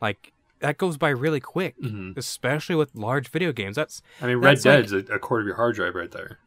[0.00, 2.16] Like that goes by really quick, Mhm.
[2.16, 3.76] especially with large video games.
[3.76, 6.10] That's I mean, Red That's like- Dead's a, a quarter of your hard drive right
[6.10, 6.38] there.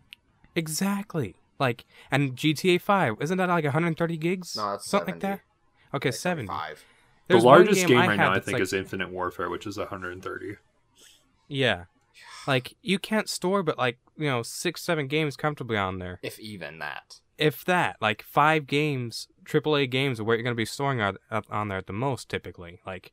[0.56, 4.56] exactly like and GTA 5 isn't that like 130 gigs?
[4.58, 5.40] No, that's something like that.
[5.94, 6.48] Okay, Like 70.
[6.48, 6.86] 75.
[7.28, 9.78] The largest game, I right had now, I think, like- is Infinite Warfare, which is
[9.78, 10.58] 130.
[11.48, 11.86] Yeah.
[12.48, 16.20] Like you can't store but like, you know, 6 7 games comfortably on there.
[16.22, 17.20] If even that.
[17.38, 21.18] If that, like 5 games, AAA games are where you're going to be storing on,
[21.50, 22.80] on there at the most typically.
[22.86, 23.12] Like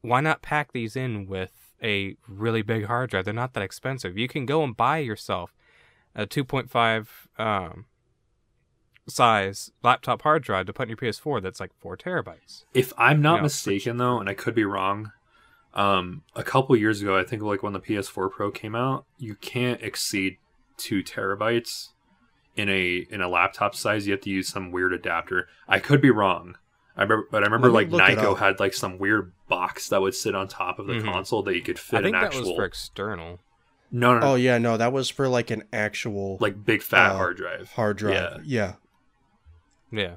[0.00, 3.24] why not pack these in with a really big hard drive?
[3.24, 4.18] They're not that expensive.
[4.18, 5.54] You can go and buy yourself
[6.14, 7.06] a 2.5
[7.38, 7.86] um
[9.06, 12.64] size laptop hard drive to put in your PS4 that's like 4 terabytes.
[12.72, 13.42] If I'm not Yeah.
[13.42, 15.12] mistaken, though, and I could be wrong,
[15.74, 19.34] um, a couple years ago, I think like when the PS4 Pro came out, you
[19.34, 20.38] can't exceed
[20.76, 21.88] two terabytes
[22.56, 24.06] in a in a laptop size.
[24.06, 25.48] You have to use some weird adapter.
[25.68, 26.56] I could be wrong.
[26.96, 30.14] I remember, but I remember like me Nyko had like some weird box that would
[30.14, 31.04] sit on top of the Mhm.
[31.04, 33.40] console that you could fit I think an that actual was for external.
[33.90, 37.10] no, no, no oh yeah, no, that was for like an actual like big fat
[37.10, 37.72] uh, hard drive.
[37.72, 38.44] hard drive.
[38.46, 38.74] Yeah.
[39.90, 40.16] Yeah.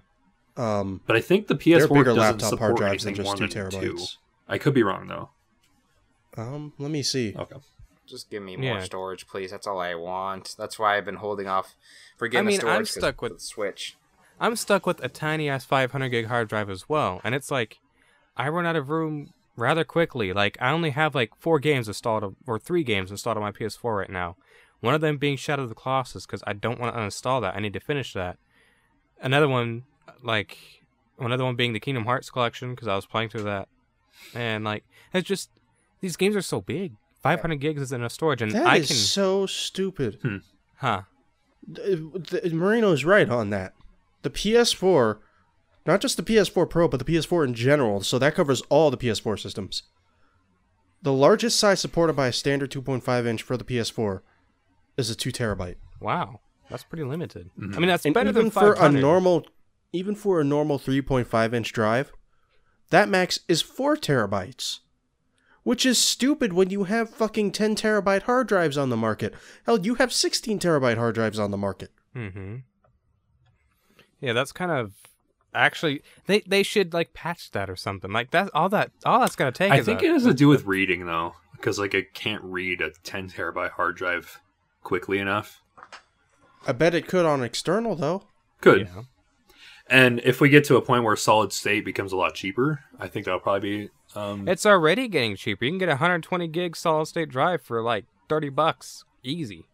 [0.56, 3.40] Um, But I think the PS4 bigger doesn't laptop support hard drives than anything just
[3.40, 3.94] more two than two.
[3.96, 4.18] terabytes.
[4.48, 5.30] I could be wrong though.
[6.38, 7.36] Um, let me see.
[7.38, 7.56] Okay.
[8.06, 8.84] Just give me more Yeah.
[8.84, 9.52] storage, please.
[9.52, 10.56] That's all I want.
[10.58, 11.76] That's why I've been holding off
[12.18, 12.76] for getting I mean, the storage.
[12.76, 13.98] I'm 'cause stuck with- the Switch.
[14.40, 17.80] I'm stuck with a tiny ass 500 gig hard drive as well, and it's like
[18.38, 20.32] I run out of room rather quickly.
[20.32, 23.98] Like I only have like four games installed, or three games installed on my PS4
[23.98, 24.38] right now.
[24.80, 27.56] One of them being Shadow of the Colossus because I don't want to uninstall that.
[27.56, 28.38] I need to finish that.
[29.20, 29.86] Another one,
[30.22, 30.58] like
[31.20, 33.68] another one being the Kingdom Hearts collection because I was playing through that,
[34.36, 34.84] and like
[35.14, 35.50] it's just
[36.02, 36.94] these games are so big.
[37.22, 40.20] 500 gigs is enough storage, and That I is can, so stupid.
[40.78, 41.02] huh?
[41.76, 43.74] Th- th- Marino's right on that.
[44.22, 45.18] The PS4,
[45.86, 48.98] not just the PS4 Pro, but the PS4 in general, so that covers all the
[48.98, 49.84] PS4 systems.
[51.02, 54.22] The largest size supported by a standard 2.5 inch for the PS4
[54.98, 55.76] is a 2 terabyte.
[56.00, 57.50] Wow, that's pretty limited.
[57.60, 57.76] Mhm.
[57.76, 59.46] I mean, that's And better even than for a normal
[59.94, 62.12] even for a normal 3.5 inch drive,
[62.90, 64.80] that max is 4 terabytes.
[65.68, 69.34] Which is stupid when you have fucking 10 terabyte hard drives on the market.
[69.66, 71.92] Hell, you have 16 terabyte hard drives on the market.
[72.16, 72.60] Mm-hmm.
[74.22, 74.94] Yeah, that's kind of
[75.54, 78.50] actually they they should like patch that or something like that.
[78.54, 79.74] All that all that's gonna take.
[79.74, 82.46] I is think a- it has to do with reading though, because like it can't
[82.46, 84.40] read a 10 terabyte hard drive
[84.84, 85.62] quickly enough.
[86.66, 88.24] I bet it could on external though.
[88.62, 88.88] Could.
[88.88, 89.04] Yeah.
[89.90, 93.08] And if we get to a point where solid state becomes a lot cheaper, I
[93.10, 93.90] think that'll probably be.
[94.18, 95.66] Um, It's already getting cheaper.
[95.66, 99.66] You can get a 120 gig solid state drive for like 30 bucks, easy.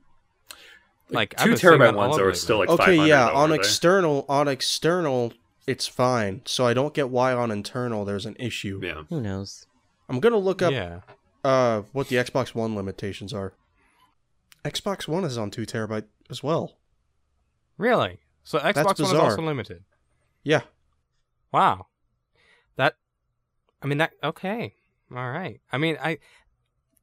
[1.09, 3.55] Like I've two been seeing that terabyte ones are still like okay, yeah, on aren't
[3.55, 5.33] external on external
[5.67, 6.41] it's fine.
[6.45, 8.79] So I don't get why on internal there's an issue.
[8.83, 9.03] Yeah.
[9.09, 9.65] Who knows?
[10.09, 11.01] I'm going to look up yeah.
[11.43, 13.53] uh what the Xbox One limitations are.
[14.65, 16.77] Xbox One is on 2 terabyte as well.
[17.77, 18.19] Really?
[18.43, 19.83] So Xbox One is also limited.
[20.43, 20.61] Yeah.
[21.51, 21.87] Wow.
[22.75, 22.95] That,
[23.83, 24.13] I mean that.
[24.23, 24.75] Okay,
[25.11, 25.59] all right.
[25.71, 26.17] I mean, I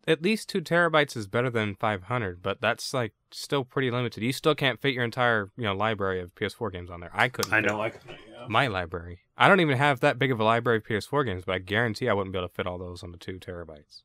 [0.09, 4.23] at least two terabytes is better than 500, but that's like still pretty limited.
[4.23, 7.11] You still can't fit your entire you know library of PS4 games on there.
[7.13, 7.53] I couldn't.
[7.53, 8.01] I fit know I can.
[8.09, 8.47] Yeah.
[8.49, 9.21] my library.
[9.37, 12.09] I don't even have that big of a library of PS4 games, but I guarantee
[12.09, 14.03] I wouldn't be able to fit all those on the two terabytes.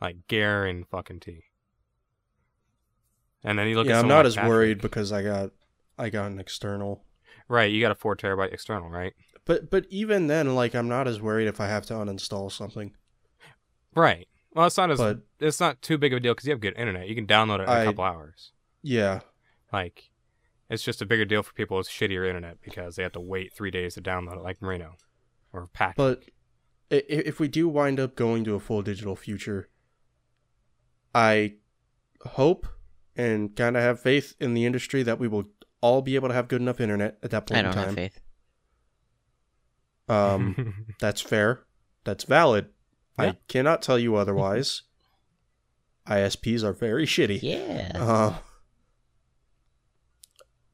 [0.00, 1.44] Like guarantee fucking T.
[3.44, 4.50] And then you look yeah, at I'm not like as Patrick.
[4.50, 5.50] worried because I got
[5.98, 7.04] I got an external.
[7.48, 9.12] Right, you got a four terabyte external, right?
[9.44, 12.92] But but even then, like I'm not as worried if I have to uninstall something.
[13.94, 14.28] Right.
[14.54, 16.60] Well, it's not as But it's not too big of a deal because you have
[16.60, 17.08] good internet.
[17.08, 18.52] You can download it in a I- couple hours.
[18.82, 19.20] yeah,
[19.72, 20.10] Like,
[20.68, 23.52] it's just a bigger deal for people with shittier internet because they have to wait
[23.54, 24.96] three days to download it, like Marino
[25.52, 25.96] or Pack.
[25.96, 26.22] but
[26.90, 29.68] i- i- if we do wind up going to a full digital future,
[31.14, 31.54] I
[32.22, 32.66] hope
[33.16, 35.44] and kind of have faith in the industry that we will
[35.80, 37.86] all be able to have good enough internet at that point I don't in time.
[37.86, 38.20] have faith.
[40.08, 41.64] Um, that's fair.
[42.04, 42.66] That's valid.
[43.18, 43.24] Yeah.
[43.26, 44.82] I cannot tell you otherwise.
[46.08, 47.40] ISPs are very shitty.
[47.42, 47.92] Yeah.
[47.94, 48.34] Uh,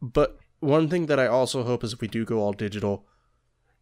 [0.01, 3.07] but one thing that I also hope is if we do go all digital,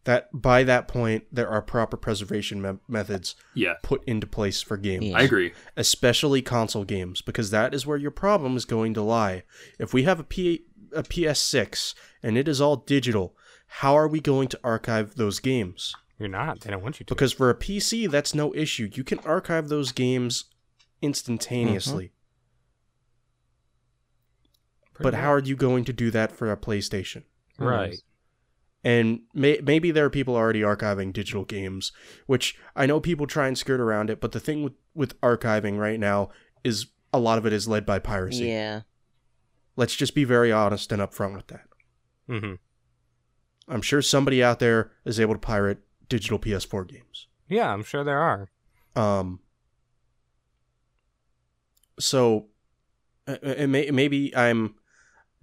[0.03, 4.77] that by that point there are proper preservation me- methods Yeah, put into place for
[4.77, 5.17] games, Yeah.
[5.17, 5.53] I agree.
[5.75, 9.43] especially console games, because that is where your problem is going to lie.
[9.79, 11.93] If we have a, P- a PS6
[12.23, 13.35] and it is all digital,
[13.67, 15.93] how are we going to archive those games?
[16.19, 16.61] You're not.
[16.61, 17.13] They don't want you to.
[17.13, 18.89] Because for a PC, that's no issue.
[18.93, 20.45] You can archive those games
[21.01, 22.11] instantaneously.
[24.99, 27.23] But how are you going to do that for a PlayStation?
[27.59, 27.97] Right.
[28.83, 31.91] And may- maybe there are people already archiving digital games,
[32.25, 34.19] which I know people try and skirt around it.
[34.19, 36.29] But the thing with, with archiving right now
[36.63, 38.45] is a lot of it is led by piracy.
[38.45, 38.81] Yeah.
[39.75, 41.65] Let's just be very honest and upfront with that.
[42.27, 42.55] Mm-hmm.
[43.67, 47.27] I'm sure somebody out there is able to pirate digital PS4 games.
[47.49, 48.49] Yeah, I'm sure there are.
[48.95, 49.39] Um.
[51.99, 52.45] So,
[53.27, 54.75] it may, maybe I'm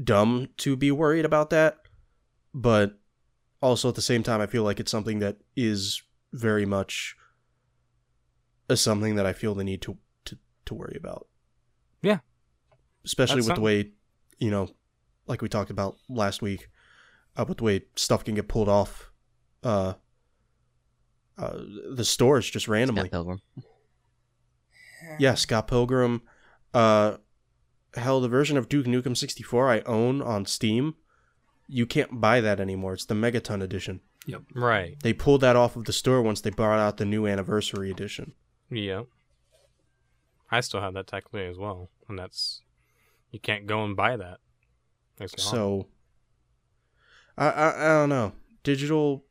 [0.02, 1.78] dumb to be worried about that,
[2.54, 2.98] but
[3.60, 7.16] also at the same time, I feel like it's something that is very much
[8.68, 11.26] a something that I feel the need to to, to worry about.
[12.02, 12.18] Yeah.
[13.04, 13.90] especially That's with the way,
[14.38, 14.68] you know,
[15.26, 16.68] like we talked about last week,
[17.36, 19.10] uh, with the way stuff can get pulled off,
[19.62, 19.94] uh,
[21.36, 21.58] uh,
[21.94, 23.08] the stores just randomly.
[23.08, 23.42] Scott Pilgrim.
[25.18, 26.22] Yeah, Scott Pilgrim.
[26.72, 27.18] Uh,
[27.94, 30.94] hell, the version of Duke Nukem 64 I own on Steam,
[31.68, 32.94] you can't buy that anymore.
[32.94, 34.00] It's the Megaton edition.
[34.26, 34.42] Yep.
[34.54, 34.96] Right.
[35.02, 38.32] They pulled that off of the store once they brought out the new anniversary edition.
[38.70, 39.02] Yeah.
[40.50, 42.62] I still have that technically as well, and that's
[43.30, 44.38] you can't go and buy that.
[45.18, 45.42] It's.
[45.42, 45.88] So,
[47.36, 48.32] I, I I don't know.
[48.62, 49.24] Digital,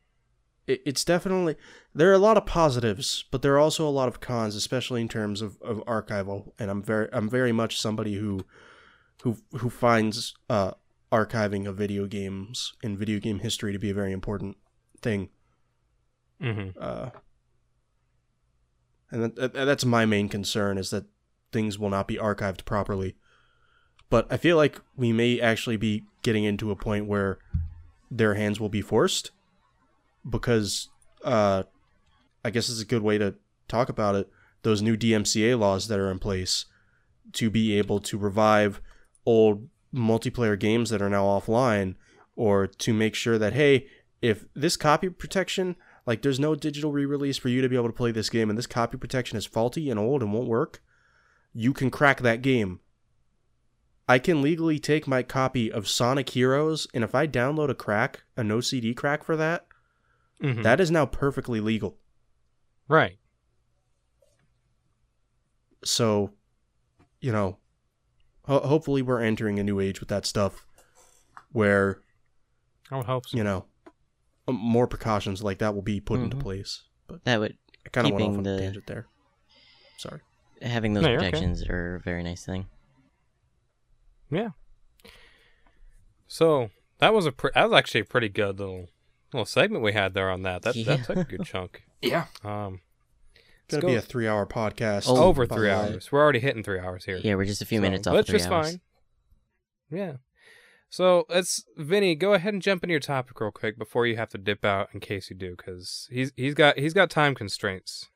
[0.68, 1.56] it, it's definitely
[1.96, 5.02] there are a lot of positives, but there are also a lot of cons, especially
[5.02, 6.52] in terms of, of archival.
[6.60, 8.46] And I'm very I'm very much somebody who
[9.24, 10.72] who who finds uh,
[11.12, 14.58] archiving of video games and video game history to be a very important
[15.02, 15.30] thing.
[16.42, 16.74] Mhm.
[16.80, 17.12] Uh,
[19.12, 21.06] and that, that's my main concern is that
[21.52, 23.16] things will not be archived properly.
[24.10, 27.38] But I feel like we may actually be getting into a point where
[28.18, 29.32] their hands will be forced
[30.30, 30.90] because
[31.24, 31.64] uh,
[32.46, 33.36] I guess it's a good way to
[33.68, 34.30] talk about it.
[34.62, 36.66] Those new DMCA laws that are in place
[37.34, 38.82] to be able to revive
[39.26, 41.96] old multiplayer games that are now offline
[42.36, 43.88] or to make sure that hey
[44.22, 45.76] if this copy protection
[46.06, 48.58] like there's no digital re-release for you to be able to play this game and
[48.58, 50.82] this copy protection is faulty and old and won't work
[51.54, 52.80] you can crack that game
[54.08, 58.24] i can legally take my copy of sonic heroes and if i download a crack
[58.38, 59.66] a no cd crack for that
[60.42, 60.64] Mhm.
[60.64, 61.98] that is now perfectly legal
[62.88, 63.18] right.
[65.84, 66.32] so
[67.22, 67.58] you know
[68.46, 70.66] ho- hopefully we're entering a new age with that stuff
[71.52, 72.00] where
[72.92, 73.38] I would hope so.
[73.38, 73.66] you know
[74.48, 76.42] um, more precautions like that will be put into Mhm.
[76.42, 79.08] place but That would i kind of went off Keeping on a the- tangent there
[79.98, 80.22] sorry
[80.62, 81.30] having those No, you're okay.
[81.32, 82.68] protections are a very nice thing.
[84.34, 84.50] Yeah.
[86.28, 88.88] So that was a pre- that was actually a pretty good little
[89.34, 90.62] little segment we had there on that.
[90.64, 90.96] That Yeah.
[90.98, 91.84] that took a good chunk.
[92.02, 92.26] Yeah.
[92.44, 92.82] Um,
[93.66, 95.06] It's gonna go- be a three-hour podcast.
[95.08, 95.72] Oh, over three the way.
[95.72, 96.12] hours.
[96.12, 97.16] We're already hitting three hours here.
[97.24, 98.72] Yeah, we're just a few So, minutes off That's three just hours.
[98.72, 98.82] fine.
[99.90, 100.14] Yeah.
[100.90, 104.28] So let's Vinny, go ahead and jump into your topic real quick before you have
[104.32, 108.10] to dip out in case you do, because he's he's got he's got time constraints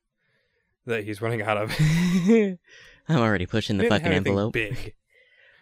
[0.86, 1.74] that he's running out of.
[1.80, 2.58] I'm
[3.10, 4.52] already pushing the fucking envelope.
[4.54, 4.96] Big.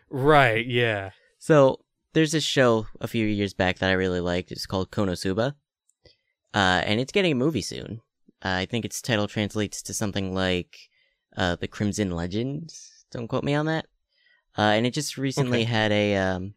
[0.09, 0.65] Right.
[0.65, 1.11] Yeah.
[1.39, 1.81] So
[2.13, 4.51] there's this show a few years back that I really liked.
[4.51, 5.55] It's called Konosuba.
[6.53, 8.01] uh, and it's getting a movie soon.
[8.43, 10.77] Uh, I think its title translates to something like
[11.35, 13.85] uh, "The Crimson Legends." Don't quote me on that.
[14.57, 15.71] Uh, and it just recently Okay.
[15.71, 16.53] had a um,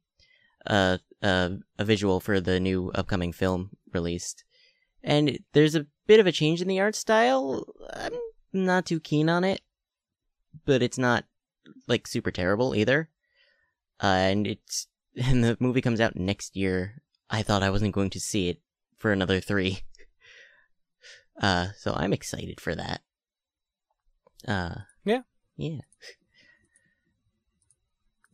[0.66, 4.44] a, a a visual for the new upcoming film released,
[5.02, 7.64] and there's a bit of a change in the art style.
[7.92, 8.12] I'm
[8.52, 9.60] not too keen on it,
[10.64, 11.24] but it's not
[11.88, 13.08] like super terrible either.
[14.02, 14.86] Uh, and it's
[15.16, 17.02] and the movie comes out next year.
[17.30, 18.60] I thought I wasn't going to see it
[18.96, 19.80] for another three.
[21.40, 23.00] Uh, so I'm excited for that.
[24.48, 25.20] Uh, Yeah.
[25.56, 25.82] yeah,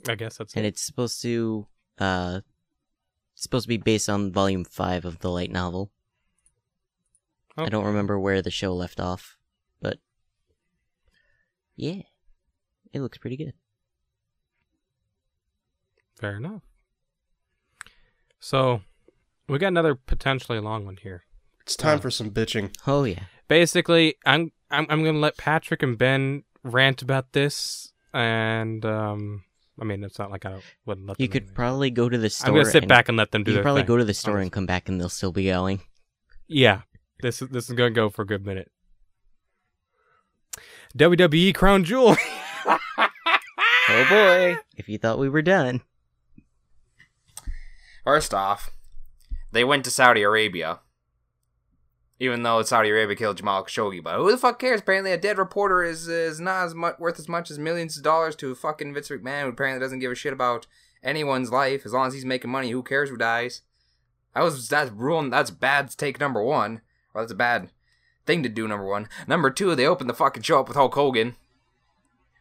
[0.08, 0.68] I guess that's and it.
[0.68, 1.66] it's supposed to
[1.98, 2.40] uh,
[3.34, 5.90] it's supposed to be based on volume five of the light novel.
[7.58, 9.36] I don't remember where the show left off,
[9.82, 9.98] but
[11.76, 12.02] yeah,
[12.94, 13.52] it looks pretty good.
[16.24, 16.62] Fair enough.
[18.40, 18.80] So,
[19.46, 21.24] we got another potentially long one here.
[21.60, 22.00] It's time Oh.
[22.00, 22.74] for some bitching.
[22.86, 28.82] Oh yeah, Basically, I'm I'm I'm gonna let Patrick and Ben rant about this, and
[28.86, 29.44] um,
[29.78, 31.54] I mean, it's not like I wouldn't let you them could anyway.
[31.54, 32.48] probably go to the store.
[32.48, 33.88] I'm gonna sit and- back and let them do You probably thing.
[33.88, 35.82] go to the store and come back, and they'll still be going.
[36.48, 36.82] Yeah,
[37.20, 38.70] this is this is gonna go for a good minute.
[40.96, 42.16] WWE Crown Jewel.
[43.86, 44.56] Oh boy!
[44.78, 45.82] If you thought we were done,
[48.04, 48.70] First off,
[49.50, 50.80] they went to Saudi Arabia.
[52.20, 54.80] Even though Saudi Arabia killed Jamal Khashoggi, but who the fuck cares?
[54.80, 58.04] Apparently, a dead reporter is is not as much worth as much as millions of
[58.04, 60.66] dollars to a fucking Vince McMahon, who apparently doesn't give a shit about
[61.02, 62.70] anyone's life as long as he's making money.
[62.70, 63.62] Who cares who dies?
[64.34, 65.30] That was that's ruling.
[65.30, 66.82] That's bad take number one,
[67.14, 67.70] or that's a bad
[68.26, 68.68] thing to do.
[68.68, 69.08] Number one.
[69.26, 71.34] Number two, they opened the fucking show up with Hulk Hogan,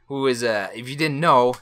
[0.06, 1.56] who is uh, if you didn't know,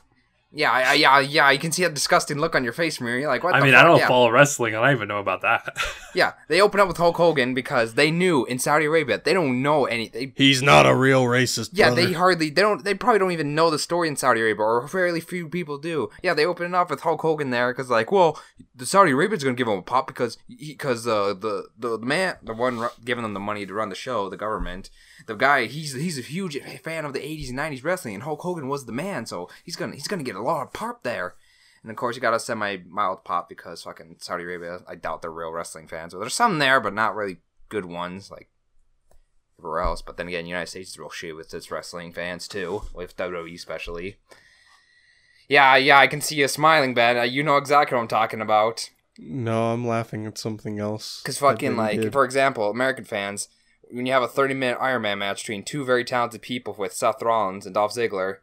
[0.53, 3.17] yeah, I- I- yeah, yeah, you can see that disgusting look on your face, Mir.
[3.19, 3.53] You're like, what?
[3.55, 3.81] I the mean, fuck?
[3.83, 4.07] I don't yeah.
[4.07, 4.73] follow wrestling.
[4.75, 5.75] and I don't even know about that.
[6.13, 9.61] Yeah, they open up with Hulk Hogan because they knew in Saudi Arabia they don't
[9.61, 10.09] know any.
[10.09, 11.69] They, He's not a real racist.
[11.71, 12.05] yeah, brother.
[12.05, 14.85] they hardly they don't they probably don't even know the story in Saudi Arabia, or
[14.89, 16.09] fairly few people do.
[16.21, 18.37] Yeah, they open it up with Hulk Hogan there because like, well,
[18.75, 22.35] the Saudi Arabia's gonna give him a pop because because uh, the the the man
[22.43, 24.89] the one ru- giving them the money to run the show, the government,
[25.27, 28.41] the guy he's he's a huge fan of the 80s and 90s wrestling, and Hulk
[28.41, 31.35] Hogan was the man, so he's gonna he's gonna get a lot of pop there.
[31.81, 35.21] And of course, you got a semi mild pop because fucking Saudi Arabia, I doubt
[35.21, 36.13] they're real wrestling fans.
[36.13, 37.37] But there's some there, but not really
[37.69, 38.49] good ones like
[39.57, 40.01] everywhere else.
[40.01, 43.17] But then again, the United States is real shit with its wrestling fans too, with
[43.17, 44.17] WWE especially.
[45.47, 47.17] Yeah, yeah, I can see you smiling, Ben.
[47.17, 48.89] Uh, You know exactly what I'm talking about.
[49.17, 51.21] No, I'm laughing at something else.
[51.21, 52.13] Because fucking, like, did.
[52.13, 53.49] for example, American fans,
[53.91, 56.93] when you have a 30 minute Iron Man match between two very talented people with
[56.93, 58.37] Seth Rollins and Dolph Ziggler,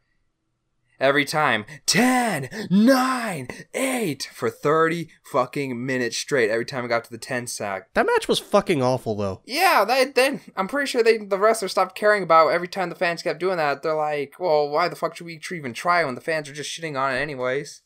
[1.01, 6.51] every time 10, 9, 8 for 30 fucking minutes straight.
[6.51, 7.93] Every time it got to the 10 sack.
[7.95, 9.43] that match was fucking awful though.
[9.45, 12.95] Yeah, they then I'm pretty sure they the wrestlers stopped caring about every time the
[12.95, 13.83] fans kept doing that.
[13.83, 16.71] They're like, well, why the fuck should we even try when the fans are just
[16.71, 17.83] shitting on it anyways?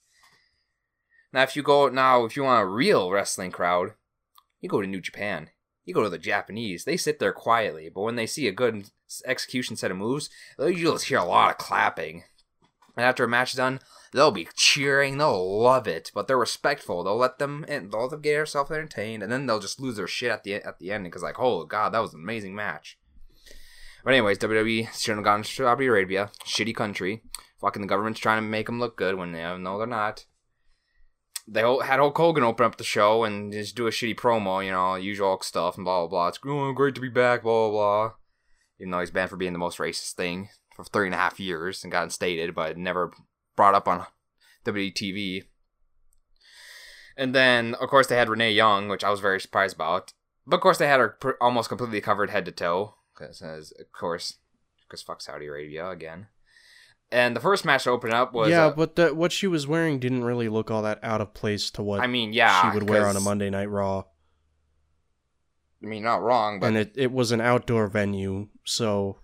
[1.32, 3.94] Now, if you go now, if you want a real wrestling crowd,
[4.60, 5.48] you go to New Japan.
[5.84, 6.84] You go to the Japanese.
[6.84, 8.90] They sit there quietly, but when they see a good
[9.24, 12.24] execution set of moves, you'll hear a lot of clapping.
[12.96, 13.80] And after a match is done,
[14.12, 15.18] they'll be cheering.
[15.18, 17.02] They'll love it, but they're respectful.
[17.02, 19.96] They'll let them and they'll let them get themselves entertained, and then they'll just lose
[19.96, 22.54] their shit at the at the end because like, oh god, that was an amazing
[22.54, 22.98] match.
[24.04, 27.22] But anyways, WWE shouldn't have gone to Saudi Arabia, shitty country.
[27.60, 30.26] Fucking the government's trying to make them look good when they know they're not.
[31.48, 34.70] They had Hulk Hogan open up the show and just do a shitty promo, you
[34.70, 36.28] know, usual stuff and blah blah blah.
[36.28, 38.14] It's oh, great to be back, blah blah blah.
[38.78, 41.40] Even though he's banned for being the most racist thing for three and a half
[41.40, 43.12] years and gotten stated, but never
[43.56, 44.06] brought up on
[44.64, 45.44] WTV.
[47.16, 50.12] And then, of course, they had Renee Young, which I was very surprised about.
[50.46, 54.38] But of course, they had her almost completely covered head to toe, because of course,
[54.88, 56.28] because fuck Saudi Arabia again.
[57.12, 59.66] And the first match to open up was yeah, uh, but the, what she was
[59.66, 62.74] wearing didn't really look all that out of place to what I mean, yeah, she
[62.74, 64.04] would wear on a Monday Night Raw.
[65.82, 69.18] I mean, not wrong, but and it, it was an outdoor venue, so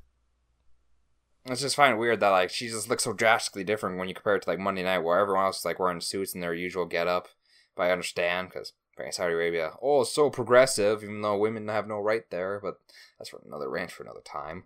[1.46, 4.14] It's just find it weird that like she just looks so drastically different when you
[4.14, 6.52] compare it to like Monday Night, where everyone else is like wearing suits in their
[6.52, 7.28] usual getup.
[7.74, 8.74] But I understand because
[9.12, 12.60] Saudi Arabia, oh, so progressive, even though women have no right there.
[12.62, 12.80] But
[13.18, 14.64] that's for another rant for another time.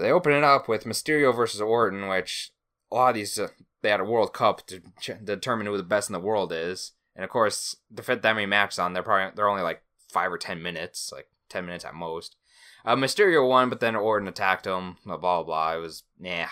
[0.00, 2.52] They open it up with Mysterio versus Orton, which
[2.90, 3.48] a lot of these uh,
[3.82, 6.92] they had a World Cup to ch- determine who the best in the world is,
[7.14, 10.32] and of course to fit that many matches on, they're probably they're only like five
[10.32, 12.36] or ten minutes, like ten minutes at most.
[12.84, 14.96] Uh, Mysterio won, but then Orton attacked him.
[15.04, 15.74] Blah blah blah.
[15.74, 16.46] It was nah.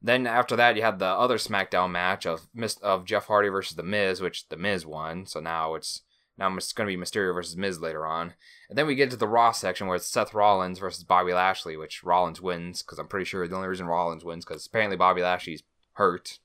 [0.00, 2.48] Then after that, you had the other SmackDown match of
[2.82, 5.26] of Jeff Hardy versus The Miz, which The Miz won.
[5.26, 6.02] So now it's
[6.38, 8.34] Now it's going to be Mysterio versus Miz later on.
[8.68, 11.76] And then we get to the Raw section where it's Seth Rollins versus Bobby Lashley,
[11.76, 15.22] which Rollins wins because I'm pretty sure the only reason Rollins wins because apparently Bobby
[15.22, 16.38] Lashley's hurt.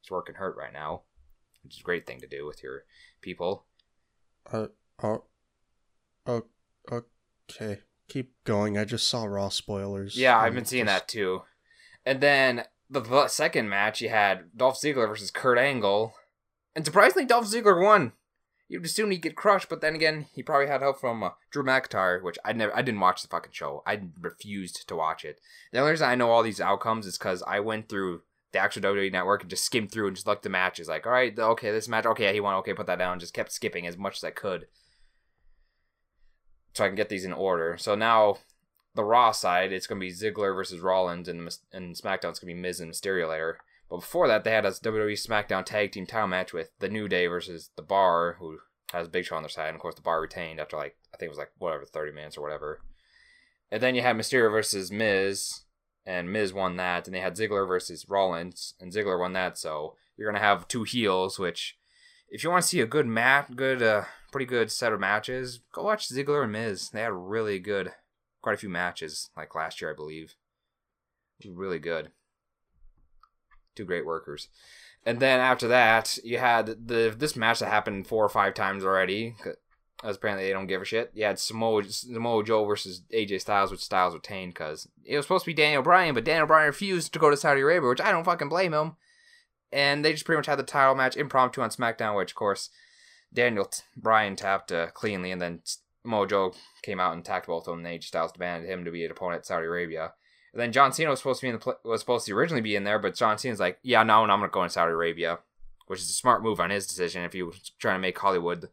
[0.00, 1.02] He's working hurt right now,
[1.62, 2.82] which is a great thing to do with your
[3.20, 3.64] people.
[4.52, 4.66] Uh,
[5.02, 5.24] oh,
[6.26, 6.42] oh,
[6.90, 7.80] okay.
[8.08, 8.76] Keep going.
[8.76, 10.16] I just saw Raw spoilers.
[10.16, 11.42] Yeah, I've been seeing just- that too.
[12.04, 16.14] And then the, the second match, you had Dolph Ziggler versus Kurt Angle,
[16.74, 18.12] and surprisingly, Dolph Ziggler won.
[18.68, 21.62] You'd assume he'd get crushed, but then again, he probably had help from uh, Drew
[21.64, 23.82] McIntyre, which I never, I didn't watch the fucking show.
[23.86, 25.40] I refused to watch it.
[25.72, 28.22] The only reason I know all these outcomes is because I went through
[28.52, 30.88] the actual WWE Network and just skimmed through and just looked the matches.
[30.88, 33.20] Like, all right, okay, this match, okay, he won, okay, put that down.
[33.20, 34.66] Just kept skipping as much as I could,
[36.74, 37.76] so I can get these in order.
[37.78, 38.38] So now
[38.94, 42.50] the Raw side, it's going to be Ziggler versus Rollins, and, and SmackDown, it's going
[42.50, 43.58] to be Miz and Mysterio later.
[43.90, 47.08] But before that, they had a WWE SmackDown Tag Team title match with The New
[47.08, 48.58] Day versus The Bar, who
[48.92, 49.68] has Big Show on their side.
[49.68, 52.12] And of course, The Bar retained after, like, I think it was like, whatever, 30
[52.12, 52.80] minutes or whatever.
[53.70, 55.62] And then you had Mysterio versus Miz,
[56.04, 57.06] and Miz won that.
[57.06, 59.56] And they had Ziggler versus Rollins, and Ziggler won that.
[59.58, 61.76] So you're to have two heels, which,
[62.28, 65.60] if you want to see a good mat, good, uh, pretty good set of matches,
[65.72, 66.90] go watch Ziggler and Miz.
[66.90, 67.92] They had really good
[68.42, 70.34] quite a few matches, like last year, I believe.
[71.46, 72.10] Really good.
[73.78, 74.48] Two great workers.
[75.06, 78.84] And then after that, you had the this match that happened four or five times
[78.84, 79.36] already.
[80.02, 81.12] As apparently they don't give a shit.
[81.14, 85.44] You had Samoa, Samoa Joe versus AJ Styles, which Styles retained because it was supposed
[85.44, 88.10] to be Daniel Bryan, but Daniel Bryan refused to go to Saudi Arabia, which I
[88.10, 88.96] don't fucking blame him.
[89.70, 92.70] And they just pretty much had the title match impromptu on SmackDown, which of course
[93.32, 95.62] Daniel t- Bryan tapped uh, cleanly, and then
[96.04, 97.86] Mojo came out and attacked both of them.
[97.86, 100.14] And AJ Styles demanded him to be an opponent at Saudi Arabia.
[100.52, 102.76] And then John Cena was supposed to be in the was supposed to originally be
[102.76, 105.38] in there, but John Cena's like, yeah, no, no I'm gonna go in Saudi Arabia,
[105.86, 108.68] which is a smart move on his decision if he was trying to make Hollywood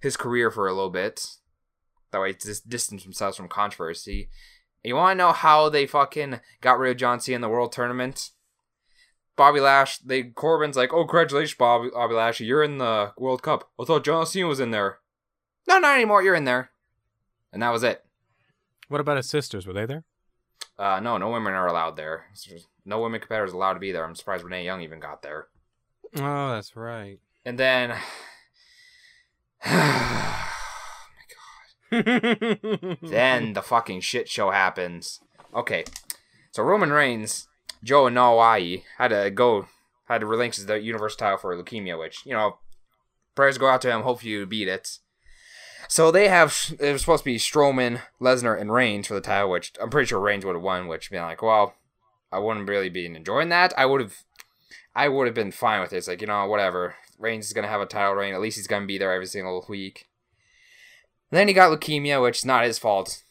[0.00, 1.26] his career for a little bit.
[2.12, 4.28] That way, just distance themselves from controversy.
[4.82, 7.72] You want to know how they fucking got rid of John Cena in the World
[7.72, 8.30] Tournament?
[9.36, 13.70] Bobby Lash, they Corbin's like, oh, congratulations, Bobby, Bobby you're in the World Cup.
[13.78, 14.98] I thought John Cena was in there.
[15.66, 16.22] No, not anymore.
[16.22, 16.70] You're in there,
[17.52, 18.04] and that was it.
[18.88, 19.66] What about his sisters?
[19.66, 20.04] Were they there?
[20.78, 22.26] Uh, no, no women are allowed there.
[22.84, 24.04] No women competitors allowed to be there.
[24.04, 25.48] I'm surprised Renee Young even got there.
[26.16, 27.18] Oh, that's right.
[27.44, 27.94] And then,
[29.66, 29.66] oh
[31.90, 32.98] my god.
[33.02, 35.20] then the fucking shit show happens.
[35.54, 35.84] Okay,
[36.52, 37.48] so Roman Reigns,
[37.82, 39.66] Joe Anoa'i had to go,
[40.04, 42.58] had to relinquish the Universal title for leukemia, which you know,
[43.34, 44.02] prayers go out to him.
[44.02, 44.98] Hopefully, you beat it.
[45.88, 49.50] So they have it was supposed to be Strowman, Lesnar, and Reigns for the title,
[49.50, 50.86] which I'm pretty sure Reigns would have won.
[50.86, 51.74] Which being like, well,
[52.30, 53.72] I wouldn't really be enjoying that.
[53.76, 54.18] I would have,
[54.94, 55.96] I would have been fine with it.
[55.96, 56.96] It's like you know, whatever.
[57.18, 58.34] Reigns is gonna have a title reign.
[58.34, 60.06] At least he's gonna be there every single week.
[61.30, 63.22] And then he got leukemia, which is not his fault.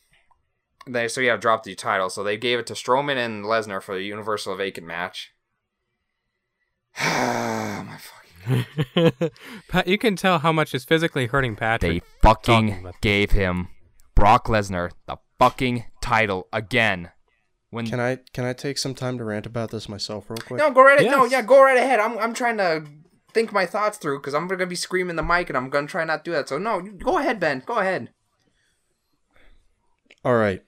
[0.88, 3.84] They so he had dropped the title, so they gave it to Strowman and Lesnar
[3.84, 5.32] for the Universal Vacant match.
[7.00, 7.98] My
[9.68, 12.04] Pat, you can tell how much is physically hurting Patrick.
[12.04, 13.70] They fucking gave him
[14.16, 17.12] Brock Lesnar the fucking title again.
[17.70, 20.58] When Can I can I take some time to rant about this myself real quick?
[20.58, 21.02] no, go right.
[21.02, 21.32] No, Yes.
[21.32, 22.00] yeah, go right ahead.
[22.00, 22.86] I'm I'm trying to
[23.34, 26.06] think my thoughts through because I'm gonna be screaming the mic and I'm gonna try
[26.06, 26.48] not to do that.
[26.48, 27.62] So no, go ahead, Ben.
[27.66, 28.10] Go ahead.
[30.24, 30.64] All right.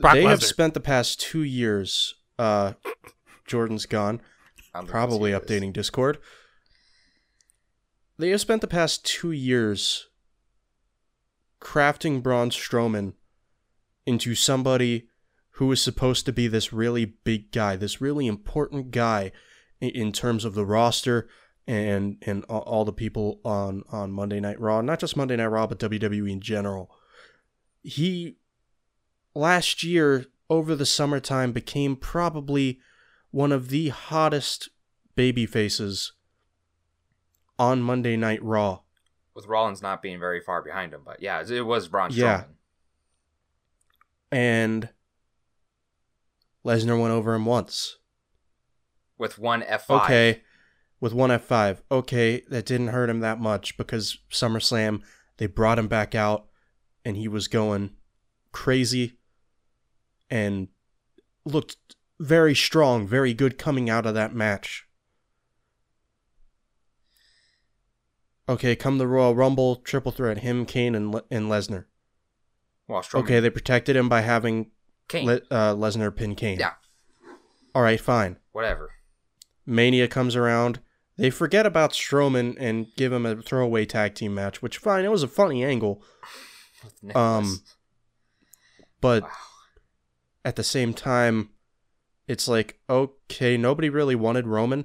[0.00, 2.14] Brock they have spent the past two years.
[2.38, 2.72] Uh,
[3.46, 4.22] Jordan's gone.
[4.86, 6.18] Probably updating Discord.
[8.18, 10.08] They have spent the past two years
[11.60, 13.14] crafting Braun Strowman
[14.06, 15.08] into somebody
[15.52, 19.32] who is supposed to be this really big guy, this really important guy
[19.80, 21.28] in terms of the roster
[21.66, 25.66] and and all the people on on Monday Night Raw, not just Monday Night Raw,
[25.66, 26.90] but WWE in general.
[27.82, 28.36] He
[29.34, 32.80] last year over the summertime became probably
[33.30, 34.68] one of the hottest
[35.14, 36.12] baby faces
[37.58, 38.80] on Monday Night Raw.
[39.34, 42.16] with Rollins not being very far behind him, but yeah, it was Braun Strowman.
[42.18, 42.44] Yeah.
[44.32, 44.88] And
[46.64, 47.96] Lesnar went over him once.
[49.18, 50.02] with one F five.
[50.04, 50.40] Okay,
[51.00, 51.78] with one F5.
[51.90, 55.02] Okay, that didn't hurt him that much because SummerSlam,
[55.38, 56.46] they brought him back out
[57.04, 57.90] and he was going
[58.52, 59.18] crazy
[60.30, 60.68] and
[61.44, 61.89] looked
[62.20, 64.86] very strong, very good coming out of that match.
[68.48, 71.84] Okay, come the Royal Rumble, triple threat, him, Kane, and, Le- and Lesnar.
[72.88, 74.70] Well, Okay, they protected him by having
[75.08, 75.26] Kane.
[75.26, 76.58] Le- uh, Lesnar pin Kane.
[76.58, 76.72] Yeah.
[77.74, 78.36] All right, fine.
[78.52, 78.90] Whatever.
[79.64, 80.80] Mania comes around.
[81.16, 85.10] They forget about Strowman and give him a throwaway tag team match, which fine, it
[85.10, 86.02] was a funny angle,
[87.14, 87.60] Um,
[89.00, 89.30] but Wow.
[90.44, 91.50] at the same time,
[92.30, 94.84] it's like okay, nobody really wanted Roman.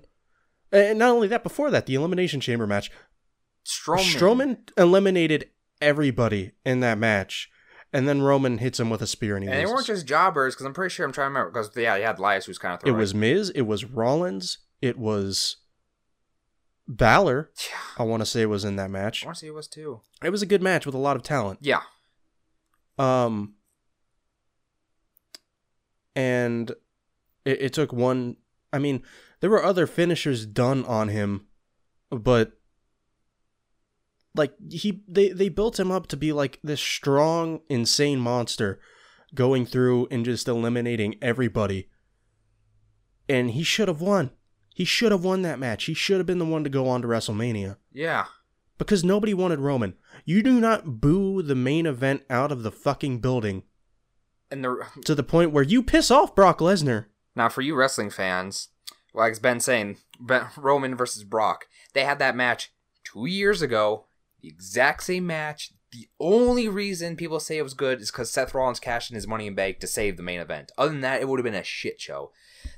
[0.72, 2.92] And not only that, before that, the Elimination Chamber match,
[3.64, 4.16] Strowman.
[4.16, 5.50] Strowman eliminated
[5.80, 7.50] everybody in that match,
[7.94, 10.56] and then Roman hits him with a spear and he And they weren't just jobbers,
[10.56, 11.52] because I'm pretty sure I'm trying to remember.
[11.52, 14.98] Because yeah, you had Elias, who's kind of it was Miz, it was Rollins, it
[14.98, 15.58] was
[16.88, 17.52] Balor.
[17.70, 19.24] Yeah, I want to say it was in that match.
[19.24, 20.02] I want to say it was too.
[20.24, 21.60] It was a good match with a lot of talent.
[21.62, 21.82] Yeah,
[22.98, 23.54] Um,
[26.16, 26.72] and
[27.46, 28.38] it, it took one.
[28.74, 29.04] I mean,
[29.40, 31.48] there were other finishers done on him,
[32.10, 32.54] but
[34.36, 38.80] like he they they built him up to be like this strong, insane monster,
[39.34, 41.90] going through and just eliminating everybody.
[43.28, 44.32] And he should have won.
[44.74, 45.86] He should have won that match.
[45.86, 48.26] He should have been the one to go on to WrestleMania yeah.
[48.78, 49.96] because nobody wanted Roman.
[50.26, 53.64] You do not boo the main event out of the fucking building
[54.52, 57.06] And the to the point where you piss off Brock Lesnar.
[57.36, 58.70] Now for you wrestling fans,
[59.14, 62.72] like Ben saying, Ben, Roman versus Brock, they had that match
[63.04, 64.06] two years ago.
[64.42, 65.72] The exact same match.
[65.92, 69.28] The only reason people say it was good is because Seth Rollins cashed in his
[69.28, 70.72] money in bank to save the main event.
[70.78, 72.32] Other than that, it would have been a shit show.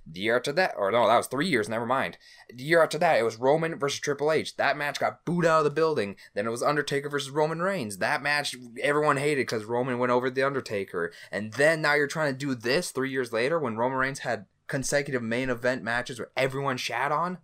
[0.09, 2.17] The year after that, or no, that was three years, never mind.
[2.49, 4.55] The year after that, it was Roman versus Triple H.
[4.55, 6.15] That match got booed out of the building.
[6.33, 7.97] Then it was Undertaker versus Roman Reigns.
[7.97, 11.11] That match everyone hated because Roman went over the Undertaker.
[11.31, 14.45] And then now you're trying to do this three years later when Roman Reigns had
[14.67, 17.39] consecutive main event matches where everyone shat on.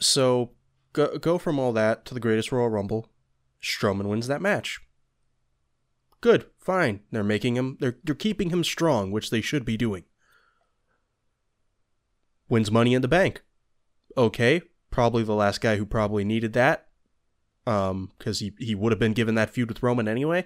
[0.00, 0.52] So
[0.92, 3.10] go go from all that to the greatest Royal Rumble.
[3.62, 4.80] Strowman wins that match.
[6.20, 7.00] Good, fine.
[7.12, 10.04] They're making him they're they're keeping him strong, which they should be doing.
[12.48, 13.42] Wins money in the bank.
[14.16, 16.88] Okay, probably the last guy who probably needed that.
[17.66, 20.44] Um, because he, he would have been given that feud with Roman anyway.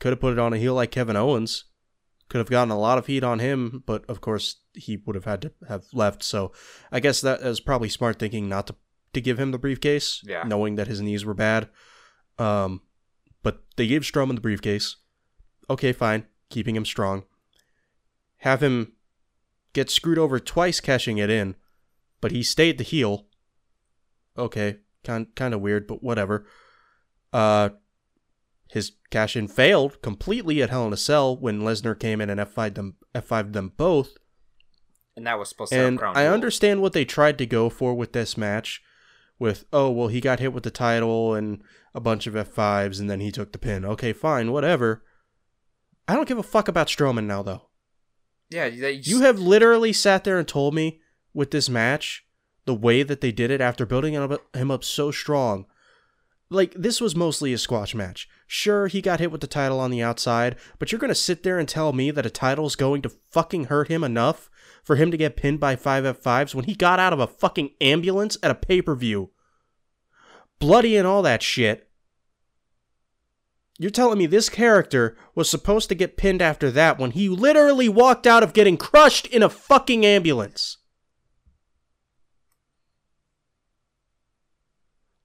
[0.00, 1.64] Could have put it on a heel like Kevin Owens.
[2.28, 5.26] Could have gotten a lot of heat on him, but of course he would have
[5.26, 6.22] had to have left.
[6.24, 6.52] So
[6.90, 8.74] I guess that is probably smart thinking not to
[9.12, 10.42] to give him the briefcase, Yeah.
[10.44, 11.68] knowing that his knees were bad.
[12.38, 12.80] Um,
[13.42, 14.96] but they gave Strowman the briefcase.
[15.68, 17.24] Okay, fine, keeping him strong.
[18.38, 18.92] Have him
[19.72, 21.54] get screwed over twice cashing it in,
[22.20, 23.26] but he stayed the heel.
[24.36, 26.46] Okay, kind kind of weird, but whatever.
[27.32, 27.70] Uh,
[28.72, 32.40] his cash in failed completely at Hell in a Cell when Lesnar came in and
[32.40, 34.16] F5'd them F5'd them both.
[35.14, 37.94] And that was supposed to set And I understand what they tried to go for
[37.94, 38.82] with this match
[39.38, 41.62] with oh well he got hit with the title and
[41.94, 43.84] a bunch of F5s and then he took the pin.
[43.84, 45.04] Okay, fine, whatever.
[46.08, 47.68] I don't give a fuck about Strowman now though.
[48.52, 51.00] Yeah, they You have literally sat there and told me
[51.34, 52.24] with this match
[52.64, 55.66] the way that they did it after building him up, so strong.
[56.50, 58.28] Like this was mostly a squash match.
[58.46, 61.42] Sure, he got hit with the title on the outside, but you're going to sit
[61.42, 64.50] there and tell me that a title's going to fucking hurt him enough
[64.84, 67.70] for him to get pinned by 5 F5s when he got out of a fucking
[67.80, 69.30] ambulance at a pay-per-view.
[70.58, 71.88] Bloody and all that shit.
[73.78, 77.88] You're telling me this character was supposed to get pinned after that when he literally
[77.88, 80.78] walked out of getting crushed in a fucking ambulance.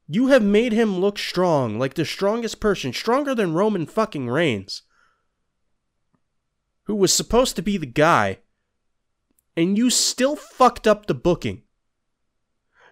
[0.07, 4.83] You have made him look strong, like the strongest person, stronger than Roman fucking Reigns,
[6.83, 8.39] who was supposed to be the guy,
[9.57, 11.63] and you still fucked up the booking.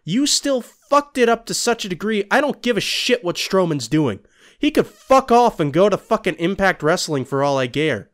[0.03, 3.37] You still fucked it up to such a degree, I don't give a shit what
[3.37, 4.19] Strowman's doing.
[4.59, 8.09] He could fuck off and go to fucking Impact Wrestling for all I care.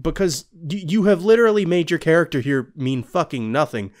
[0.00, 3.92] Because you have literally made your character here mean fucking nothing.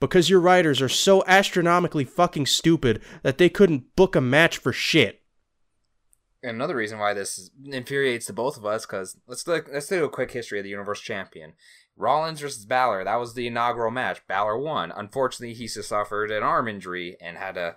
[0.00, 4.72] Because your writers are so astronomically fucking stupid that they couldn't book a match for
[4.72, 5.22] shit.
[6.42, 10.10] Another reason why this infuriates the both of us because let's look, let's do a
[10.10, 11.54] quick history of the Universal Champion.
[11.96, 13.04] Rollins versus Balor.
[13.04, 14.26] That was the inaugural match.
[14.26, 14.92] Balor won.
[14.94, 17.76] Unfortunately, he suffered an arm injury and had to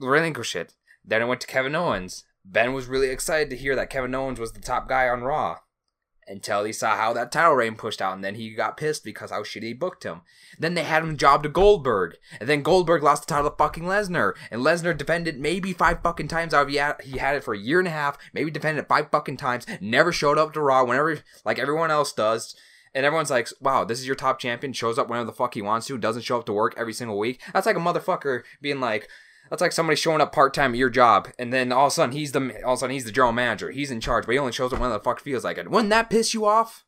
[0.00, 0.74] relinquish it.
[1.04, 2.24] Then it went to Kevin Owens.
[2.44, 5.58] Ben was really excited to hear that Kevin Owens was the top guy on Raw
[6.26, 9.30] until he saw how that title reign pushed out, and then he got pissed because
[9.30, 10.20] how shitty he booked him.
[10.58, 13.82] Then they had him job to Goldberg, and then Goldberg lost the title to fucking
[13.82, 17.44] Lesnar, and Lesnar defended maybe five fucking times out of he had, he had it
[17.44, 20.52] for a year and a half, maybe defended it five fucking times, never showed up
[20.52, 22.54] to Raw whenever like everyone else does.
[22.94, 25.62] And everyone's like, wow, this is your top champion, shows up whenever the fuck he
[25.62, 27.40] wants to, doesn't show up to work every single week.
[27.52, 29.08] That's like a motherfucker being like,
[29.50, 31.94] that's like somebody showing up part time at your job, and then all of a
[31.94, 33.70] sudden he's the all of a sudden he's the general manager.
[33.70, 35.70] He's in charge, but he only shows up when the fuck feels like it.
[35.70, 36.84] Wouldn't that piss you off?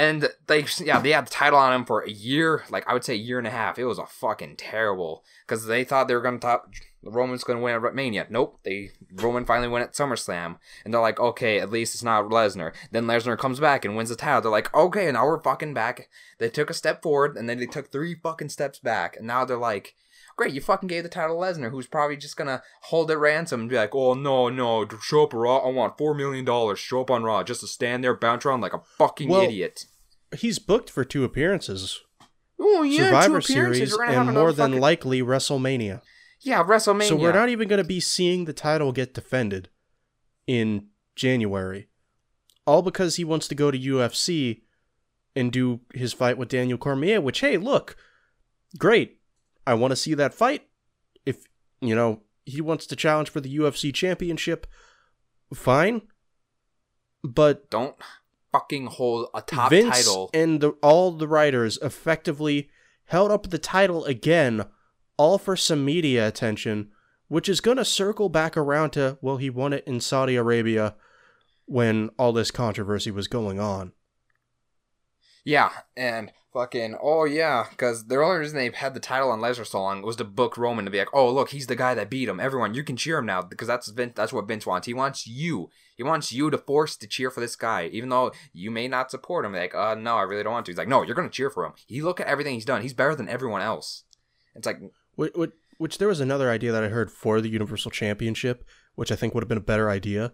[0.00, 3.04] And they, yeah, they had the title on him for a year, like I would
[3.04, 3.78] say a year and a half.
[3.78, 6.72] It was a fucking terrible because they thought they were gonna top
[7.02, 8.26] Roman's gonna win at Mania.
[8.30, 10.56] Nope, they Roman finally went at SummerSlam,
[10.86, 12.72] and they're like, okay, at least it's not Lesnar.
[12.90, 14.40] Then Lesnar comes back and wins the title.
[14.40, 16.08] They're like, okay, now we're fucking back.
[16.38, 19.44] They took a step forward, and then they took three fucking steps back, and now
[19.44, 19.96] they're like,
[20.40, 23.60] great, you fucking gave the title to Lesnar, who's probably just gonna hold it ransom
[23.60, 26.78] and be like, oh no, no, show up Raw, I want four million dollars.
[26.78, 29.84] Show up on Raw just to stand there, bounce around like a fucking Well, idiot.
[30.36, 32.00] He's booked for two appearances.
[32.60, 33.78] Oh yeah, Survivor two appearances.
[33.78, 36.02] Series We're gonna have and more than fucking- likely WrestleMania.
[36.40, 37.08] yeah, WrestleMania.
[37.08, 39.68] So we're not even going to be seeing the title get defended
[40.46, 41.88] in January.
[42.66, 44.62] All because he wants to go to UFC
[45.34, 47.96] and do his fight with Daniel Cormier, which hey, look,
[48.78, 49.18] great.
[49.66, 50.66] I want to see that fight.
[51.26, 51.44] If,
[51.80, 54.66] you know, he wants to challenge for the UFC championship,
[55.54, 56.02] fine.
[57.22, 57.96] But don't
[58.52, 60.30] fucking hold a top Vince title.
[60.34, 62.70] and the, all the writers effectively
[63.06, 64.64] held up the title again,
[65.16, 66.90] all for some media attention,
[67.28, 70.94] which is going to circle back around to, well, he won it in Saudi Arabia
[71.66, 73.92] when all this controversy was going on.
[75.44, 79.66] Yeah, and fucking oh yeah, because the only reason they had the title on Lesnar
[79.66, 82.10] so long was to book Roman to be like, oh look, he's the guy that
[82.10, 82.40] beat him.
[82.40, 84.12] Everyone, you can cheer him now because that's Vince.
[84.14, 84.86] That's what Vince wants.
[84.86, 85.70] He wants you.
[85.96, 89.10] He wants you to force to cheer for this guy, even though you may not
[89.10, 89.52] support him.
[89.52, 90.72] Like, uh, no, I really don't want to.
[90.72, 91.72] He's like, no, you're gonna cheer for him.
[91.88, 92.82] You look at everything he's done.
[92.82, 94.04] He's better than everyone else.
[94.54, 94.80] It's like,
[95.14, 95.32] which,
[95.78, 98.64] which there was another idea that I heard for the Universal Championship,
[98.94, 100.32] which I think would have been a better idea.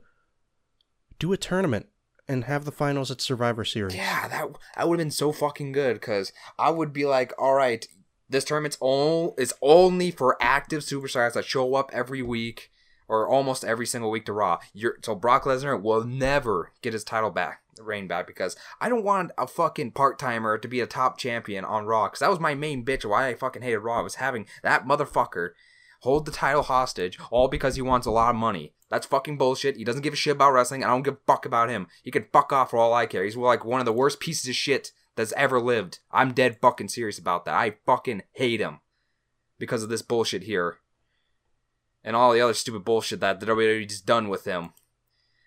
[1.19, 1.87] Do a tournament
[2.29, 3.95] and have the finals at Survivor Series.
[3.95, 7.55] Yeah, that that would have been so fucking good because I would be like, all
[7.55, 7.87] right,
[8.29, 12.71] this tournament's all is only for active superstars that show up every week
[13.09, 14.59] or almost every single week to Raw.
[14.73, 19.05] You're, so Brock Lesnar will never get his title back, reign back, because I don't
[19.05, 22.09] want a fucking part timer to be a top champion on Raw.
[22.09, 25.51] Because that was my main bitch why I fucking hated Raw was having that motherfucker
[26.01, 28.75] hold the title hostage all because he wants a lot of money.
[28.89, 29.77] That's fucking bullshit.
[29.77, 30.85] He doesn't give a shit about wrestling.
[30.85, 31.89] I don't give a fuck about him.
[32.03, 33.25] He can fuck off for all I care.
[33.25, 35.99] He's like one of the worst pieces of shit that's ever lived.
[36.13, 37.55] I'm dead fucking serious about that.
[37.55, 38.81] I fucking hate him
[39.59, 40.79] because of this bullshit here.
[42.05, 44.73] And all the other stupid bullshit that the WWE's done with him.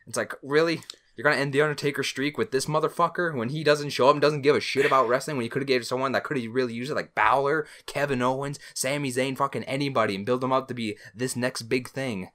[0.05, 0.81] It's like, really?
[1.15, 4.21] You're gonna end the Undertaker streak with this motherfucker when he doesn't show up and
[4.21, 6.53] doesn't give a shit about wrestling when you could have gave someone that could have
[6.53, 10.67] really used it like Balor, Kevin Owens, Sami Zayn, fucking anybody and build them up
[10.69, 12.29] to be this next big thing.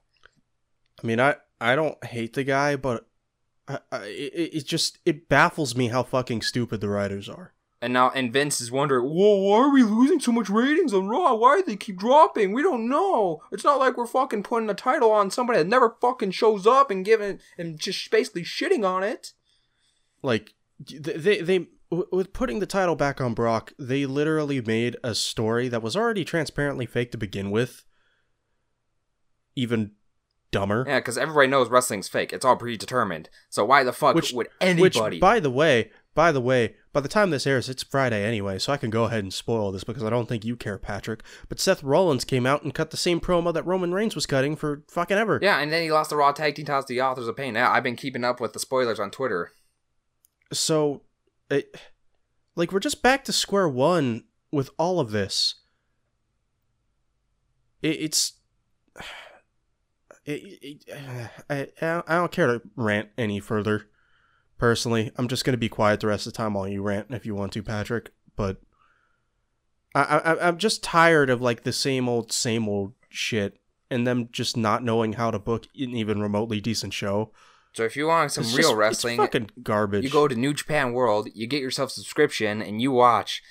[1.03, 3.07] I mean, I I don't hate the guy, but
[3.67, 7.53] I, I, it, it just it baffles me how fucking stupid the writers are.
[7.81, 11.07] And now, and Vince is wondering, whoa, why are we losing so much ratings on
[11.07, 11.35] Raw?
[11.35, 12.51] Why do they keep dropping?
[12.51, 13.43] We don't know.
[13.51, 16.89] It's not like we're fucking putting a title on somebody that never fucking shows up
[16.89, 19.33] and giving and just basically shitting on it.
[20.23, 25.13] Like they they, they with putting the title back on Brock, they literally made a
[25.13, 27.85] story that was already transparently fake to begin with.
[29.55, 29.91] Even
[30.55, 30.85] dumber.
[30.87, 32.33] Yeah, because everybody knows wrestling's fake.
[32.33, 33.29] It's all predetermined.
[33.49, 35.19] So why the fuck Which- would Which, anybody?
[35.19, 38.71] by the way, by the way, by the time this airs, it's Friday anyway, so
[38.71, 41.21] I can go ahead and spoil this because I don't think you care, Patrick.
[41.49, 44.55] But Seth Rollins came out and cut the same promo that Roman Reigns was cutting
[44.55, 45.39] for fucking ever.
[45.41, 47.53] yeah, and then he lost the Raw Tag Team titles to the Authors of Pain.
[47.53, 49.51] Now I've been keeping up with the spoilers on Twitter.
[50.53, 51.01] So,
[51.49, 51.75] it,
[52.55, 55.55] like, we're just back to square one with all of this.
[57.81, 58.33] It, it's.
[60.25, 60.41] It,
[60.87, 63.87] it, I, I I don't care to rant any further.
[64.57, 67.25] Personally, I'm just gonna be quiet the rest of the time while you rant if
[67.25, 68.11] you want to, Patrick.
[68.35, 68.61] But
[69.93, 74.29] I, I I'm just tired of like the same old same old shit, and them
[74.31, 77.31] just not knowing how to book an even remotely decent show.
[77.73, 80.05] So if you want some It's real just- wrestling, it's fucking garbage.
[80.05, 83.43] you go to New Japan World, you get yourself a subscription, and you watch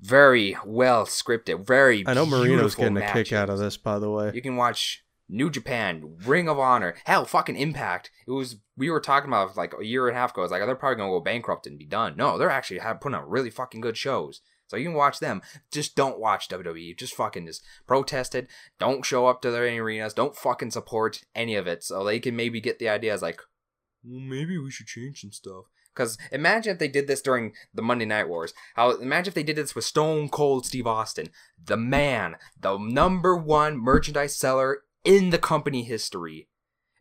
[0.00, 4.10] very well scripted, very I know Marino's getting a kick out of this, by the
[4.10, 4.32] way.
[4.34, 8.10] You can watch New Japan, Ring of Honor, hell, fucking Impact.
[8.26, 10.42] It was we were talking about like a year and a half ago.
[10.42, 12.16] It's like they're probably gonna go bankrupt and be done.
[12.16, 14.40] No, they're actually putting on really fucking good shows.
[14.70, 15.42] So you can watch them.
[15.72, 16.96] Just don't watch WWE.
[16.96, 18.48] Just fucking just protest it.
[18.78, 20.14] Don't show up to their arenas.
[20.14, 21.82] Don't fucking support any of it.
[21.82, 23.40] So they can maybe get the ideas like,
[24.04, 25.64] well, maybe we should change some stuff.
[25.92, 28.54] Because imagine if they did this during the Monday Night Wars.
[28.76, 31.30] How imagine if they did this with Stone Cold Steve Austin,
[31.62, 36.48] the man, the number one merchandise seller in the company history,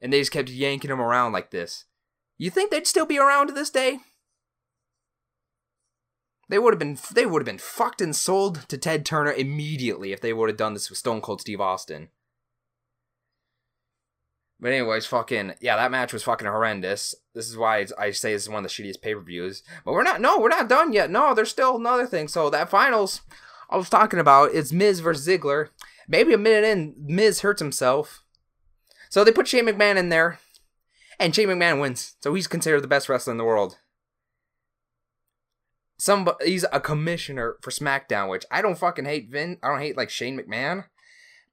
[0.01, 1.85] and they just kept yanking him around like this.
[2.37, 3.99] You think they'd still be around to this day?
[6.47, 10.11] They would have been they would have been fucked and sold to Ted Turner immediately
[10.11, 12.09] if they would have done this with Stone Cold Steve Austin.
[14.59, 17.13] But anyways, fucking yeah, that match was fucking horrendous.
[17.35, 19.63] This is why I say this is one of the shittiest pay per views.
[19.85, 20.21] But we're not.
[20.21, 21.11] No, we're not done yet.
[21.11, 22.27] No, there's still another thing.
[22.27, 23.21] So that finals
[23.69, 25.69] I was talking about is Miz versus Ziggler.
[26.09, 28.23] Maybe a minute in, Miz hurts himself.
[29.09, 30.39] So they put Shane McMahon in there,
[31.19, 32.15] and Shane McMahon wins.
[32.21, 33.77] So he's considered the best wrestler in the world.
[35.99, 39.29] Some he's a commissioner for SmackDown, which I don't fucking hate.
[39.29, 40.85] Vin, I don't hate like Shane McMahon,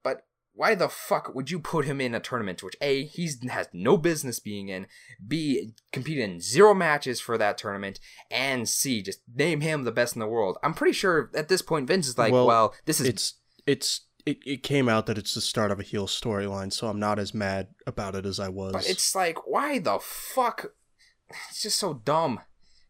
[0.03, 3.67] but why the fuck would you put him in a tournament which a he has
[3.73, 4.87] no business being in,
[5.25, 7.99] b competed in zero matches for that tournament,
[8.31, 10.57] and c just name him the best in the world?
[10.63, 13.33] I'm pretty sure at this point Vince is like, well, well this is it's
[13.67, 16.99] it's it, it came out that it's the start of a heel storyline, so I'm
[16.99, 18.73] not as mad about it as I was.
[18.73, 20.73] But it's like, why the fuck?
[21.49, 22.41] It's just so dumb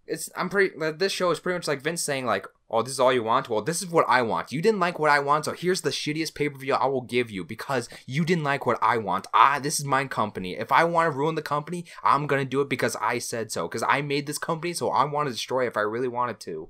[0.07, 2.99] it's I'm pretty this show is pretty much like Vince saying like, "Oh, this is
[2.99, 3.49] all you want.
[3.49, 4.51] Well, this is what I want.
[4.51, 7.43] You didn't like what I want, so here's the shittiest pay-per-view I will give you
[7.43, 9.27] because you didn't like what I want.
[9.33, 10.57] I this is my company.
[10.57, 13.51] If I want to ruin the company, I'm going to do it because I said
[13.51, 16.07] so cuz I made this company, so I want to destroy it if I really
[16.07, 16.69] wanted to."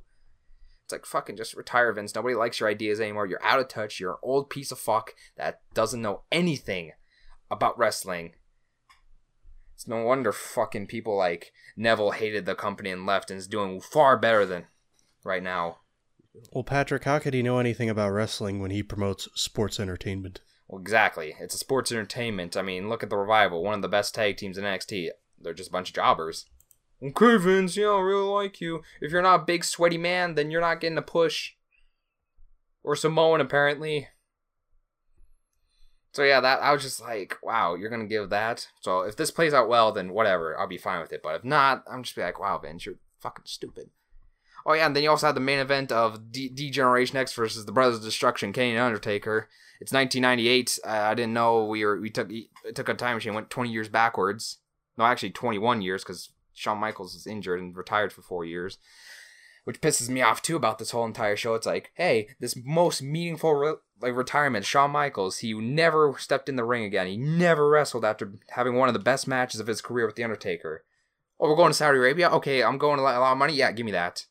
[0.87, 2.15] It's like fucking just retire, Vince.
[2.15, 3.27] Nobody likes your ideas anymore.
[3.27, 3.99] You're out of touch.
[3.99, 6.93] You're an old piece of fuck that doesn't know anything
[7.51, 8.35] about wrestling.
[9.75, 13.81] It's no wonder fucking people like Neville hated the company and left and is doing
[13.81, 14.67] far better than
[15.25, 15.79] right now.
[16.53, 20.39] Well, Patrick, how could he know anything about wrestling when he promotes sports entertainment?
[20.69, 21.35] Well, exactly.
[21.37, 22.55] It's a sports entertainment.
[22.55, 25.09] I mean, look at the Revival, one of the best tag teams in NXT.
[25.37, 26.45] They're just a bunch of jobbers.
[27.03, 28.81] Okay, Vince, yeah, I really like you.
[29.01, 31.53] If you're not a big, sweaty man, then you're not getting a push.
[32.83, 34.07] Or Samoan, apparently.
[36.13, 38.67] So yeah, that I was just like, wow, you're gonna give that.
[38.81, 41.21] So if this plays out well, then whatever, I'll be fine with it.
[41.21, 43.91] But if not, I'm just be like, wow, Vince, you're fucking stupid.
[44.65, 47.65] Oh yeah, and then you also had the main event of D, Generation X versus
[47.65, 49.47] the Brothers of Destruction, Kane and Undertaker.
[49.79, 50.79] It's 1998.
[50.83, 52.31] Uh, I didn't know we were we took
[52.73, 54.57] took a time machine, went 20 years backwards.
[54.97, 58.77] No, actually 21 years because Shawn Michaels is injured and retired for four years
[59.67, 61.53] which pisses me off too about this whole entire show.
[61.53, 66.55] It's like, hey, this most meaningful re- like retirement, Shawn Michaels, he never stepped in
[66.55, 67.05] the ring again.
[67.05, 70.23] He never wrestled after having one of the best matches of his career with the
[70.23, 70.85] Undertaker.
[71.37, 72.29] Oh, we're going to Saudi Arabia.
[72.29, 73.55] Okay, I'm going to a lot of money.
[73.55, 74.25] Yeah, give me that.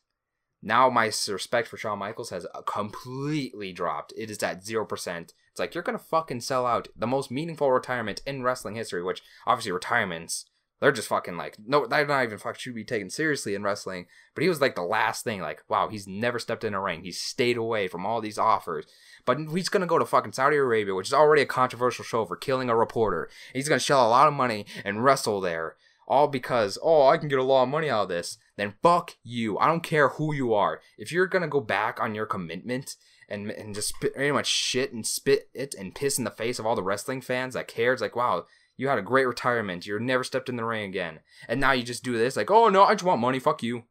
[0.63, 4.13] Now my respect for Shawn Michaels has uh, completely dropped.
[4.17, 5.35] It is at zero percent.
[5.51, 9.21] It's like you're gonna fucking sell out the most meaningful retirement in wrestling history, which
[9.45, 10.45] obviously retirements
[10.79, 14.05] they're just fucking like no, they're not even fucking should be taken seriously in wrestling.
[14.35, 15.41] But he was like the last thing.
[15.41, 17.03] Like wow, he's never stepped in a ring.
[17.03, 18.85] He's stayed away from all these offers.
[19.25, 22.35] But he's gonna go to fucking Saudi Arabia, which is already a controversial show for
[22.35, 23.29] killing a reporter.
[23.53, 25.75] He's gonna shell a lot of money and wrestle there,
[26.07, 28.37] all because oh I can get a lot of money out of this.
[28.55, 29.57] Then fuck you.
[29.57, 30.81] I don't care who you are.
[30.97, 32.97] If you're gonna go back on your commitment
[33.27, 36.67] and and just pretty much shit and spit it and piss in the face of
[36.67, 38.45] all the wrestling fans that cares, like wow
[38.77, 39.85] you had a great retirement.
[39.85, 41.19] You never stepped in the ring again.
[41.49, 43.39] And now you just do this, like, oh no, I just want money.
[43.39, 43.83] Fuck you.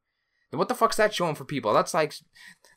[0.53, 1.75] And what the fuck's that showing for people?
[1.75, 2.15] That's like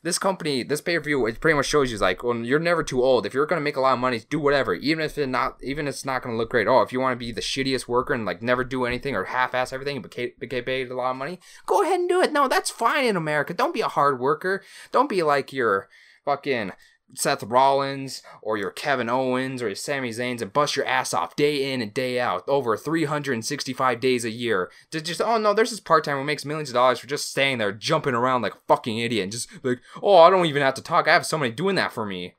[0.02, 1.24] this company, this pay per view.
[1.26, 3.26] It pretty much shows you like, well, you're never too old.
[3.26, 5.86] If you're gonna make a lot of money, do whatever, even if it not, even
[5.86, 6.66] if it's not gonna look great.
[6.66, 9.24] Oh, if you want to be the shittiest worker and like never do anything or
[9.24, 12.32] half-ass everything, but get paid a lot of money, go ahead and do it.
[12.32, 13.54] No, that's fine in America.
[13.54, 14.64] Don't be a hard worker.
[14.90, 15.88] Don't be like your
[16.24, 16.72] fucking
[17.14, 21.36] Seth Rollins or your Kevin Owens or your Sami Zayn's and bust your ass off
[21.36, 24.70] day in and day out over 365 days a year.
[24.90, 27.30] To just oh no there's this part time who makes millions of dollars for just
[27.30, 30.62] staying there jumping around like a fucking idiot and just like oh I don't even
[30.62, 31.08] have to talk.
[31.08, 32.36] I have somebody doing that for me.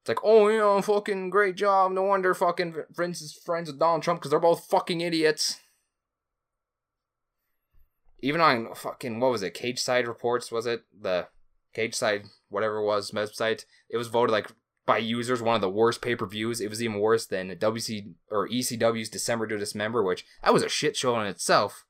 [0.00, 1.92] It's like oh you know fucking great job.
[1.92, 5.58] No wonder fucking Vince is friends with Donald Trump because they're both fucking idiots.
[8.22, 9.54] Even on fucking what was it?
[9.54, 10.84] Cage Side Reports was it?
[10.98, 11.28] The
[11.72, 13.64] Cage Side whatever it was website.
[13.88, 14.50] It was voted like
[14.86, 16.60] by users one of the worst pay per views.
[16.60, 20.68] It was even worse than WC or ECW's December to Dismember, which that was a
[20.68, 21.84] shit show in itself.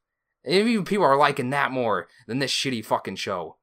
[0.44, 3.56] And even people are liking that more than this shitty fucking show.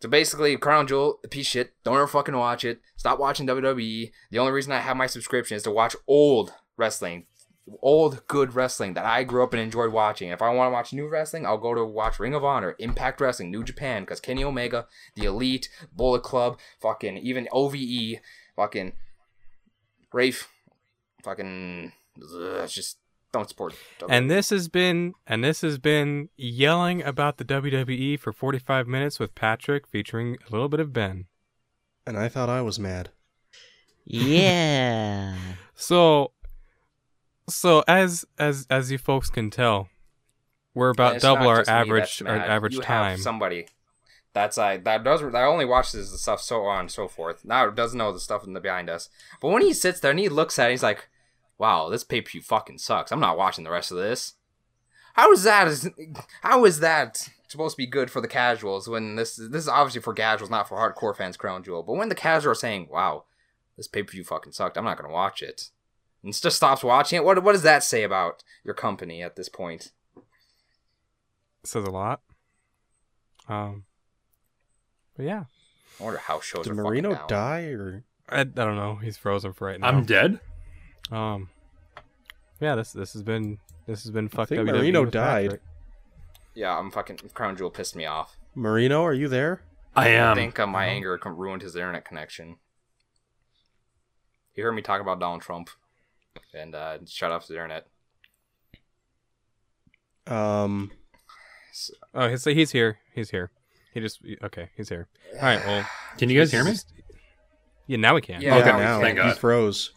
[0.00, 1.74] So basically, Crown Jewel, a piece of shit.
[1.82, 2.80] Don't ever fucking watch it.
[2.96, 4.12] Stop watching WWE.
[4.30, 7.26] The only reason I have my subscription is to watch old wrestling
[7.82, 10.28] old good wrestling that I grew up and enjoyed watching.
[10.28, 13.20] If I want to watch new wrestling, I'll go to watch Ring of Honor, Impact
[13.20, 18.20] Wrestling, New Japan, because Kenny Omega, The Elite, Bullet Club, fucking even OVE,
[18.54, 18.92] fucking
[20.12, 20.48] Rafe,
[21.22, 22.98] fucking ugh, just
[23.32, 23.74] don't support.
[23.98, 24.06] WWE.
[24.08, 29.18] And this has been and this has been yelling about the WWE for 45 minutes
[29.18, 31.26] with Patrick featuring a little bit of Ben.
[32.06, 33.10] And I thought I was mad.
[34.04, 35.36] Yeah.
[35.74, 36.30] so
[37.48, 39.88] so as as as you folks can tell,
[40.74, 43.18] we're about double our average our average you time.
[43.18, 43.66] somebody
[44.36, 47.44] that's I that does that only watches the stuff so on and so forth.
[47.44, 49.08] Now it doesn't know the stuff in the behind us.
[49.40, 51.08] But when he sits there and he looks at it, he's like,
[51.56, 53.10] wow, this pay per view fucking sucks.
[53.10, 54.34] I'm not watching the rest of this.
[55.14, 55.68] How is that?
[55.68, 55.88] Is
[56.42, 60.02] how is that supposed to be good for the casuals when this this is obviously
[60.02, 61.82] for casuals, not for hardcore fans, Crown Jewel.
[61.82, 63.24] But when the casuals are saying, "Wow,
[63.78, 65.70] this pay per view fucking sucked," I'm not gonna watch it,
[66.26, 67.24] and just stops watching it.
[67.24, 69.92] What what does that say about your company at this point?
[71.64, 72.20] says a lot.
[73.48, 73.84] Um,
[75.16, 75.44] but yeah,
[76.00, 77.28] I wonder how shows Did are Marino fucking down.
[77.28, 78.96] die or I, I don't know.
[78.96, 79.86] He's frozen for right now.
[79.88, 80.40] I'm dead.
[81.10, 81.48] Um,
[82.60, 85.44] yeah, this this has been this has been fucked think WWE Marino died.
[85.50, 85.62] Patrick.
[86.54, 88.36] Yeah, I'm fucking Crown Jewel pissed me off.
[88.54, 89.04] Marino?
[89.04, 89.60] Are you there?
[89.94, 90.32] I am.
[90.32, 92.56] I think uh, my anger ruined his internet connection.
[94.52, 95.68] He heard me talk about Donald Trump,
[96.54, 97.86] and uh, shut off the internet.
[100.26, 100.90] Um,
[102.14, 102.98] Oh, he's he's here.
[103.14, 103.50] He's here.
[103.92, 104.70] He just okay.
[104.76, 105.08] He's here.
[105.34, 105.64] All right.
[105.66, 105.86] Well,
[106.18, 106.70] Can you guys hear me?
[106.70, 106.90] just-
[107.86, 108.40] Yeah, now we can.
[108.40, 109.92] Yeah, Okay, now we now thank he froze.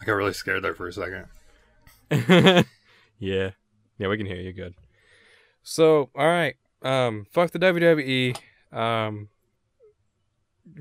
[0.00, 1.26] I got really scared there for a second.
[3.18, 3.50] yeah.
[3.98, 4.74] Yeah, we can hear you good.
[5.62, 6.56] So, all right.
[6.82, 8.36] Um, fuck the WWE.
[8.72, 9.28] Um,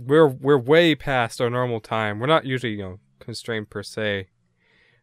[0.06, 2.20] we're we're way past our normal time.
[2.20, 4.28] We're not usually you know constrained per se,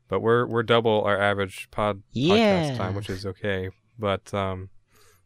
[0.08, 2.36] but we're we're double our average pod Yeah.
[2.36, 3.70] podcast time, which is okay.
[3.98, 4.70] But um,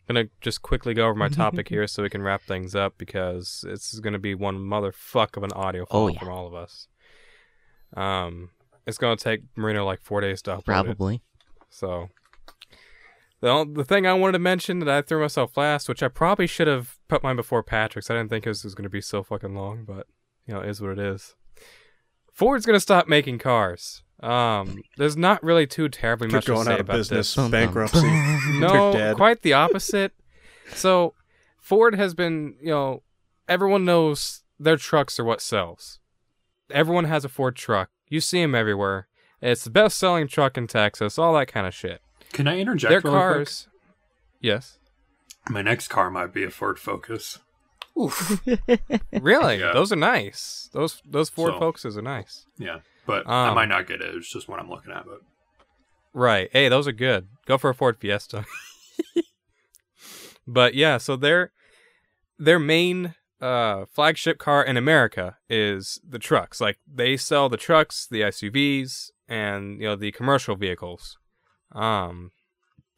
[0.09, 2.95] I'm gonna just quickly go over my topic here so we can wrap things up
[2.99, 6.19] because this is gonna be one motherfuck of an audio file Oh, yeah.
[6.19, 6.89] from all of us.
[7.97, 8.51] Um,
[8.87, 10.65] it's gonna take Marino like four days to upload it.
[10.65, 11.23] Probably.
[11.69, 12.09] So
[13.41, 16.47] the the thing I wanted to mention that I threw myself last, which I probably
[16.47, 18.11] should have put mine before Patrick's.
[18.11, 20.07] I didn't think this was going to be so fucking long, but
[20.47, 21.35] you know, it is what it is.
[22.33, 24.03] Ford's going to stop making cars.
[24.23, 27.45] Um, there's not really too terribly They're much to say out of about business, Bum,
[27.45, 28.07] bum, bankruptcy.
[28.61, 29.17] no, dead.
[29.17, 30.13] quite the opposite.
[30.75, 31.15] so,
[31.59, 33.03] Ford has been, you know,
[33.49, 35.99] everyone knows their trucks are what sells.
[36.71, 37.89] Everyone has a Ford truck.
[38.09, 39.07] You see them everywhere.
[39.41, 42.03] It's the best selling truck in Texas, all that kind of shit.
[42.33, 43.69] Can I interject Their really cars.
[44.41, 44.79] Yes.
[45.49, 47.39] My next car might be a Ford Focus.
[47.99, 48.41] Oof.
[49.13, 49.59] Really?
[49.59, 49.73] Yeah.
[49.73, 50.69] Those are nice.
[50.73, 52.47] Those those Ford So- Focuses are nice.
[52.59, 54.15] Yeah, but I Um, might not get it.
[54.15, 55.05] It's just what I'm looking at.
[55.05, 55.21] But
[56.13, 56.49] Right.
[56.53, 57.29] Hey, those are good.
[57.47, 58.45] Go for a Ford Fiesta.
[60.47, 61.53] but yeah, so their
[62.39, 66.61] their main uh flagship car in America is the trucks.
[66.61, 71.19] Like they sell the trucks, the SUVs, and you know the commercial vehicles.
[71.73, 72.33] Um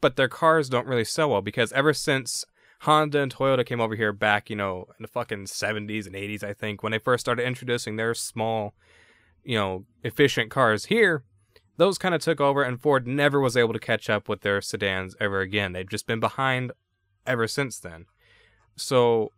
[0.01, 2.45] but their cars don't really sell well because ever since
[2.81, 6.43] Honda and Toyota came over here back, you know, in the fucking 70s and 80s,
[6.43, 8.73] I think, when they first started introducing their small,
[9.43, 11.23] you know, efficient cars here,
[11.77, 14.61] those kind of took over, and Ford never was able to catch up with their
[14.61, 15.73] sedans ever again.
[15.73, 16.71] They've just been behind
[17.25, 18.05] ever since then.
[18.75, 19.31] So,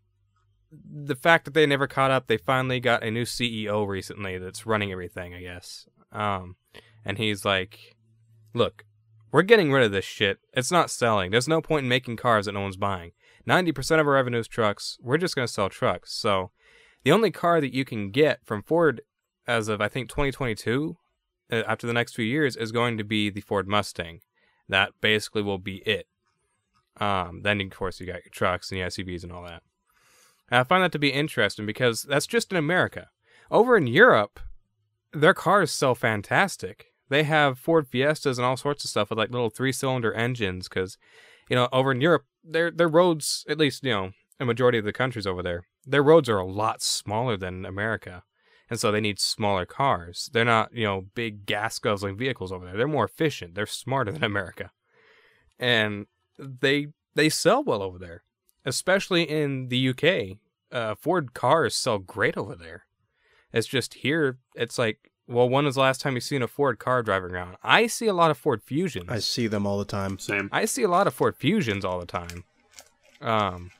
[0.72, 4.66] the fact that they never caught up, they finally got a new CEO recently that's
[4.66, 5.88] running everything, I guess.
[6.11, 6.58] Um,
[7.06, 7.95] and he's like,
[8.53, 8.85] "Look,
[9.32, 10.40] we're getting rid of this shit.
[10.53, 11.32] It's not selling.
[11.32, 13.11] There's no point in making cars that no one's buying.
[13.48, 14.98] 90% of our revenue is trucks.
[15.01, 16.14] We're just going to sell trucks.
[16.14, 16.51] So,
[17.03, 19.01] the only car that you can get from Ford
[19.48, 20.98] as of I think 2022
[21.51, 24.22] uh, after the next few years is going to be the Ford Mustang.
[24.67, 26.07] That basically will be it.
[26.98, 29.61] Um, then of course you got your trucks and your SUVs and all that.
[30.49, 33.09] And I find that to be interesting because that's just in America.
[33.51, 34.40] Over in Europe,
[35.14, 36.88] their cars sell fantastic.
[37.09, 40.98] They have Ford Fiestas and all sorts of stuff with like little three-cylinder engines because,
[41.49, 44.85] you know, over in Europe, their their roads, at least you know, a majority of
[44.85, 48.24] the countries over there, their roads are a lot smaller than America
[48.69, 50.30] and so they need smaller cars.
[50.34, 52.77] They're not, you know, big gas guzzling vehicles over there.
[52.77, 53.56] They're more efficient.
[53.56, 54.72] They're smarter than America,
[55.60, 58.24] and they they sell well over there,
[58.66, 60.38] especially in the UK.
[60.72, 62.85] Uh, Ford cars sell great over there.
[63.53, 66.77] It's just here, it's like, well, when was the last time you seen a Ford
[66.77, 67.56] car driving around?
[67.64, 69.10] I see a lot of Ford Fusions.
[69.10, 70.19] I see them all the time.
[70.19, 70.50] same.
[70.52, 72.44] I see a lot of Ford Fusions all the time.
[73.22, 73.72] Um,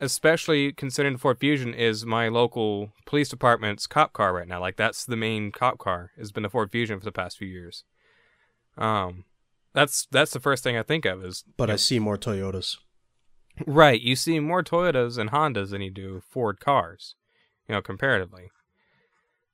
[0.00, 4.60] especially considering the Ford Fusion is my local police department's cop car right now.
[4.60, 7.48] Like that's the main cop car has been the Ford Fusion for the past few
[7.48, 7.84] years.
[8.78, 9.24] Um,
[9.74, 12.78] that's that's the first thing I think of is But I see more Toyotas.
[13.66, 14.00] right.
[14.00, 17.14] You see more Toyotas and Hondas than you do Ford cars,
[17.68, 18.50] you know, comparatively.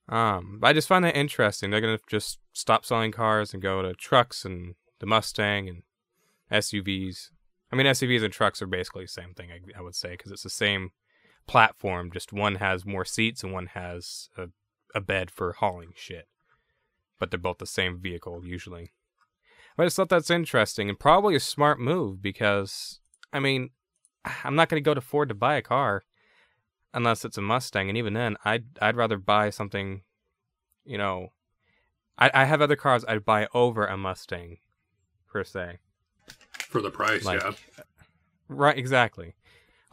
[0.08, 1.70] Um, I just find that interesting.
[1.70, 5.82] They're gonna just stop selling cars and go to trucks and the Mustang and
[6.52, 7.30] SUVs.
[7.72, 9.50] I mean, SUVs and trucks are basically the same thing.
[9.50, 10.90] I, I would say because it's the same
[11.46, 12.10] platform.
[12.12, 14.48] Just one has more seats and one has a,
[14.94, 16.28] a bed for hauling shit.
[17.18, 18.92] But they're both the same vehicle usually.
[19.76, 23.00] But I just thought that's interesting and probably a smart move because
[23.32, 23.70] I mean,
[24.44, 26.04] I'm not going to go to Ford to buy a car
[26.94, 30.02] unless it's a Mustang, and even then, I'd I'd rather buy something,
[30.84, 31.32] you know,
[32.18, 34.58] I, I have other cars I'd buy over a Mustang,
[35.28, 35.78] per se.
[36.68, 37.52] For the price, Like, yeah.
[38.48, 39.34] Right, exactly.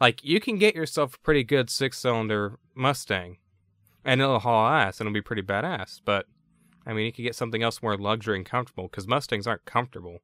[0.00, 3.38] Like you can get yourself a pretty good six-cylinder Mustang,
[4.04, 6.00] and it'll haul ass, and it'll be pretty badass.
[6.04, 6.26] But
[6.86, 10.18] I mean, you could get something else more luxury and comfortable because Mustangs aren't comfortable.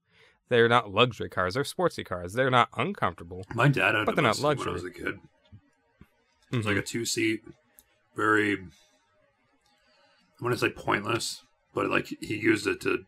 [0.49, 1.55] They're not luxury cars.
[1.55, 2.33] They're sportsy cars.
[2.35, 3.45] They're not uncomfortable.
[3.55, 5.19] My dad had But a they're not Mustang when I was a kid.
[6.53, 6.69] It was Mhm.
[6.69, 7.43] like a two seat,
[8.17, 8.55] very.
[8.59, 11.43] I want to say pointless,
[11.75, 13.05] but like he used it to,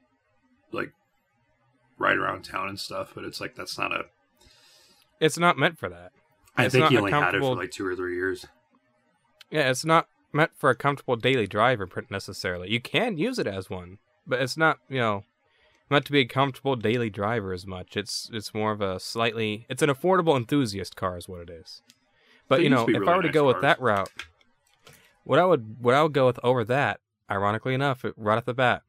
[0.70, 0.92] like,
[1.98, 3.12] ride around town and stuff.
[3.14, 4.06] But it's like that's not a.
[5.20, 6.12] It's not meant for that.
[6.56, 8.44] I It's think he only had it for like two or three years.
[9.50, 12.70] Yeah, it's not meant for a comfortable daily driver necessarily.
[12.70, 15.24] You can use it as one, but it's not, you know,
[15.90, 17.96] meant to be a comfortable daily driver as much.
[17.96, 21.82] It's it's more of a slightly it's an affordable enthusiast car is what it is.
[22.48, 24.10] But They you know, if really I were to nice go with that route,
[25.24, 28.54] what I would what I would go with over that, ironically enough, right off the
[28.54, 28.82] bat,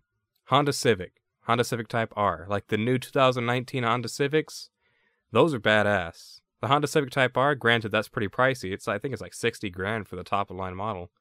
[0.46, 1.14] Honda Civic,
[1.46, 4.70] Honda Civic Type R, like the new 2019 Honda Civics,
[5.32, 6.40] those are badass.
[6.62, 8.72] The Honda Civic Type R, granted, that's pretty pricey.
[8.72, 11.12] It's I think it's like 60 grand for the top of line model,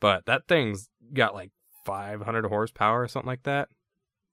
[0.00, 1.50] but that thing's got like
[1.84, 3.68] 500 horsepower or something like that.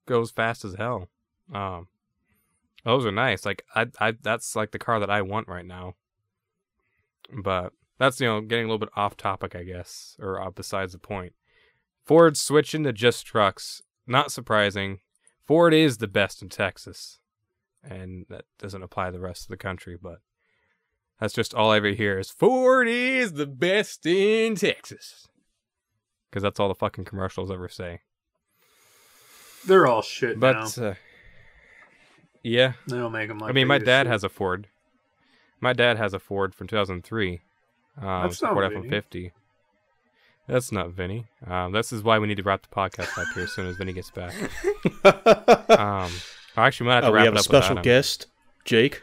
[0.08, 1.10] Goes fast as hell.
[1.52, 1.88] Um,
[2.84, 3.46] those are nice.
[3.46, 5.96] Like I, I, that's like the car that I want right now.
[7.34, 10.94] But that's you know getting a little bit off topic, I guess, or uh, besides
[10.94, 11.34] the point.
[12.06, 15.00] Ford switching to just trucks, not surprising.
[15.46, 17.20] Ford is the best in Texas,
[17.84, 19.98] and that doesn't apply to the rest of the country.
[20.02, 20.20] But
[21.20, 25.28] that's just all I ever hear is Ford is the best in Texas,
[26.30, 28.02] because that's all the fucking commercials ever say.
[29.66, 30.90] They're all shit But now.
[30.90, 30.94] uh,
[32.44, 33.50] yeah, They don't make them like.
[33.50, 34.10] I mean, my dad to.
[34.10, 34.68] has a Ford.
[35.60, 37.42] My dad has a Ford from 2003.
[37.98, 39.32] Um, That's not Ford F-150.
[40.48, 41.26] That's not Vinny.
[41.48, 43.78] Um, this is why we need to wrap the podcast up here as soon as
[43.78, 44.34] Vinny gets back.
[45.68, 46.12] Um,
[46.58, 48.28] I actually might have to Uh, we have it a special guest,
[48.64, 49.02] Jake.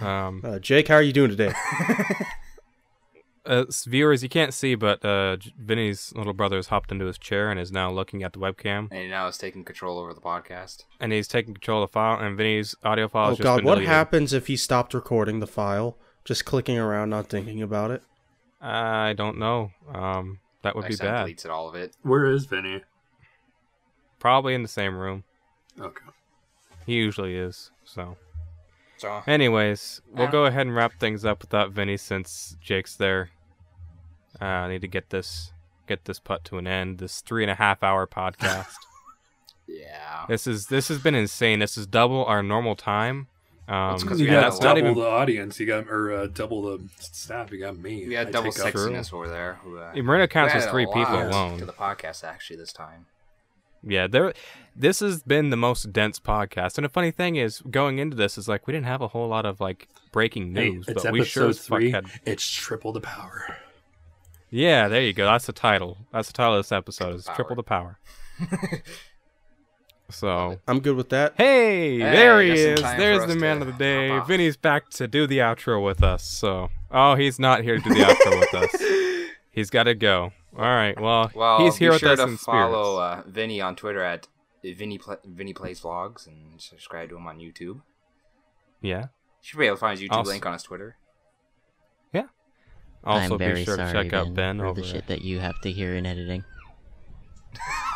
[0.00, 1.52] Um, Uh, Jake, how are you doing today?
[3.46, 7.50] uh, viewers, you can't see, but uh, Vinny's little brother has hopped into his chair
[7.50, 10.84] and is now looking at the webcam, And now it's taking control over the podcast.
[11.00, 12.18] and he's taking control of the file.
[12.20, 13.88] And Vinny's audio file oh has just God, been what deleted.
[13.90, 18.02] happens if he stopped recording the file, just clicking around, not thinking about it?
[18.60, 19.72] I don't know.
[19.92, 21.26] Um, that would I be sent bad.
[21.26, 21.94] deletes it all of it.
[22.02, 22.82] Where is Vinny?
[24.18, 25.24] Probably in the same room.
[25.80, 26.04] Okay.
[26.86, 27.70] He usually is.
[27.84, 28.16] So.
[28.96, 33.30] So Anyways, we'll go ahead and wrap things up without Vinny since Jake's there.
[34.40, 35.52] Uh, I need to get this
[35.86, 36.98] get this put to an end.
[36.98, 38.74] This three and a half hour podcast.
[39.68, 40.24] yeah.
[40.28, 41.60] this is this has been insane.
[41.60, 43.28] This is double our normal time.
[43.68, 45.02] Um, It's 'cause You we and had got that's a not double even.
[45.02, 45.60] the audience.
[45.60, 47.52] You got or uh, double the staff.
[47.52, 48.08] You got me.
[48.08, 49.58] We had I double take sexiness over there.
[49.62, 51.58] Who, uh, Marino counts as added a three people alone.
[51.58, 53.06] to the podcast actually this time.
[53.82, 54.32] Yeah, there.
[54.74, 58.38] This has been the most dense podcast, and the funny thing is, going into this
[58.38, 61.12] is like we didn't have a whole lot of like breaking Hey, news, it's but
[61.12, 61.90] we sure episode as fuck three.
[61.90, 62.06] had.
[62.24, 63.56] It's triple the power.
[64.50, 65.26] Yeah, there you go.
[65.26, 65.98] That's the title.
[66.10, 67.16] That's the title of this episode.
[67.16, 67.36] Is Power.
[67.36, 67.98] triple the power.
[70.10, 71.34] so I'm good with that.
[71.36, 72.80] Hey, Hey, there he is.
[72.80, 74.08] There's the man of the day.
[74.08, 74.26] hop.
[74.28, 76.24] Vinny's back to do the outro with us.
[76.24, 78.82] So, oh, he's not here to do the outro with us.
[79.50, 80.32] He's got to go.
[80.56, 80.98] All right.
[81.00, 83.26] Well, Well, he's here be with sure us to in follow spirits.
[83.26, 84.28] uh, Vinny on Twitter at
[84.62, 87.80] Vinny Pla- Vinny Plays Vlogs and subscribe to him on YouTube.
[88.80, 89.00] yeah.
[89.00, 89.08] You
[89.42, 90.96] should be able to find his YouTube Also- link on his Twitter.
[92.12, 92.26] Yeah.
[93.02, 95.08] Also, I'm very be sure to sorry, check out Ben, Ben for over the shit
[95.08, 96.44] that you have to hear in editing.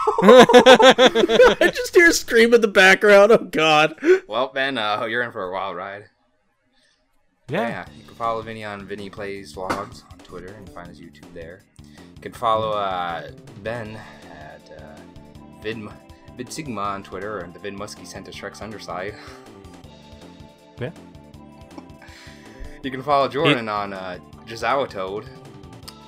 [0.23, 3.33] I just hear a scream in the background.
[3.33, 3.95] Oh God.
[4.27, 6.05] Well, Ben, uh, you're in for a wild ride.
[7.49, 7.85] Yeah.
[7.97, 11.61] you can follow Vinny on Vinny Plays Vlogs on Twitter and find his YouTube there.
[11.81, 13.31] You can follow uh,
[13.63, 13.99] Ben
[14.31, 14.97] at uh,
[15.63, 15.79] Vid,
[16.37, 19.15] Vid Sigma on Twitter and the Vid Muskie sent to Shrek's underside.
[20.81, 20.91] Yeah.
[22.83, 25.29] You can follow Jordan on uh, Jazawa Toad.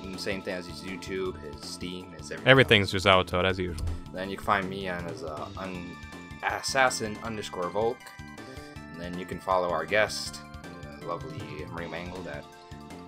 [0.05, 2.47] And Same thing as his YouTube, his Steam, his everything.
[2.47, 3.85] Everything's just out toad as usual.
[4.13, 5.95] Then you can find me on as uh, un-
[6.43, 7.97] assassin underscore Volke.
[8.93, 12.45] And then you can follow our guest, uh, lovely Marie Mangled at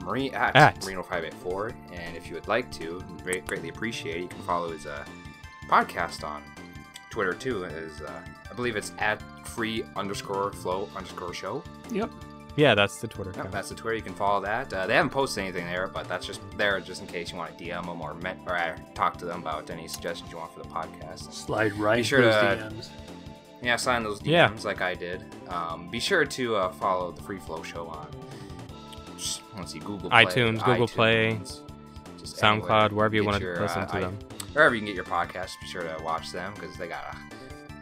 [0.02, 0.84] Marie at, At.
[0.84, 1.72] Marino five eight four.
[1.94, 4.22] And if you would like to, great, greatly appreciate it.
[4.24, 5.06] You can follow his uh,
[5.70, 6.44] podcast on
[7.10, 7.64] Twitter too.
[7.64, 11.64] Is uh, I believe it's at free underscore flow underscore show.
[11.92, 12.12] Yep.
[12.58, 13.52] Yeah, that's the Twitter Yep, account.
[13.54, 13.96] that's the Twitter.
[13.96, 14.74] You can follow that.
[14.74, 17.58] Uh, they haven't posted anything there, but that's just there just in case you want
[17.58, 20.52] to DM them or, met, or uh, talk to them about any suggestions you want
[20.54, 21.32] for the podcast.
[21.32, 22.90] Slide right Be sure those to- DMs.
[23.62, 24.52] Yeah, sign those DMs Yeah.
[24.66, 25.24] like I did.
[25.50, 28.08] Um, be sure to uh, follow the Free Flow Show on
[29.58, 31.40] let's see, Google Play, iTunes, Google Play,
[32.20, 32.90] just SoundCloud, anywhere.
[32.90, 34.18] wherever you Get want to your, listen uh, to i- them.
[34.54, 35.60] wherever you can get your podcasts.
[35.62, 37.18] Be sure to watch them because they got a,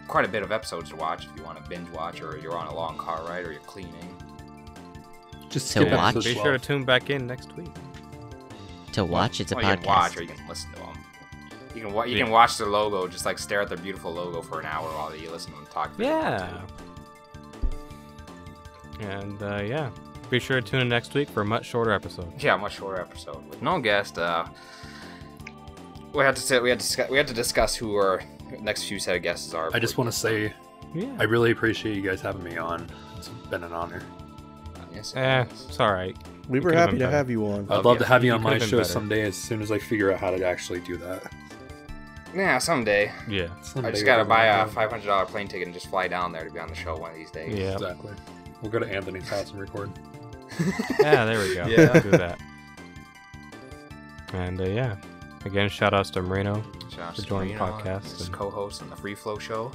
[0.07, 2.57] quite a bit of episodes to watch if you want to binge watch or you're
[2.57, 4.14] on a long car ride or you're cleaning.
[5.49, 6.15] Just To skip watch?
[6.15, 7.71] episode Be sure to tune back in next week.
[8.93, 10.89] To watch, it's a Well, you can watch or you can listen to them.
[11.75, 12.23] You can wa- you Yeah.
[12.23, 15.13] can watch the logo, just like stare at their beautiful logo for an hour while
[15.15, 15.91] you listen to them talk.
[15.93, 16.43] if you want
[19.01, 19.17] Yeah.
[19.19, 19.89] And uh, yeah,
[20.29, 22.31] be sure to tune in next week for a much shorter episode.
[22.41, 24.17] Yeah, much shorter episode with no guest.
[24.17, 24.45] Uh,
[26.13, 28.23] we had to sit, we had to discuss, we had to discuss who our
[28.61, 29.69] next few set of guests are.
[29.73, 30.53] I just want to say
[30.93, 31.13] Yeah.
[31.19, 32.89] I really appreciate you guys having me on.
[33.17, 34.01] It's been an honor.
[34.95, 35.65] Yes, Eh, yes.
[35.69, 36.15] it's all right.
[36.49, 37.11] We It were happy to better.
[37.11, 37.67] have you on.
[37.69, 37.99] Oh, I'd love yeah.
[37.99, 38.83] to have you You on my show better.
[38.83, 41.23] someday as soon as I figure out how to actually do that.
[42.35, 43.11] Yeah, someday.
[43.29, 43.47] Yeah.
[43.77, 46.43] I just gotta buy a five hundred dollar plane ticket and just fly down there
[46.45, 47.57] to be on the show one of these days.
[47.57, 47.73] Yeah.
[47.73, 48.11] Exactly.
[48.61, 49.91] We'll go to Anthony's house and record.
[50.99, 51.65] Yeah, there we go.
[51.67, 51.99] Yeah.
[51.99, 52.39] Do that.
[54.33, 54.95] And uh, yeah.
[55.45, 56.63] Again, shout outs to Marino.
[56.93, 59.71] Shout For to joining the podcast his and- co-host on the Free Flow Show.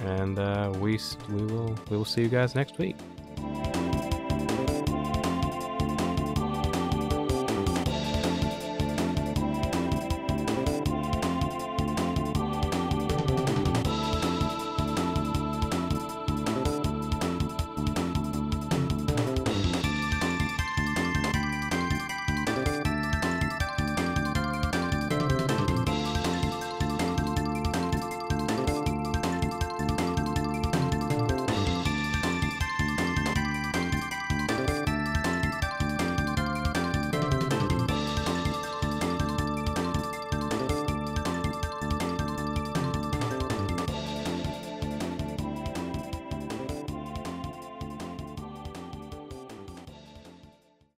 [0.00, 2.96] And uh, we we will we will see you guys next week
[3.42, 3.89] you